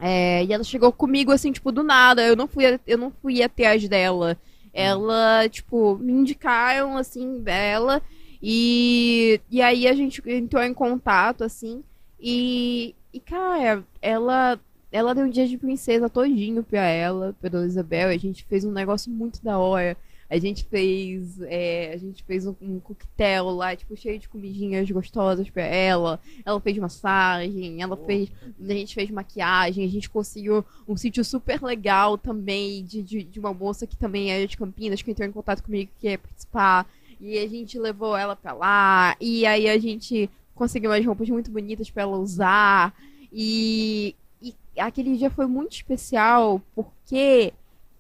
[0.01, 2.23] É, e ela chegou comigo assim, tipo, do nada.
[2.27, 4.37] Eu não fui, eu não fui atrás dela.
[4.73, 8.03] Ela, tipo, me indicaram, assim, dela.
[8.43, 11.85] E, e aí a gente entrou em contato, assim.
[12.19, 14.59] E, e cara, ela,
[14.91, 18.09] ela deu um dia de princesa todinho pra ela, pra Isabel.
[18.09, 19.97] A gente fez um negócio muito da hora.
[20.31, 24.89] A gente fez, é, a gente fez um, um coquetel lá, tipo, cheio de comidinhas
[24.89, 26.21] gostosas pra ela.
[26.45, 28.31] Ela fez massagem, ela fez,
[28.61, 33.41] a gente fez maquiagem, a gente conseguiu um sítio super legal também de, de, de
[33.41, 36.87] uma moça que também é de Campinas, que entrou em contato comigo que quer participar.
[37.21, 39.17] E a gente levou ela pra lá.
[39.21, 42.95] E aí a gente conseguiu umas roupas muito bonitas pra ela usar.
[43.33, 47.53] E, e aquele dia foi muito especial porque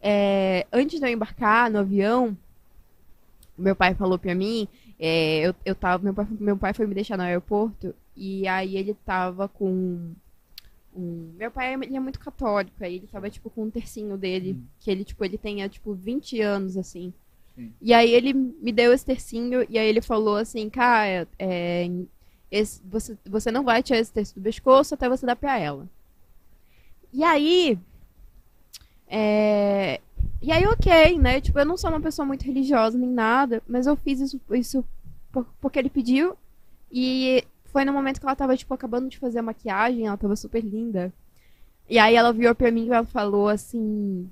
[0.03, 2.37] é, antes de eu embarcar no avião,
[3.57, 4.67] meu pai falou pra mim,
[4.99, 8.77] é, eu, eu tava, meu pai, meu pai foi me deixar no aeroporto e aí
[8.77, 10.13] ele tava com
[10.97, 14.55] um, meu pai ele é muito católico, aí ele tava tipo com um tercinho dele,
[14.55, 14.65] Hum.
[14.81, 17.13] que ele tipo ele tenha tipo 20 anos assim.
[17.55, 17.73] Sim.
[17.81, 21.89] E aí ele me deu esse tercinho e aí ele falou assim, cara, é,
[22.51, 25.87] esse- você, você não vai tirar esse terço do pescoço até você dar pra ela.
[27.13, 27.79] E aí,
[29.11, 30.01] é,
[30.43, 31.41] e aí ok, né?
[31.43, 34.85] Tipo, eu não sou uma pessoa muito religiosa nem nada, mas eu fiz isso, isso
[35.33, 36.37] por- porque ele pediu
[36.93, 40.37] e foi no momento que ela tava, tipo, acabando de fazer a maquiagem, ela tava
[40.37, 41.13] super linda.
[41.89, 44.29] E aí ela virou pra mim e ela falou assim.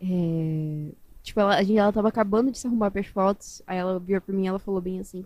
[0.00, 0.92] é,
[1.22, 3.62] Tipo, ela, a gente, ela tava acabando de se arrumar pras fotos.
[3.66, 5.24] Aí ela virou pra mim e ela falou bem assim.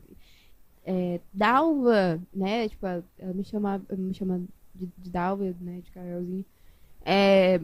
[0.84, 2.68] É, Dalva, né?
[2.68, 4.40] Tipo, ela me chama, me chama
[4.74, 5.80] de, de Dalva, né?
[5.84, 6.44] De Carolzinha.
[7.05, 7.60] É,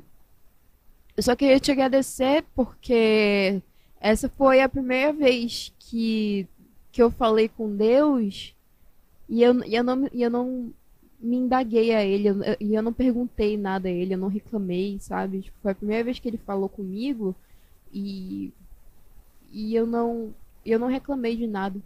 [1.16, 3.62] eu só queria te agradecer porque
[4.00, 6.46] essa foi a primeira vez que,
[6.92, 8.54] que eu falei com Deus
[9.28, 10.72] e eu, e eu, não, e eu não
[11.20, 14.98] me indaguei a ele, eu- e eu não perguntei nada a ele, eu não reclamei,
[15.00, 15.42] sabe?
[15.42, 17.34] Tipo, foi a primeira vez que ele falou comigo
[17.92, 18.52] e,
[19.52, 20.34] e eu não
[20.64, 21.80] eu não reclamei de nada.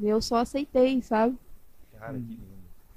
[0.00, 1.36] Eu só aceitei, sabe?
[1.98, 2.42] Cara, que lindo.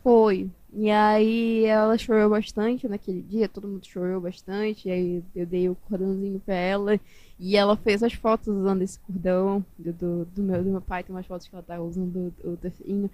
[0.03, 0.49] Foi.
[0.73, 4.87] E aí ela chorou bastante naquele dia, todo mundo chorou bastante.
[4.87, 6.99] E aí eu dei o cordãozinho pra ela.
[7.39, 11.03] E ela fez as fotos usando esse cordão do, do, do meu, do meu pai.
[11.03, 13.09] Tem umas fotos que ela tá usando o, o tercinho.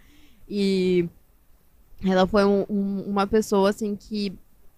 [0.48, 1.08] E
[2.06, 4.32] ela foi um- um- uma pessoa, assim, que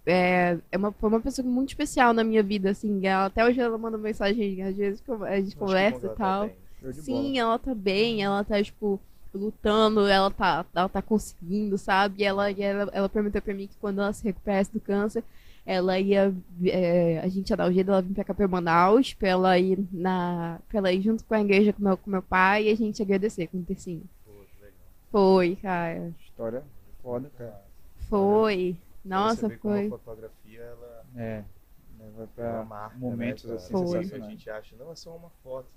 [0.05, 3.05] é, é uma, foi uma pessoa muito especial na minha vida, assim.
[3.05, 6.43] Ela, até hoje ela manda mensagem, às vezes a gente conversa e Gonzaga tal.
[6.79, 7.03] Show de bola.
[7.03, 8.99] Sim, ela tá bem, ela tá, tipo,
[9.33, 12.21] lutando, ela tá, ela tá conseguindo, sabe?
[12.21, 15.23] E ela, ela, ela prometeu pra mim que quando ela se recuperasse do câncer,
[15.65, 16.33] ela ia.
[16.65, 19.57] é, a gente ia dar o jeito dela vir pra cá pra Manaus, pra ela
[19.57, 20.59] ir na.
[20.67, 23.01] pra ela ir junto com a igreja com meu, com meu pai e a gente
[23.01, 24.03] agradecer com o tercinho.
[24.25, 24.77] Pô, que legal.
[25.11, 26.11] Foi, cara.
[26.19, 26.63] História
[27.01, 27.61] foda, cara.
[28.09, 28.77] Foi.
[29.03, 29.85] Nossa, você ver como foi.
[29.85, 31.43] a fotografia, ela, É.
[31.99, 33.71] Leva pra marca, momentos né, assim?
[33.71, 33.99] Foi.
[33.99, 35.67] A gente acha, não, é só uma foto.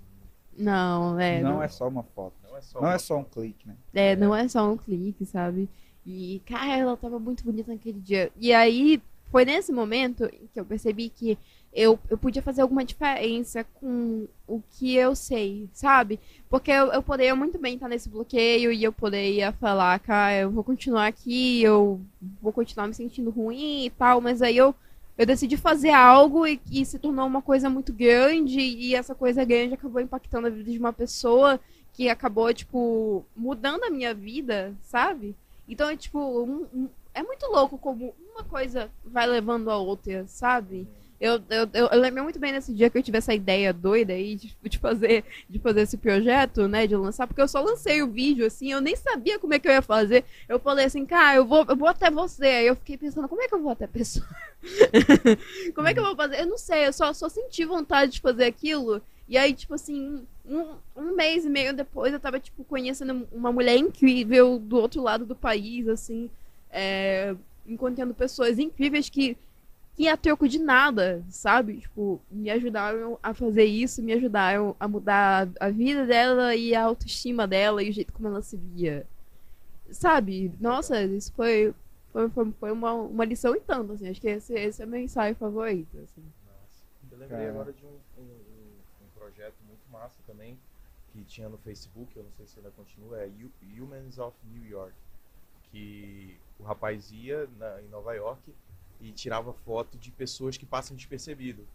[0.57, 1.41] Não, é.
[1.41, 2.33] Não não- é só uma foto.
[2.49, 3.75] Não é só Não é só um clique, né?
[3.93, 5.67] É, não é só um clique, sabe?
[6.05, 8.31] E, cara, ela tava muito bonita naquele dia.
[8.37, 9.01] E aí,
[9.31, 11.37] foi nesse momento que eu percebi que
[11.73, 16.19] eu, eu podia fazer alguma diferença com o que eu sei, sabe?
[16.47, 20.51] Porque eu, eu poderia muito bem estar nesse bloqueio e eu poderia falar, cara, eu
[20.51, 21.99] vou continuar aqui, eu
[22.41, 24.75] vou continuar me sentindo ruim e tal, mas aí eu,
[25.17, 29.43] eu decidi fazer algo e, e se tornou uma coisa muito grande e essa coisa
[29.45, 31.59] grande acabou impactando a vida de uma pessoa
[31.93, 35.35] que acabou, tipo, mudando a minha vida, sabe?
[35.67, 40.25] Então é tipo, um- um- é muito louco como uma coisa vai levando a outra,
[40.27, 40.87] sabe?
[41.19, 44.13] Eu, eu, eu, eu lembro muito bem nesse dia que eu tive essa ideia doida
[44.13, 48.01] aí de, de fazer de fazer esse projeto, né, de lançar, porque eu só lancei
[48.01, 50.25] o vídeo, assim, eu nem sabia como é que eu ia fazer.
[50.49, 52.45] Eu falei assim, cara, eu vou, eu vou até você.
[52.45, 54.27] Aí eu fiquei pensando, como é que eu vou até a pessoa?
[55.75, 56.41] como é que eu vou fazer?
[56.41, 59.01] Eu não sei, eu só, só senti vontade de fazer aquilo.
[59.27, 63.51] E aí, tipo assim, um, um mês e meio depois eu tava, tipo, conhecendo uma
[63.51, 66.29] mulher incrível do outro lado do país, assim.
[66.69, 67.35] É,
[67.67, 69.37] encontrando pessoas incríveis que,
[69.95, 71.77] que a troco de nada, sabe?
[71.81, 76.83] Tipo, me ajudaram a fazer isso, me ajudaram a mudar a vida dela e a
[76.83, 79.05] autoestima dela e o jeito como ela se via.
[79.91, 80.51] Sabe?
[80.59, 81.73] Nossa, isso foi,
[82.11, 84.09] foi, foi, foi uma, uma lição e tanto, assim.
[84.09, 86.23] Acho que esse, esse é meu ensaio favorito, assim.
[86.47, 86.83] Nossa.
[87.11, 87.49] Eu lembrei Cara.
[87.51, 90.57] agora de um, um, um- projeto muito massa também,
[91.13, 94.65] que tinha no Facebook, eu não sei se ainda continua, é Hu- Humans of New
[94.65, 94.93] York.
[95.71, 98.41] Que o rapaz ia na- em Nova York
[99.03, 101.67] e tirava foto de pessoas que passam despercebido.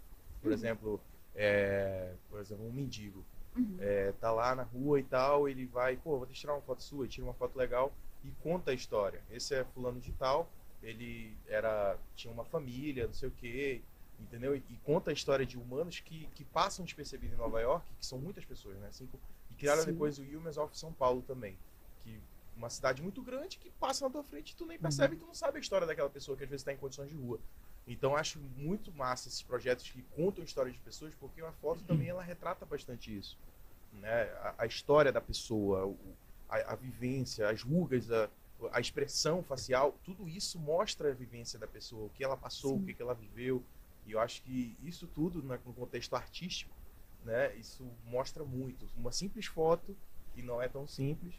[0.43, 1.01] Por exemplo,
[1.35, 3.25] é, por exemplo, um mendigo.
[3.57, 3.77] Uhum.
[3.81, 7.07] É, tá lá na rua e tal, ele vai, pô, vou tirar uma foto sua,
[7.07, 7.93] tira uma foto legal
[8.25, 9.21] e conta a história.
[9.31, 10.49] Esse é fulano de tal,
[10.83, 13.83] ele era tinha uma família, não sei o quê,
[14.21, 14.57] entendeu?
[14.57, 18.07] E, e conta a história de humanos que, que passam despercebido em Nova York, que
[18.07, 18.89] são muitas pessoas, né?
[18.93, 19.19] Cinco,
[19.51, 19.93] e criaram Sim.
[19.93, 21.57] depois o Humans of São Paulo também,
[22.59, 25.35] uma cidade muito grande que passa na tua frente e tu nem percebe, tu não
[25.35, 27.39] sabe a história daquela pessoa que às vezes está em condições de rua.
[27.87, 32.09] Então acho muito massa esses projetos que contam histórias de pessoas, porque a foto também
[32.09, 33.39] ela retrata bastante isso,
[33.93, 34.25] né?
[34.43, 36.17] A, a história da pessoa, o-
[36.49, 38.29] a, a vivência, as rugas, a,
[38.73, 42.83] a expressão facial, tudo isso mostra a vivência da pessoa, o que ela passou, Sim.
[42.83, 43.63] o que, que ela viveu.
[44.05, 46.75] E eu acho que isso tudo, né, no contexto artístico,
[47.25, 48.87] né, isso mostra muito.
[48.97, 49.97] Uma simples foto,
[50.39, 51.35] que não é tão simples,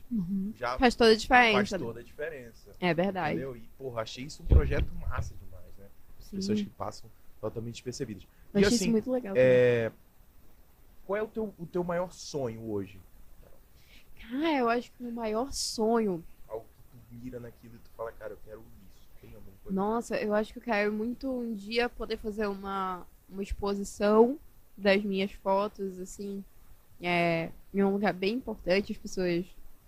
[0.58, 1.80] já Faz toda a faz diferença.
[1.80, 2.70] toda a diferença.
[2.82, 3.36] É verdade.
[3.36, 3.56] Entendeu?
[3.56, 5.88] E, porra, achei isso um projeto massa demais, né?
[6.20, 6.36] Sim.
[6.36, 7.10] Pessoas que passam
[7.40, 8.24] totalmente despercebidas.
[8.54, 9.34] Eu E achei assim, isso muito legal.
[9.38, 9.90] É...
[11.08, 13.00] Qual é o teu, o teu maior sonho hoje?
[14.32, 16.22] Ah, eu acho que o meu maior sonho.
[16.48, 19.08] Algo que tu mira naquilo e tu fala, cara, eu quero isso.
[19.22, 19.76] Tem alguma coisa?
[19.76, 24.38] Nossa, eu acho que eu quero muito um dia poder fazer uma, uma exposição
[24.78, 26.44] das minhas fotos, assim,
[27.02, 29.46] é, em um lugar bem importante, as pessoas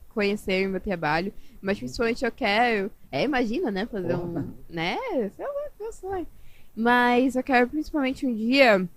[0.10, 1.34] conhecerem o meu trabalho.
[1.62, 2.92] Mas principalmente eu quero.
[3.12, 3.86] É, imagina, né?
[3.86, 4.52] Fazer um.
[4.70, 4.98] Né?
[5.36, 6.28] Sei lá, meu sonho.
[6.76, 8.88] Mas eu quero principalmente um dia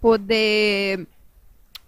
[0.00, 1.06] poder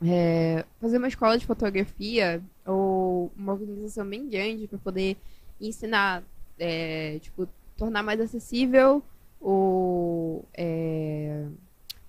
[0.02, 5.16] é, fazer uma escola de fotografia ou uma organização bem grande para poder
[5.60, 6.22] ensinar,
[6.58, 9.02] é, tipo, tornar mais acessível
[9.40, 11.44] o, é,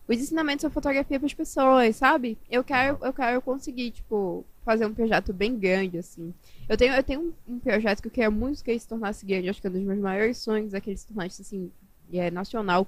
[0.08, 2.38] os ensinamentos sobre fotografia para as pessoas, sabe?
[2.50, 6.34] Eu quero, eu quero conseguir, tipo, fazer um projeto bem grande, assim.
[6.70, 9.26] Eu tenho, eu tenho um, um projeto que eu quero muito que ele se tornasse
[9.26, 11.72] grande, acho que é um dos meus maiores sonhos é que ele se tornasse, assim,
[12.14, 12.88] é, nacional.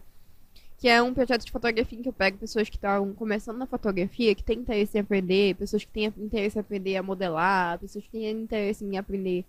[0.78, 3.66] Que é um projeto de fotografia em que eu pego pessoas que estão começando na
[3.66, 8.04] fotografia, que têm interesse em aprender, pessoas que têm interesse em aprender a modelar, pessoas
[8.06, 9.44] que têm interesse em aprender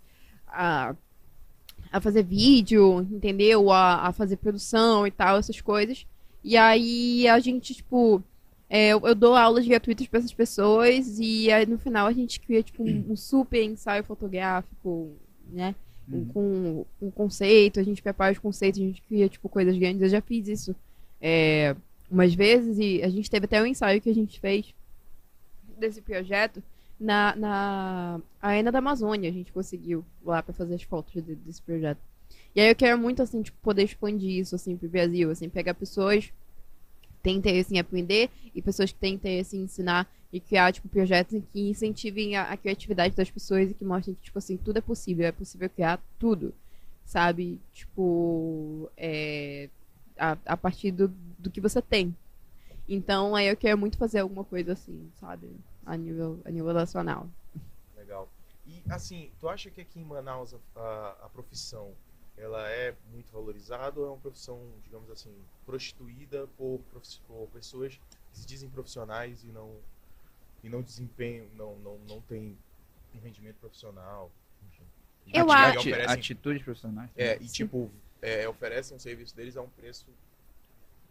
[0.47, 0.95] a,
[1.93, 3.71] a fazer vídeo, entendeu?
[3.71, 6.07] A, a fazer produção e tal, essas coisas.
[6.43, 8.23] E aí a gente, tipo,
[8.71, 12.39] é, eu, eu dou aulas gratuitas para essas pessoas e aí no final a gente
[12.41, 15.13] cria, tipo, um, um super ensaio fotográfico,
[15.51, 15.75] né?
[16.11, 20.01] Um, com um conceito, a gente prepara os conceitos, a gente cria, tipo, coisas grandes.
[20.01, 20.75] Eu já fiz isso
[21.21, 21.77] é,
[22.11, 24.73] umas vezes e a gente teve até um ensaio que a gente fez
[25.79, 26.63] desse projeto
[26.99, 29.29] na, na Arena da Amazônia.
[29.29, 32.01] A gente conseguiu lá para fazer as fotos de- desse projeto.
[32.59, 35.75] E aí eu quero muito, assim, tipo, poder expandir isso, assim, pro Brasil, assim, pegar
[35.75, 36.25] pessoas
[37.01, 40.89] que têm interesse em aprender e pessoas que têm interesse em ensinar e criar, tipo,
[40.89, 44.79] projetos que incentivem a, a criatividade das pessoas e que mostrem que, tipo assim, tudo
[44.79, 46.53] é possível, é possível criar tudo,
[47.05, 47.61] sabe?
[47.73, 49.71] Tipo, é,
[50.19, 51.07] a, a partir do,
[51.39, 52.13] do que você tem.
[52.89, 55.49] Então, aí eu quero muito fazer alguma coisa assim, sabe?
[55.87, 57.29] A nível, a nível nacional.
[57.97, 58.29] Legal.
[58.67, 61.95] E assim, tu acha que aqui em Manaus a, a, a profissão
[62.39, 65.35] ela é muito valorizada ou é uma profissão, digamos assim,
[65.67, 66.81] prostituída por,
[67.27, 67.99] por pessoas
[68.33, 69.77] que se dizem profissionais e não
[70.63, 72.57] e não desempenham, não não não tem
[73.15, 74.31] um rendimento profissional?
[74.67, 74.85] enfim.
[75.27, 77.11] E Eu acho- oferecem- Atitudes profissionais.
[77.17, 77.53] é, e Sim.
[77.65, 77.91] tipo,
[78.23, 80.07] é, oferecem o serviço deles a um preço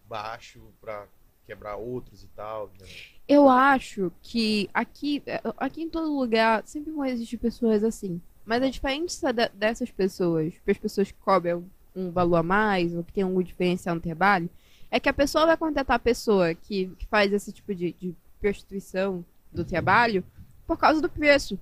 [0.08, 1.08] baixo pra
[1.46, 2.68] quebrar outros e tal.
[2.80, 2.86] né?
[3.28, 5.24] Eu acho que aqui,
[5.58, 8.22] aqui em todo lugar sempre vão existir pessoas assim.
[8.48, 11.66] Mas a diferença da- dessas pessoas, para as pessoas que cobram
[11.96, 14.50] um valor a mais ou que tem um diferencial no trabalho,
[14.90, 18.16] é que a pessoa vai contratar a pessoa que, que faz esse tipo de, de
[18.40, 20.24] prostituição do trabalho
[20.66, 21.60] por causa do preço.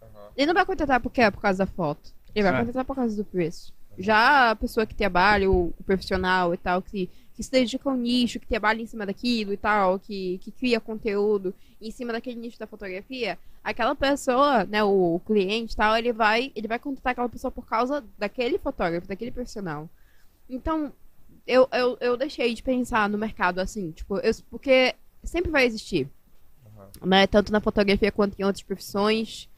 [0.00, 0.28] Aham.
[0.36, 2.12] Ele não vai contratar porque é por causa da foto.
[2.34, 2.58] Ele vai É.
[2.60, 3.72] contratar por causa do preço.
[3.98, 8.38] Já a pessoa que trabalha, o profissional e tal, que, que se dedica ao nicho,
[8.40, 12.58] que trabalha em cima daquilo e tal, que, que cria conteúdo em cima daquele nicho
[12.58, 17.12] da fotografia, aquela pessoa, né, o, o cliente e tal, ele vai, ele vai contratar
[17.12, 19.88] aquela pessoa por causa daquele fotógrafo, daquele profissional.
[20.48, 20.92] Então,
[21.46, 24.94] eu, eu, eu deixei de pensar no mercado assim, tipo, eu, porque
[25.24, 26.08] sempre vai existir
[26.66, 26.90] Aham.
[27.06, 27.26] né?
[27.26, 29.48] Tanto na fotografia quanto em outras profissões.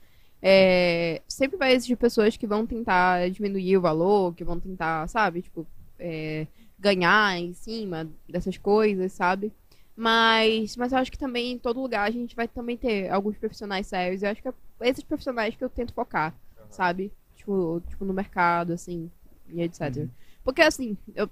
[0.43, 5.43] é, sempre vai existir pessoas que vão tentar diminuir o valor, que vão tentar, sabe,
[5.43, 5.67] tipo,
[5.99, 6.47] é,
[6.85, 9.51] ganhar em cima dessas coisas, sabe?
[9.97, 13.39] Mas, mas eu acho que também em todo lugar a gente vai também ter alguns
[13.39, 14.23] profissionais sérios.
[14.23, 14.53] Eu acho que é
[14.83, 16.35] esses profissionais que eu tento focar,
[16.69, 17.11] sabe?
[17.37, 19.11] Tipo, tipo, no mercado, assim,
[19.49, 19.97] e etc.
[19.97, 20.09] Uhum.
[20.45, 21.31] Porque, assim, eu,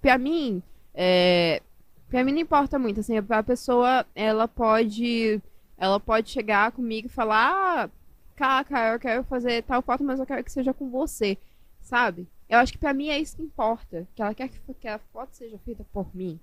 [0.00, 0.62] pra mim,
[0.94, 1.60] é,
[2.08, 5.42] pra mim não importa muito, assim, a pessoa, ela pode,
[5.76, 7.90] ela pode chegar comigo e falar, ah,
[8.36, 11.36] Caca, eu quero fazer tal foto, mas eu quero que seja com você,
[11.82, 12.26] sabe?
[12.48, 15.34] Eu acho que pra mim é isso que importa, que ela quer que, a foto
[15.34, 16.38] seja feita por mim.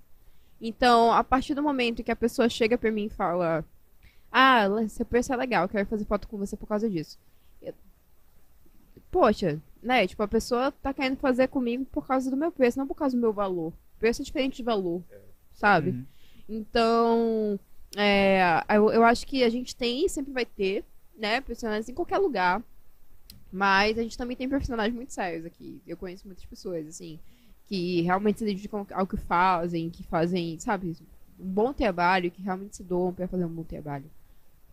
[0.60, 3.64] Então, a partir do momento que a pessoa chega pra mim e fala,
[4.30, 7.18] ah, seu preço é legal, quero fazer foto com você por causa disso.
[7.60, 7.74] Eu-
[9.10, 10.06] Poxa, né?
[10.06, 13.16] Tipo, a pessoa tá querendo fazer comigo por causa do meu preço, não por causa
[13.16, 13.72] do meu valor.
[13.98, 15.02] Preço é diferente de valor,
[15.52, 15.90] sabe?
[15.90, 16.06] Uhum.
[16.48, 17.60] Então,
[17.96, 20.84] é, eu, eu acho que a gente tem e sempre vai ter,
[21.16, 22.62] né, profissionais em qualquer lugar.
[23.52, 25.80] Mas a gente também tem profissionais muito sérios aqui.
[25.86, 27.18] Eu conheço muitas pessoas, assim,
[27.66, 30.96] que realmente se dedicam ao que fazem, que fazem, sabe,
[31.38, 34.10] um bom trabalho, que realmente se doam pra fazer um bom trabalho.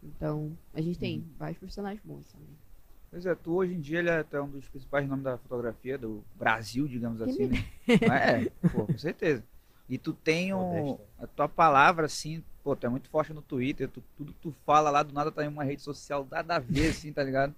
[0.03, 2.47] Então, a gente tem vários profissionais bons também.
[3.11, 5.97] Pois é, tu hoje em dia ele é até um dos principais nomes da fotografia
[5.97, 7.63] do Brasil, digamos Que assim, né?
[8.03, 9.43] É, pô, com certeza.
[9.89, 13.89] E tu tem um, a tua palavra, assim, pô, tu é muito forte no Twitter,
[13.89, 16.59] tu- tudo que tu fala lá do nada tá em uma rede social, nada a
[16.59, 17.55] ver, assim, tá ligado?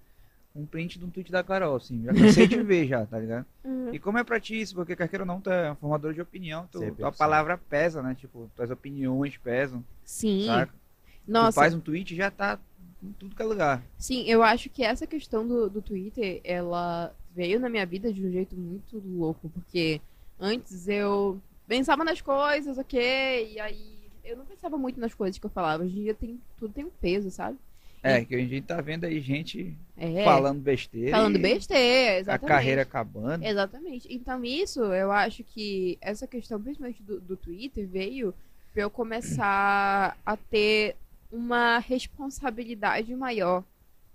[0.54, 3.46] Um print de um tweet da Carol, assim, já cansei de ver já, tá ligado?
[3.92, 4.74] E como é pra ti isso?
[4.74, 7.18] Porque, quer queira ou não, tu é um formador de opinião, tu, Sempre, tua sim.
[7.18, 8.14] palavra pesa, né?
[8.14, 10.46] Tipo, tuas opiniões pesam, Sim.
[10.46, 10.72] saca?
[10.72, 12.58] Tu Nossa, faz um tweet e já tá
[13.02, 13.82] em tudo que é lugar.
[13.98, 18.24] Sim, eu acho que essa questão do, do Twitter, ela veio na minha vida de
[18.26, 20.00] um jeito muito louco, porque
[20.40, 25.44] antes eu pensava nas coisas, ok, e aí eu não pensava muito nas coisas que
[25.44, 25.84] eu falava.
[25.84, 27.58] Hoje em dia tem, tudo tem um peso, sabe?
[28.02, 31.10] É, que a gente tá vendo aí gente É, falando besteira.
[31.12, 32.48] falando besteira, A exatamente.
[32.48, 33.44] carreira acabando.
[33.44, 34.08] Exatamente.
[34.12, 38.34] Então, isso, eu acho que essa questão, principalmente do, do Twitter, veio
[38.72, 40.96] pra eu começar a ter
[41.30, 43.64] uma responsabilidade maior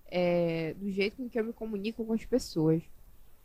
[0.10, 2.82] é, do jeito com que eu me comunico com as pessoas.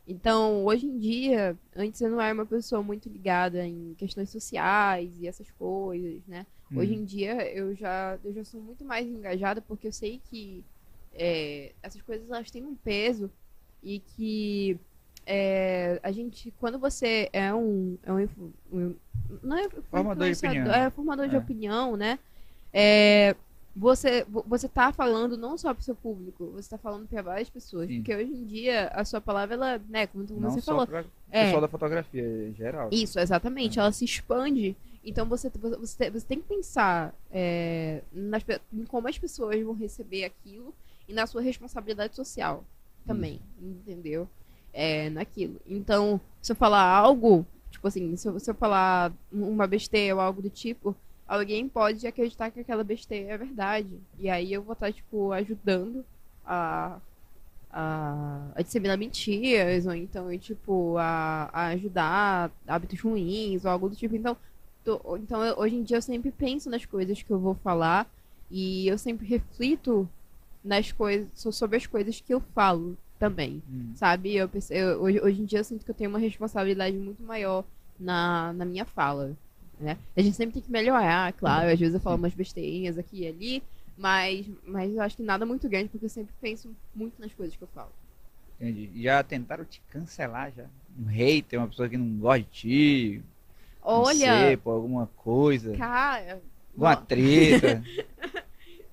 [0.07, 5.09] Então, hoje em dia, antes eu não era uma pessoa muito ligada em questões sociais
[5.19, 6.45] e essas coisas, né?
[6.75, 6.97] Hoje Hum.
[7.01, 10.63] em dia eu já, eu já sou muito mais engajada porque eu sei que
[11.13, 13.31] é, essas coisas elas têm um peso
[13.81, 14.77] e que
[15.25, 18.27] é, a gente, quando você é um, é um,
[18.71, 18.95] um-
[19.41, 20.73] não é Formador de opinião.
[20.73, 21.39] é formador de É.
[21.39, 22.19] opinião, né?
[22.73, 23.35] É,
[23.75, 27.49] você, vo- você tá falando não só pro seu público, você tá falando para várias
[27.49, 27.87] pessoas.
[27.87, 27.97] Sim.
[27.97, 31.45] Porque hoje em dia a sua palavra, ela, né, como Não você falou, pra É.
[31.45, 32.89] pessoal da fotografia em geral.
[32.91, 33.79] isso, exatamente.
[33.79, 34.75] Ela se expande.
[35.03, 35.49] Então você,
[35.79, 40.73] você, você- tem que pensar é, nas em como as pessoas vão receber aquilo
[41.09, 42.63] e na sua responsabilidade social
[43.05, 44.29] também, entendeu?
[44.71, 45.59] É, naquilo.
[45.67, 50.21] Então, se eu falar algo, tipo assim, se eu, se eu falar uma besteira ou
[50.21, 50.95] algo do tipo,
[51.27, 53.99] alguém pode acreditar que aquela besteira é verdade.
[54.19, 56.05] E aí eu vou estar, tipo, ajudando
[56.45, 56.99] a,
[57.71, 63.95] a, a disseminar mentiras, ou então, tipo, a, a ajudar hábitos ruins, ou algo do
[63.95, 64.15] tipo.
[64.15, 64.37] Então,
[64.83, 68.07] tô- então eu- hoje em dia eu sempre penso nas coisas que eu vou falar
[68.51, 70.07] e eu sempre reflito
[70.63, 73.91] nas coisas, so- sobre as coisas que eu falo também, Hum.
[73.95, 74.35] sabe?
[74.35, 77.63] Eu, eu- hoje, hoje em dia eu sinto que eu tenho uma responsabilidade muito maior
[77.99, 79.35] na, na minha fala,
[79.83, 79.97] né?
[80.15, 83.27] A gente sempre tem que melhorar, claro, às vezes eu falo umas besteirinhas aqui e
[83.27, 83.63] ali,
[83.97, 87.55] mas, mas eu acho que nada muito grande, porque eu sempre penso muito nas coisas
[87.55, 87.91] que eu falo.
[88.59, 88.89] Entendi.
[89.03, 90.65] Já tentaram te cancelar já?
[90.99, 93.21] Um hater, uma pessoa que não gosta de ti.
[93.81, 95.75] Olha, sei, por alguma coisa.
[95.75, 96.41] cara...
[96.73, 97.83] Alguma treta.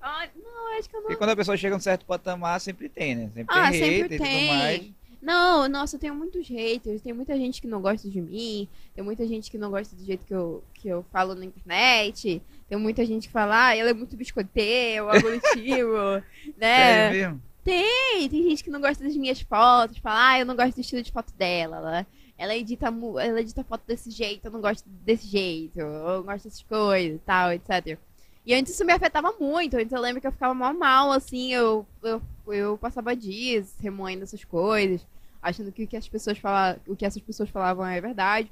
[0.03, 2.59] Ah, não, acho que eu não Porque quando a pessoa chega a um certo patamar,
[2.59, 3.29] sempre tem, né?
[3.35, 4.91] Sempre Ah, tem sempre hater e tudo mais.
[5.21, 7.01] Não, nossa, eu tenho muitos haters.
[7.01, 8.67] Tem muita gente que não gosta de mim.
[8.95, 12.41] Tem muita gente que não gosta do jeito que eu, que eu falo na internet.
[12.67, 16.23] Tem muita gente que fala, ah, ela é muito biscoiteira, ou algo do tipo.
[16.57, 17.11] né?
[17.11, 17.41] Mesmo?
[17.63, 19.99] Tem, tem gente que não gosta das minhas fotos.
[19.99, 21.77] Fala, ah, eu não gosto do estilo de foto dela.
[21.77, 25.79] Ela, ela, edita, ela edita foto desse jeito, eu não gosto desse jeito.
[25.79, 27.99] Eu não gosto dessas coisas e tal, etc.
[28.45, 29.77] E antes isso me afetava muito.
[29.77, 31.53] Antes eu lembro que eu ficava mal mal, assim.
[31.53, 35.05] Eu, eu, eu passava dias remoendo essas coisas.
[35.41, 38.51] Achando que o que as pessoas falavam, o que essas pessoas falavam é verdade.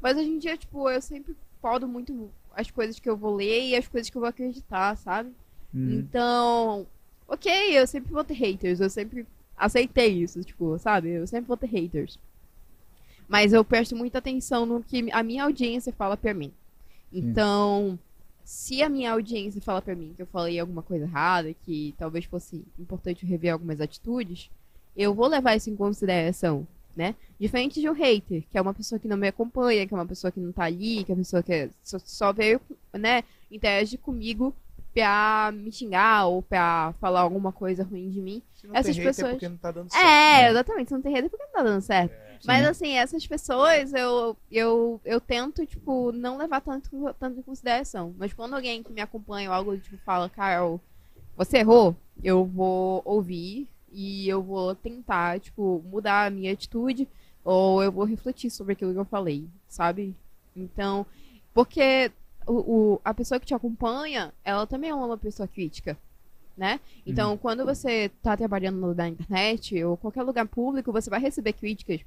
[0.00, 3.68] Mas hoje em dia, tipo, eu sempre podo muito as coisas que eu vou ler
[3.68, 5.30] e as coisas que eu vou acreditar, sabe?
[5.74, 5.98] Hum.
[5.98, 6.86] Então,
[7.28, 11.10] ok, eu sempre vou ter haters, eu sempre aceitei isso, tipo, sabe?
[11.10, 12.18] Eu sempre vou ter haters.
[13.28, 16.52] Mas eu presto muita atenção no que a minha audiência fala pra mim.
[17.12, 17.98] Então,
[18.46, 22.24] se a minha audiência fala pra mim que eu falei alguma coisa errada, que talvez
[22.24, 24.48] fosse importante eu rever algumas atitudes,
[24.96, 26.64] eu vou levar isso em consideração,
[26.96, 27.16] né?
[27.40, 30.06] Diferente de um hater, que é uma pessoa que não me acompanha, que é uma
[30.06, 32.60] pessoa que não tá ali, que é uma pessoa que só, só veio,
[32.94, 34.54] né, interage comigo
[34.94, 38.40] pra me xingar ou pra falar alguma coisa ruim de mim.
[38.54, 40.02] Se não Essas tem pessoas- é porque não tá dando certo.
[40.06, 40.50] É, né?
[40.50, 42.12] exatamente, você não tem hater porque não tá dando certo.
[42.12, 42.25] É.
[42.44, 42.70] Mas Sim.
[42.70, 48.14] assim, essas pessoas eu, eu, eu tento, tipo, não levar tanto, tanto em consideração.
[48.18, 50.80] Mas quando alguém que me acompanha ou algo, tipo, fala, Carol,
[51.36, 57.08] você errou, eu vou ouvir e eu vou tentar, tipo, mudar a minha atitude
[57.44, 60.14] ou eu vou refletir sobre aquilo que eu falei, sabe?
[60.56, 61.06] Então,
[61.54, 62.10] porque
[62.46, 62.54] o,
[62.94, 65.96] o- a pessoa que te acompanha, ela também é uma pessoa crítica,
[66.56, 66.80] né?
[67.06, 72.00] Então, quando você tá trabalhando na internet ou qualquer lugar público, você vai receber críticas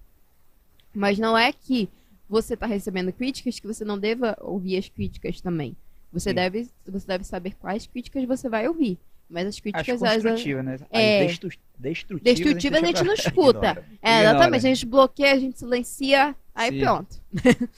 [0.93, 1.89] mas não é que
[2.27, 5.75] você está recebendo críticas que você não deva ouvir as críticas também.
[6.11, 6.35] Você Sim.
[6.35, 8.97] deve, você deve saber quais críticas você vai ouvir.
[9.29, 10.73] Mas as As críticas, elas, construtivas, né?
[10.73, 11.25] As É.
[11.25, 12.23] destru- destrutivas.
[12.23, 13.57] destrutivas a deixa gente não escuta.
[13.69, 13.85] Ignora.
[14.01, 14.29] É, Ignora.
[14.37, 14.65] exatamente.
[14.65, 16.79] A gente bloqueia, a gente silencia, aí Sim.
[16.79, 17.21] pronto.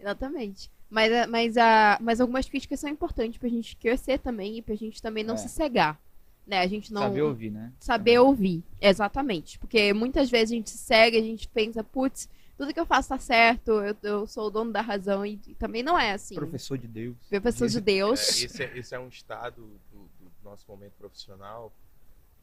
[0.00, 0.70] exatamente.
[0.90, 4.74] Mas, a- mas, a, mas algumas críticas são importantes pra gente crescer também e pra
[4.74, 5.38] gente também não É.
[5.38, 6.00] se cegar.
[6.46, 6.60] Né?
[6.60, 7.72] A gente não Saber ouvir, né?
[7.80, 8.62] saber ouvir.
[8.80, 9.58] Exatamente.
[9.58, 13.08] Porque muitas vezes a gente se segue, a gente pensa, putz, tudo que eu faço
[13.08, 15.24] tá certo, eu, eu sou o dono da razão.
[15.24, 16.34] E, e também não é assim.
[16.34, 17.16] Professor de Deus.
[17.28, 18.20] Professor de É, Deus.
[18.42, 21.72] esse, é, esse é um estado do, do nosso momento profissional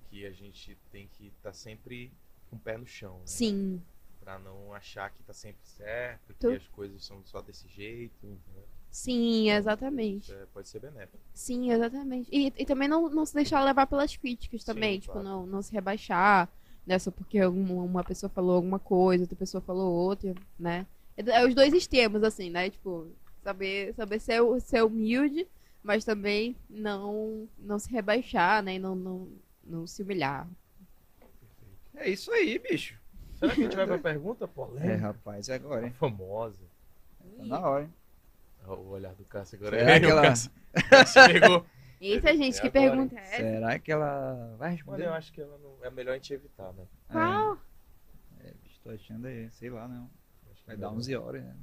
[0.10, 2.12] que a gente tem que estar sempre
[2.50, 3.14] com o pé no chão.
[3.20, 3.22] Né?
[3.26, 3.82] Sim.
[4.20, 8.14] Pra não achar que tá sempre certo, que Tu- as coisas são só desse jeito.
[8.24, 8.64] entendeu?
[8.92, 10.26] Sim, exatamente.
[10.26, 11.18] Isso é- pode ser benéfico.
[11.34, 12.28] Sim, exatamente.
[12.32, 14.96] E, e também não, não se deixar levar pelas críticas também.
[14.96, 15.28] Sim, tipo, claro.
[15.28, 16.50] não, não se rebaixar,
[16.86, 16.98] né?
[17.00, 20.86] Só porque uma pessoa falou alguma coisa, outra pessoa falou outra, né?
[21.18, 22.70] É, é os dois extremos, assim, né?
[22.70, 23.08] Tipo,
[23.44, 25.48] saber, saber ser, ser humilde,
[25.84, 28.76] mas também não, não se rebaixar, né?
[28.76, 29.28] E não, não,
[29.64, 30.48] não se humilhar.
[31.96, 32.96] É isso aí, bicho.
[33.38, 34.98] Será que a gente vai pra pergunta É, polêmica?
[34.98, 35.94] rapaz, é agora, hein?
[36.00, 36.60] famosa.
[37.38, 37.94] Tá na hora, hein?
[38.68, 41.66] O olhar do Cássio agora Será que o ela- Cássio- o Cássio pegou.
[42.02, 43.38] Eita, gente, É que agora, pergunta é?
[43.38, 45.06] Será que ela vai Olha, responder?
[45.06, 45.76] eu acho que ela não...
[45.86, 46.84] é melhor a gente evitar, né?
[47.12, 47.58] Qual?
[48.40, 50.10] É, é, bicho, tô achando aí, sei lá, não.
[50.52, 51.56] Acho que Vai dar 11 horas, né?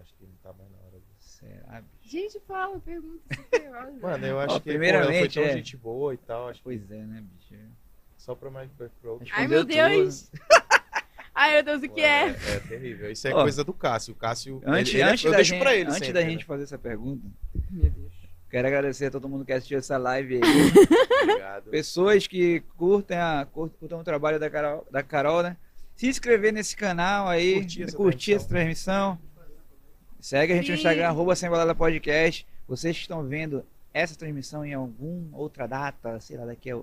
[0.00, 1.38] Acho que não tá mais na hora disso.
[1.38, 2.12] Será, bicho?
[2.12, 3.70] Gente, fala, pergunta super
[4.02, 5.52] Mano, eu acho Ó, que pô, ela foi primeiramente, tão é.
[5.52, 6.48] gente boa e tal.
[6.48, 7.54] Acho que Pois é, né, bicho?
[8.18, 9.28] só pra mais pra, pra outro.
[9.32, 10.30] Ai, meu Deus.
[11.34, 12.28] Ai, meu Deus, o que é?
[12.30, 13.10] É, terrível.
[13.12, 14.14] Isso é Ó, coisa do Cássio.
[14.14, 14.60] O Cássio.
[14.64, 16.30] Antes, ele- ele- antes, eu da, deixo gente, pra ele antes sempre, da né?
[16.30, 17.28] gente fazer essa pergunta,
[17.70, 18.12] Meu Deus.
[18.50, 20.40] Quero agradecer a todo mundo que assistiu essa live aí.
[21.22, 21.70] Obrigado.
[21.70, 25.56] Pessoas que curtem, a, curtem o trabalho da Carol, da Carol, né?
[25.94, 29.12] Se inscrever nesse canal aí, Curtir essa curtir transmissão.
[29.12, 29.18] essa transmissão.
[30.20, 30.80] Segue a gente no Sim.
[30.80, 32.46] Instagram, arroba Sem Balela Podcast.
[32.68, 36.78] Vocês que estão vendo essa transmissão em alguma outra data, sei lá, daqui a...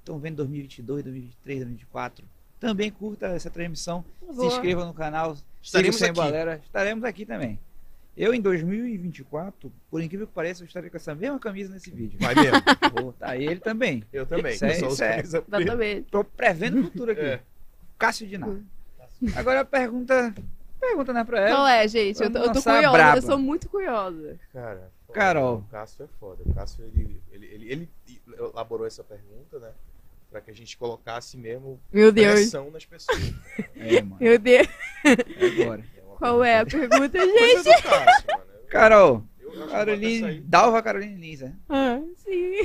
[0.00, 2.24] Estão vendo 2022, 2023, 2024.
[2.58, 4.04] Também curta essa transmissão.
[4.32, 5.36] Se inscreva no canal.
[5.62, 6.12] Estaremos aqui.
[6.12, 6.60] Balela.
[6.64, 7.58] Estaremos aqui também.
[8.18, 12.18] Eu, em 2024, por incrível que pareça, eu estarei com essa mesma camisa nesse vídeo.
[12.20, 12.58] Vai mesmo.
[13.00, 14.02] Vou tá ele também.
[14.12, 14.54] Eu também.
[14.54, 15.20] Isso é- isso é-.
[15.20, 16.10] Exatamente.
[16.10, 17.20] Tô prevendo o futuro aqui.
[17.20, 17.40] É.
[17.96, 18.60] Cássio de nada.
[19.36, 20.34] Agora a pergunta.
[20.80, 21.56] Pergunta, né, pra ela.
[21.56, 22.20] Qual é, gente?
[22.20, 23.18] Eu tô, eu tô curiosa, braba.
[23.18, 24.38] eu sou muito curiosa.
[24.52, 25.18] Cara, foda.
[25.18, 25.56] Carol.
[25.58, 26.42] O Cássio é foda.
[26.44, 27.88] O Cássio, ele, ele, ele, ele
[28.36, 29.70] elaborou essa pergunta, né?
[30.30, 32.34] Pra que a gente colocasse mesmo Meu Deus.
[32.34, 33.32] pressão nas pessoas.
[33.76, 34.16] É, mano.
[34.20, 34.68] Meu Deus.
[35.04, 35.84] É agora.
[36.18, 37.64] Qual é a pergunta, gente?
[37.82, 38.38] Cássio.
[38.68, 39.24] Carol.
[39.38, 40.40] Que Caroline.
[40.40, 41.54] Dalva Caroline Lins, né?
[41.68, 42.60] Ah, sim.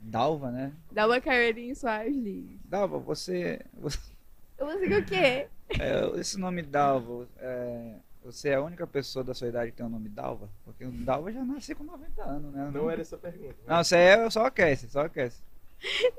[0.00, 0.72] Dalva, né?
[0.90, 2.58] Uma carinha suave, Liz.
[2.64, 3.60] Dalva, você.
[3.74, 3.98] você
[4.58, 5.46] Eu vou seguir o quê?
[5.78, 7.26] é, esse nome Dalva.
[7.38, 7.94] é,
[8.24, 10.48] você é a única pessoa da sua idade que tem o nome Dalva?
[10.64, 12.70] Porque o Dalva já nasceu com 90 anos, né?
[12.72, 13.54] Não era essa pergunta.
[13.66, 15.40] mas- Não, você é só aquece, só aquece.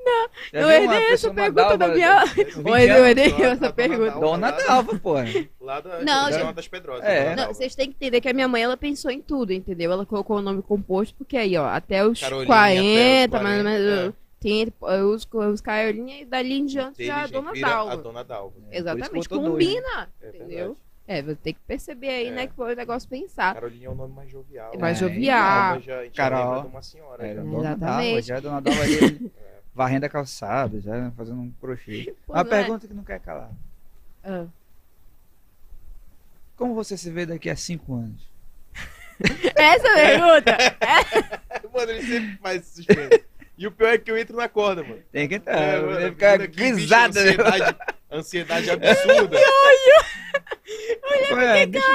[0.04, 0.28] Não,
[0.62, 4.10] não é nem essa pergunta da minha- é nem Dona- essa pergunta.
[4.10, 5.24] Dalva, Dona Dalva, porra.
[5.60, 6.52] Lá da Não, gente.
[6.54, 7.04] das Pedrosas.
[7.04, 7.20] É.
[7.20, 7.54] Dona Não, Dalva.
[7.54, 9.92] vocês têm que entender que a minha mãe, ela pensou em tudo, entendeu?
[9.92, 13.58] Ela colocou o nome composto, porque aí, ó, até os Caroline, 40, até os mais
[13.58, 17.66] ou 40, menos, tem os, os Carolinha e dali em diante já a Dona vira
[17.68, 17.96] A Dalva.
[17.98, 18.56] Dona Dalva.
[18.56, 19.38] É, isso Exatamente, né?
[19.38, 20.76] combina, É entendeu?
[21.06, 22.30] É, você tem que perceber aí, É.
[22.30, 23.54] né, que foi o negócio pensar.
[23.54, 24.70] Carolinha é um nome mais jovial.
[24.72, 25.72] É mais É, jovial.
[25.72, 26.54] Dalva já, a gente Carol.
[26.56, 27.26] já de uma senhora.
[27.26, 27.42] É, já.
[27.42, 28.26] Dona Dalva, Exatamente.
[28.28, 28.80] já é Dona Dalva
[29.74, 32.14] varrendo a calçada, já fazendo um crochê.
[32.26, 32.44] Pô, Uma é?
[32.44, 33.50] pergunta que não quer calar.
[34.24, 34.46] Ah.
[36.56, 38.30] Como você se vê daqui a cinco anos?
[39.56, 40.56] Essa pergunta?
[41.72, 43.24] Mano, ele sempre faz esse suspense.
[43.56, 45.00] E o pior é que eu entro na corda, mano.
[45.12, 45.56] Tem que entrar.
[45.58, 47.30] É, É, mano, ficar grisada, né?
[47.30, 47.76] Ansiedade,
[48.10, 49.36] ansiedade absurda.
[51.34, 51.88] Ué, deixa-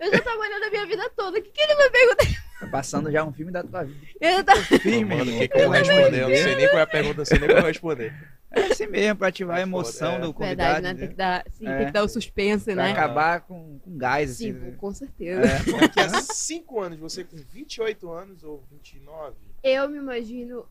[0.00, 1.38] Eu já tava olhando a minha vida toda.
[1.38, 2.24] O que, que ele vai perguntar?
[2.64, 4.06] Tá passando já um filme da tua vida.
[4.20, 6.22] Eu tô- Firme, Mano, que, que eu de responder?
[6.22, 8.14] Eu não sei nem qual é a pergunta, não sei nem como responder.
[8.50, 10.20] É assim mesmo, pra ativar a É emoção é.
[10.20, 10.74] do convidado.
[10.82, 10.94] Verdade, né?
[11.00, 11.76] Tem que dar, sim, É.
[11.78, 12.92] tem que dar o suspense, Pra né?
[12.92, 14.52] acabar com, com gás, assim.
[14.52, 14.74] Sim, né?
[14.78, 15.40] com certeza.
[15.42, 16.00] É.
[16.04, 20.64] A 5 anos, você com 28 anos ou 29, Eu me imagino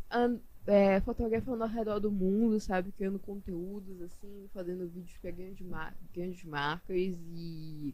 [0.65, 2.89] é, fotografando ao redor do mundo, sabe?
[2.97, 7.93] Criando conteúdos, assim, fazendo vídeos para grandes, mar grandes marcas e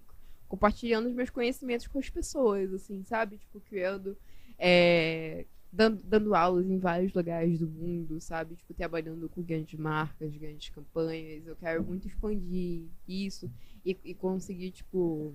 [0.50, 3.38] compartilhando os meus conhecimentos com as pessoas, assim, sabe?
[3.38, 4.18] Tipo, criando.
[4.58, 8.56] é, dando, dando aulas em vários lugares do mundo, sabe?
[8.56, 11.46] Tipo, trabalhando com grandes marcas, grandes campanhas.
[11.46, 13.50] Eu quero muito expandir isso
[13.86, 15.34] e, e conseguir, tipo.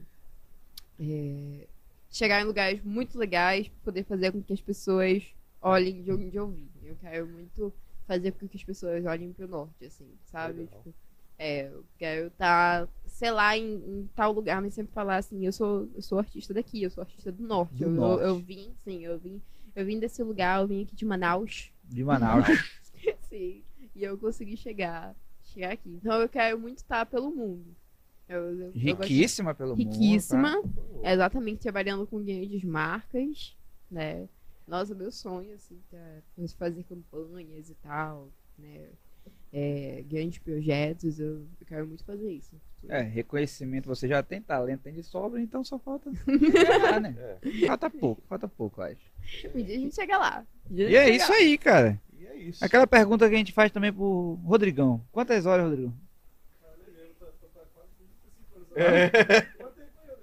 [0.99, 1.67] é,
[2.10, 5.25] chegar em lugares muito legais, poder fazer com que as pessoas
[5.60, 6.68] olhem de onde eu vim.
[6.83, 7.73] Eu quero muito
[8.07, 10.67] fazer com que as pessoas olhem pro norte, assim, sabe?
[10.67, 10.94] Tipo,
[11.38, 15.52] é, eu quero estar, sei lá, em, em tal lugar, mas sempre falar assim, eu
[15.52, 17.74] sou, eu sou artista daqui, eu sou artista do norte.
[17.74, 18.24] Do eu, eu- norte.
[18.24, 19.42] Eu, vim, sim, eu vim,
[19.74, 21.72] eu vim desse lugar, eu vim aqui de Manaus.
[21.84, 22.44] De Manaus.
[23.28, 23.62] sim.
[23.94, 25.14] E eu consegui chegar,
[25.44, 25.88] chegar aqui.
[26.02, 27.74] Então eu quero muito estar pelo mundo.
[28.28, 29.90] Eu, eu- eu gosto- Riquíssima pelo mundo.
[29.90, 30.62] riquíssima.
[30.62, 30.68] tá?
[31.02, 33.56] É exatamente trabalhando com grandes marcas,
[33.90, 34.28] né?
[34.66, 36.22] Nossa, meu sonho, assim, é
[36.56, 38.88] fazer campanhas e tal, né?
[39.57, 42.50] É, grandes projetos, eu, eu quero muito fazer isso.
[42.89, 46.10] É, reconhecimento você já tem, talento tem de sobra, então só falta.
[46.26, 47.15] ganhar, né?
[47.16, 47.66] É.
[47.68, 49.55] Falta pouco, falta pouco, eu acho.
[49.55, 50.44] Um dia a gente chega lá.
[50.68, 51.36] Um E é isso lá.
[51.36, 52.00] aí, cara.
[52.18, 52.65] E é isso.
[52.65, 55.00] Aquela pergunta que a gente faz também pro Rodrigão.
[55.12, 55.94] Quantas horas, Rodrigão?
[58.76, 59.47] É.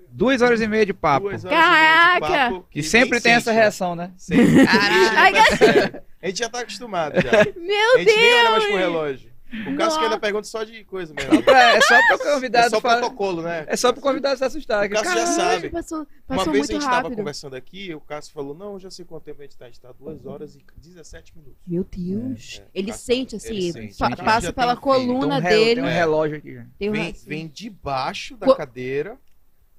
[0.09, 1.29] Duas horas e meia de papo.
[1.29, 2.51] Duas horas e meia de Caraca!
[2.53, 3.61] papo Que e sempre tem essa sente, né?
[3.61, 4.11] reação, né?
[4.17, 4.67] Sempre.
[4.67, 7.29] Ai, É, A gente já tá acostumado já.
[7.41, 8.79] A Meu gente nem olha mais pro Deus!
[8.79, 9.31] relógio.
[9.67, 11.35] O caso que ainda pergunta só de coisa mesmo.
[11.35, 13.65] Só pra- é só pro É convidado só falar- protocolo, né?
[13.67, 14.85] É só pro convidado se assustar.
[14.85, 15.69] O Cássio já Caralho, sabe.
[15.69, 17.15] Passou, Uma passou vez a gente tava rápido.
[17.17, 19.65] conversando aqui, o Cássio falou, não, eu já sei quanto tempo a gente tá.
[19.65, 21.57] A gente tá 2 horas e 17 minutos.
[21.67, 22.59] Meu Deus.
[22.59, 22.67] É, é.
[22.73, 23.97] Ele Cássio- sente assim, ele sente.
[23.97, 25.75] pa- já passa pela um um coluna relo- dele.
[25.75, 25.93] Tem um É.
[25.95, 26.53] relógio aqui.
[26.53, 26.65] já.
[26.79, 29.17] tem um Vem, vem debaixo da Co- cadeira.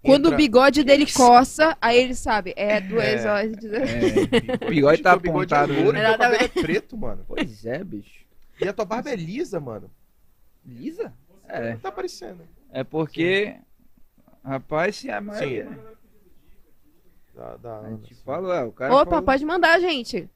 [0.03, 3.31] Quando entra- o bigode dele coça, aí ele sabe, é duas É.
[3.31, 4.63] horas e 17.
[4.63, 5.73] É, o bigode tá Teu bigode é apontado.
[5.81, 7.25] louro teu cabelo é preto, mano.
[7.29, 8.25] Pois é, bicho.
[8.61, 9.91] E a tua barba é lisa, mano.
[10.67, 11.13] Lisa?
[11.49, 11.71] É.
[11.73, 12.43] Não tá parecendo.
[12.73, 13.55] É porque.
[14.45, 15.67] Rapaz, se a maioria.
[15.67, 15.77] Sim.
[17.35, 18.23] Da, da A gente assim.
[18.25, 18.93] fala, é, o cara.
[18.95, 20.29] Opa, falou- pode mandar, gente.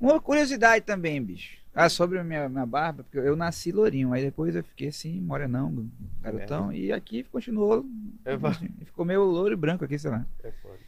[0.00, 1.58] Uma curiosidade também, bicho.
[1.78, 5.20] Ah, sobre a minha, minha barba, porque eu nasci lourinho, aí depois eu fiquei assim,
[5.20, 5.86] morenão,
[6.22, 7.84] garotão, e aqui continuou.
[8.24, 8.32] É.
[8.86, 10.24] Ficou meio louro e branco aqui, sei lá.
[10.42, 10.78] É foda.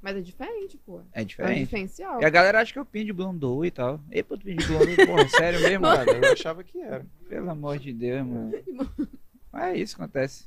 [0.00, 1.00] Mas é diferente, pô.
[1.12, 1.58] É É diferente.
[1.64, 2.20] diferencial.
[2.20, 4.00] E a galera acha que eu pinto de blondou e tal.
[4.10, 6.10] Ei, pô, tu pinto de blondou, porra, sério mesmo, cara?
[6.10, 7.04] Eu achava que era.
[7.28, 8.52] Pelo amor de Deus, mano.
[9.52, 10.46] Mas é isso que acontece.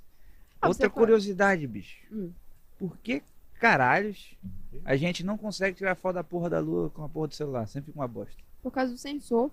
[0.60, 1.96] Ah, Outra fala- curiosidade, bicho.
[2.12, 2.32] Hum.
[2.80, 3.22] Por que
[3.60, 4.36] caralhos
[4.84, 7.68] a gente não consegue tirar foto da porra da lua com a porra do celular?
[7.68, 8.36] Sempre fica uma bosta.
[8.64, 9.52] Por causa do sensor.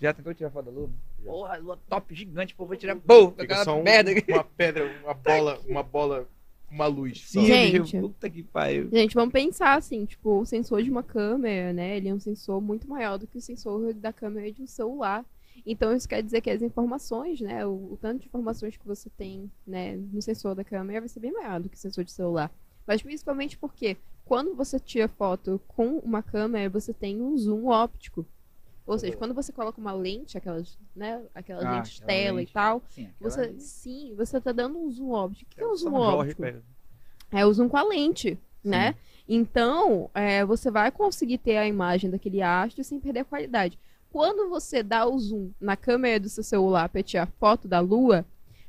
[0.00, 0.90] Já tentou tirar foto da lua?
[1.24, 1.30] Já.
[1.30, 2.96] Porra, lua top gigante, pô, vou tirar.
[2.96, 4.32] Pô, aquela um- merda aqui.
[4.32, 6.28] uma pedra, uma bola, uma bola
[6.70, 7.24] uma luz.
[7.30, 7.40] só.
[7.40, 7.98] Sim, Gente.
[7.98, 8.88] puta que pariu.
[8.92, 11.96] Gente, vamos pensar assim, tipo, o sensor de uma câmera, né?
[11.96, 15.24] Ele é um sensor muito maior do que o sensor da câmera de um celular.
[15.66, 17.66] Então isso quer dizer que as informações, né?
[17.66, 21.20] O, o tanto de informações que você tem, né, no sensor da câmera vai ser
[21.20, 22.50] bem maior do que o sensor de celular.
[22.86, 28.24] Mas principalmente porque quando você tira foto com uma câmera, você tem um zoom óptico.
[28.88, 32.50] Ou seja, quando você coloca uma lente, aquelas, né, aquelas Ah, lentes aquela tela lente.
[32.50, 33.60] e tal, Sim, você, ali.
[33.60, 35.50] sim, você tá dando um zoom óptico.
[35.52, 36.42] O que é um São zoom óptico?
[37.30, 38.94] É o zoom com a lente, né?
[39.28, 43.78] Então, é, você vai conseguir ter a imagem daquele astro sem perder a qualidade.
[44.10, 48.24] Quando você dá o zoom na câmera do seu celular para tirar foto da lua,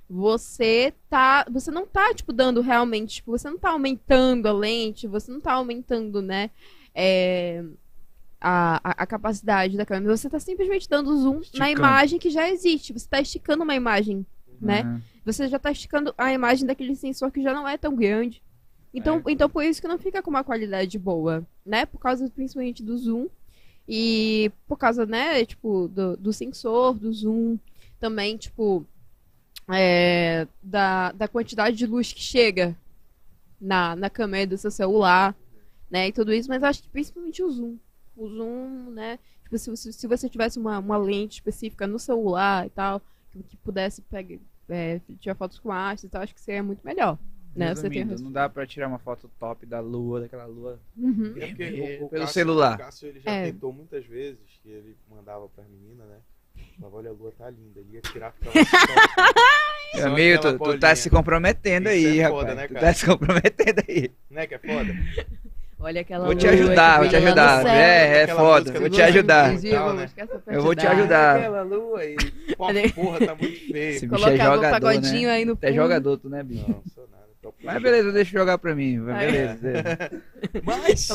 [0.09, 5.07] você tá, você não tá tipo dando realmente, tipo, você não tá aumentando a lente,
[5.07, 6.49] você não tá aumentando, né,
[6.93, 7.63] é,
[8.41, 11.71] a, a, capacidade da câmera, você tá simplesmente dando zoom na Esticando.
[11.71, 12.93] imagem que já existe.
[12.93, 14.25] Você tá esticando uma imagem
[14.61, 14.83] né?
[14.83, 15.01] Uhum.
[15.25, 18.43] você já está esticando a imagem daquele sensor que já não é tão grande.
[18.93, 19.31] Então, É.
[19.31, 21.85] então por isso que não fica com uma qualidade boa, né?
[21.85, 23.27] Por causa principalmente do zoom
[23.87, 27.57] e por causa, né, tipo, do, do sensor, do zoom,
[27.99, 28.85] também, tipo,
[29.67, 32.77] é, da, da quantidade de luz que chega
[33.59, 35.35] na, na câmera do seu celular,
[35.89, 37.77] né, e tudo isso, mas acho que principalmente o zoom.
[38.19, 42.65] O zoom, né, tipo, se, você- se você tivesse uma, uma lente específica no celular
[42.67, 44.37] e tal, que, que pudesse pegar,
[44.69, 47.17] é, tirar fotos com astros e tal, acho que seria muito melhor.
[47.55, 47.73] Né?
[47.73, 50.79] Você tem não dá pra tirar uma foto top da lua, daquela lua.
[50.95, 51.33] Uhum.
[51.37, 52.75] É porque o- o Pelo Cássio- celular.
[52.75, 53.45] O Cássio ele já É.
[53.51, 56.17] tentou muitas vezes, que ele mandava pras meninas, né?
[56.79, 57.79] Falava, olha, a lua tá linda.
[57.79, 62.41] Ele ia tirar só- Meu amigo, tu, tu tá se comprometendo Isso aí, é rapaz.
[62.41, 64.11] foda, né, tu tá se comprometendo aí.
[64.29, 64.93] Né, que é foda?
[65.79, 67.61] Olha aquela Vou te ajudar, vou te ajudar.
[67.63, 67.71] céu.
[67.71, 68.79] É, é Aquela foda.
[68.79, 69.55] Vou te ajudar.
[69.61, 70.09] Tal, né?
[70.47, 71.37] Eu vou te ajudar.
[71.37, 72.15] Aquela lua aí.
[72.57, 73.77] Pô, porra, tá muito feio.
[73.95, 75.33] Esse bicho é Colocava um jogador, pagodinho né?
[75.35, 76.65] aí no Tu é jogador, tu, né, bicho?
[76.69, 77.19] Não, sou nada.
[77.63, 78.99] Mas beleza, deixa eu jogar pra mim.
[79.03, 79.55] Beleza.
[79.55, 80.23] beleza.
[80.65, 81.09] Mas,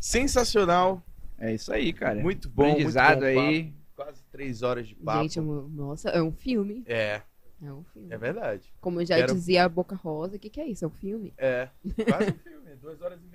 [0.00, 1.02] sensacional.
[1.38, 2.20] É isso aí, cara.
[2.20, 2.62] Muito bom.
[2.64, 3.64] Muito Aprendizado bom aí.
[3.64, 3.76] papo.
[3.94, 5.22] Quase três horas de papo.
[5.22, 6.82] Gente, nossa, é um filme.
[6.86, 7.20] É,
[7.64, 8.08] É um filme.
[8.12, 8.62] é verdade.
[8.80, 10.84] Como eu já Quero- dizia a Boca Rosa, o que, que é isso?
[10.84, 11.32] É um filme?
[11.38, 11.68] É,
[12.08, 12.62] quase um filme.
[12.80, 13.26] Duas horas e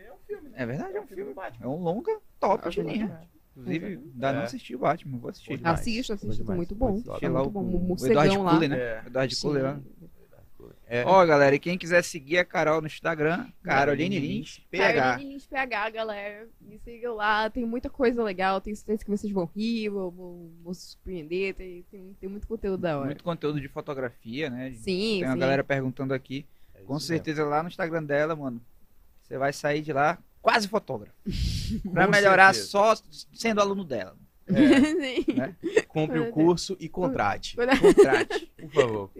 [0.58, 0.74] é né?
[0.74, 1.34] É verdade, é um filme.
[1.34, 1.66] Batman.
[1.66, 3.22] É um longa top É de linha.
[3.56, 4.44] Inclusive, ainda não É.
[4.44, 5.58] assisti o Batman, vou assistir.
[5.58, 5.80] Demais.
[5.80, 6.58] Assista, assista, demais.
[6.58, 6.92] muito bom.
[6.92, 7.61] Muito É Assistir lá muito o, bom.
[7.61, 8.60] o O Eduardo lá.
[8.60, 8.77] Né?
[8.77, 9.03] É.
[9.08, 9.42] Eduardo Sim.
[9.48, 9.80] Cullen lá.
[10.90, 14.94] É, Ó, galera, e quem quiser seguir a Carol no Instagram, Caroline Lins, PH.
[15.02, 16.48] Caroline Lins PH, galera.
[16.61, 17.50] Me sigam lá.
[17.50, 18.61] Tem muita coisa legal.
[18.61, 21.53] Tenho certeza que vocês vão rir, vão, vão- vão se surpreender.
[21.56, 23.06] Tem, tem, tem muito conteúdo da hora.
[23.08, 24.72] Muito conteúdo de fotografia, né?
[24.76, 25.40] Sim, Tem uma sim.
[25.40, 26.45] galera perguntando aqui.
[26.74, 27.00] é Com mesmo.
[27.02, 28.61] certeza lá no Instagram dela, mano,
[29.22, 31.14] você vai sair de lá quase fotógrafo.
[31.91, 32.72] Pra Com melhorar certeza.
[32.72, 32.95] só
[33.33, 34.16] sendo aluno dela.
[34.48, 34.53] É.
[35.33, 35.56] Né?
[35.88, 38.51] compre o curso e contrate, Contrate.
[38.61, 39.11] por favor.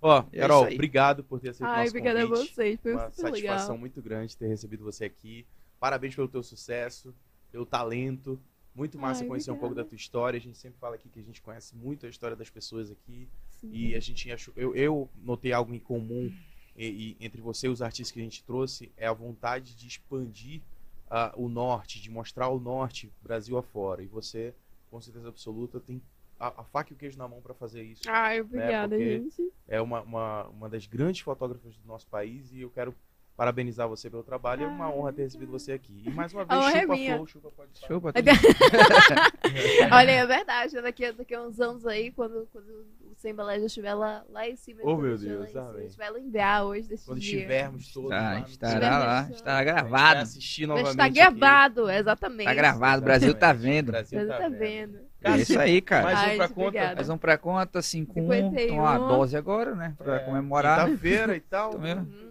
[0.00, 0.74] Ó, É Carol, aí.
[0.74, 2.78] obrigado por ter aceito o Ai, nosso obrigada a vocês.
[2.80, 3.78] Foi Uma super satisfação legal.
[3.78, 5.44] muito grande ter recebido você aqui.
[5.80, 7.12] Parabéns pelo teu sucesso,
[7.50, 8.40] pelo talento.
[8.72, 9.88] Muito massa Ai, conhecer um pouco da obrigada.
[9.88, 10.36] tua história.
[10.38, 13.28] A gente sempre fala aqui que a gente conhece muito a história das pessoas aqui.
[13.60, 13.70] Sim.
[13.72, 16.32] E a gente achou, eu, eu notei algo em comum
[16.78, 19.86] e, e entre você e os artistas que a gente trouxe é a vontade de
[19.88, 20.62] expandir
[21.10, 24.02] ah, o norte, de mostrar o norte Brasil afora.
[24.02, 24.54] E você,
[24.90, 26.00] com certeza absoluta, tem
[26.38, 28.02] a, a faca e o queijo na mão para fazer isso.
[28.06, 29.52] Ai, obrigada, porque- gente.
[29.66, 32.94] É uma, uma, uma das grandes fotógrafas do nosso país e eu quero
[33.38, 34.64] parabenizar você pelo trabalho.
[34.64, 36.02] É uma Ai, honra ter recebido você aqui.
[36.04, 37.14] E mais uma A vez, é chupa minha.
[37.14, 37.70] flow, chupa pode.
[37.86, 38.12] Chupa.
[39.94, 40.80] Olha, é verdade.
[40.82, 44.24] Daqui, a- daqui a uns anos aí, quando, quando o Sem Balé já estiver lá,
[44.30, 44.80] lá em cima.
[44.82, 45.78] Oh, quando meu estiver lá Deus, em cima, amém.
[45.80, 47.34] A gente vai lembrar hoje desse Quando dia.
[47.36, 50.20] estivermos todos lá Tá, no estará lá, estará vai gravado.
[50.20, 51.00] assistir novamente.
[51.00, 51.10] aqui.
[51.14, 52.46] gravado, exatamente.
[52.46, 53.88] Tá gravado, o Brasil tá vendo.
[53.88, 54.58] O Brasil Você tá, vendo.
[54.58, 55.08] vendo.
[55.20, 56.04] É isso aí, cara.
[56.04, 56.66] Mais um Ai, pra gente, conta.
[56.68, 56.94] obrigada.
[56.96, 58.60] Mais um pra conta, 5 1 51.
[58.66, 59.94] Então a dose agora, né?
[59.98, 60.86] Pra É, comemorar.
[60.86, 61.70] Quinta-feira e tal.
[61.70, 62.02] Tá vendo?
[62.02, 62.27] Hum,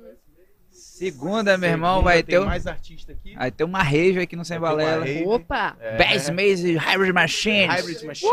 [0.98, 3.36] Segunda, meu irmão, Segunda vai ter, um, mais artista aqui.
[3.36, 5.06] vai ter uma rave aqui no Sem Balela.
[5.26, 5.76] Opa!
[5.80, 5.98] É.
[5.98, 7.68] 10 meses Hybrid Machines.
[7.76, 8.32] Hybrid Machine.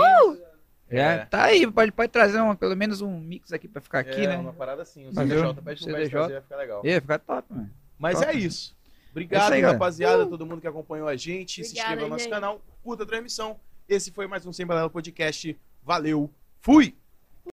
[0.91, 1.25] Já É.
[1.26, 4.28] tá aí, pode, pode trazer um, pelo menos um mix aqui pra ficar aqui, é,
[4.28, 4.36] né?
[4.36, 5.07] uma parada assim.
[5.09, 6.10] O CDJ, pede pro Mestre CDJ.
[6.10, 6.86] trazer, vai ficar legal.
[6.86, 7.70] Ia ficar top, mano.
[7.99, 8.31] Mas Top.
[8.31, 8.75] é isso.
[9.10, 9.78] Obrigado, É isso aí, galera.
[9.78, 11.62] rapaziada, todo mundo que acompanhou a gente.
[11.65, 13.57] se Obrigada, inscreva no nosso canal, curta a transmissão.
[13.89, 15.57] Esse foi mais um Sem Balela Podcast.
[15.83, 16.94] Valeu, fui!